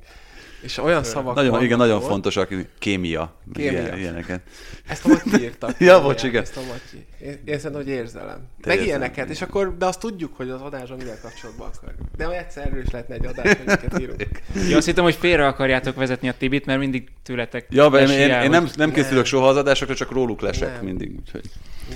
És 0.65 0.79
olyan 0.79 1.05
szavak 1.05 1.35
Nagyon, 1.35 1.63
igen, 1.63 1.79
nagyon 1.79 1.97
ott. 1.97 2.07
fontosak, 2.07 2.49
kémia, 2.79 3.35
Kémia. 3.53 3.71
Ilyen, 3.71 3.99
ilyeneket. 3.99 4.41
Ezt 4.89 5.05
a 5.05 5.09
Matyi 5.09 5.43
írta. 5.43 5.69
Ja, 5.79 6.03
bocs, 6.03 6.23
igen. 6.23 6.43
Ezt 6.43 6.57
a 6.57 6.61
Matyi. 6.61 7.07
Én, 7.23 7.29
én 7.45 7.59
szerintem, 7.59 7.73
hogy 7.75 7.89
érzelem. 7.89 8.29
Meg 8.39 8.47
érzelem, 8.67 8.85
ilyeneket, 8.85 9.17
igen. 9.17 9.31
és 9.31 9.43
akkor, 9.43 9.77
de 9.79 9.87
azt 9.87 10.01
tudjuk, 10.01 10.37
hogy 10.37 10.51
az 10.51 10.61
adásra 10.61 10.97
mivel 10.97 11.19
kapcsolatban 11.23 11.71
akarjuk. 11.77 12.01
De 12.17 12.39
egyszer 12.39 12.67
erről 12.67 12.83
is 12.83 12.91
lehetne 12.91 13.15
egy 13.15 13.27
adás, 13.27 13.57
hogy 13.91 14.01
írunk. 14.01 14.27
Ja, 14.71 14.77
azt 14.77 14.87
hittem, 14.87 15.05
hogy 15.05 15.15
félre 15.15 15.47
akarjátok 15.47 15.97
vezetni 15.97 16.29
a 16.29 16.35
Tibit, 16.39 16.67
mert 16.67 16.79
mindig 16.79 17.09
tőletek 17.23 17.67
Ja, 17.71 17.85
én, 17.87 18.09
én, 18.09 18.19
én 18.19 18.29
nem, 18.29 18.41
hogy- 18.41 18.51
nem 18.51 18.71
Nem. 18.77 18.93
készülök 18.93 19.25
soha 19.25 19.49
az 19.49 19.57
adásokra, 19.57 19.95
csak 19.95 20.11
róluk 20.11 20.41
lesek 20.41 20.75
Nem. 20.75 20.85
mindig. 20.85 21.13
Úgyhogy. 21.19 21.45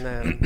Nem, 0.03 0.39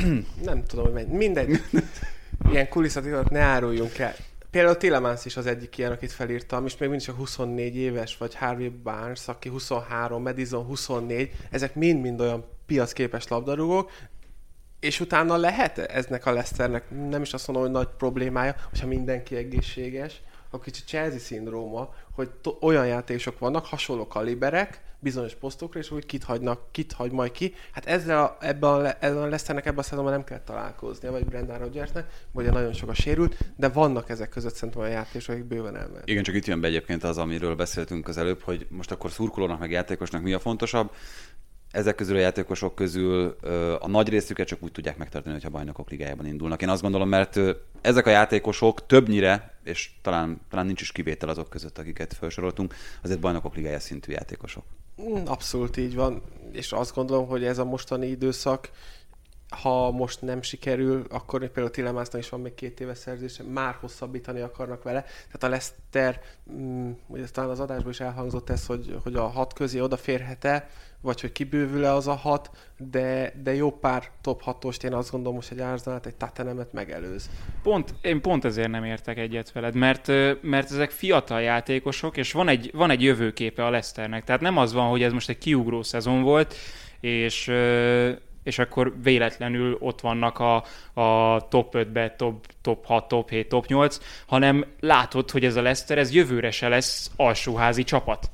nem 0.45 0.65
tudom, 0.67 0.85
hogy 0.85 0.95
mennyi. 0.95 1.17
Mindegy. 1.17 1.63
Ilyen 2.53 2.69
kulisszatilat 2.69 3.31
ne 3.31 3.41
áruljunk 3.41 3.99
el. 3.99 4.15
Például 4.53 4.77
Tillemans 4.77 5.25
is 5.25 5.37
az 5.37 5.47
egyik 5.47 5.79
ilyen, 5.79 5.93
akit 5.93 6.13
felírtam, 6.13 6.67
és 6.67 6.77
még 6.77 6.89
mindig 6.89 7.07
csak 7.07 7.17
24 7.17 7.77
éves, 7.77 8.17
vagy 8.17 8.35
Harvey 8.35 8.69
Barnes, 8.69 9.29
aki 9.29 9.49
23, 9.49 10.23
Madison 10.23 10.65
24, 10.65 11.31
ezek 11.51 11.75
mind-mind 11.75 12.21
olyan 12.21 12.45
piacképes 12.67 13.29
labdarúgók, 13.29 13.91
és 14.81 15.01
utána 15.01 15.37
lehet 15.37 15.79
eznek 15.79 16.27
a 16.27 16.33
Leicesternek, 16.33 16.91
nem 17.09 17.23
is 17.23 17.33
azt 17.33 17.47
mondom, 17.47 17.65
hogy 17.65 17.75
nagy 17.75 17.89
problémája, 17.97 18.57
hogyha 18.69 18.87
mindenki 18.87 19.37
egészséges, 19.37 20.21
a 20.51 20.59
kicsit 20.59 20.87
Chelsea 20.87 21.19
szindróma, 21.19 21.95
hogy 22.15 22.31
to- 22.31 22.63
olyan 22.63 22.87
játékosok 22.87 23.39
vannak, 23.39 23.67
hasonló 23.67 24.07
kaliberek, 24.07 24.81
bizonyos 25.03 25.35
posztokra, 25.35 25.81
és 25.81 25.91
úgy 25.91 26.07
kit 26.07 26.25
hagynak, 26.25 26.73
kit 26.73 26.93
hagy 26.93 27.13
majd 27.13 27.33
ki. 27.33 27.55
Hát 27.73 27.87
ezzel 27.87 28.25
a, 28.25 28.37
ebben 28.41 28.71
a, 28.71 28.95
ezzel 29.01 29.17
a 29.17 29.21
Leicesternek 29.21 29.67
ebben 29.67 29.79
a 29.79 29.83
szezonban 29.83 30.13
nem 30.13 30.25
kell 30.25 30.41
találkoznia, 30.41 31.11
vagy 31.11 31.25
Brendan 31.25 31.59
Rodgersnek, 31.59 32.07
vagy 32.33 32.51
nagyon 32.51 32.73
sok 32.73 32.89
a 32.89 32.95
sérült, 32.95 33.37
de 33.57 33.69
vannak 33.69 34.09
ezek 34.11 34.29
között 34.29 34.55
szerintem 34.55 34.81
olyan 34.81 34.93
játékosok, 34.93 35.35
akik 35.35 35.47
bőven 35.47 35.77
elmehet. 35.77 36.09
Igen, 36.09 36.23
csak 36.23 36.35
itt 36.35 36.47
jön 36.47 36.61
be 36.61 36.67
egyébként 36.67 37.05
az, 37.05 37.19
amiről 37.19 37.55
beszéltünk 37.55 38.09
az 38.09 38.19
előbb, 38.19 38.41
hogy 38.43 38.67
most 38.71 38.91
akkor 38.91 39.11
szurkolónak 39.11 39.59
meg 39.59 39.71
játékosnak 39.71 40.23
mi 40.23 40.33
a 40.33 40.39
fontosabb. 40.39 40.91
Ezek 41.71 41.95
közül 41.95 42.17
a 42.17 42.19
játékosok 42.19 42.75
közül 42.75 43.37
a 43.81 43.89
nagy 43.89 44.09
részüket 44.09 44.47
csak 44.47 44.63
úgy 44.63 44.73
tudják 44.73 44.97
megtartani, 44.97 45.35
hogyha 45.35 45.51
bajnokok 45.51 45.91
ligájában 45.91 46.27
indulnak. 46.27 46.63
Én 46.63 46.69
azt 46.69 46.83
gondolom, 46.83 47.09
mert 47.09 47.41
ezek 47.81 48.07
a 48.07 48.11
játékosok 48.11 48.87
többnyire, 48.87 49.59
és 49.65 49.91
talán, 50.03 50.41
talán 50.51 50.67
nincs 50.67 50.81
is 50.81 50.93
kivétel 50.93 51.29
azok 51.29 51.51
között, 51.51 51.79
akiket 51.79 52.15
felsoroltunk, 52.15 52.75
azért 53.03 53.21
bajnokok 53.21 53.55
ligája 53.55 53.81
szintű 53.81 54.13
játékosok. 54.13 54.65
Mm, 55.05 55.25
Abszolút 55.27 55.77
így 55.77 55.95
van, 55.95 56.23
és 56.53 56.73
azt 56.73 56.95
gondolom, 56.95 57.27
hogy 57.27 57.45
ez 57.45 57.59
a 57.59 57.65
mostani 57.65 58.07
időszak, 58.07 58.71
ha 59.49 59.91
most 59.91 60.23
nem 60.23 60.43
sikerül, 60.43 61.05
akkor 61.11 61.41
például 61.41 61.71
Tillemásnak 61.71 62.21
is 62.21 62.29
van 62.29 62.41
még 62.41 62.55
két 62.55 62.81
éves 62.81 62.99
szerzése, 62.99 63.43
már 63.43 63.75
hosszabbítani 63.81 64.41
akarnak 64.41 64.83
vele. 64.83 65.01
Tehát 65.03 65.43
a 65.43 65.49
Leszter, 65.49 66.21
mm, 66.53 66.91
ugye 67.07 67.25
talán 67.25 67.51
az 67.51 67.61
adásban 67.61 67.91
is 67.91 68.01
elhangzott 68.01 68.51
ez, 68.51 68.67
hogy, 68.67 68.99
hogy 69.03 69.15
a 69.15 69.27
hat 69.27 69.53
közé 69.53 69.81
odaférhet-e, 69.81 70.69
vagy 71.03 71.21
hogy 71.21 71.33
kibővül-e 71.33 71.93
az 71.93 72.07
a 72.07 72.15
hat, 72.15 72.51
de, 72.91 73.33
de 73.43 73.55
jó 73.55 73.71
pár 73.71 74.11
top 74.21 74.43
hatost 74.43 74.85
én 74.85 74.93
azt 74.93 75.11
gondolom, 75.11 75.39
hogy 75.39 75.59
egy 75.59 75.65
Arsenalt, 75.65 76.07
egy 76.07 76.15
Tatanemet 76.15 76.73
megelőz. 76.73 77.31
Pont, 77.63 77.95
én 78.03 78.21
pont 78.21 78.45
ezért 78.45 78.71
nem 78.71 78.85
értek 78.85 79.19
egyet 79.19 79.53
veled, 79.53 79.75
mert, 79.75 80.07
mert 80.43 80.71
ezek 80.71 80.91
fiatal 80.91 81.41
játékosok, 81.41 82.17
és 82.17 82.33
van 82.33 82.49
egy, 82.49 82.71
van 82.75 82.91
egy 82.91 83.03
jövőképe 83.03 83.65
a 83.65 83.71
Leicesternek. 83.71 84.25
Tehát 84.25 84.41
nem 84.41 84.57
az 84.57 84.73
van, 84.73 84.89
hogy 84.89 85.03
ez 85.03 85.13
most 85.13 85.29
egy 85.29 85.39
kiugró 85.39 85.83
szezon 85.83 86.23
volt, 86.23 86.55
és, 87.01 87.53
és 88.43 88.59
akkor 88.59 88.95
véletlenül 89.03 89.77
ott 89.81 90.01
vannak 90.01 90.39
a, 90.39 90.55
a 91.01 91.41
top 91.49 91.75
5-be, 91.77 92.15
top, 92.17 92.47
top 92.61 92.87
6, 92.87 93.09
top 93.09 93.31
7, 93.31 93.49
top 93.49 93.67
8, 93.67 93.99
hanem 94.27 94.65
látod, 94.81 95.31
hogy 95.31 95.45
ez 95.45 95.57
a 95.57 95.63
Leicester, 95.63 95.99
ez 95.99 96.15
jövőre 96.15 96.51
se 96.51 96.69
lesz 96.69 97.11
alsóházi 97.17 97.85
csapat. 97.85 98.31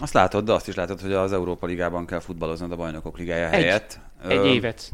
Azt 0.00 0.12
látod, 0.12 0.44
de 0.44 0.52
azt 0.52 0.68
is 0.68 0.74
látod, 0.74 1.00
hogy 1.00 1.12
az 1.12 1.32
Európa 1.32 1.66
Ligában 1.66 2.06
kell 2.06 2.20
futballoznod 2.20 2.72
a 2.72 2.76
bajnokok 2.76 3.18
ligája 3.18 3.44
Egy- 3.50 3.52
helyett. 3.52 4.00
Egy 4.28 4.46
évet. 4.46 4.90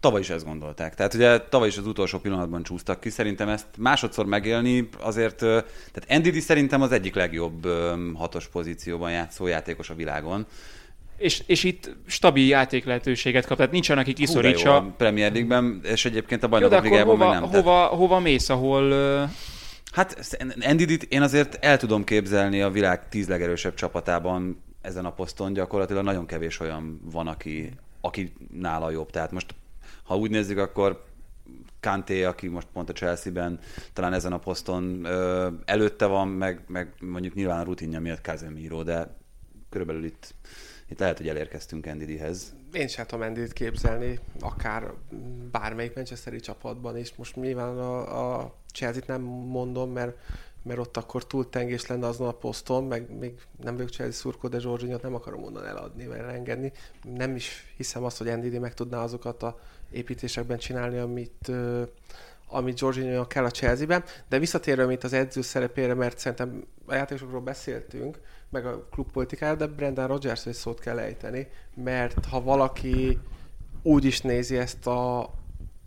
Tavaly 0.00 0.20
is 0.20 0.30
ezt 0.30 0.44
gondolták. 0.44 0.94
Tehát 0.94 1.14
ugye 1.14 1.40
tavaly 1.40 1.68
is 1.68 1.76
az 1.76 1.86
utolsó 1.86 2.18
pillanatban 2.18 2.62
csúsztak 2.62 3.00
ki. 3.00 3.10
Szerintem 3.10 3.48
ezt 3.48 3.66
másodszor 3.78 4.26
megélni 4.26 4.88
azért, 5.00 5.36
tehát 5.36 6.04
NDD 6.08 6.40
szerintem 6.40 6.82
az 6.82 6.92
egyik 6.92 7.14
legjobb 7.14 7.66
hatos 8.14 8.48
pozícióban 8.48 9.10
játszó 9.10 9.46
játékos 9.46 9.90
a 9.90 9.94
világon. 9.94 10.46
És, 11.16 11.42
és 11.46 11.64
itt 11.64 11.96
stabil 12.06 12.46
játék 12.46 12.84
lehetőséget 12.84 13.46
kap, 13.46 13.56
tehát 13.56 13.72
nincsen, 13.72 13.98
aki 13.98 14.10
Hú, 14.10 14.16
de 14.16 14.22
jó 14.22 14.26
kiszorítsa. 14.26 14.76
a 14.76 14.94
Premier 14.96 15.32
League-ben, 15.32 15.80
és 15.84 16.04
egyébként 16.04 16.42
a 16.42 16.48
bajnokok 16.48 16.82
ligájában 16.82 17.16
hova, 17.16 17.30
meg 17.30 17.40
nem. 17.40 17.50
Tehát, 17.50 17.64
hova, 17.64 17.84
hova 17.86 18.18
mész, 18.18 18.48
ahol... 18.48 18.92
hát 19.92 20.36
NDD-t 20.54 21.02
én 21.02 21.22
azért 21.22 21.64
el 21.64 21.76
tudom 21.76 22.04
képzelni 22.04 22.62
a 22.62 22.70
világ 22.70 23.08
tíz 23.08 23.28
legerősebb 23.28 23.74
csapatában 23.74 24.62
ezen 24.80 25.04
a 25.04 25.12
poszton 25.12 25.52
gyakorlatilag 25.52 26.04
nagyon 26.04 26.26
kevés 26.26 26.60
olyan 26.60 27.00
van, 27.04 27.26
aki, 27.26 27.70
aki 28.00 28.32
nála 28.50 28.90
jobb. 28.90 29.10
Tehát 29.10 29.30
most, 29.30 29.54
ha 30.02 30.16
úgy 30.16 30.30
nézzük, 30.30 30.58
akkor 30.58 31.04
Kanté, 31.80 32.24
aki 32.24 32.48
most 32.48 32.66
pont 32.72 32.88
a 32.88 32.92
Chelsea-ben 32.92 33.58
talán 33.92 34.12
ezen 34.12 34.32
a 34.32 34.38
poszton 34.38 35.04
ö, 35.04 35.48
előtte 35.64 36.06
van, 36.06 36.28
meg, 36.28 36.64
meg 36.66 36.94
mondjuk 37.00 37.34
nyilván 37.34 37.60
a 37.60 37.64
rutinja 37.64 38.00
miatt 38.00 38.22
Casemiro, 38.22 38.82
de 38.82 39.16
körülbelül 39.68 40.04
itt, 40.04 40.34
itt 40.88 40.98
lehet, 40.98 41.16
hogy 41.16 41.28
elérkeztünk 41.28 41.94
NDD-hez. 41.94 42.54
Én 42.72 42.88
sem 42.88 43.06
tudom 43.06 43.24
Endit 43.24 43.52
képzelni, 43.52 44.18
akár 44.40 44.92
bármelyik 45.50 45.94
Manchesteri 45.94 46.40
csapatban 46.40 46.96
is. 46.96 47.14
Most 47.16 47.36
nyilván 47.36 47.78
a, 47.78 48.40
a 48.40 48.54
Chelsea-t 48.72 49.06
nem 49.06 49.20
mondom, 49.22 49.92
mert, 49.92 50.16
mert 50.62 50.78
ott 50.78 50.96
akkor 50.96 51.26
túl 51.26 51.48
tengés 51.48 51.86
lenne 51.86 52.06
azon 52.06 52.28
a 52.28 52.32
poszton, 52.32 52.84
meg 52.84 53.18
még 53.18 53.32
nem 53.62 53.74
vagyok 53.74 53.90
Chelsea 53.90 54.20
szurkó, 54.20 54.48
de 54.48 54.58
Zsorzsinyot 54.58 55.02
nem 55.02 55.14
akarom 55.14 55.44
onnan 55.44 55.66
eladni, 55.66 56.06
vagy 56.06 56.18
elengedni. 56.18 56.72
Nem 57.02 57.36
is 57.36 57.74
hiszem 57.76 58.04
azt, 58.04 58.18
hogy 58.18 58.28
Endidi 58.28 58.58
meg 58.58 58.74
tudná 58.74 59.02
azokat 59.02 59.42
a 59.42 59.58
építésekben 59.90 60.58
csinálni, 60.58 60.98
amit, 60.98 61.48
ö, 61.48 61.82
amit 62.48 62.80
Jorginho 62.80 63.26
kell 63.26 63.44
a 63.44 63.50
Chelsea-ben, 63.50 64.04
de 64.28 64.38
visszatérve 64.38 64.92
itt 64.92 65.04
az 65.04 65.12
edző 65.12 65.42
szerepére, 65.42 65.94
mert 65.94 66.18
szerintem 66.18 66.64
a 66.86 66.94
játékosokról 66.94 67.40
beszéltünk, 67.40 68.18
meg 68.50 68.66
a 68.66 68.86
klubpolitikára, 68.90 69.54
de 69.54 69.66
Brendan 69.66 70.06
Rodgers 70.06 70.46
egy 70.46 70.54
szót 70.54 70.80
kell 70.80 70.98
ejteni, 70.98 71.48
mert 71.74 72.24
ha 72.24 72.42
valaki 72.42 73.18
úgy 73.82 74.04
is 74.04 74.20
nézi 74.20 74.56
ezt 74.56 74.86
a, 74.86 75.30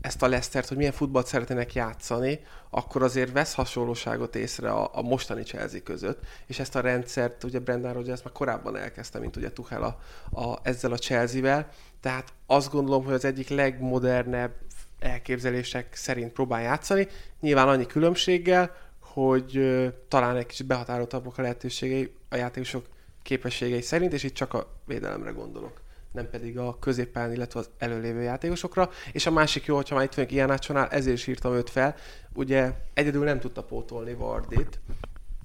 ezt 0.02 0.22
a 0.22 0.28
Leicestert, 0.28 0.68
hogy 0.68 0.78
milyen 0.78 0.92
futballt 0.92 1.28
szeretnének 1.28 1.74
játszani, 1.74 2.40
akkor 2.70 3.04
azért 3.04 3.32
vesz 3.32 3.54
hasonlóságot 3.54 4.36
észre 4.36 4.72
a, 4.72 4.90
a 4.94 5.02
mostani 5.02 5.44
Chelsea 5.44 5.82
között, 5.84 6.20
és 6.46 6.60
ezt 6.60 6.76
a 6.76 6.80
rendszert 6.80 7.44
ugye 7.44 7.60
Brendan 7.60 7.94
Rodgers 7.94 8.24
már 8.24 8.34
korábban 8.34 8.78
elkezdte, 8.78 9.20
mint 9.20 9.36
ugye 9.36 9.52
Tuchel 9.52 9.84
a, 9.84 10.00
a, 10.42 10.60
ezzel 10.64 10.92
a 10.92 10.98
Chelsea-vel, 10.98 11.70
tehát 12.02 12.34
azt 12.46 12.72
gondolom, 12.72 13.04
hogy 13.04 13.14
az 13.14 13.26
egyik 13.26 13.50
legmodernebb 13.50 14.54
elképzelések 15.00 15.96
szerint 15.96 16.32
próbál 16.32 16.62
játszani, 16.62 17.08
nyilván 17.40 17.68
annyi 17.68 17.86
különbséggel, 17.86 18.76
hogy 19.00 19.58
ö, 19.58 19.88
talán 20.08 20.36
egy 20.36 20.46
kicsit 20.46 20.66
behatároltabbak 20.66 21.38
a 21.38 21.42
lehetőségei 21.42 22.16
a 22.30 22.36
játékosok 22.36 22.86
képességei 23.22 23.82
szerint, 23.82 24.14
és 24.14 24.24
itt 24.24 24.34
csak 24.34 24.54
a 24.54 24.68
védelemre 24.86 25.32
gondolok 25.32 25.84
nem 26.16 26.30
pedig 26.30 26.58
a 26.58 26.78
középpályán, 26.80 27.34
illetve 27.34 27.60
az 27.60 27.70
előlévő 27.78 28.22
játékosokra. 28.22 28.90
És 29.12 29.26
a 29.26 29.32
másik 29.32 29.66
jó, 29.66 29.76
hogyha 29.76 29.96
már 29.96 30.04
itt 30.04 30.14
vagyunk 30.14 30.34
ilyen 30.34 30.52
átsonál, 30.52 30.88
ezért 30.88 31.18
is 31.18 31.28
írtam 31.28 31.54
őt 31.54 31.70
fel. 31.70 31.96
Ugye 32.34 32.74
egyedül 32.94 33.24
nem 33.24 33.40
tudta 33.40 33.64
pótolni 33.64 34.14
Vardit, 34.14 34.80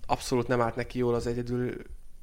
abszolút 0.07 0.49
nem 0.49 0.61
állt 0.61 0.77
neki 0.77 0.99
jól 0.99 1.15
az 1.15 1.27
egyedül 1.27 1.77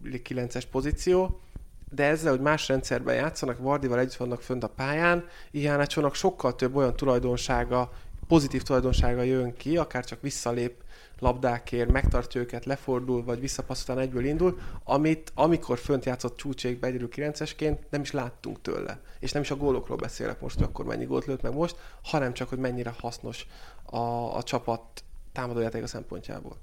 9-es 0.04 0.64
pozíció, 0.72 1.42
de 1.90 2.04
ezzel, 2.04 2.32
hogy 2.32 2.42
más 2.42 2.68
rendszerben 2.68 3.16
játszanak, 3.16 3.58
Vardival 3.58 4.00
együtt 4.00 4.16
vannak 4.16 4.42
fönt 4.42 4.64
a 4.64 4.70
pályán, 4.70 5.26
Ijánácsónak 5.52 6.16
sokkal 6.16 6.56
több 6.56 6.76
olyan 6.76 6.96
tulajdonsága, 6.96 7.92
pozitív 8.28 8.62
tulajdonsága 8.62 9.22
jön 9.22 9.54
ki, 9.54 9.78
akár 9.78 10.06
csak 10.06 10.22
visszalép 10.22 10.84
labdákért, 11.20 11.92
megtartja 11.92 12.42
őket, 12.42 12.66
lefordul, 12.66 13.24
vagy 13.24 13.40
visszapassz 13.40 13.84
után 13.84 14.00
egyből 14.00 14.26
indul, 14.26 14.60
amit 14.84 15.32
amikor 15.36 15.78
fönt 15.78 16.06
játszott 16.06 16.38
csúcsékbe 16.38 16.88
egyedül 16.88 17.10
9-esként 17.16 17.78
nem 17.90 18.02
is 18.02 18.12
láttunk 18.12 18.62
tőle. 18.62 19.00
És 19.20 19.32
nem 19.32 19.42
is 19.42 19.52
a 19.52 19.56
gólokról 19.56 19.98
beszélek 19.98 20.42
most, 20.42 20.56
hogy 20.56 20.64
akkor 20.64 20.86
mennyi 20.86 21.06
gólt 21.06 21.26
lőtt 21.26 21.42
meg 21.42 21.54
most, 21.54 21.76
hanem 22.04 22.34
csak, 22.34 22.50
hogy 22.50 22.58
mennyire 22.58 22.94
hasznos 23.00 23.46
a, 23.84 23.98
a 24.36 24.44
csapat 24.44 25.04
támadójátéka 25.32 25.88
szempontjából. 25.88 26.58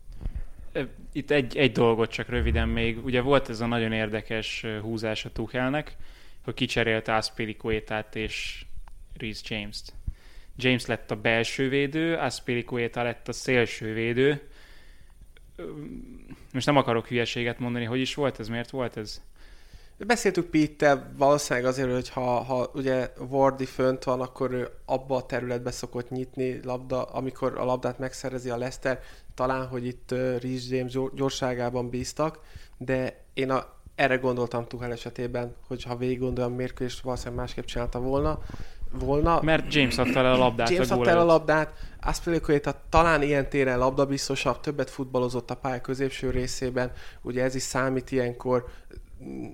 Itt 1.13 1.31
egy, 1.31 1.57
egy 1.57 1.73
dolgot 1.73 2.11
csak 2.11 2.29
röviden 2.29 2.69
még. 2.69 3.05
Ugye 3.05 3.21
volt 3.21 3.49
ez 3.49 3.61
a 3.61 3.67
nagyon 3.67 3.93
érdekes 3.93 4.67
húzás 4.83 5.25
a 5.25 5.33
Tuchelnek, 5.33 5.97
hogy 6.45 6.55
kicserélte 6.55 7.15
Aspilicuetát 7.15 8.17
és 8.17 8.67
Reece 9.17 9.55
James-t. 9.55 9.93
James 10.57 10.87
lett 10.87 11.11
a 11.11 11.17
belső 11.17 11.69
védő, 11.69 12.17
Aspilicueta 12.17 13.03
lett 13.03 13.29
a 13.29 13.33
szélső 13.33 13.93
védő. 13.93 14.49
most 16.53 16.67
nem 16.67 16.77
akarok 16.77 17.07
hülyeséget 17.07 17.59
mondani, 17.59 17.85
hogy 17.85 18.01
is 18.01 18.15
volt 18.15 18.41
ez, 18.41 18.49
miért 18.49 18.71
volt 18.71 18.97
ez? 18.97 19.21
Beszéltük 19.97 20.51
pete 20.51 21.11
valószínűleg 21.17 21.69
azért, 21.69 21.93
hogy 21.93 22.09
ha, 22.09 22.43
ha 22.43 22.71
ugye 22.75 23.11
Wardi 23.29 23.65
fönt 23.65 24.05
van, 24.05 24.21
akkor 24.21 24.53
ő 24.53 24.69
abba 24.85 25.17
a 25.17 25.27
területbe 25.27 25.71
szokott 25.71 26.11
nyitni 26.11 26.61
labda, 26.63 27.03
amikor 27.03 27.59
a 27.59 27.65
labdát 27.65 27.99
megszerezi 27.99 28.51
a 28.51 28.57
Leicester. 28.57 29.01
Talán, 29.35 29.67
hogy 29.67 29.87
itt 29.87 30.15
Rhys 30.39 30.69
James 30.69 30.99
gyorságában 31.15 31.89
bíztak, 31.89 32.41
de 32.79 33.25
én 33.35 33.51
a, 33.51 33.73
erre 33.95 34.17
gondoltam 34.17 34.67
Tuchel 34.67 34.93
esetében, 34.93 35.55
hogy 35.67 35.83
ha 35.83 35.97
végig 35.97 36.19
gondolom 36.19 36.53
mérkőzést, 36.53 37.01
valószínűleg 37.01 37.39
másképp 37.39 37.65
csinálta 37.65 38.01
volna. 38.01 38.39
Volna. 38.99 39.41
Mert 39.43 39.75
James 39.75 39.99
adta 39.99 40.19
el 40.19 40.33
a 40.33 40.37
labdát. 40.37 40.71
James 40.71 40.91
adta 40.91 41.11
el 41.11 41.19
a 41.19 41.25
labdát, 41.25 41.73
Aspilicueta 42.01 42.83
talán 42.89 43.23
ilyen 43.23 43.49
téren 43.49 43.79
labdabiztosabb, 43.79 44.61
többet 44.61 44.91
futballozott 44.91 45.51
a 45.51 45.57
pálya 45.57 45.81
középső 45.81 46.31
részében, 46.31 46.93
ugye 47.23 47.43
ez 47.43 47.55
is 47.55 47.63
számít 47.63 48.11
ilyenkor, 48.11 48.67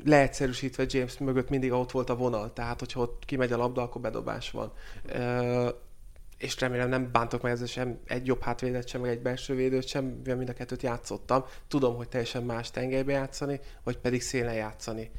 leegyszerűsítve 0.04 0.84
James 0.86 1.18
mögött 1.18 1.48
mindig 1.48 1.72
ott 1.72 1.90
volt 1.90 2.10
a 2.10 2.16
vonal, 2.16 2.52
tehát 2.52 2.78
hogyha 2.78 3.00
ott 3.00 3.22
kimegy 3.26 3.52
a 3.52 3.56
labda, 3.56 3.82
akkor 3.82 4.00
bedobás 4.00 4.50
van. 4.50 4.72
és 6.38 6.60
remélem 6.60 6.88
nem 6.88 7.08
bántok 7.12 7.42
meg 7.42 7.52
ezzel 7.52 7.66
sem 7.66 7.98
egy 8.06 8.26
jobb 8.26 8.42
hátvédet 8.42 8.88
sem, 8.88 9.00
meg 9.00 9.10
egy 9.10 9.22
belső 9.22 9.54
védőt 9.54 9.86
sem, 9.86 10.04
mivel 10.04 10.36
mind 10.36 10.48
a 10.48 10.52
kettőt 10.52 10.82
játszottam. 10.82 11.44
Tudom, 11.68 11.96
hogy 11.96 12.08
teljesen 12.08 12.42
más 12.42 12.70
tengelybe 12.70 13.12
játszani, 13.12 13.60
vagy 13.84 13.98
pedig 13.98 14.22
szélen 14.22 14.54
játszani. 14.54 15.10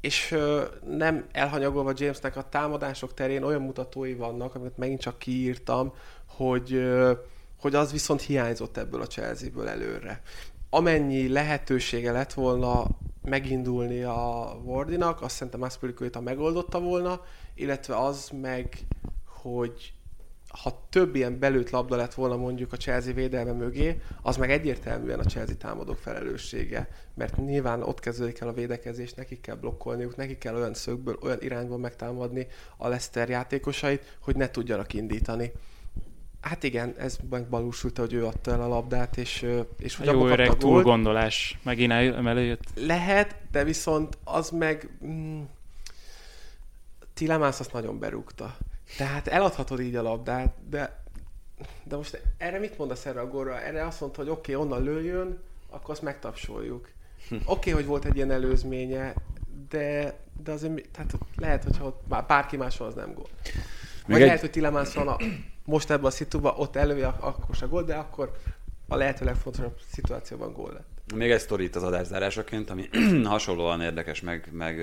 És 0.00 0.36
nem 0.86 1.26
elhanyagolva 1.32 1.92
Jamesnek 1.94 2.36
a 2.36 2.48
támadások 2.48 3.14
terén 3.14 3.42
olyan 3.42 3.62
mutatói 3.62 4.14
vannak, 4.14 4.54
amit 4.54 4.76
megint 4.76 5.00
csak 5.00 5.18
kiírtam, 5.18 5.94
hogy, 6.26 6.90
hogy 7.60 7.74
az 7.74 7.92
viszont 7.92 8.20
hiányzott 8.20 8.76
ebből 8.76 9.00
a 9.00 9.06
Chelsea-ből 9.06 9.68
előre. 9.68 10.22
Amennyi 10.70 11.28
lehetősége 11.28 12.12
lett 12.12 12.32
volna 12.32 12.86
megindulni 13.22 14.02
a 14.02 14.56
Wardinak, 14.64 15.22
azt 15.22 15.34
szerintem 15.34 15.62
Aspilicueta 15.62 16.20
megoldotta 16.20 16.80
volna, 16.80 17.20
illetve 17.54 17.96
az 17.96 18.30
meg, 18.40 18.78
hogy 19.24 19.92
ha 20.58 20.86
több 20.88 21.14
ilyen 21.14 21.38
belőtt 21.38 21.70
labda 21.70 21.96
lett 21.96 22.14
volna 22.14 22.36
mondjuk 22.36 22.72
a 22.72 22.76
Chelsea 22.76 23.12
védelme 23.12 23.52
mögé, 23.52 24.00
az 24.22 24.36
meg 24.36 24.50
egyértelműen 24.50 25.18
a 25.18 25.24
Chelsea 25.24 25.56
támadók 25.56 25.98
felelőssége, 25.98 26.88
mert 27.14 27.36
nyilván 27.36 27.82
ott 27.82 28.00
kezdődik 28.00 28.40
el 28.40 28.48
a 28.48 28.52
védekezés, 28.52 29.12
nekik 29.12 29.40
kell 29.40 29.54
blokkolniuk, 29.54 30.16
nekik 30.16 30.38
kell 30.38 30.54
olyan 30.54 30.74
szögből, 30.74 31.18
olyan 31.22 31.38
irányból 31.40 31.78
megtámadni 31.78 32.46
a 32.76 32.88
Leicester 32.88 33.28
játékosait, 33.28 34.16
hogy 34.22 34.36
ne 34.36 34.50
tudjanak 34.50 34.92
indítani. 34.92 35.52
Hát 36.40 36.62
igen, 36.62 36.94
ez 36.98 37.18
megvalósult, 37.30 37.98
hogy 37.98 38.12
ő 38.12 38.26
adta 38.26 38.50
el 38.50 38.62
a 38.62 38.68
labdát, 38.68 39.16
és, 39.16 39.46
és 39.78 39.96
hogy 39.96 40.06
Jó 40.06 40.26
öreg 40.26 40.56
túlgondolás, 40.56 41.58
megint 41.62 41.92
előjött. 41.92 42.62
Lehet, 42.74 43.36
de 43.50 43.64
viszont 43.64 44.18
az 44.24 44.50
meg... 44.50 44.88
Mm, 45.04 45.40
Tilemász 47.14 47.60
azt 47.60 47.72
nagyon 47.72 47.98
berúgta. 47.98 48.56
Tehát 48.96 49.28
eladhatod 49.28 49.80
így 49.80 49.96
a 49.96 50.02
labdát, 50.02 50.54
de, 50.68 51.04
de 51.84 51.96
most 51.96 52.22
erre 52.38 52.58
mit 52.58 52.78
mondasz 52.78 53.06
erre 53.06 53.20
a 53.20 53.28
górra? 53.28 53.60
Erre 53.60 53.86
azt 53.86 54.00
mondta, 54.00 54.20
hogy 54.20 54.30
oké, 54.30 54.54
okay, 54.54 54.66
onnan 54.66 54.82
lőjön, 54.82 55.38
akkor 55.70 55.90
azt 55.90 56.02
megtapsoljuk. 56.02 56.88
Oké, 57.30 57.42
okay, 57.44 57.72
hogy 57.72 57.86
volt 57.86 58.04
egy 58.04 58.16
ilyen 58.16 58.30
előzménye, 58.30 59.14
de, 59.68 60.18
de 60.42 60.52
azért 60.52 60.88
tehát 60.88 61.12
lehet, 61.36 61.64
hogy 61.64 61.76
ott 61.80 62.02
már 62.08 62.26
bárki 62.26 62.56
máshol 62.56 62.86
az 62.86 62.94
nem 62.94 63.14
gól. 63.14 63.28
Vagy 64.06 64.20
egy... 64.20 64.26
lehet, 64.26 64.40
hogy 64.40 64.50
Tilemász 64.50 64.92
van 64.92 65.08
a 65.08 65.16
most 65.70 65.90
ebben 65.90 66.04
a 66.04 66.10
szituban 66.10 66.54
ott 66.56 66.76
elője 66.76 67.06
akkor 67.06 67.54
se 67.54 67.66
gól, 67.66 67.82
de 67.82 67.94
akkor 67.94 68.30
a 68.88 68.96
lehető 68.96 69.24
legfontosabb 69.24 69.78
szituációban 69.92 70.52
gól 70.52 70.72
lett. 70.72 71.14
Még 71.14 71.30
egy 71.30 71.40
sztori 71.40 71.64
itt 71.64 71.76
az 71.76 71.82
adászárásaként, 71.82 72.70
ami 72.70 72.88
hasonlóan 73.24 73.80
érdekes, 73.80 74.20
meg, 74.20 74.48
meg 74.52 74.78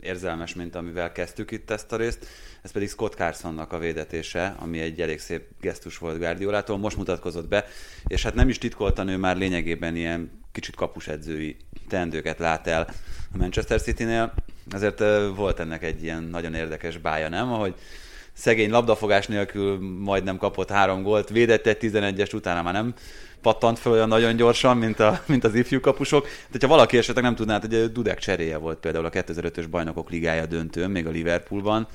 érzelmes, 0.00 0.54
mint 0.54 0.74
amivel 0.74 1.12
kezdtük 1.12 1.50
itt 1.50 1.70
ezt 1.70 1.92
a 1.92 1.96
részt. 1.96 2.26
Ez 2.62 2.70
pedig 2.70 2.88
Scott 2.88 3.14
Carsonnak 3.14 3.72
a 3.72 3.78
védetése, 3.78 4.54
ami 4.58 4.80
egy 4.80 5.00
elég 5.00 5.18
szép 5.18 5.42
gesztus 5.60 5.98
volt 5.98 6.18
Guardiolától. 6.18 6.78
Most 6.78 6.96
mutatkozott 6.96 7.48
be, 7.48 7.66
és 8.06 8.22
hát 8.22 8.34
nem 8.34 8.48
is 8.48 8.58
titkoltan 8.58 9.08
ő 9.08 9.16
már 9.16 9.36
lényegében 9.36 9.96
ilyen 9.96 10.30
kicsit 10.52 10.74
kapusedzői 10.74 11.56
teendőket 11.88 12.38
lát 12.38 12.66
el 12.66 12.86
a 13.32 13.36
Manchester 13.36 13.80
City-nél. 13.80 14.34
Ezért 14.70 14.98
volt 15.36 15.60
ennek 15.60 15.82
egy 15.82 16.02
ilyen 16.02 16.22
nagyon 16.22 16.54
érdekes 16.54 16.98
bája, 16.98 17.28
nem? 17.28 17.52
Ahogy 17.52 17.74
szegény 18.32 18.70
labdafogás 18.70 19.26
nélkül 19.26 19.78
majdnem 19.98 20.36
kapott 20.36 20.70
három 20.70 21.02
gólt, 21.02 21.28
védett 21.28 21.66
egy 21.66 21.78
11-es, 21.80 22.34
utána 22.34 22.62
már 22.62 22.72
nem 22.72 22.94
pattant 23.40 23.78
fel 23.78 23.92
olyan 23.92 24.08
nagyon 24.08 24.36
gyorsan, 24.36 24.76
mint, 24.76 25.00
a, 25.00 25.22
mint 25.26 25.44
az 25.44 25.54
ifjú 25.54 25.80
kapusok. 25.80 26.26
De 26.50 26.58
ha 26.60 26.66
valaki 26.66 26.96
esetleg 26.98 27.24
nem 27.24 27.34
tudná, 27.34 27.60
hogy 27.60 27.92
Dudek 27.92 28.18
cseréje 28.18 28.56
volt 28.56 28.78
például 28.78 29.04
a 29.04 29.10
2005-ös 29.10 29.66
bajnokok 29.70 30.10
ligája 30.10 30.46
döntőn, 30.46 30.90
még 30.90 31.06
a 31.06 31.10
Liverpoolban. 31.10 31.88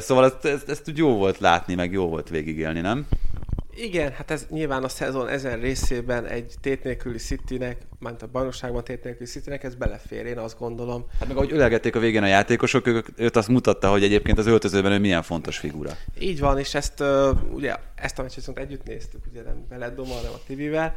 Szóval 0.00 0.24
ezt, 0.24 0.44
ezt, 0.44 0.68
ezt 0.68 0.90
jó 0.94 1.16
volt 1.16 1.38
látni, 1.38 1.74
meg 1.74 1.92
jó 1.92 2.08
volt 2.08 2.28
végigélni, 2.28 2.80
nem? 2.80 3.06
Igen, 3.74 4.12
hát 4.12 4.30
ez 4.30 4.46
nyilván 4.50 4.84
a 4.84 4.88
szezon 4.88 5.28
ezen 5.28 5.60
részében 5.60 6.26
egy 6.26 6.54
tét 6.60 6.84
nélküli 6.84 7.18
Citynek, 7.18 7.76
ment 7.98 8.22
a 8.22 8.26
bajnokságban 8.32 8.84
tét 8.84 9.04
nélküli 9.04 9.28
Citynek, 9.28 9.64
ez 9.64 9.74
belefér, 9.74 10.26
én 10.26 10.38
azt 10.38 10.58
gondolom. 10.58 11.04
Hát 11.18 11.28
meg 11.28 11.36
ahogy 11.36 11.52
ölelgették 11.52 11.96
a 11.96 11.98
végén 11.98 12.22
a 12.22 12.26
játékosok, 12.26 12.86
ők, 12.86 13.08
őt 13.16 13.36
azt 13.36 13.48
mutatta, 13.48 13.90
hogy 13.90 14.02
egyébként 14.02 14.38
az 14.38 14.46
öltözőben 14.46 14.92
ő 14.92 14.98
milyen 14.98 15.22
fontos 15.22 15.58
figura. 15.58 15.90
Így 16.18 16.40
van, 16.40 16.58
és 16.58 16.74
ezt 16.74 17.00
uh, 17.00 17.52
ugye 17.52 17.74
ezt 17.94 18.18
a 18.18 18.22
meccset 18.22 18.36
viszont 18.36 18.58
együtt 18.58 18.84
néztük, 18.84 19.20
ugye 19.30 19.42
nem 19.42 19.66
veled 19.68 19.94
Doma, 19.94 20.14
hanem 20.14 20.32
a 20.32 20.52
TV-vel 20.52 20.96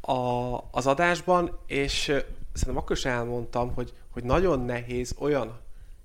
a, 0.00 0.58
az 0.70 0.86
adásban, 0.86 1.58
és 1.66 2.08
uh, 2.08 2.16
szerintem 2.52 2.82
akkor 2.82 2.96
is 2.96 3.04
elmondtam, 3.04 3.74
hogy, 3.74 3.92
hogy 4.10 4.24
nagyon 4.24 4.64
nehéz 4.64 5.14
olyan 5.18 5.62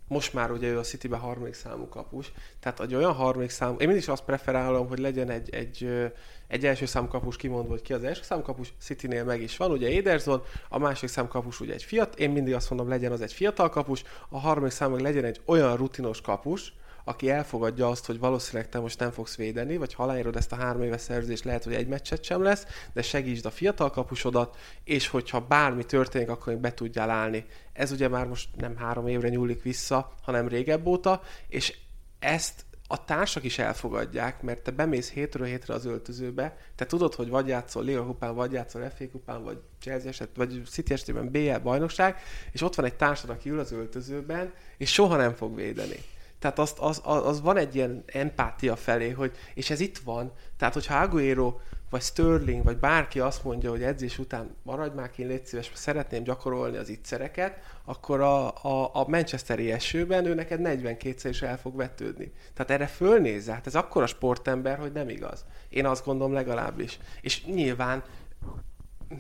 most 0.10 0.34
már 0.34 0.52
ugye 0.52 0.68
ő 0.68 0.78
a 0.78 0.82
Citybe 0.82 1.18
harmadik 1.18 1.54
számú 1.54 1.88
kapus, 1.88 2.32
tehát 2.60 2.80
egy 2.80 2.96
olyan 2.96 3.14
harmadik 3.14 3.50
számú, 3.50 3.72
én 3.72 3.88
mindig 3.88 4.02
is 4.02 4.08
azt 4.08 4.24
preferálom, 4.24 4.88
hogy 4.88 5.00
legyen 5.00 5.30
egy, 5.30 5.50
egy, 5.54 6.10
egy 6.48 6.66
első 6.66 6.86
számú 6.86 7.08
kapus 7.08 7.36
kimondva, 7.36 7.72
hogy 7.72 7.82
ki 7.82 7.94
az 7.94 8.04
első 8.04 8.22
számú 8.24 8.42
kapus, 8.42 8.74
Citynél 8.80 9.24
meg 9.24 9.42
is 9.42 9.58
van, 9.58 9.72
ugye 9.72 9.98
Ederson, 9.98 10.44
a 10.70 10.80
másik 10.80 11.10
számú 11.10 11.28
kapus 11.28 11.60
ugye 11.60 11.74
egy 11.74 11.84
fiat, 11.84 12.20
én 12.20 12.30
mindig 12.30 12.54
azt 12.54 12.70
mondom, 12.70 12.90
legyen 12.90 13.12
az 13.12 13.22
egy 13.22 13.34
fiatal 13.34 13.70
kapus, 13.70 14.04
a 14.30 14.40
harmadik 14.40 14.74
számú 14.74 14.96
legyen 14.96 15.26
egy 15.26 15.42
olyan 15.46 15.76
rutinos 15.76 16.22
kapus, 16.22 16.74
aki 17.04 17.30
elfogadja 17.30 17.88
azt, 17.88 18.06
hogy 18.06 18.20
valószínűleg 18.20 18.70
te 18.70 18.80
most 18.80 19.00
nem 19.00 19.12
fogsz 19.12 19.36
védeni, 19.36 19.78
vagy 19.78 19.94
ha 19.94 20.04
aláírod 20.04 20.36
ezt 20.36 20.52
a 20.52 20.56
három 20.56 20.82
éves 20.82 21.02
szerződést, 21.02 21.44
lehet, 21.44 21.64
hogy 21.64 21.74
egy 21.74 21.88
meccset 21.88 22.24
sem 22.24 22.44
lesz, 22.44 22.66
de 22.94 23.02
segítsd 23.02 23.46
a 23.46 23.52
fiatal 23.52 23.90
kapusodat, 23.90 24.58
és 24.84 25.08
hogyha 25.08 25.40
bármi 25.40 25.84
történik, 25.84 26.30
akkor 26.30 26.58
be 26.58 26.74
tudjál 26.74 27.10
állni. 27.10 27.46
Ez 27.74 27.92
ugye 27.92 28.08
már 28.08 28.26
most 28.26 28.50
nem 28.56 28.78
három 28.78 29.08
évre 29.08 29.30
nyúlik 29.30 29.64
vissza, 29.64 30.14
hanem 30.22 30.48
régebb 30.48 30.86
óta, 30.86 31.22
és 31.48 31.78
ezt 32.20 32.66
a 32.92 33.06
társak 33.06 33.44
is 33.44 33.58
elfogadják, 33.58 34.42
mert 34.42 34.60
te 34.60 34.72
bemész 34.72 35.12
hétről 35.12 35.48
hétre 35.48 35.74
az 35.74 35.86
öltözőbe, 35.86 36.58
te 36.76 36.86
tudod, 36.86 37.14
hogy 37.14 37.30
vagy 37.30 37.48
játszol 37.48 37.84
Liga 37.84 38.06
kupán, 38.06 38.36
vagy 38.36 38.52
játszol 38.52 38.90
FA 38.98 39.10
kupán, 39.12 39.44
vagy 39.44 39.58
Chelsea 39.80 40.10
eset, 40.10 40.30
vagy 40.36 40.62
City 40.70 40.94
esetében 40.94 41.32
BL 41.32 41.58
bajnokság, 41.64 42.18
és 42.52 42.62
ott 42.62 42.76
van 42.76 42.86
egy 42.86 42.96
társad, 42.96 43.30
aki 43.30 43.50
ül 43.50 43.60
az 43.60 43.72
öltözőben, 43.72 44.54
és 44.78 44.94
soha 44.94 45.16
nem 45.16 45.34
fog 45.34 45.56
védeni. 45.56 45.98
Tehát 46.40 46.60
azt, 46.60 46.80
az, 46.80 47.02
az, 47.04 47.26
az 47.26 47.42
van 47.42 47.58
egy 47.58 47.76
ilyen 47.76 48.04
empátia 48.06 48.76
felé, 48.76 49.10
hogy, 49.10 49.32
és 49.54 49.70
ez 49.70 49.80
itt 49.80 49.98
van. 49.98 50.32
Tehát, 50.58 50.74
hogyha 50.74 51.00
Aguero, 51.00 51.56
vagy 51.90 52.02
Sterling, 52.02 52.64
vagy 52.64 52.78
bárki 52.78 53.20
azt 53.20 53.44
mondja, 53.44 53.70
hogy 53.70 53.84
edzés 53.84 54.18
után 54.20 54.56
maradj 54.64 54.96
már 54.96 55.10
ki, 55.10 55.24
légy 55.24 55.46
szíves, 55.46 55.72
szeretném 55.74 56.24
gyakorolni 56.24 56.78
az 56.78 56.90
ittszereket, 56.90 57.58
akkor 57.86 58.22
a, 58.22 58.48
a, 58.48 58.90
a 58.94 59.06
Manchesteri 59.08 59.72
esőben 59.72 60.26
ő 60.26 60.34
neked 60.34 60.60
42-szer 60.64 61.28
is 61.30 61.42
el 61.42 61.58
fog 61.58 61.76
vetődni. 61.76 62.32
Tehát 62.54 62.72
erre 62.72 62.88
fölnézze, 62.88 63.54
hát 63.54 63.68
ez 63.68 63.76
akkora 63.76 64.08
sportember, 64.08 64.78
hogy 64.78 64.92
nem 64.92 65.10
igaz. 65.10 65.46
Én 65.70 65.86
azt 65.86 66.06
gondolom 66.06 66.34
legalábbis. 66.34 67.00
És 67.22 67.46
nyilván 67.46 68.04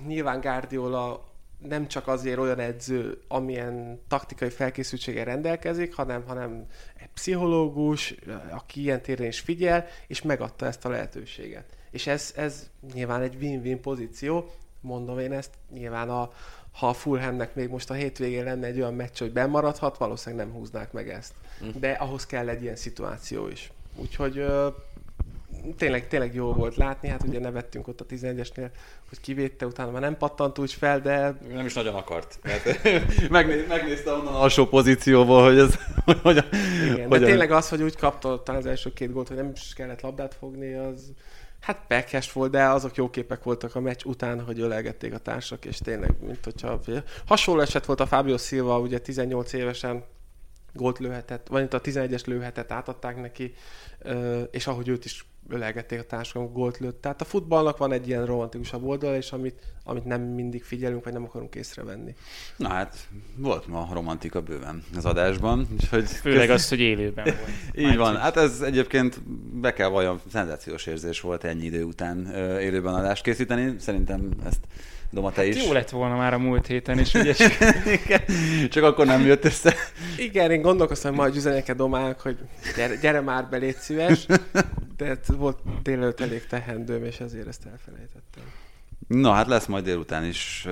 nyilván 0.08 0.40
Guardiola 0.40 1.28
nem 1.58 1.88
csak 1.88 2.08
azért 2.08 2.38
olyan 2.38 2.60
edző, 2.60 3.22
amilyen 3.28 4.02
taktikai 4.08 4.50
felkészültséggel 4.50 5.26
rendelkezik, 5.26 5.96
hanem, 5.96 6.24
hanem 6.28 6.66
egy 7.10 7.22
pszichológus, 7.22 8.15
aki 8.49 8.81
ilyen 8.81 9.02
téren 9.02 9.27
is 9.27 9.40
figyel, 9.40 9.86
és 10.07 10.22
megadta 10.22 10.65
ezt 10.65 10.86
a 10.86 10.90
lehetőséget. 10.90 11.65
És 11.91 12.07
ez, 12.07 12.34
ez 12.36 12.69
nyilván 12.94 13.22
egy 13.22 13.36
win-win 13.40 13.81
pozíció, 13.81 14.49
mondom 14.81 15.19
én 15.19 15.31
ezt, 15.31 15.52
nyilván 15.73 16.10
a, 16.10 16.31
ha 16.72 16.88
a 16.88 16.94
Fulhamnek 16.94 17.56
még 17.56 17.69
most 17.69 17.90
a 17.90 17.94
hétvégén 17.94 18.44
lenne 18.44 18.68
egy 18.68 18.77
olyan 18.77 18.94
meccs, 18.94 19.19
hogy 19.19 19.31
bemaradhat, 19.31 19.98
valószínűleg 19.98 20.45
nem 20.45 20.56
húznák 20.56 20.91
meg 20.91 21.10
ezt. 21.10 21.34
Hm. 21.60 21.80
De 21.80 21.91
ahhoz 21.91 22.26
kell 22.26 22.49
egy 22.49 22.61
ilyen 22.61 22.76
szituáció 22.76 23.48
is. 23.48 23.72
Úgyhogy 23.95 24.45
tényleg, 25.77 26.07
tényleg 26.07 26.34
jó 26.34 26.53
volt 26.53 26.76
látni, 26.76 27.07
hát 27.07 27.23
ugye 27.23 27.40
nevettünk 27.40 27.88
ott 27.88 28.02
a 28.02 28.06
11-esnél, 28.06 28.69
hogy 29.10 29.22
kivédte, 29.22 29.65
utána 29.65 29.91
már 29.91 30.02
nem 30.02 30.18
pattant 30.18 30.57
úgy 30.57 30.73
fel, 30.73 30.99
de... 30.99 31.38
Nem 31.53 31.65
is 31.65 31.73
nagyon 31.73 31.95
akart. 31.95 32.40
Mert 32.44 33.30
megnéz, 33.30 33.68
megnézte 33.68 34.11
onnan 34.11 34.34
alsó 34.34 34.65
pozícióból, 34.65 35.44
hogy 35.44 35.57
ez... 35.57 35.76
Hogy 36.22 36.45
Igen, 36.91 37.07
hogy 37.07 37.19
de 37.19 37.26
tényleg 37.26 37.52
az, 37.52 37.69
hogy 37.69 37.81
úgy 37.81 37.95
kapta 37.95 38.41
az 38.45 38.65
első 38.65 38.94
két 38.94 39.11
gólt, 39.11 39.27
hogy 39.27 39.38
nem 39.38 39.52
is 39.56 39.73
kellett 39.73 40.02
labdát 40.02 40.34
fogni, 40.40 40.73
az 40.73 41.14
Hát 41.60 41.86
pekes 41.88 42.31
volt, 42.31 42.52
de 42.52 42.64
azok 42.64 42.95
jó 42.95 43.10
képek 43.10 43.44
voltak 43.44 43.76
a 43.76 43.80
meccs 43.80 44.03
után, 44.06 44.41
hogy 44.41 44.60
ölelgették 44.60 45.14
a 45.14 45.18
társak, 45.18 45.65
és 45.65 45.77
tényleg, 45.77 46.15
mint 46.22 46.44
hogyha 46.44 46.80
hasonló 47.26 47.61
eset 47.61 47.86
volt 47.86 47.99
a 47.99 48.07
Fábio 48.07 48.38
Silva, 48.38 48.80
ugye 48.80 48.99
18 48.99 49.53
évesen 49.53 50.03
gólt 50.73 50.99
lőhetett, 50.99 51.48
vagy 51.48 51.68
a 51.69 51.81
11-es 51.81 52.26
lőhetett, 52.26 52.72
átadták 52.72 53.22
neki, 53.22 53.53
és 54.52 54.68
ahogy 54.68 54.88
őt 54.88 55.06
is 55.06 55.26
ölelgették 55.49 55.99
a 55.99 56.03
társadalom, 56.03 56.53
gólt 56.53 56.77
lőtt. 56.77 57.01
Tehát 57.01 57.21
a 57.21 57.26
futballnak 57.26 57.77
van 57.77 57.91
egy 57.91 58.07
ilyen 58.07 58.26
romantikusabb 58.26 58.84
oldala, 58.84 59.15
és 59.15 59.31
amit, 59.31 59.61
amit 59.84 60.05
nem 60.05 60.21
mindig 60.21 60.63
figyelünk, 60.63 61.03
vagy 61.03 61.13
nem 61.13 61.23
akarunk 61.23 61.55
észrevenni. 61.55 62.15
Na 62.57 62.69
hát, 62.69 63.07
volt 63.35 63.67
ma 63.67 63.89
romantika 63.93 64.41
bőven 64.41 64.84
az 64.95 65.05
adásban. 65.05 65.67
Úgyhogy 65.73 66.09
Főleg 66.09 66.47
köz... 66.47 66.55
az, 66.55 66.69
hogy 66.69 66.80
élőben 66.80 67.23
volt. 67.23 67.49
Így 67.89 67.97
van. 67.97 68.17
Hát 68.17 68.38
ez 68.38 68.61
egyébként 68.61 69.21
be 69.59 69.73
kell 69.73 69.89
vajon 69.89 70.21
szenzációs 70.31 70.85
érzés 70.85 71.21
volt 71.21 71.43
ennyi 71.43 71.65
idő 71.65 71.84
után 71.84 72.26
élőben 72.59 72.93
adást 72.93 73.23
készíteni. 73.23 73.76
Szerintem 73.80 74.30
ezt 74.45 74.67
Doma, 75.11 75.31
te 75.31 75.41
hát 75.41 75.49
is. 75.49 75.65
Jó 75.65 75.72
lett 75.72 75.90
volna 75.90 76.15
már 76.15 76.34
a 76.34 76.38
múlt 76.38 76.68
héten 76.68 76.99
is, 76.99 77.14
ugye? 77.14 77.34
Csak 78.69 78.84
akkor 78.84 79.06
nem 79.06 79.26
jött 79.26 79.45
össze. 79.45 79.76
Igen, 80.18 80.52
én 80.52 80.61
gondolkoztam, 80.61 81.15
majd 81.15 81.36
üzenek 81.36 81.76
Domának, 81.76 82.22
hogy 82.22 82.38
gyere, 82.76 82.95
gyere 82.95 83.22
már 83.22 83.49
be, 83.49 83.57
légy 83.57 83.76
szíves, 83.76 84.26
de 84.98 85.06
hát 85.06 85.26
volt 85.38 85.57
délelőtt 85.84 86.19
elég 86.19 86.48
tehendőm, 86.48 87.03
és 87.03 87.19
ezért 87.19 87.48
ezt 87.48 87.65
elfelejtettem. 87.65 88.44
Na, 89.07 89.31
hát 89.31 89.48
lesz 89.48 89.65
majd 89.65 89.84
délután 89.84 90.26
is 90.26 90.68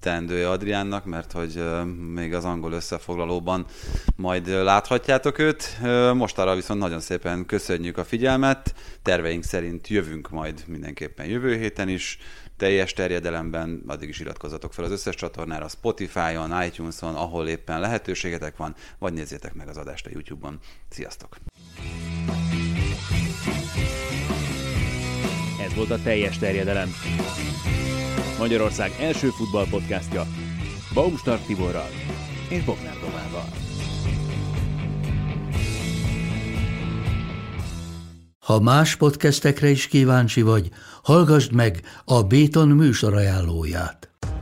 teendője 0.00 0.50
Adriánnak, 0.50 1.04
mert 1.04 1.32
hogy 1.32 1.62
még 2.14 2.34
az 2.34 2.44
angol 2.44 2.72
összefoglalóban 2.72 3.66
majd 4.16 4.48
láthatjátok 4.48 5.38
őt. 5.38 5.78
Most 6.14 6.38
arra 6.38 6.54
viszont 6.54 6.80
nagyon 6.80 7.00
szépen 7.00 7.46
köszönjük 7.46 7.98
a 7.98 8.04
figyelmet. 8.04 8.74
Terveink 9.02 9.44
szerint 9.44 9.88
jövünk 9.88 10.30
majd 10.30 10.64
mindenképpen 10.66 11.26
jövő 11.26 11.56
héten 11.56 11.88
is 11.88 12.18
teljes 12.58 12.92
terjedelemben, 12.92 13.82
addig 13.86 14.08
is 14.08 14.20
iratkozzatok 14.20 14.72
fel 14.72 14.84
az 14.84 14.90
összes 14.90 15.14
csatornára, 15.14 15.68
Spotify-on, 15.68 16.62
iTunes-on, 16.62 17.14
ahol 17.14 17.48
éppen 17.48 17.80
lehetőségetek 17.80 18.56
van, 18.56 18.74
vagy 18.98 19.12
nézzétek 19.12 19.54
meg 19.54 19.68
az 19.68 19.76
adást 19.76 20.06
a 20.06 20.10
YouTube-on. 20.12 20.58
Sziasztok! 20.88 21.36
Ez 25.66 25.74
volt 25.74 25.90
a 25.90 26.02
teljes 26.02 26.38
terjedelem. 26.38 26.88
Magyarország 28.38 28.90
első 29.00 29.28
futballpodcastja 29.28 30.26
Baumstark 30.94 31.46
Tiborral 31.46 31.88
és 32.48 32.64
Bognár 32.64 32.94
Domával. 33.00 33.48
Ha 38.44 38.60
más 38.60 38.96
podcastekre 38.96 39.68
is 39.68 39.86
kíváncsi 39.86 40.42
vagy, 40.42 40.70
hallgassd 41.08 41.52
meg 41.52 41.80
a 42.04 42.22
Béton 42.22 42.68
műsor 42.68 43.14
ajánlóját. 43.14 44.07